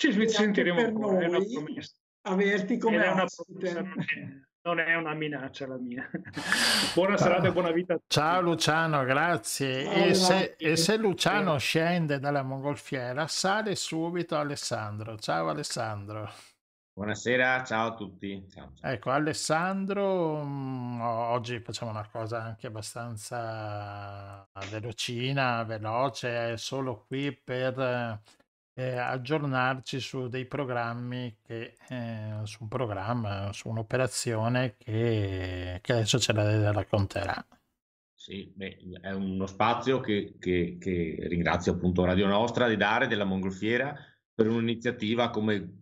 ci 0.00 0.28
sentiremo 0.28 0.80
ancora. 0.80 1.24
È 1.24 1.28
una 1.28 1.38
promessa. 1.44 1.92
Averti 2.22 2.78
come 2.78 3.06
ospite 3.06 3.84
non 4.62 4.78
è 4.78 4.94
una 4.94 5.14
minaccia 5.14 5.66
la 5.66 5.76
mia. 5.76 6.08
buona 6.94 7.16
serata 7.18 7.48
e 7.48 7.52
buona 7.52 7.70
vita. 7.70 7.98
Ciao 8.06 8.40
Luciano, 8.40 9.04
grazie. 9.04 9.84
Ciao, 9.84 10.04
e, 10.04 10.14
se, 10.14 10.54
e, 10.58 10.76
se, 10.76 10.96
Luciano 10.96 11.58
scende 11.58 12.18
dalla 12.18 12.42
mongolfiera, 12.42 13.26
sale 13.26 13.74
subito 13.74 14.36
Alessandro. 14.36 15.18
Ciao 15.18 15.48
Alessandro. 15.48 16.30
Buonasera, 16.92 17.62
ciao 17.64 17.88
a 17.88 17.94
tutti. 17.94 18.46
Ciao, 18.50 18.72
ciao. 18.74 18.90
Ecco, 18.90 19.10
Alessandro, 19.10 20.42
mm, 20.44 21.00
oggi 21.00 21.60
facciamo 21.60 21.90
una 21.90 22.06
cosa 22.10 22.42
anche 22.42 22.66
abbastanza 22.66 24.46
velocina, 24.70 25.62
veloce, 25.64 26.52
è 26.52 26.56
solo 26.56 27.04
qui 27.06 27.32
per 27.32 28.20
eh, 28.80 28.96
aggiornarci 28.96 30.00
su 30.00 30.28
dei 30.28 30.46
programmi 30.46 31.36
che, 31.42 31.74
eh, 31.88 32.40
su 32.44 32.62
un 32.62 32.68
programma, 32.68 33.52
su 33.52 33.68
un'operazione 33.68 34.76
che, 34.78 35.80
che 35.82 35.92
adesso 35.92 36.18
ce 36.18 36.32
la 36.32 36.72
racconterà. 36.72 37.46
Sì, 38.14 38.50
beh, 38.54 38.78
è 39.02 39.12
uno 39.12 39.46
spazio 39.46 40.00
che, 40.00 40.36
che, 40.38 40.78
che, 40.80 41.16
ringrazio 41.28 41.72
appunto 41.72 42.04
Radio 42.04 42.26
Nostra 42.26 42.68
di 42.68 42.76
dare 42.76 43.06
della 43.06 43.24
Mongolfiera 43.24 43.94
per 44.34 44.48
un'iniziativa 44.48 45.28
come 45.28 45.78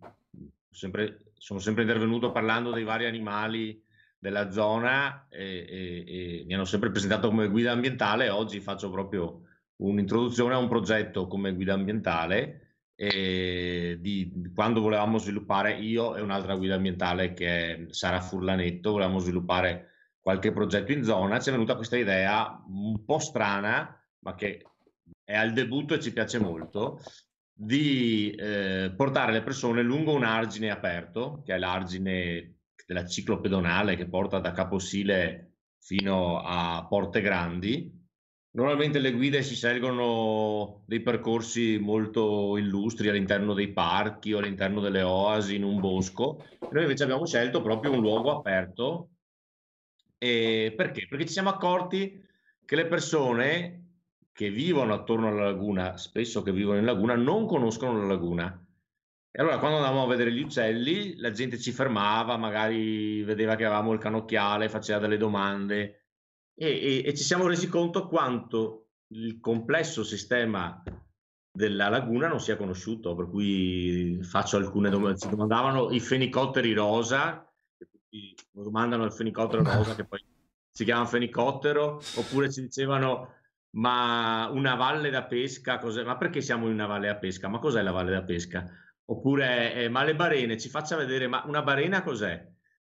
sempre, 0.69 1.31
sono 1.35 1.59
sempre 1.59 1.83
intervenuto 1.83 2.31
parlando 2.31 2.71
dei 2.71 2.83
vari 2.83 3.05
animali 3.05 3.81
della 4.17 4.51
zona 4.51 5.27
e, 5.29 5.65
e, 5.69 6.41
e 6.41 6.43
mi 6.45 6.53
hanno 6.53 6.65
sempre 6.65 6.91
presentato 6.91 7.29
come 7.29 7.47
guida 7.47 7.71
ambientale. 7.71 8.29
Oggi 8.29 8.59
faccio 8.59 8.89
proprio 8.89 9.43
un'introduzione 9.77 10.53
a 10.53 10.57
un 10.57 10.67
progetto 10.67 11.27
come 11.27 11.53
guida 11.53 11.73
ambientale 11.73 12.68
eh, 13.01 13.95
di, 14.01 14.29
di, 14.35 14.51
quando 14.51 14.81
volevamo 14.81 15.19
sviluppare 15.19 15.71
io 15.71 16.17
e 16.17 16.21
un'altra 16.21 16.57
guida 16.57 16.75
ambientale 16.75 17.33
che 17.33 17.47
è 17.47 17.85
Sara 17.91 18.19
Furlanetto, 18.19 18.91
volevamo 18.91 19.19
sviluppare 19.19 19.91
qualche 20.19 20.51
progetto 20.51 20.91
in 20.91 21.05
zona, 21.05 21.39
ci 21.39 21.47
è 21.47 21.53
venuta 21.53 21.77
questa 21.77 21.95
idea 21.95 22.61
un 22.67 23.05
po' 23.05 23.19
strana, 23.19 23.97
ma 24.19 24.35
che 24.35 24.65
è 25.23 25.33
al 25.33 25.53
debutto 25.53 25.93
e 25.93 26.01
ci 26.01 26.11
piace 26.11 26.39
molto, 26.39 26.99
di 27.53 28.31
eh, 28.31 28.91
portare 28.93 29.31
le 29.31 29.43
persone 29.43 29.81
lungo 29.81 30.13
un 30.13 30.25
argine 30.25 30.69
aperto, 30.69 31.41
che 31.45 31.55
è 31.55 31.57
l'argine 31.57 32.55
della 32.85 33.05
ciclopedonale 33.05 33.95
che 33.95 34.09
porta 34.09 34.39
da 34.39 34.51
Caposile 34.51 35.53
fino 35.79 36.41
a 36.41 36.85
Porte 36.85 37.21
Grandi, 37.21 37.98
Normalmente 38.51 38.97
le 38.97 39.11
guide 39.11 39.43
si 39.43 39.53
scelgono 39.53 40.81
dei 40.87 41.01
percorsi 41.01 41.77
molto 41.77 42.57
illustri 42.57 43.07
all'interno 43.07 43.53
dei 43.53 43.71
parchi 43.71 44.33
o 44.33 44.39
all'interno 44.39 44.81
delle 44.81 45.03
oasi 45.03 45.55
in 45.55 45.63
un 45.63 45.79
bosco. 45.79 46.43
Noi 46.71 46.81
invece 46.81 47.03
abbiamo 47.03 47.27
scelto 47.27 47.61
proprio 47.61 47.91
un 47.91 48.01
luogo 48.01 48.31
aperto. 48.31 49.09
E 50.17 50.73
perché? 50.75 51.05
Perché 51.07 51.27
ci 51.27 51.33
siamo 51.33 51.49
accorti 51.49 52.25
che 52.65 52.75
le 52.75 52.87
persone 52.87 53.83
che 54.31 54.49
vivono 54.49 54.93
attorno 54.93 55.27
alla 55.27 55.43
laguna, 55.43 55.95
spesso 55.97 56.41
che 56.41 56.51
vivono 56.51 56.79
in 56.79 56.85
laguna, 56.85 57.15
non 57.15 57.45
conoscono 57.45 57.99
la 57.99 58.07
laguna. 58.07 58.65
E 59.31 59.41
allora 59.41 59.59
quando 59.59 59.77
andavamo 59.77 60.03
a 60.03 60.07
vedere 60.07 60.31
gli 60.31 60.41
uccelli, 60.41 61.17
la 61.17 61.31
gente 61.31 61.59
ci 61.59 61.71
fermava, 61.71 62.35
magari 62.35 63.21
vedeva 63.21 63.55
che 63.55 63.65
avevamo 63.65 63.93
il 63.93 63.99
canocchiale, 63.99 64.69
faceva 64.69 64.97
delle 64.97 65.17
domande 65.17 65.98
e, 66.59 66.67
e, 66.67 67.03
e 67.05 67.15
ci 67.15 67.23
siamo 67.23 67.47
resi 67.47 67.69
conto 67.69 68.07
quanto 68.07 68.87
il 69.13 69.39
complesso 69.39 70.03
sistema 70.03 70.83
della 71.49 71.87
laguna 71.87 72.27
non 72.27 72.41
sia 72.41 72.57
conosciuto, 72.57 73.15
per 73.15 73.29
cui 73.29 74.19
faccio 74.23 74.57
alcune 74.57 74.89
domande. 74.89 75.17
Si 75.17 75.29
domandavano 75.29 75.89
i 75.91 76.01
fenicotteri 76.01 76.73
rosa, 76.73 77.49
domandano 78.51 79.05
il 79.05 79.13
fenicottero 79.13 79.63
rosa 79.63 79.95
che 79.95 80.05
poi 80.05 80.23
si 80.69 80.83
chiama 80.83 81.05
fenicottero, 81.05 82.01
oppure 82.17 82.51
ci 82.51 82.61
dicevano 82.61 83.35
ma 83.71 84.49
una 84.51 84.75
valle 84.75 85.09
da 85.09 85.23
pesca, 85.23 85.77
cos'è? 85.77 86.03
ma 86.03 86.17
perché 86.17 86.41
siamo 86.41 86.67
in 86.67 86.73
una 86.73 86.87
valle 86.87 87.07
da 87.07 87.15
pesca? 87.15 87.47
Ma 87.47 87.59
cos'è 87.59 87.81
la 87.81 87.91
valle 87.91 88.11
da 88.11 88.23
pesca? 88.23 88.69
Oppure, 89.05 89.73
eh, 89.75 89.89
ma 89.89 90.03
le 90.03 90.15
barene, 90.15 90.57
ci 90.57 90.69
faccia 90.69 90.95
vedere, 90.97 91.27
ma 91.27 91.43
una 91.45 91.61
barena 91.61 92.03
cos'è? 92.03 92.48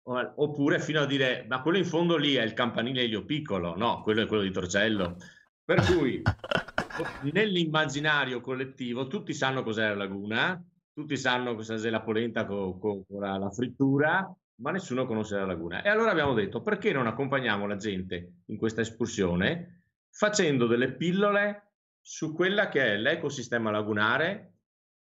Oppure 0.06 0.81
fino 0.81 1.01
a 1.01 1.06
dire, 1.06 1.47
ma 1.48 1.62
quello 1.62 1.78
in 1.78 1.86
fondo 1.86 2.16
lì 2.16 2.35
è 2.35 2.43
il 2.43 2.52
campanile 2.52 3.02
Elio 3.02 3.24
Piccolo, 3.24 3.74
no, 3.74 4.02
quello 4.02 4.22
è 4.22 4.26
quello 4.26 4.43
di 4.43 4.51
Torcello. 4.51 5.16
Per 5.64 5.81
cui 5.82 6.20
nell'immaginario 7.32 8.40
collettivo 8.40 9.06
tutti 9.06 9.32
sanno 9.32 9.62
cos'è 9.62 9.89
la 9.89 9.94
laguna, 9.94 10.62
tutti 10.93 11.16
sanno 11.16 11.55
cos'è 11.55 11.89
la 11.89 12.02
polenta 12.02 12.44
con, 12.44 12.78
con, 12.78 13.06
con 13.06 13.20
la, 13.20 13.39
la 13.39 13.51
frittura, 13.51 14.31
ma 14.56 14.70
nessuno 14.70 15.06
conosce 15.06 15.36
la 15.36 15.47
laguna. 15.47 15.82
E 15.82 15.89
allora 15.89 16.10
abbiamo 16.10 16.35
detto, 16.35 16.60
perché 16.60 16.93
non 16.93 17.06
accompagniamo 17.06 17.66
la 17.66 17.76
gente 17.76 18.43
in 18.47 18.59
questa 18.59 18.82
escursione 18.82 19.85
facendo 20.10 20.66
delle 20.66 20.93
pillole 20.93 21.72
su 22.01 22.35
quella 22.35 22.68
che 22.68 22.93
è 22.93 22.97
l'ecosistema 22.97 23.70
lagunare 23.70 24.52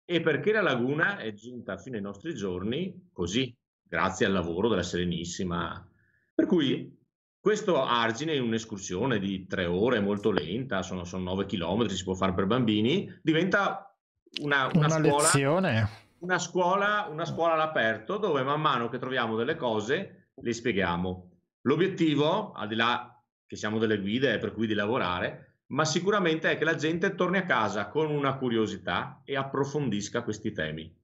e 0.05 0.21
perché 0.21 0.51
la 0.51 0.61
laguna 0.61 1.17
è 1.17 1.33
giunta 1.33 1.77
fino 1.77 1.97
ai 1.97 2.01
nostri 2.01 2.33
giorni 2.33 3.09
così, 3.11 3.55
grazie 3.93 4.25
al 4.25 4.31
lavoro 4.31 4.69
della 4.69 4.81
Serenissima. 4.81 5.87
Per 6.33 6.47
cui 6.47 6.99
questo 7.39 7.83
argine 7.83 8.33
in 8.33 8.41
un'escursione 8.41 9.19
di 9.19 9.45
tre 9.45 9.65
ore 9.67 9.99
molto 9.99 10.31
lenta, 10.31 10.81
sono, 10.81 11.03
sono 11.03 11.25
9 11.25 11.45
km, 11.45 11.85
si 11.85 12.03
può 12.03 12.15
fare 12.15 12.33
per 12.33 12.47
bambini, 12.47 13.07
diventa 13.21 13.95
una, 14.41 14.65
una, 14.73 14.87
una 14.87 14.89
scuola, 14.89 15.23
lezione. 15.23 15.89
Una 16.17 16.39
scuola, 16.39 17.07
una 17.11 17.25
scuola 17.25 17.53
all'aperto 17.53 18.17
dove 18.17 18.41
man 18.41 18.61
mano 18.61 18.89
che 18.89 18.97
troviamo 18.97 19.35
delle 19.35 19.55
cose 19.55 20.29
le 20.41 20.53
spieghiamo. 20.53 21.29
L'obiettivo, 21.61 22.51
al 22.53 22.69
di 22.69 22.75
là 22.75 23.23
che 23.45 23.55
siamo 23.55 23.77
delle 23.77 23.99
guide 23.99 24.39
per 24.39 24.53
cui 24.53 24.65
di 24.65 24.73
lavorare, 24.73 25.57
ma 25.67 25.85
sicuramente 25.85 26.49
è 26.49 26.57
che 26.57 26.63
la 26.63 26.75
gente 26.75 27.13
torni 27.13 27.37
a 27.37 27.45
casa 27.45 27.89
con 27.89 28.09
una 28.09 28.37
curiosità 28.37 29.21
e 29.23 29.35
approfondisca 29.35 30.23
questi 30.23 30.51
temi 30.51 31.01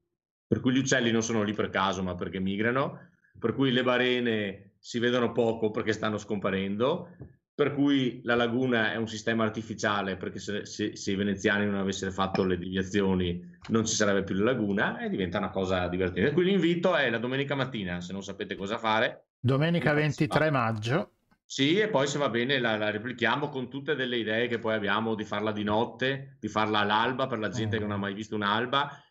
per 0.50 0.62
cui 0.62 0.74
gli 0.74 0.80
uccelli 0.80 1.12
non 1.12 1.22
sono 1.22 1.44
lì 1.44 1.54
per 1.54 1.70
caso 1.70 2.02
ma 2.02 2.16
perché 2.16 2.40
migrano, 2.40 3.10
per 3.38 3.54
cui 3.54 3.72
le 3.72 3.84
balene 3.84 4.72
si 4.80 4.98
vedono 4.98 5.32
poco 5.32 5.70
perché 5.70 5.94
stanno 5.94 6.18
scomparendo, 6.18 7.10
per 7.54 7.76
cui 7.76 8.22
la 8.24 8.34
laguna 8.34 8.92
è 8.92 8.96
un 8.96 9.08
sistema 9.08 9.44
artificiale 9.44 10.18
perché 10.18 10.40
se, 10.40 10.66
se, 10.66 10.96
se, 10.96 11.12
i 11.12 11.16
veneziani 11.16 11.66
non 11.66 11.76
avessero 11.76 12.10
fatto 12.10 12.44
le 12.44 12.58
deviazioni 12.58 13.58
non 13.68 13.86
ci 13.86 13.94
sarebbe 13.94 14.24
più 14.24 14.34
la 14.38 14.46
laguna 14.46 14.98
e 14.98 15.10
diventa 15.10 15.38
una 15.38 15.52
cosa 15.52 15.88
divertente. 15.88 16.32
Quindi 16.32 16.54
l'invito 16.54 16.96
è 16.96 17.12
la 17.12 17.20
domenica 17.20 17.54
mattina, 17.54 18.02
se 18.02 18.12
non 18.12 18.24
sapete 18.24 18.56
cosa 18.56 18.80
fare. 18.80 19.26
Domenica 19.40 19.94
23 19.94 20.50
maggio. 20.50 21.12
Sì, 21.46 21.78
e 21.78 21.90
poi 21.90 22.08
se 22.08 22.18
va 22.18 22.30
bene 22.30 22.58
la, 22.58 22.76
la, 22.76 22.90
replichiamo 22.90 23.50
con 23.50 23.70
tutte 23.70 23.94
delle 23.94 24.18
idee 24.18 24.48
che 24.48 24.58
poi 24.58 24.74
abbiamo 24.74 25.14
di 25.14 25.26
farla 25.26 25.52
di 25.52 25.64
notte, 25.64 26.38
di 26.40 26.48
farla 26.48 26.80
all'alba 26.80 27.28
per 27.28 27.38
la 27.38 27.50
gente 27.50 27.76
mm. 27.76 27.80
che 27.80 27.86
non 27.86 27.96
ha 27.96 28.00
mai 28.00 28.16
visto 28.16 28.34
un'alba 28.34 29.04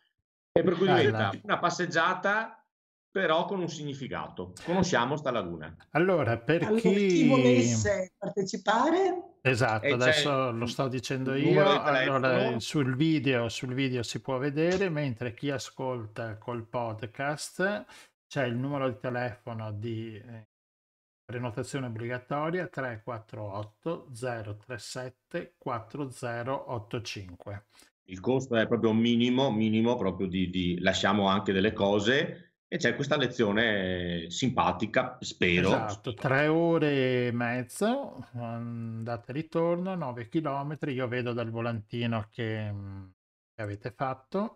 e 0.59 0.63
per 0.63 0.75
cui 0.75 0.87
diventa 0.87 1.31
una 1.43 1.59
passeggiata 1.59 2.63
però 3.11 3.45
con 3.45 3.59
un 3.59 3.69
significato. 3.69 4.53
Conosciamo 4.63 5.17
sta 5.17 5.31
laguna. 5.31 5.75
Allora, 5.91 6.37
per 6.37 6.63
allora, 6.63 6.79
chi... 6.79 7.07
chi 7.07 7.27
volesse 7.27 8.13
partecipare 8.17 9.29
Esatto, 9.41 9.85
E 9.85 9.89
c'è 9.89 9.95
adesso 9.95 10.51
lo 10.51 10.65
sto 10.65 10.89
dicendo 10.89 11.33
io. 11.33 11.81
Allora, 11.81 12.59
sul 12.59 12.95
video, 12.95 13.47
sul 13.47 13.73
video 13.73 14.03
si 14.03 14.19
può 14.19 14.37
vedere, 14.37 14.89
mentre 14.89 15.33
chi 15.33 15.49
ascolta 15.49 16.37
col 16.37 16.67
podcast 16.67 17.85
c'è 18.27 18.45
il 18.45 18.55
numero 18.55 18.89
di 18.89 18.97
telefono 18.99 19.71
di 19.71 20.13
eh, 20.15 20.47
prenotazione 21.23 21.87
obbligatoria 21.87 22.67
348 22.67 24.09
037 24.13 25.55
4085. 25.57 27.65
Il 28.09 28.19
costo 28.19 28.55
è 28.55 28.67
proprio 28.67 28.91
minimo, 28.91 29.51
minimo 29.51 29.95
proprio 29.95 30.27
di, 30.27 30.49
di- 30.49 30.79
lasciamo 30.79 31.27
anche 31.27 31.53
delle 31.53 31.73
cose 31.73 32.55
e 32.67 32.77
c'è 32.77 32.95
questa 32.95 33.17
lezione 33.17 34.29
simpatica, 34.29 35.17
spero. 35.21 35.69
Esatto, 35.69 36.13
tre 36.13 36.47
ore 36.47 37.27
e 37.27 37.31
mezzo, 37.31 38.27
andata 38.33 39.31
e 39.31 39.33
ritorno, 39.33 39.95
9 39.95 40.27
chilometri. 40.27 40.93
Io 40.93 41.07
vedo 41.07 41.33
dal 41.33 41.49
volantino 41.49 42.27
che, 42.31 42.71
mm, 42.71 43.05
che 43.53 43.61
avete 43.61 43.91
fatto. 43.91 44.55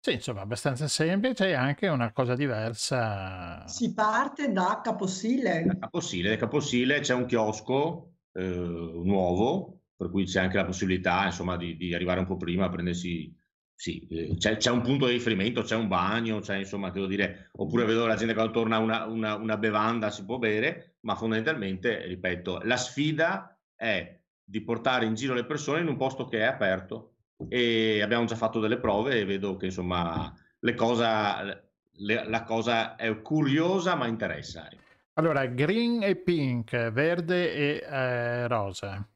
Sì, 0.00 0.12
insomma, 0.12 0.42
abbastanza 0.42 0.86
semplice 0.86 1.48
e 1.48 1.54
anche 1.54 1.88
una 1.88 2.12
cosa 2.12 2.34
diversa. 2.34 3.66
Si 3.66 3.94
parte 3.94 4.52
da 4.52 4.80
Caposile. 4.82 5.62
Da 5.64 5.78
Caposile, 5.78 6.30
da 6.30 6.36
Caposile 6.36 7.00
c'è 7.00 7.14
un 7.14 7.26
chiosco 7.26 8.14
eh, 8.32 8.42
nuovo, 8.42 9.83
per 10.04 10.12
cui 10.12 10.24
c'è 10.24 10.40
anche 10.40 10.58
la 10.58 10.66
possibilità, 10.66 11.24
insomma, 11.24 11.56
di, 11.56 11.78
di 11.78 11.94
arrivare 11.94 12.20
un 12.20 12.26
po' 12.26 12.36
prima 12.36 12.66
a 12.66 12.68
prendersi. 12.68 13.34
Sì, 13.74 14.06
eh, 14.08 14.36
c'è, 14.36 14.58
c'è 14.58 14.70
un 14.70 14.82
punto 14.82 15.06
di 15.06 15.12
riferimento, 15.12 15.62
c'è 15.62 15.76
un 15.76 15.88
bagno, 15.88 16.40
c'è 16.40 16.56
insomma, 16.56 16.90
dire, 16.90 17.50
oppure 17.56 17.86
vedo 17.86 18.06
la 18.06 18.14
gente 18.14 18.34
quando 18.34 18.52
torna 18.52 18.78
una, 18.78 19.06
una, 19.06 19.34
una 19.34 19.56
bevanda 19.56 20.10
si 20.10 20.24
può 20.26 20.38
bere, 20.38 20.96
ma 21.00 21.14
fondamentalmente, 21.14 22.04
ripeto, 22.06 22.60
la 22.64 22.76
sfida 22.76 23.58
è 23.74 24.20
di 24.44 24.60
portare 24.60 25.06
in 25.06 25.14
giro 25.14 25.32
le 25.32 25.46
persone 25.46 25.80
in 25.80 25.88
un 25.88 25.96
posto 25.96 26.26
che 26.26 26.40
è 26.40 26.44
aperto 26.44 27.14
e 27.48 28.02
abbiamo 28.02 28.26
già 28.26 28.36
fatto 28.36 28.60
delle 28.60 28.78
prove 28.78 29.18
e 29.18 29.24
vedo 29.24 29.56
che 29.56 29.66
insomma 29.66 30.32
le 30.58 30.74
cosa, 30.74 31.42
le- 31.42 32.28
la 32.28 32.42
cosa 32.42 32.94
è 32.96 33.22
curiosa 33.22 33.94
ma 33.94 34.06
interessa. 34.06 34.70
ecco. 34.70 34.82
Allora, 35.14 35.46
green 35.46 36.02
e 36.02 36.16
pink, 36.16 36.90
verde 36.90 37.52
e 37.54 37.86
eh, 37.88 38.46
rosa 38.48 39.08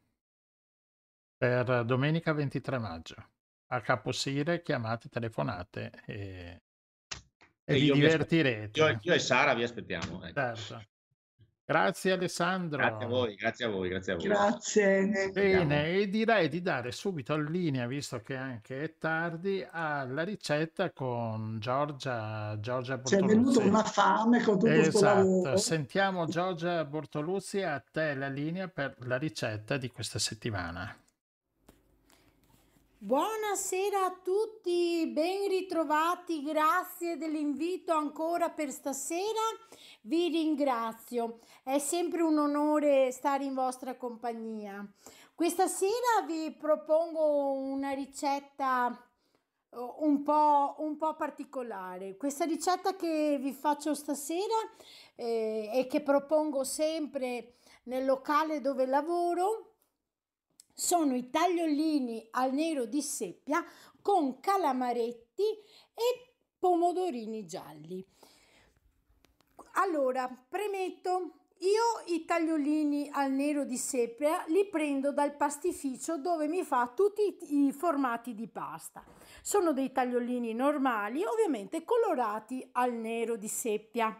per 1.38 1.84
domenica 1.84 2.32
23 2.32 2.78
maggio. 2.78 3.14
A 3.68 3.80
Caposile 3.80 4.60
chiamate, 4.62 5.08
telefonate 5.08 5.90
e, 6.06 6.62
e 7.64 7.74
E 7.74 7.74
vi 7.78 7.92
divertirete. 7.92 8.80
Io, 8.80 8.98
io 9.00 9.12
e 9.14 9.18
Sara 9.18 9.54
vi 9.54 9.62
aspettiamo. 9.62 10.24
ecco. 10.24 10.40
Certo. 10.40 10.82
Grazie 11.68 12.12
Alessandro. 12.12 12.78
Grazie 12.78 13.04
a 13.04 13.08
voi, 13.08 13.34
grazie 13.34 13.64
a 13.66 13.68
voi, 13.68 13.88
grazie 13.90 14.12
a 14.14 14.16
voi. 14.16 14.24
Grazie. 14.26 15.30
Bene, 15.34 15.86
e 15.96 16.08
direi 16.08 16.48
di 16.48 16.62
dare 16.62 16.92
subito 16.92 17.34
in 17.34 17.44
linea, 17.44 17.86
visto 17.86 18.22
che 18.22 18.36
anche 18.36 18.82
è 18.84 18.96
tardi, 18.96 19.62
alla 19.70 20.22
ricetta 20.24 20.90
con 20.92 21.58
Giorgia, 21.60 22.56
Giorgia 22.58 23.02
Ci 23.02 23.16
è 23.16 23.18
venuta 23.22 23.60
Bortoluzzi. 23.60 23.68
una 23.68 23.82
fame 23.84 24.42
con 24.42 24.58
tutto 24.58 24.72
questo 24.72 24.96
Esatto, 24.96 25.14
lavoro. 25.18 25.56
sentiamo 25.58 26.26
Giorgia 26.26 26.82
Bortoluzzi, 26.86 27.60
a 27.62 27.78
te 27.80 28.14
la 28.14 28.28
linea 28.28 28.68
per 28.68 28.96
la 29.06 29.18
ricetta 29.18 29.76
di 29.76 29.90
questa 29.90 30.18
settimana. 30.18 30.96
Buonasera 33.00 34.06
a 34.06 34.18
tutti, 34.24 35.08
ben 35.12 35.46
ritrovati, 35.46 36.42
grazie 36.42 37.16
dell'invito 37.16 37.92
ancora 37.92 38.50
per 38.50 38.72
stasera, 38.72 39.38
vi 40.00 40.28
ringrazio, 40.28 41.38
è 41.62 41.78
sempre 41.78 42.22
un 42.22 42.36
onore 42.38 43.12
stare 43.12 43.44
in 43.44 43.54
vostra 43.54 43.94
compagnia. 43.94 44.84
Questa 45.32 45.68
sera 45.68 46.26
vi 46.26 46.50
propongo 46.58 47.52
una 47.52 47.92
ricetta 47.92 48.90
eh, 48.90 49.76
un 49.98 50.24
po', 50.24 50.74
un 50.78 50.96
po' 50.96 51.14
particolare. 51.14 52.16
Questa 52.16 52.46
ricetta 52.46 52.96
che 52.96 53.38
vi 53.40 53.52
faccio 53.52 53.94
stasera 53.94 54.56
eh, 55.14 55.70
e 55.72 55.86
che 55.86 56.00
propongo 56.00 56.64
sempre 56.64 57.58
nel 57.84 58.04
locale 58.04 58.60
dove 58.60 58.86
lavoro 58.86 59.67
sono 60.78 61.16
i 61.16 61.28
tagliolini 61.28 62.28
al 62.30 62.52
nero 62.52 62.84
di 62.84 63.02
seppia 63.02 63.64
con 64.00 64.38
calamaretti 64.38 65.42
e 65.42 66.34
pomodorini 66.56 67.44
gialli. 67.44 68.06
Allora, 69.72 70.28
premetto, 70.48 71.32
io 71.58 72.14
i 72.14 72.24
tagliolini 72.24 73.10
al 73.12 73.32
nero 73.32 73.64
di 73.64 73.76
seppia 73.76 74.44
li 74.46 74.68
prendo 74.68 75.10
dal 75.10 75.34
pastificio 75.34 76.16
dove 76.16 76.46
mi 76.46 76.62
fa 76.62 76.92
tutti 76.94 77.36
i 77.48 77.72
formati 77.72 78.36
di 78.36 78.46
pasta. 78.46 79.04
Sono 79.42 79.72
dei 79.72 79.90
tagliolini 79.90 80.54
normali, 80.54 81.24
ovviamente 81.24 81.82
colorati 81.82 82.66
al 82.72 82.92
nero 82.92 83.34
di 83.34 83.48
seppia. 83.48 84.16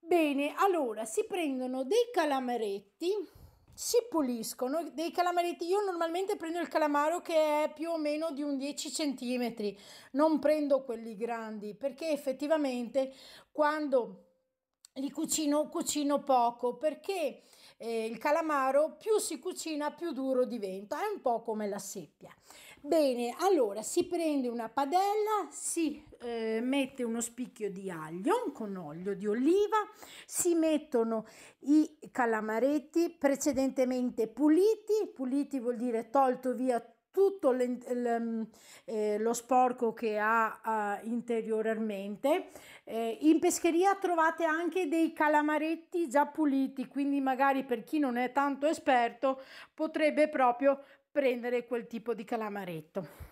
Bene, 0.00 0.54
allora 0.56 1.04
si 1.04 1.24
prendono 1.24 1.84
dei 1.84 2.10
calamaretti, 2.12 3.40
si 3.74 3.98
puliscono 4.08 4.90
dei 4.92 5.10
calamaretti. 5.10 5.66
Io 5.66 5.80
normalmente 5.82 6.36
prendo 6.36 6.60
il 6.60 6.68
calamaro 6.68 7.20
che 7.20 7.64
è 7.64 7.72
più 7.72 7.90
o 7.90 7.98
meno 7.98 8.30
di 8.32 8.42
un 8.42 8.56
10 8.56 8.92
centimetri, 8.92 9.78
non 10.12 10.38
prendo 10.38 10.82
quelli 10.82 11.16
grandi 11.16 11.74
perché 11.74 12.10
effettivamente 12.10 13.12
quando 13.50 14.26
li 14.94 15.10
cucino, 15.10 15.68
cucino 15.68 16.22
poco 16.22 16.76
perché 16.76 17.42
eh, 17.78 18.04
il 18.04 18.18
calamaro 18.18 18.96
più 18.96 19.18
si 19.18 19.38
cucina 19.38 19.90
più 19.92 20.12
duro 20.12 20.44
diventa, 20.44 21.02
è 21.02 21.12
un 21.12 21.20
po' 21.20 21.40
come 21.42 21.68
la 21.68 21.78
seppia. 21.78 22.34
Bene, 22.84 23.32
allora 23.38 23.80
si 23.82 24.06
prende 24.06 24.48
una 24.48 24.68
padella, 24.68 25.46
si 25.50 26.04
eh, 26.20 26.58
mette 26.60 27.04
uno 27.04 27.20
spicchio 27.20 27.70
di 27.70 27.88
aglio 27.90 28.50
con 28.52 28.74
olio 28.76 29.14
di 29.14 29.28
oliva, 29.28 29.76
si 30.26 30.54
mettono 30.56 31.24
i 31.60 31.98
calamaretti 32.10 33.14
precedentemente 33.16 34.26
puliti, 34.26 35.12
puliti 35.14 35.60
vuol 35.60 35.76
dire 35.76 36.10
tolto 36.10 36.54
via 36.54 36.84
tutto 37.12 37.52
l'en- 37.52 37.84
il, 37.88 38.48
eh, 38.86 39.18
lo 39.18 39.32
sporco 39.32 39.92
che 39.92 40.18
ha 40.18 40.98
eh, 41.04 41.06
interiormente. 41.06 42.48
Eh, 42.84 43.18
in 43.20 43.38
pescheria 43.38 43.94
trovate 43.94 44.44
anche 44.44 44.88
dei 44.88 45.12
calamaretti 45.12 46.08
già 46.08 46.26
puliti, 46.26 46.88
quindi 46.88 47.20
magari 47.20 47.64
per 47.64 47.84
chi 47.84 47.98
non 48.00 48.16
è 48.16 48.32
tanto 48.32 48.66
esperto 48.66 49.40
potrebbe 49.74 50.28
proprio 50.28 50.82
prendere 51.12 51.66
quel 51.66 51.86
tipo 51.86 52.14
di 52.14 52.24
calamaretto. 52.24 53.30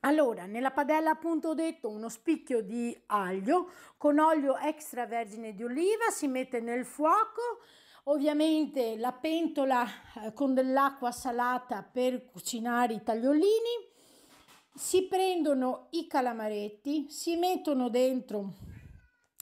Allora, 0.00 0.46
nella 0.46 0.70
padella 0.70 1.10
appunto 1.10 1.48
ho 1.48 1.54
detto 1.54 1.90
uno 1.90 2.08
spicchio 2.08 2.62
di 2.62 2.96
aglio 3.06 3.70
con 3.98 4.18
olio 4.18 4.56
extravergine 4.56 5.54
di 5.54 5.62
oliva, 5.62 6.10
si 6.10 6.26
mette 6.26 6.60
nel 6.60 6.86
fuoco, 6.86 7.60
ovviamente 8.04 8.96
la 8.96 9.12
pentola 9.12 9.84
eh, 9.84 10.32
con 10.32 10.54
dell'acqua 10.54 11.10
salata 11.10 11.82
per 11.82 12.24
cucinare 12.24 12.94
i 12.94 13.02
tagliolini, 13.02 13.94
si 14.74 15.06
prendono 15.06 15.88
i 15.90 16.06
calamaretti, 16.06 17.10
si 17.10 17.36
mettono 17.36 17.88
dentro 17.88 18.54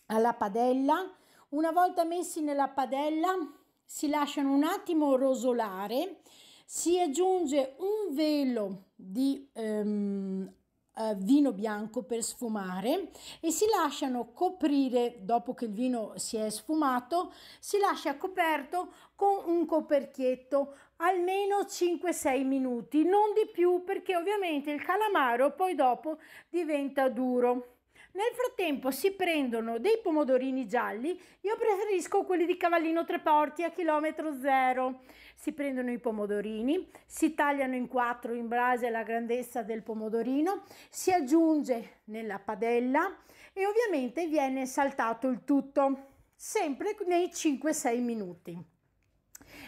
alla 0.07 0.33
padella, 0.33 1.09
una 1.51 1.73
volta 1.73 2.05
messi 2.05 2.41
nella 2.41 2.69
padella 2.69 3.37
si 3.85 4.09
lasciano 4.09 4.53
un 4.53 4.65
attimo 4.65 5.17
rosolare, 5.17 6.23
si 6.65 6.99
aggiunge 7.01 7.77
un 7.79 8.15
velo 8.15 8.87
di 8.95 9.49
ehm, 9.53 10.53
eh, 10.97 11.15
vino 11.17 11.53
bianco 11.53 12.05
per 12.05 12.23
sfumare 12.23 13.11
e 13.41 13.51
si 13.51 13.67
lasciano 13.69 14.31
coprire 14.33 15.17
dopo 15.21 15.53
che 15.53 15.65
il 15.65 15.73
vino 15.73 16.13
si 16.17 16.37
è 16.37 16.49
sfumato 16.51 17.33
si 17.59 17.79
lascia 17.79 18.17
coperto 18.17 18.93
con 19.17 19.43
un 19.47 19.67
coperchietto 19.67 20.77
almeno 20.97 21.63
5-6 21.63 22.45
minuti 22.45 23.03
non 23.05 23.33
di 23.35 23.51
più 23.51 23.83
perché 23.85 24.17
ovviamente 24.17 24.71
il 24.71 24.83
calamaro 24.83 25.53
poi 25.55 25.75
dopo 25.75 26.19
diventa 26.49 27.09
duro 27.09 27.75
nel 28.15 28.33
frattempo 28.33 28.93
si 28.93 29.11
prendono 29.11 29.81
dei 29.81 29.99
pomodorini 30.01 30.69
gialli, 30.69 31.21
io 31.41 31.57
preferisco 31.57 32.23
quelli 32.23 32.47
di 32.47 32.57
Cavallino 32.57 33.05
Treporti 33.05 33.65
a 33.65 33.73
chilometro 33.73 34.39
zero. 34.41 35.01
Si 35.35 35.53
prendono 35.53 35.91
i 35.91 35.99
pomodorini, 35.99 36.89
si 37.05 37.35
tagliano 37.35 37.75
in 37.75 37.87
quattro 37.89 38.35
in 38.35 38.49
base 38.49 38.87
alla 38.87 39.03
grandezza 39.03 39.63
del 39.63 39.83
pomodorino, 39.83 40.63
si 40.89 41.13
aggiunge 41.13 42.01
nella 42.05 42.39
padella 42.39 43.15
e 43.53 43.67
ovviamente 43.67 44.27
viene 44.27 44.65
saltato 44.67 45.29
il 45.29 45.45
tutto, 45.45 46.13
sempre 46.35 46.97
nei 47.07 47.27
5-6 47.27 48.01
minuti. 48.01 48.59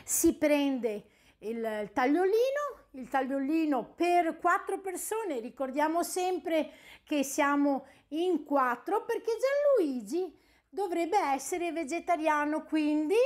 Si 0.05 0.35
prende 0.35 1.05
il, 1.39 1.91
tagliolino, 1.93 2.87
il 2.93 3.09
tagliolino 3.09 3.93
per 3.95 4.39
quattro 4.39 4.81
persone, 4.81 5.41
ricordiamo 5.41 6.03
sempre 6.03 6.71
che 7.05 7.23
siamo 7.23 7.87
in 8.09 8.45
quattro 8.45 9.05
perché 9.05 9.33
Gianluigi 9.77 10.35
dovrebbe 10.69 11.19
essere 11.19 11.73
vegetariano, 11.73 12.65
quindi 12.65 13.17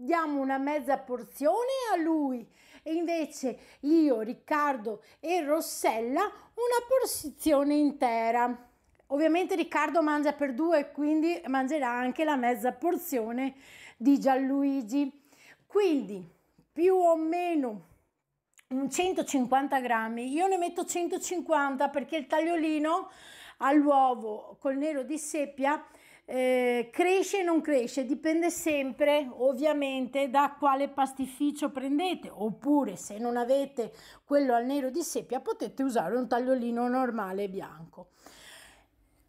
diamo 0.00 0.40
una 0.40 0.58
mezza 0.58 0.96
porzione 0.98 1.68
a 1.92 1.96
lui 1.96 2.46
e 2.82 2.94
invece 2.94 3.58
io, 3.80 4.20
Riccardo 4.20 5.02
e 5.20 5.42
Rossella 5.42 6.22
una 6.22 6.86
porzione 6.88 7.74
intera. 7.74 8.68
Ovviamente 9.08 9.54
Riccardo 9.54 10.02
mangia 10.02 10.32
per 10.32 10.54
due, 10.54 10.90
quindi 10.90 11.40
mangerà 11.46 11.90
anche 11.90 12.24
la 12.24 12.36
mezza 12.36 12.72
porzione 12.72 13.54
di 13.96 14.18
Gianluigi. 14.18 15.28
Quindi 15.66 16.26
più 16.72 16.94
o 16.94 17.16
meno 17.16 17.88
un 18.68 18.88
150 18.88 19.80
grammi, 19.80 20.32
io 20.32 20.46
ne 20.46 20.56
metto 20.56 20.84
150 20.84 21.88
perché 21.88 22.16
il 22.16 22.26
tagliolino 22.26 23.10
all'uovo 23.58 24.56
col 24.58 24.76
nero 24.76 25.02
di 25.02 25.18
seppia 25.18 25.84
eh, 26.32 26.90
cresce 26.92 27.40
e 27.40 27.42
non 27.42 27.60
cresce, 27.60 28.06
dipende 28.06 28.50
sempre 28.50 29.28
ovviamente 29.38 30.30
da 30.30 30.54
quale 30.56 30.88
pastificio 30.88 31.70
prendete, 31.70 32.30
oppure 32.32 32.94
se 32.94 33.18
non 33.18 33.36
avete 33.36 33.92
quello 34.24 34.54
al 34.54 34.64
nero 34.64 34.90
di 34.90 35.02
seppia 35.02 35.40
potete 35.40 35.82
usare 35.82 36.16
un 36.16 36.28
tagliolino 36.28 36.86
normale 36.86 37.48
bianco. 37.48 38.10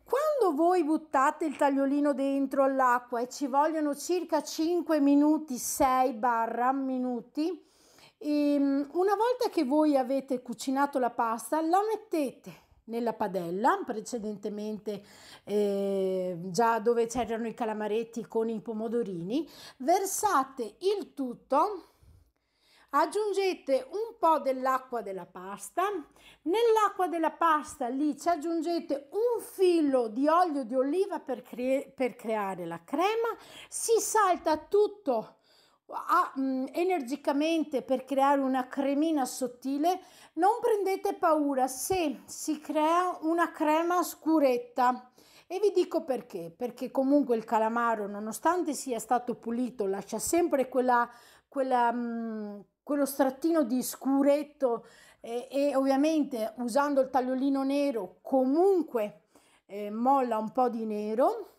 Quando 0.03 0.55
voi 0.55 0.83
buttate 0.83 1.45
il 1.45 1.57
tagliolino 1.57 2.13
dentro 2.13 2.63
all'acqua 2.63 3.19
e 3.19 3.29
ci 3.29 3.47
vogliono 3.47 3.95
circa 3.95 4.43
5 4.43 4.99
minuti, 4.99 5.57
6 5.57 6.13
barra 6.13 6.71
minuti, 6.71 7.65
ehm, 8.19 8.89
una 8.91 9.15
volta 9.15 9.49
che 9.49 9.63
voi 9.63 9.97
avete 9.97 10.43
cucinato 10.43 10.99
la 10.99 11.09
pasta, 11.09 11.61
la 11.61 11.79
mettete 11.89 12.69
nella 12.91 13.13
padella, 13.13 13.81
precedentemente 13.85 15.01
eh, 15.45 16.37
già 16.43 16.79
dove 16.79 17.07
c'erano 17.07 17.47
i 17.47 17.53
calamaretti 17.53 18.27
con 18.27 18.49
i 18.49 18.59
pomodorini, 18.61 19.49
versate 19.77 20.75
il 20.79 21.13
tutto, 21.13 21.87
aggiungete 22.89 23.87
un 23.91 24.17
po' 24.19 24.39
dell'acqua 24.39 25.01
della 25.01 25.25
pasta, 25.25 25.83
nell'acqua 26.43 27.07
della 27.07 27.31
pasta 27.31 27.87
lì 27.87 28.17
ci 28.19 28.27
aggiungete 28.27 29.07
un 29.11 29.41
filo 29.41 30.09
di 30.09 30.27
olio 30.27 30.65
di 30.65 30.75
oliva 30.75 31.19
per, 31.19 31.41
cre- 31.41 31.91
per 31.95 32.15
creare 32.15 32.65
la 32.65 32.83
crema, 32.83 33.35
si 33.69 33.93
salta 33.99 34.57
tutto 34.57 35.37
a, 35.93 36.31
mh, 36.35 36.67
energicamente 36.73 37.81
per 37.81 38.03
creare 38.03 38.41
una 38.41 38.67
cremina 38.67 39.25
sottile, 39.25 40.01
non 40.33 40.59
prendete 40.61 41.15
paura 41.15 41.67
se 41.67 42.21
si 42.25 42.59
crea 42.59 43.17
una 43.21 43.51
crema 43.51 44.03
scuretta. 44.03 45.11
E 45.47 45.59
vi 45.59 45.71
dico 45.73 46.05
perché, 46.05 46.53
perché 46.55 46.91
comunque 46.91 47.35
il 47.35 47.43
calamaro, 47.43 48.07
nonostante 48.07 48.73
sia 48.73 48.99
stato 48.99 49.35
pulito, 49.35 49.85
lascia 49.85 50.17
sempre 50.17 50.69
quella, 50.69 51.09
quella, 51.49 51.91
mh, 51.91 51.99
mm, 51.99 52.59
quello 52.83 53.05
strattino 53.05 53.63
di 53.63 53.83
scuretto. 53.83 54.85
E, 55.19 55.49
e, 55.51 55.75
ovviamente 55.75 56.53
usando 56.57 57.01
il 57.01 57.09
tagliolino 57.09 57.63
nero 57.63 58.17
comunque 58.23 59.25
eh, 59.67 59.91
molla 59.91 60.37
un 60.37 60.51
po' 60.51 60.67
di 60.67 60.85
nero, 60.85 61.49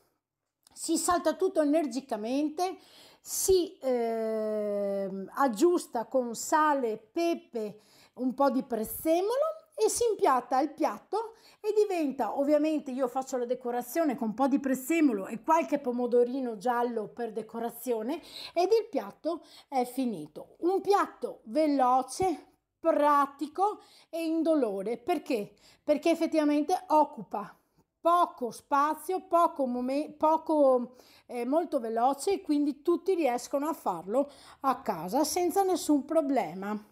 si 0.72 0.96
salta 0.96 1.34
tutto 1.34 1.60
energicamente. 1.60 2.78
Si 3.20 3.78
eh, 3.78 5.08
aggiusta 5.34 6.06
con 6.06 6.34
sale, 6.34 6.96
pepe, 6.96 7.80
un 8.14 8.34
po' 8.34 8.50
di 8.50 8.62
prezzemolo 8.62 9.60
e 9.74 9.88
si 9.88 10.04
impiatta 10.10 10.60
il 10.60 10.72
piatto 10.72 11.34
e 11.60 11.72
diventa 11.74 12.38
ovviamente 12.38 12.90
io 12.90 13.08
faccio 13.08 13.36
la 13.36 13.46
decorazione 13.46 14.16
con 14.16 14.28
un 14.28 14.34
po' 14.34 14.48
di 14.48 14.60
prezzemolo 14.60 15.26
e 15.26 15.42
qualche 15.42 15.78
pomodorino 15.78 16.56
giallo 16.56 17.08
per 17.08 17.32
decorazione 17.32 18.20
ed 18.52 18.70
il 18.72 18.88
piatto 18.90 19.44
è 19.68 19.84
finito. 19.84 20.56
Un 20.60 20.80
piatto 20.80 21.40
veloce 21.44 22.48
pratico 22.78 23.80
e 24.10 24.24
indolore. 24.24 24.98
Perché? 24.98 25.54
Perché 25.84 26.10
effettivamente 26.10 26.76
occupa 26.88 27.56
poco 28.00 28.50
spazio, 28.50 29.20
poco, 29.28 29.64
mom- 29.66 30.10
poco 30.16 30.96
eh, 31.26 31.44
molto 31.46 31.78
veloce 31.78 32.32
e 32.32 32.40
quindi 32.40 32.82
tutti 32.82 33.14
riescono 33.14 33.68
a 33.68 33.72
farlo 33.72 34.28
a 34.62 34.82
casa 34.82 35.22
senza 35.22 35.62
nessun 35.62 36.04
problema. 36.04 36.91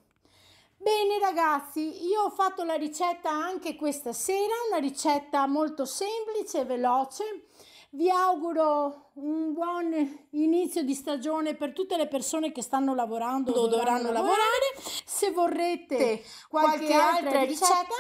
Bene 0.83 1.19
ragazzi, 1.19 2.07
io 2.07 2.23
ho 2.23 2.31
fatto 2.31 2.65
la 2.65 2.73
ricetta 2.73 3.29
anche 3.29 3.77
questa 3.77 4.15
sera, 4.15 4.55
una 4.71 4.79
ricetta 4.79 5.47
molto 5.47 5.85
semplice 5.85 6.61
e 6.61 6.65
veloce. 6.65 7.49
Vi 7.91 8.09
auguro 8.09 9.11
un 9.17 9.53
buon 9.53 9.93
inizio 10.31 10.83
di 10.83 10.95
stagione 10.95 11.55
per 11.55 11.75
tutte 11.75 11.99
le 11.99 12.09
persone 12.09 12.51
che 12.51 12.63
stanno 12.63 12.95
lavorando 12.95 13.53
o 13.53 13.67
dovranno 13.67 14.11
lavorare. 14.11 14.75
Se 15.05 15.31
vorrete 15.33 16.25
qualche, 16.49 16.87
qualche 16.87 16.95
altra 16.95 17.43
ricetta 17.43 17.95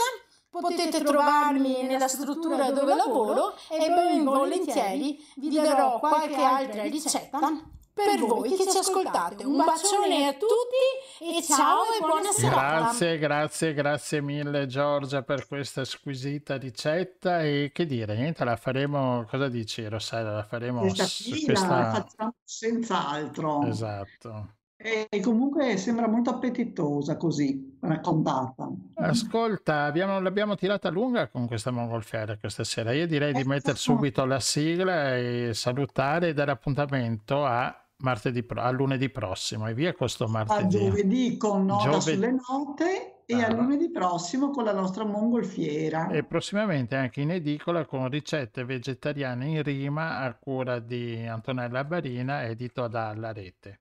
Potete 0.48 1.02
trovarmi 1.02 1.82
nella 1.82 2.08
struttura 2.08 2.70
dove 2.72 2.94
lavoro 2.94 3.54
e 3.68 3.88
ben 3.88 4.24
volentieri 4.24 5.22
vi 5.36 5.50
darò 5.50 5.98
qualche 5.98 6.42
altra 6.42 6.82
ricetta 6.84 7.78
per 7.92 8.18
voi 8.20 8.54
che 8.56 8.68
ci 8.70 8.78
ascoltate. 8.78 9.44
Un 9.44 9.56
bacione 9.56 10.26
a 10.28 10.32
tutti 10.32 11.38
e 11.38 11.42
ciao 11.42 11.82
e 11.84 12.00
buona 12.00 12.30
serata. 12.32 12.78
Grazie, 12.78 13.18
grazie, 13.18 13.74
grazie 13.74 14.20
mille 14.20 14.66
Giorgia 14.66 15.22
per 15.22 15.46
questa 15.46 15.84
squisita 15.84 16.56
ricetta 16.56 17.42
e 17.42 17.70
che 17.72 17.86
dire, 17.86 18.14
niente, 18.14 18.44
la 18.44 18.56
faremo, 18.56 19.26
cosa 19.28 19.48
dici 19.48 19.86
Rossella? 19.86 20.32
La 20.32 20.44
faremo 20.44 20.80
questa 20.80 21.04
fila, 21.04 21.44
questa... 21.44 21.68
la 21.68 21.92
facciamo 21.92 22.34
senz'altro. 22.44 23.66
Esatto. 23.66 24.54
E 24.82 25.20
comunque 25.20 25.76
sembra 25.76 26.08
molto 26.08 26.30
appetitosa 26.30 27.18
così 27.18 27.76
raccontata. 27.80 28.70
Ascolta, 28.94 29.84
abbiamo, 29.84 30.20
l'abbiamo 30.20 30.54
tirata 30.54 30.88
lunga 30.88 31.28
con 31.28 31.46
questa 31.46 31.70
mongolfiera 31.70 32.38
questa 32.38 32.64
sera. 32.64 32.92
Io 32.92 33.06
direi 33.06 33.34
di 33.34 33.44
mettere 33.44 33.76
subito 33.76 34.24
la 34.24 34.40
sigla 34.40 35.16
e 35.16 35.50
salutare 35.52 36.28
e 36.28 36.32
dare 36.32 36.50
appuntamento 36.52 37.44
a 37.44 37.74
martedì 37.98 38.42
a 38.54 38.70
lunedì 38.70 39.10
prossimo 39.10 39.68
e 39.68 39.74
via 39.74 39.92
questo 39.92 40.26
martedì. 40.26 40.76
A 40.76 40.80
giovedì 40.80 41.36
con 41.36 41.66
Nota 41.66 41.90
Giove... 41.90 42.00
sulle 42.00 42.30
note 42.30 43.22
e 43.26 43.42
ah. 43.42 43.48
a 43.48 43.52
lunedì 43.52 43.90
prossimo 43.90 44.48
con 44.48 44.64
la 44.64 44.72
nostra 44.72 45.04
mongolfiera. 45.04 46.08
E 46.08 46.24
prossimamente 46.24 46.96
anche 46.96 47.20
in 47.20 47.32
edicola 47.32 47.84
con 47.84 48.08
ricette 48.08 48.64
vegetariane 48.64 49.46
in 49.46 49.62
rima 49.62 50.20
a 50.20 50.32
cura 50.32 50.78
di 50.78 51.22
Antonella 51.26 51.84
Barina, 51.84 52.44
edito 52.44 52.88
dalla 52.88 53.32
Rete. 53.32 53.80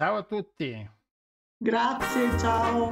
Ciao 0.00 0.18
a 0.18 0.22
tutti. 0.22 0.88
Grazie, 1.56 2.38
ciao. 2.38 2.88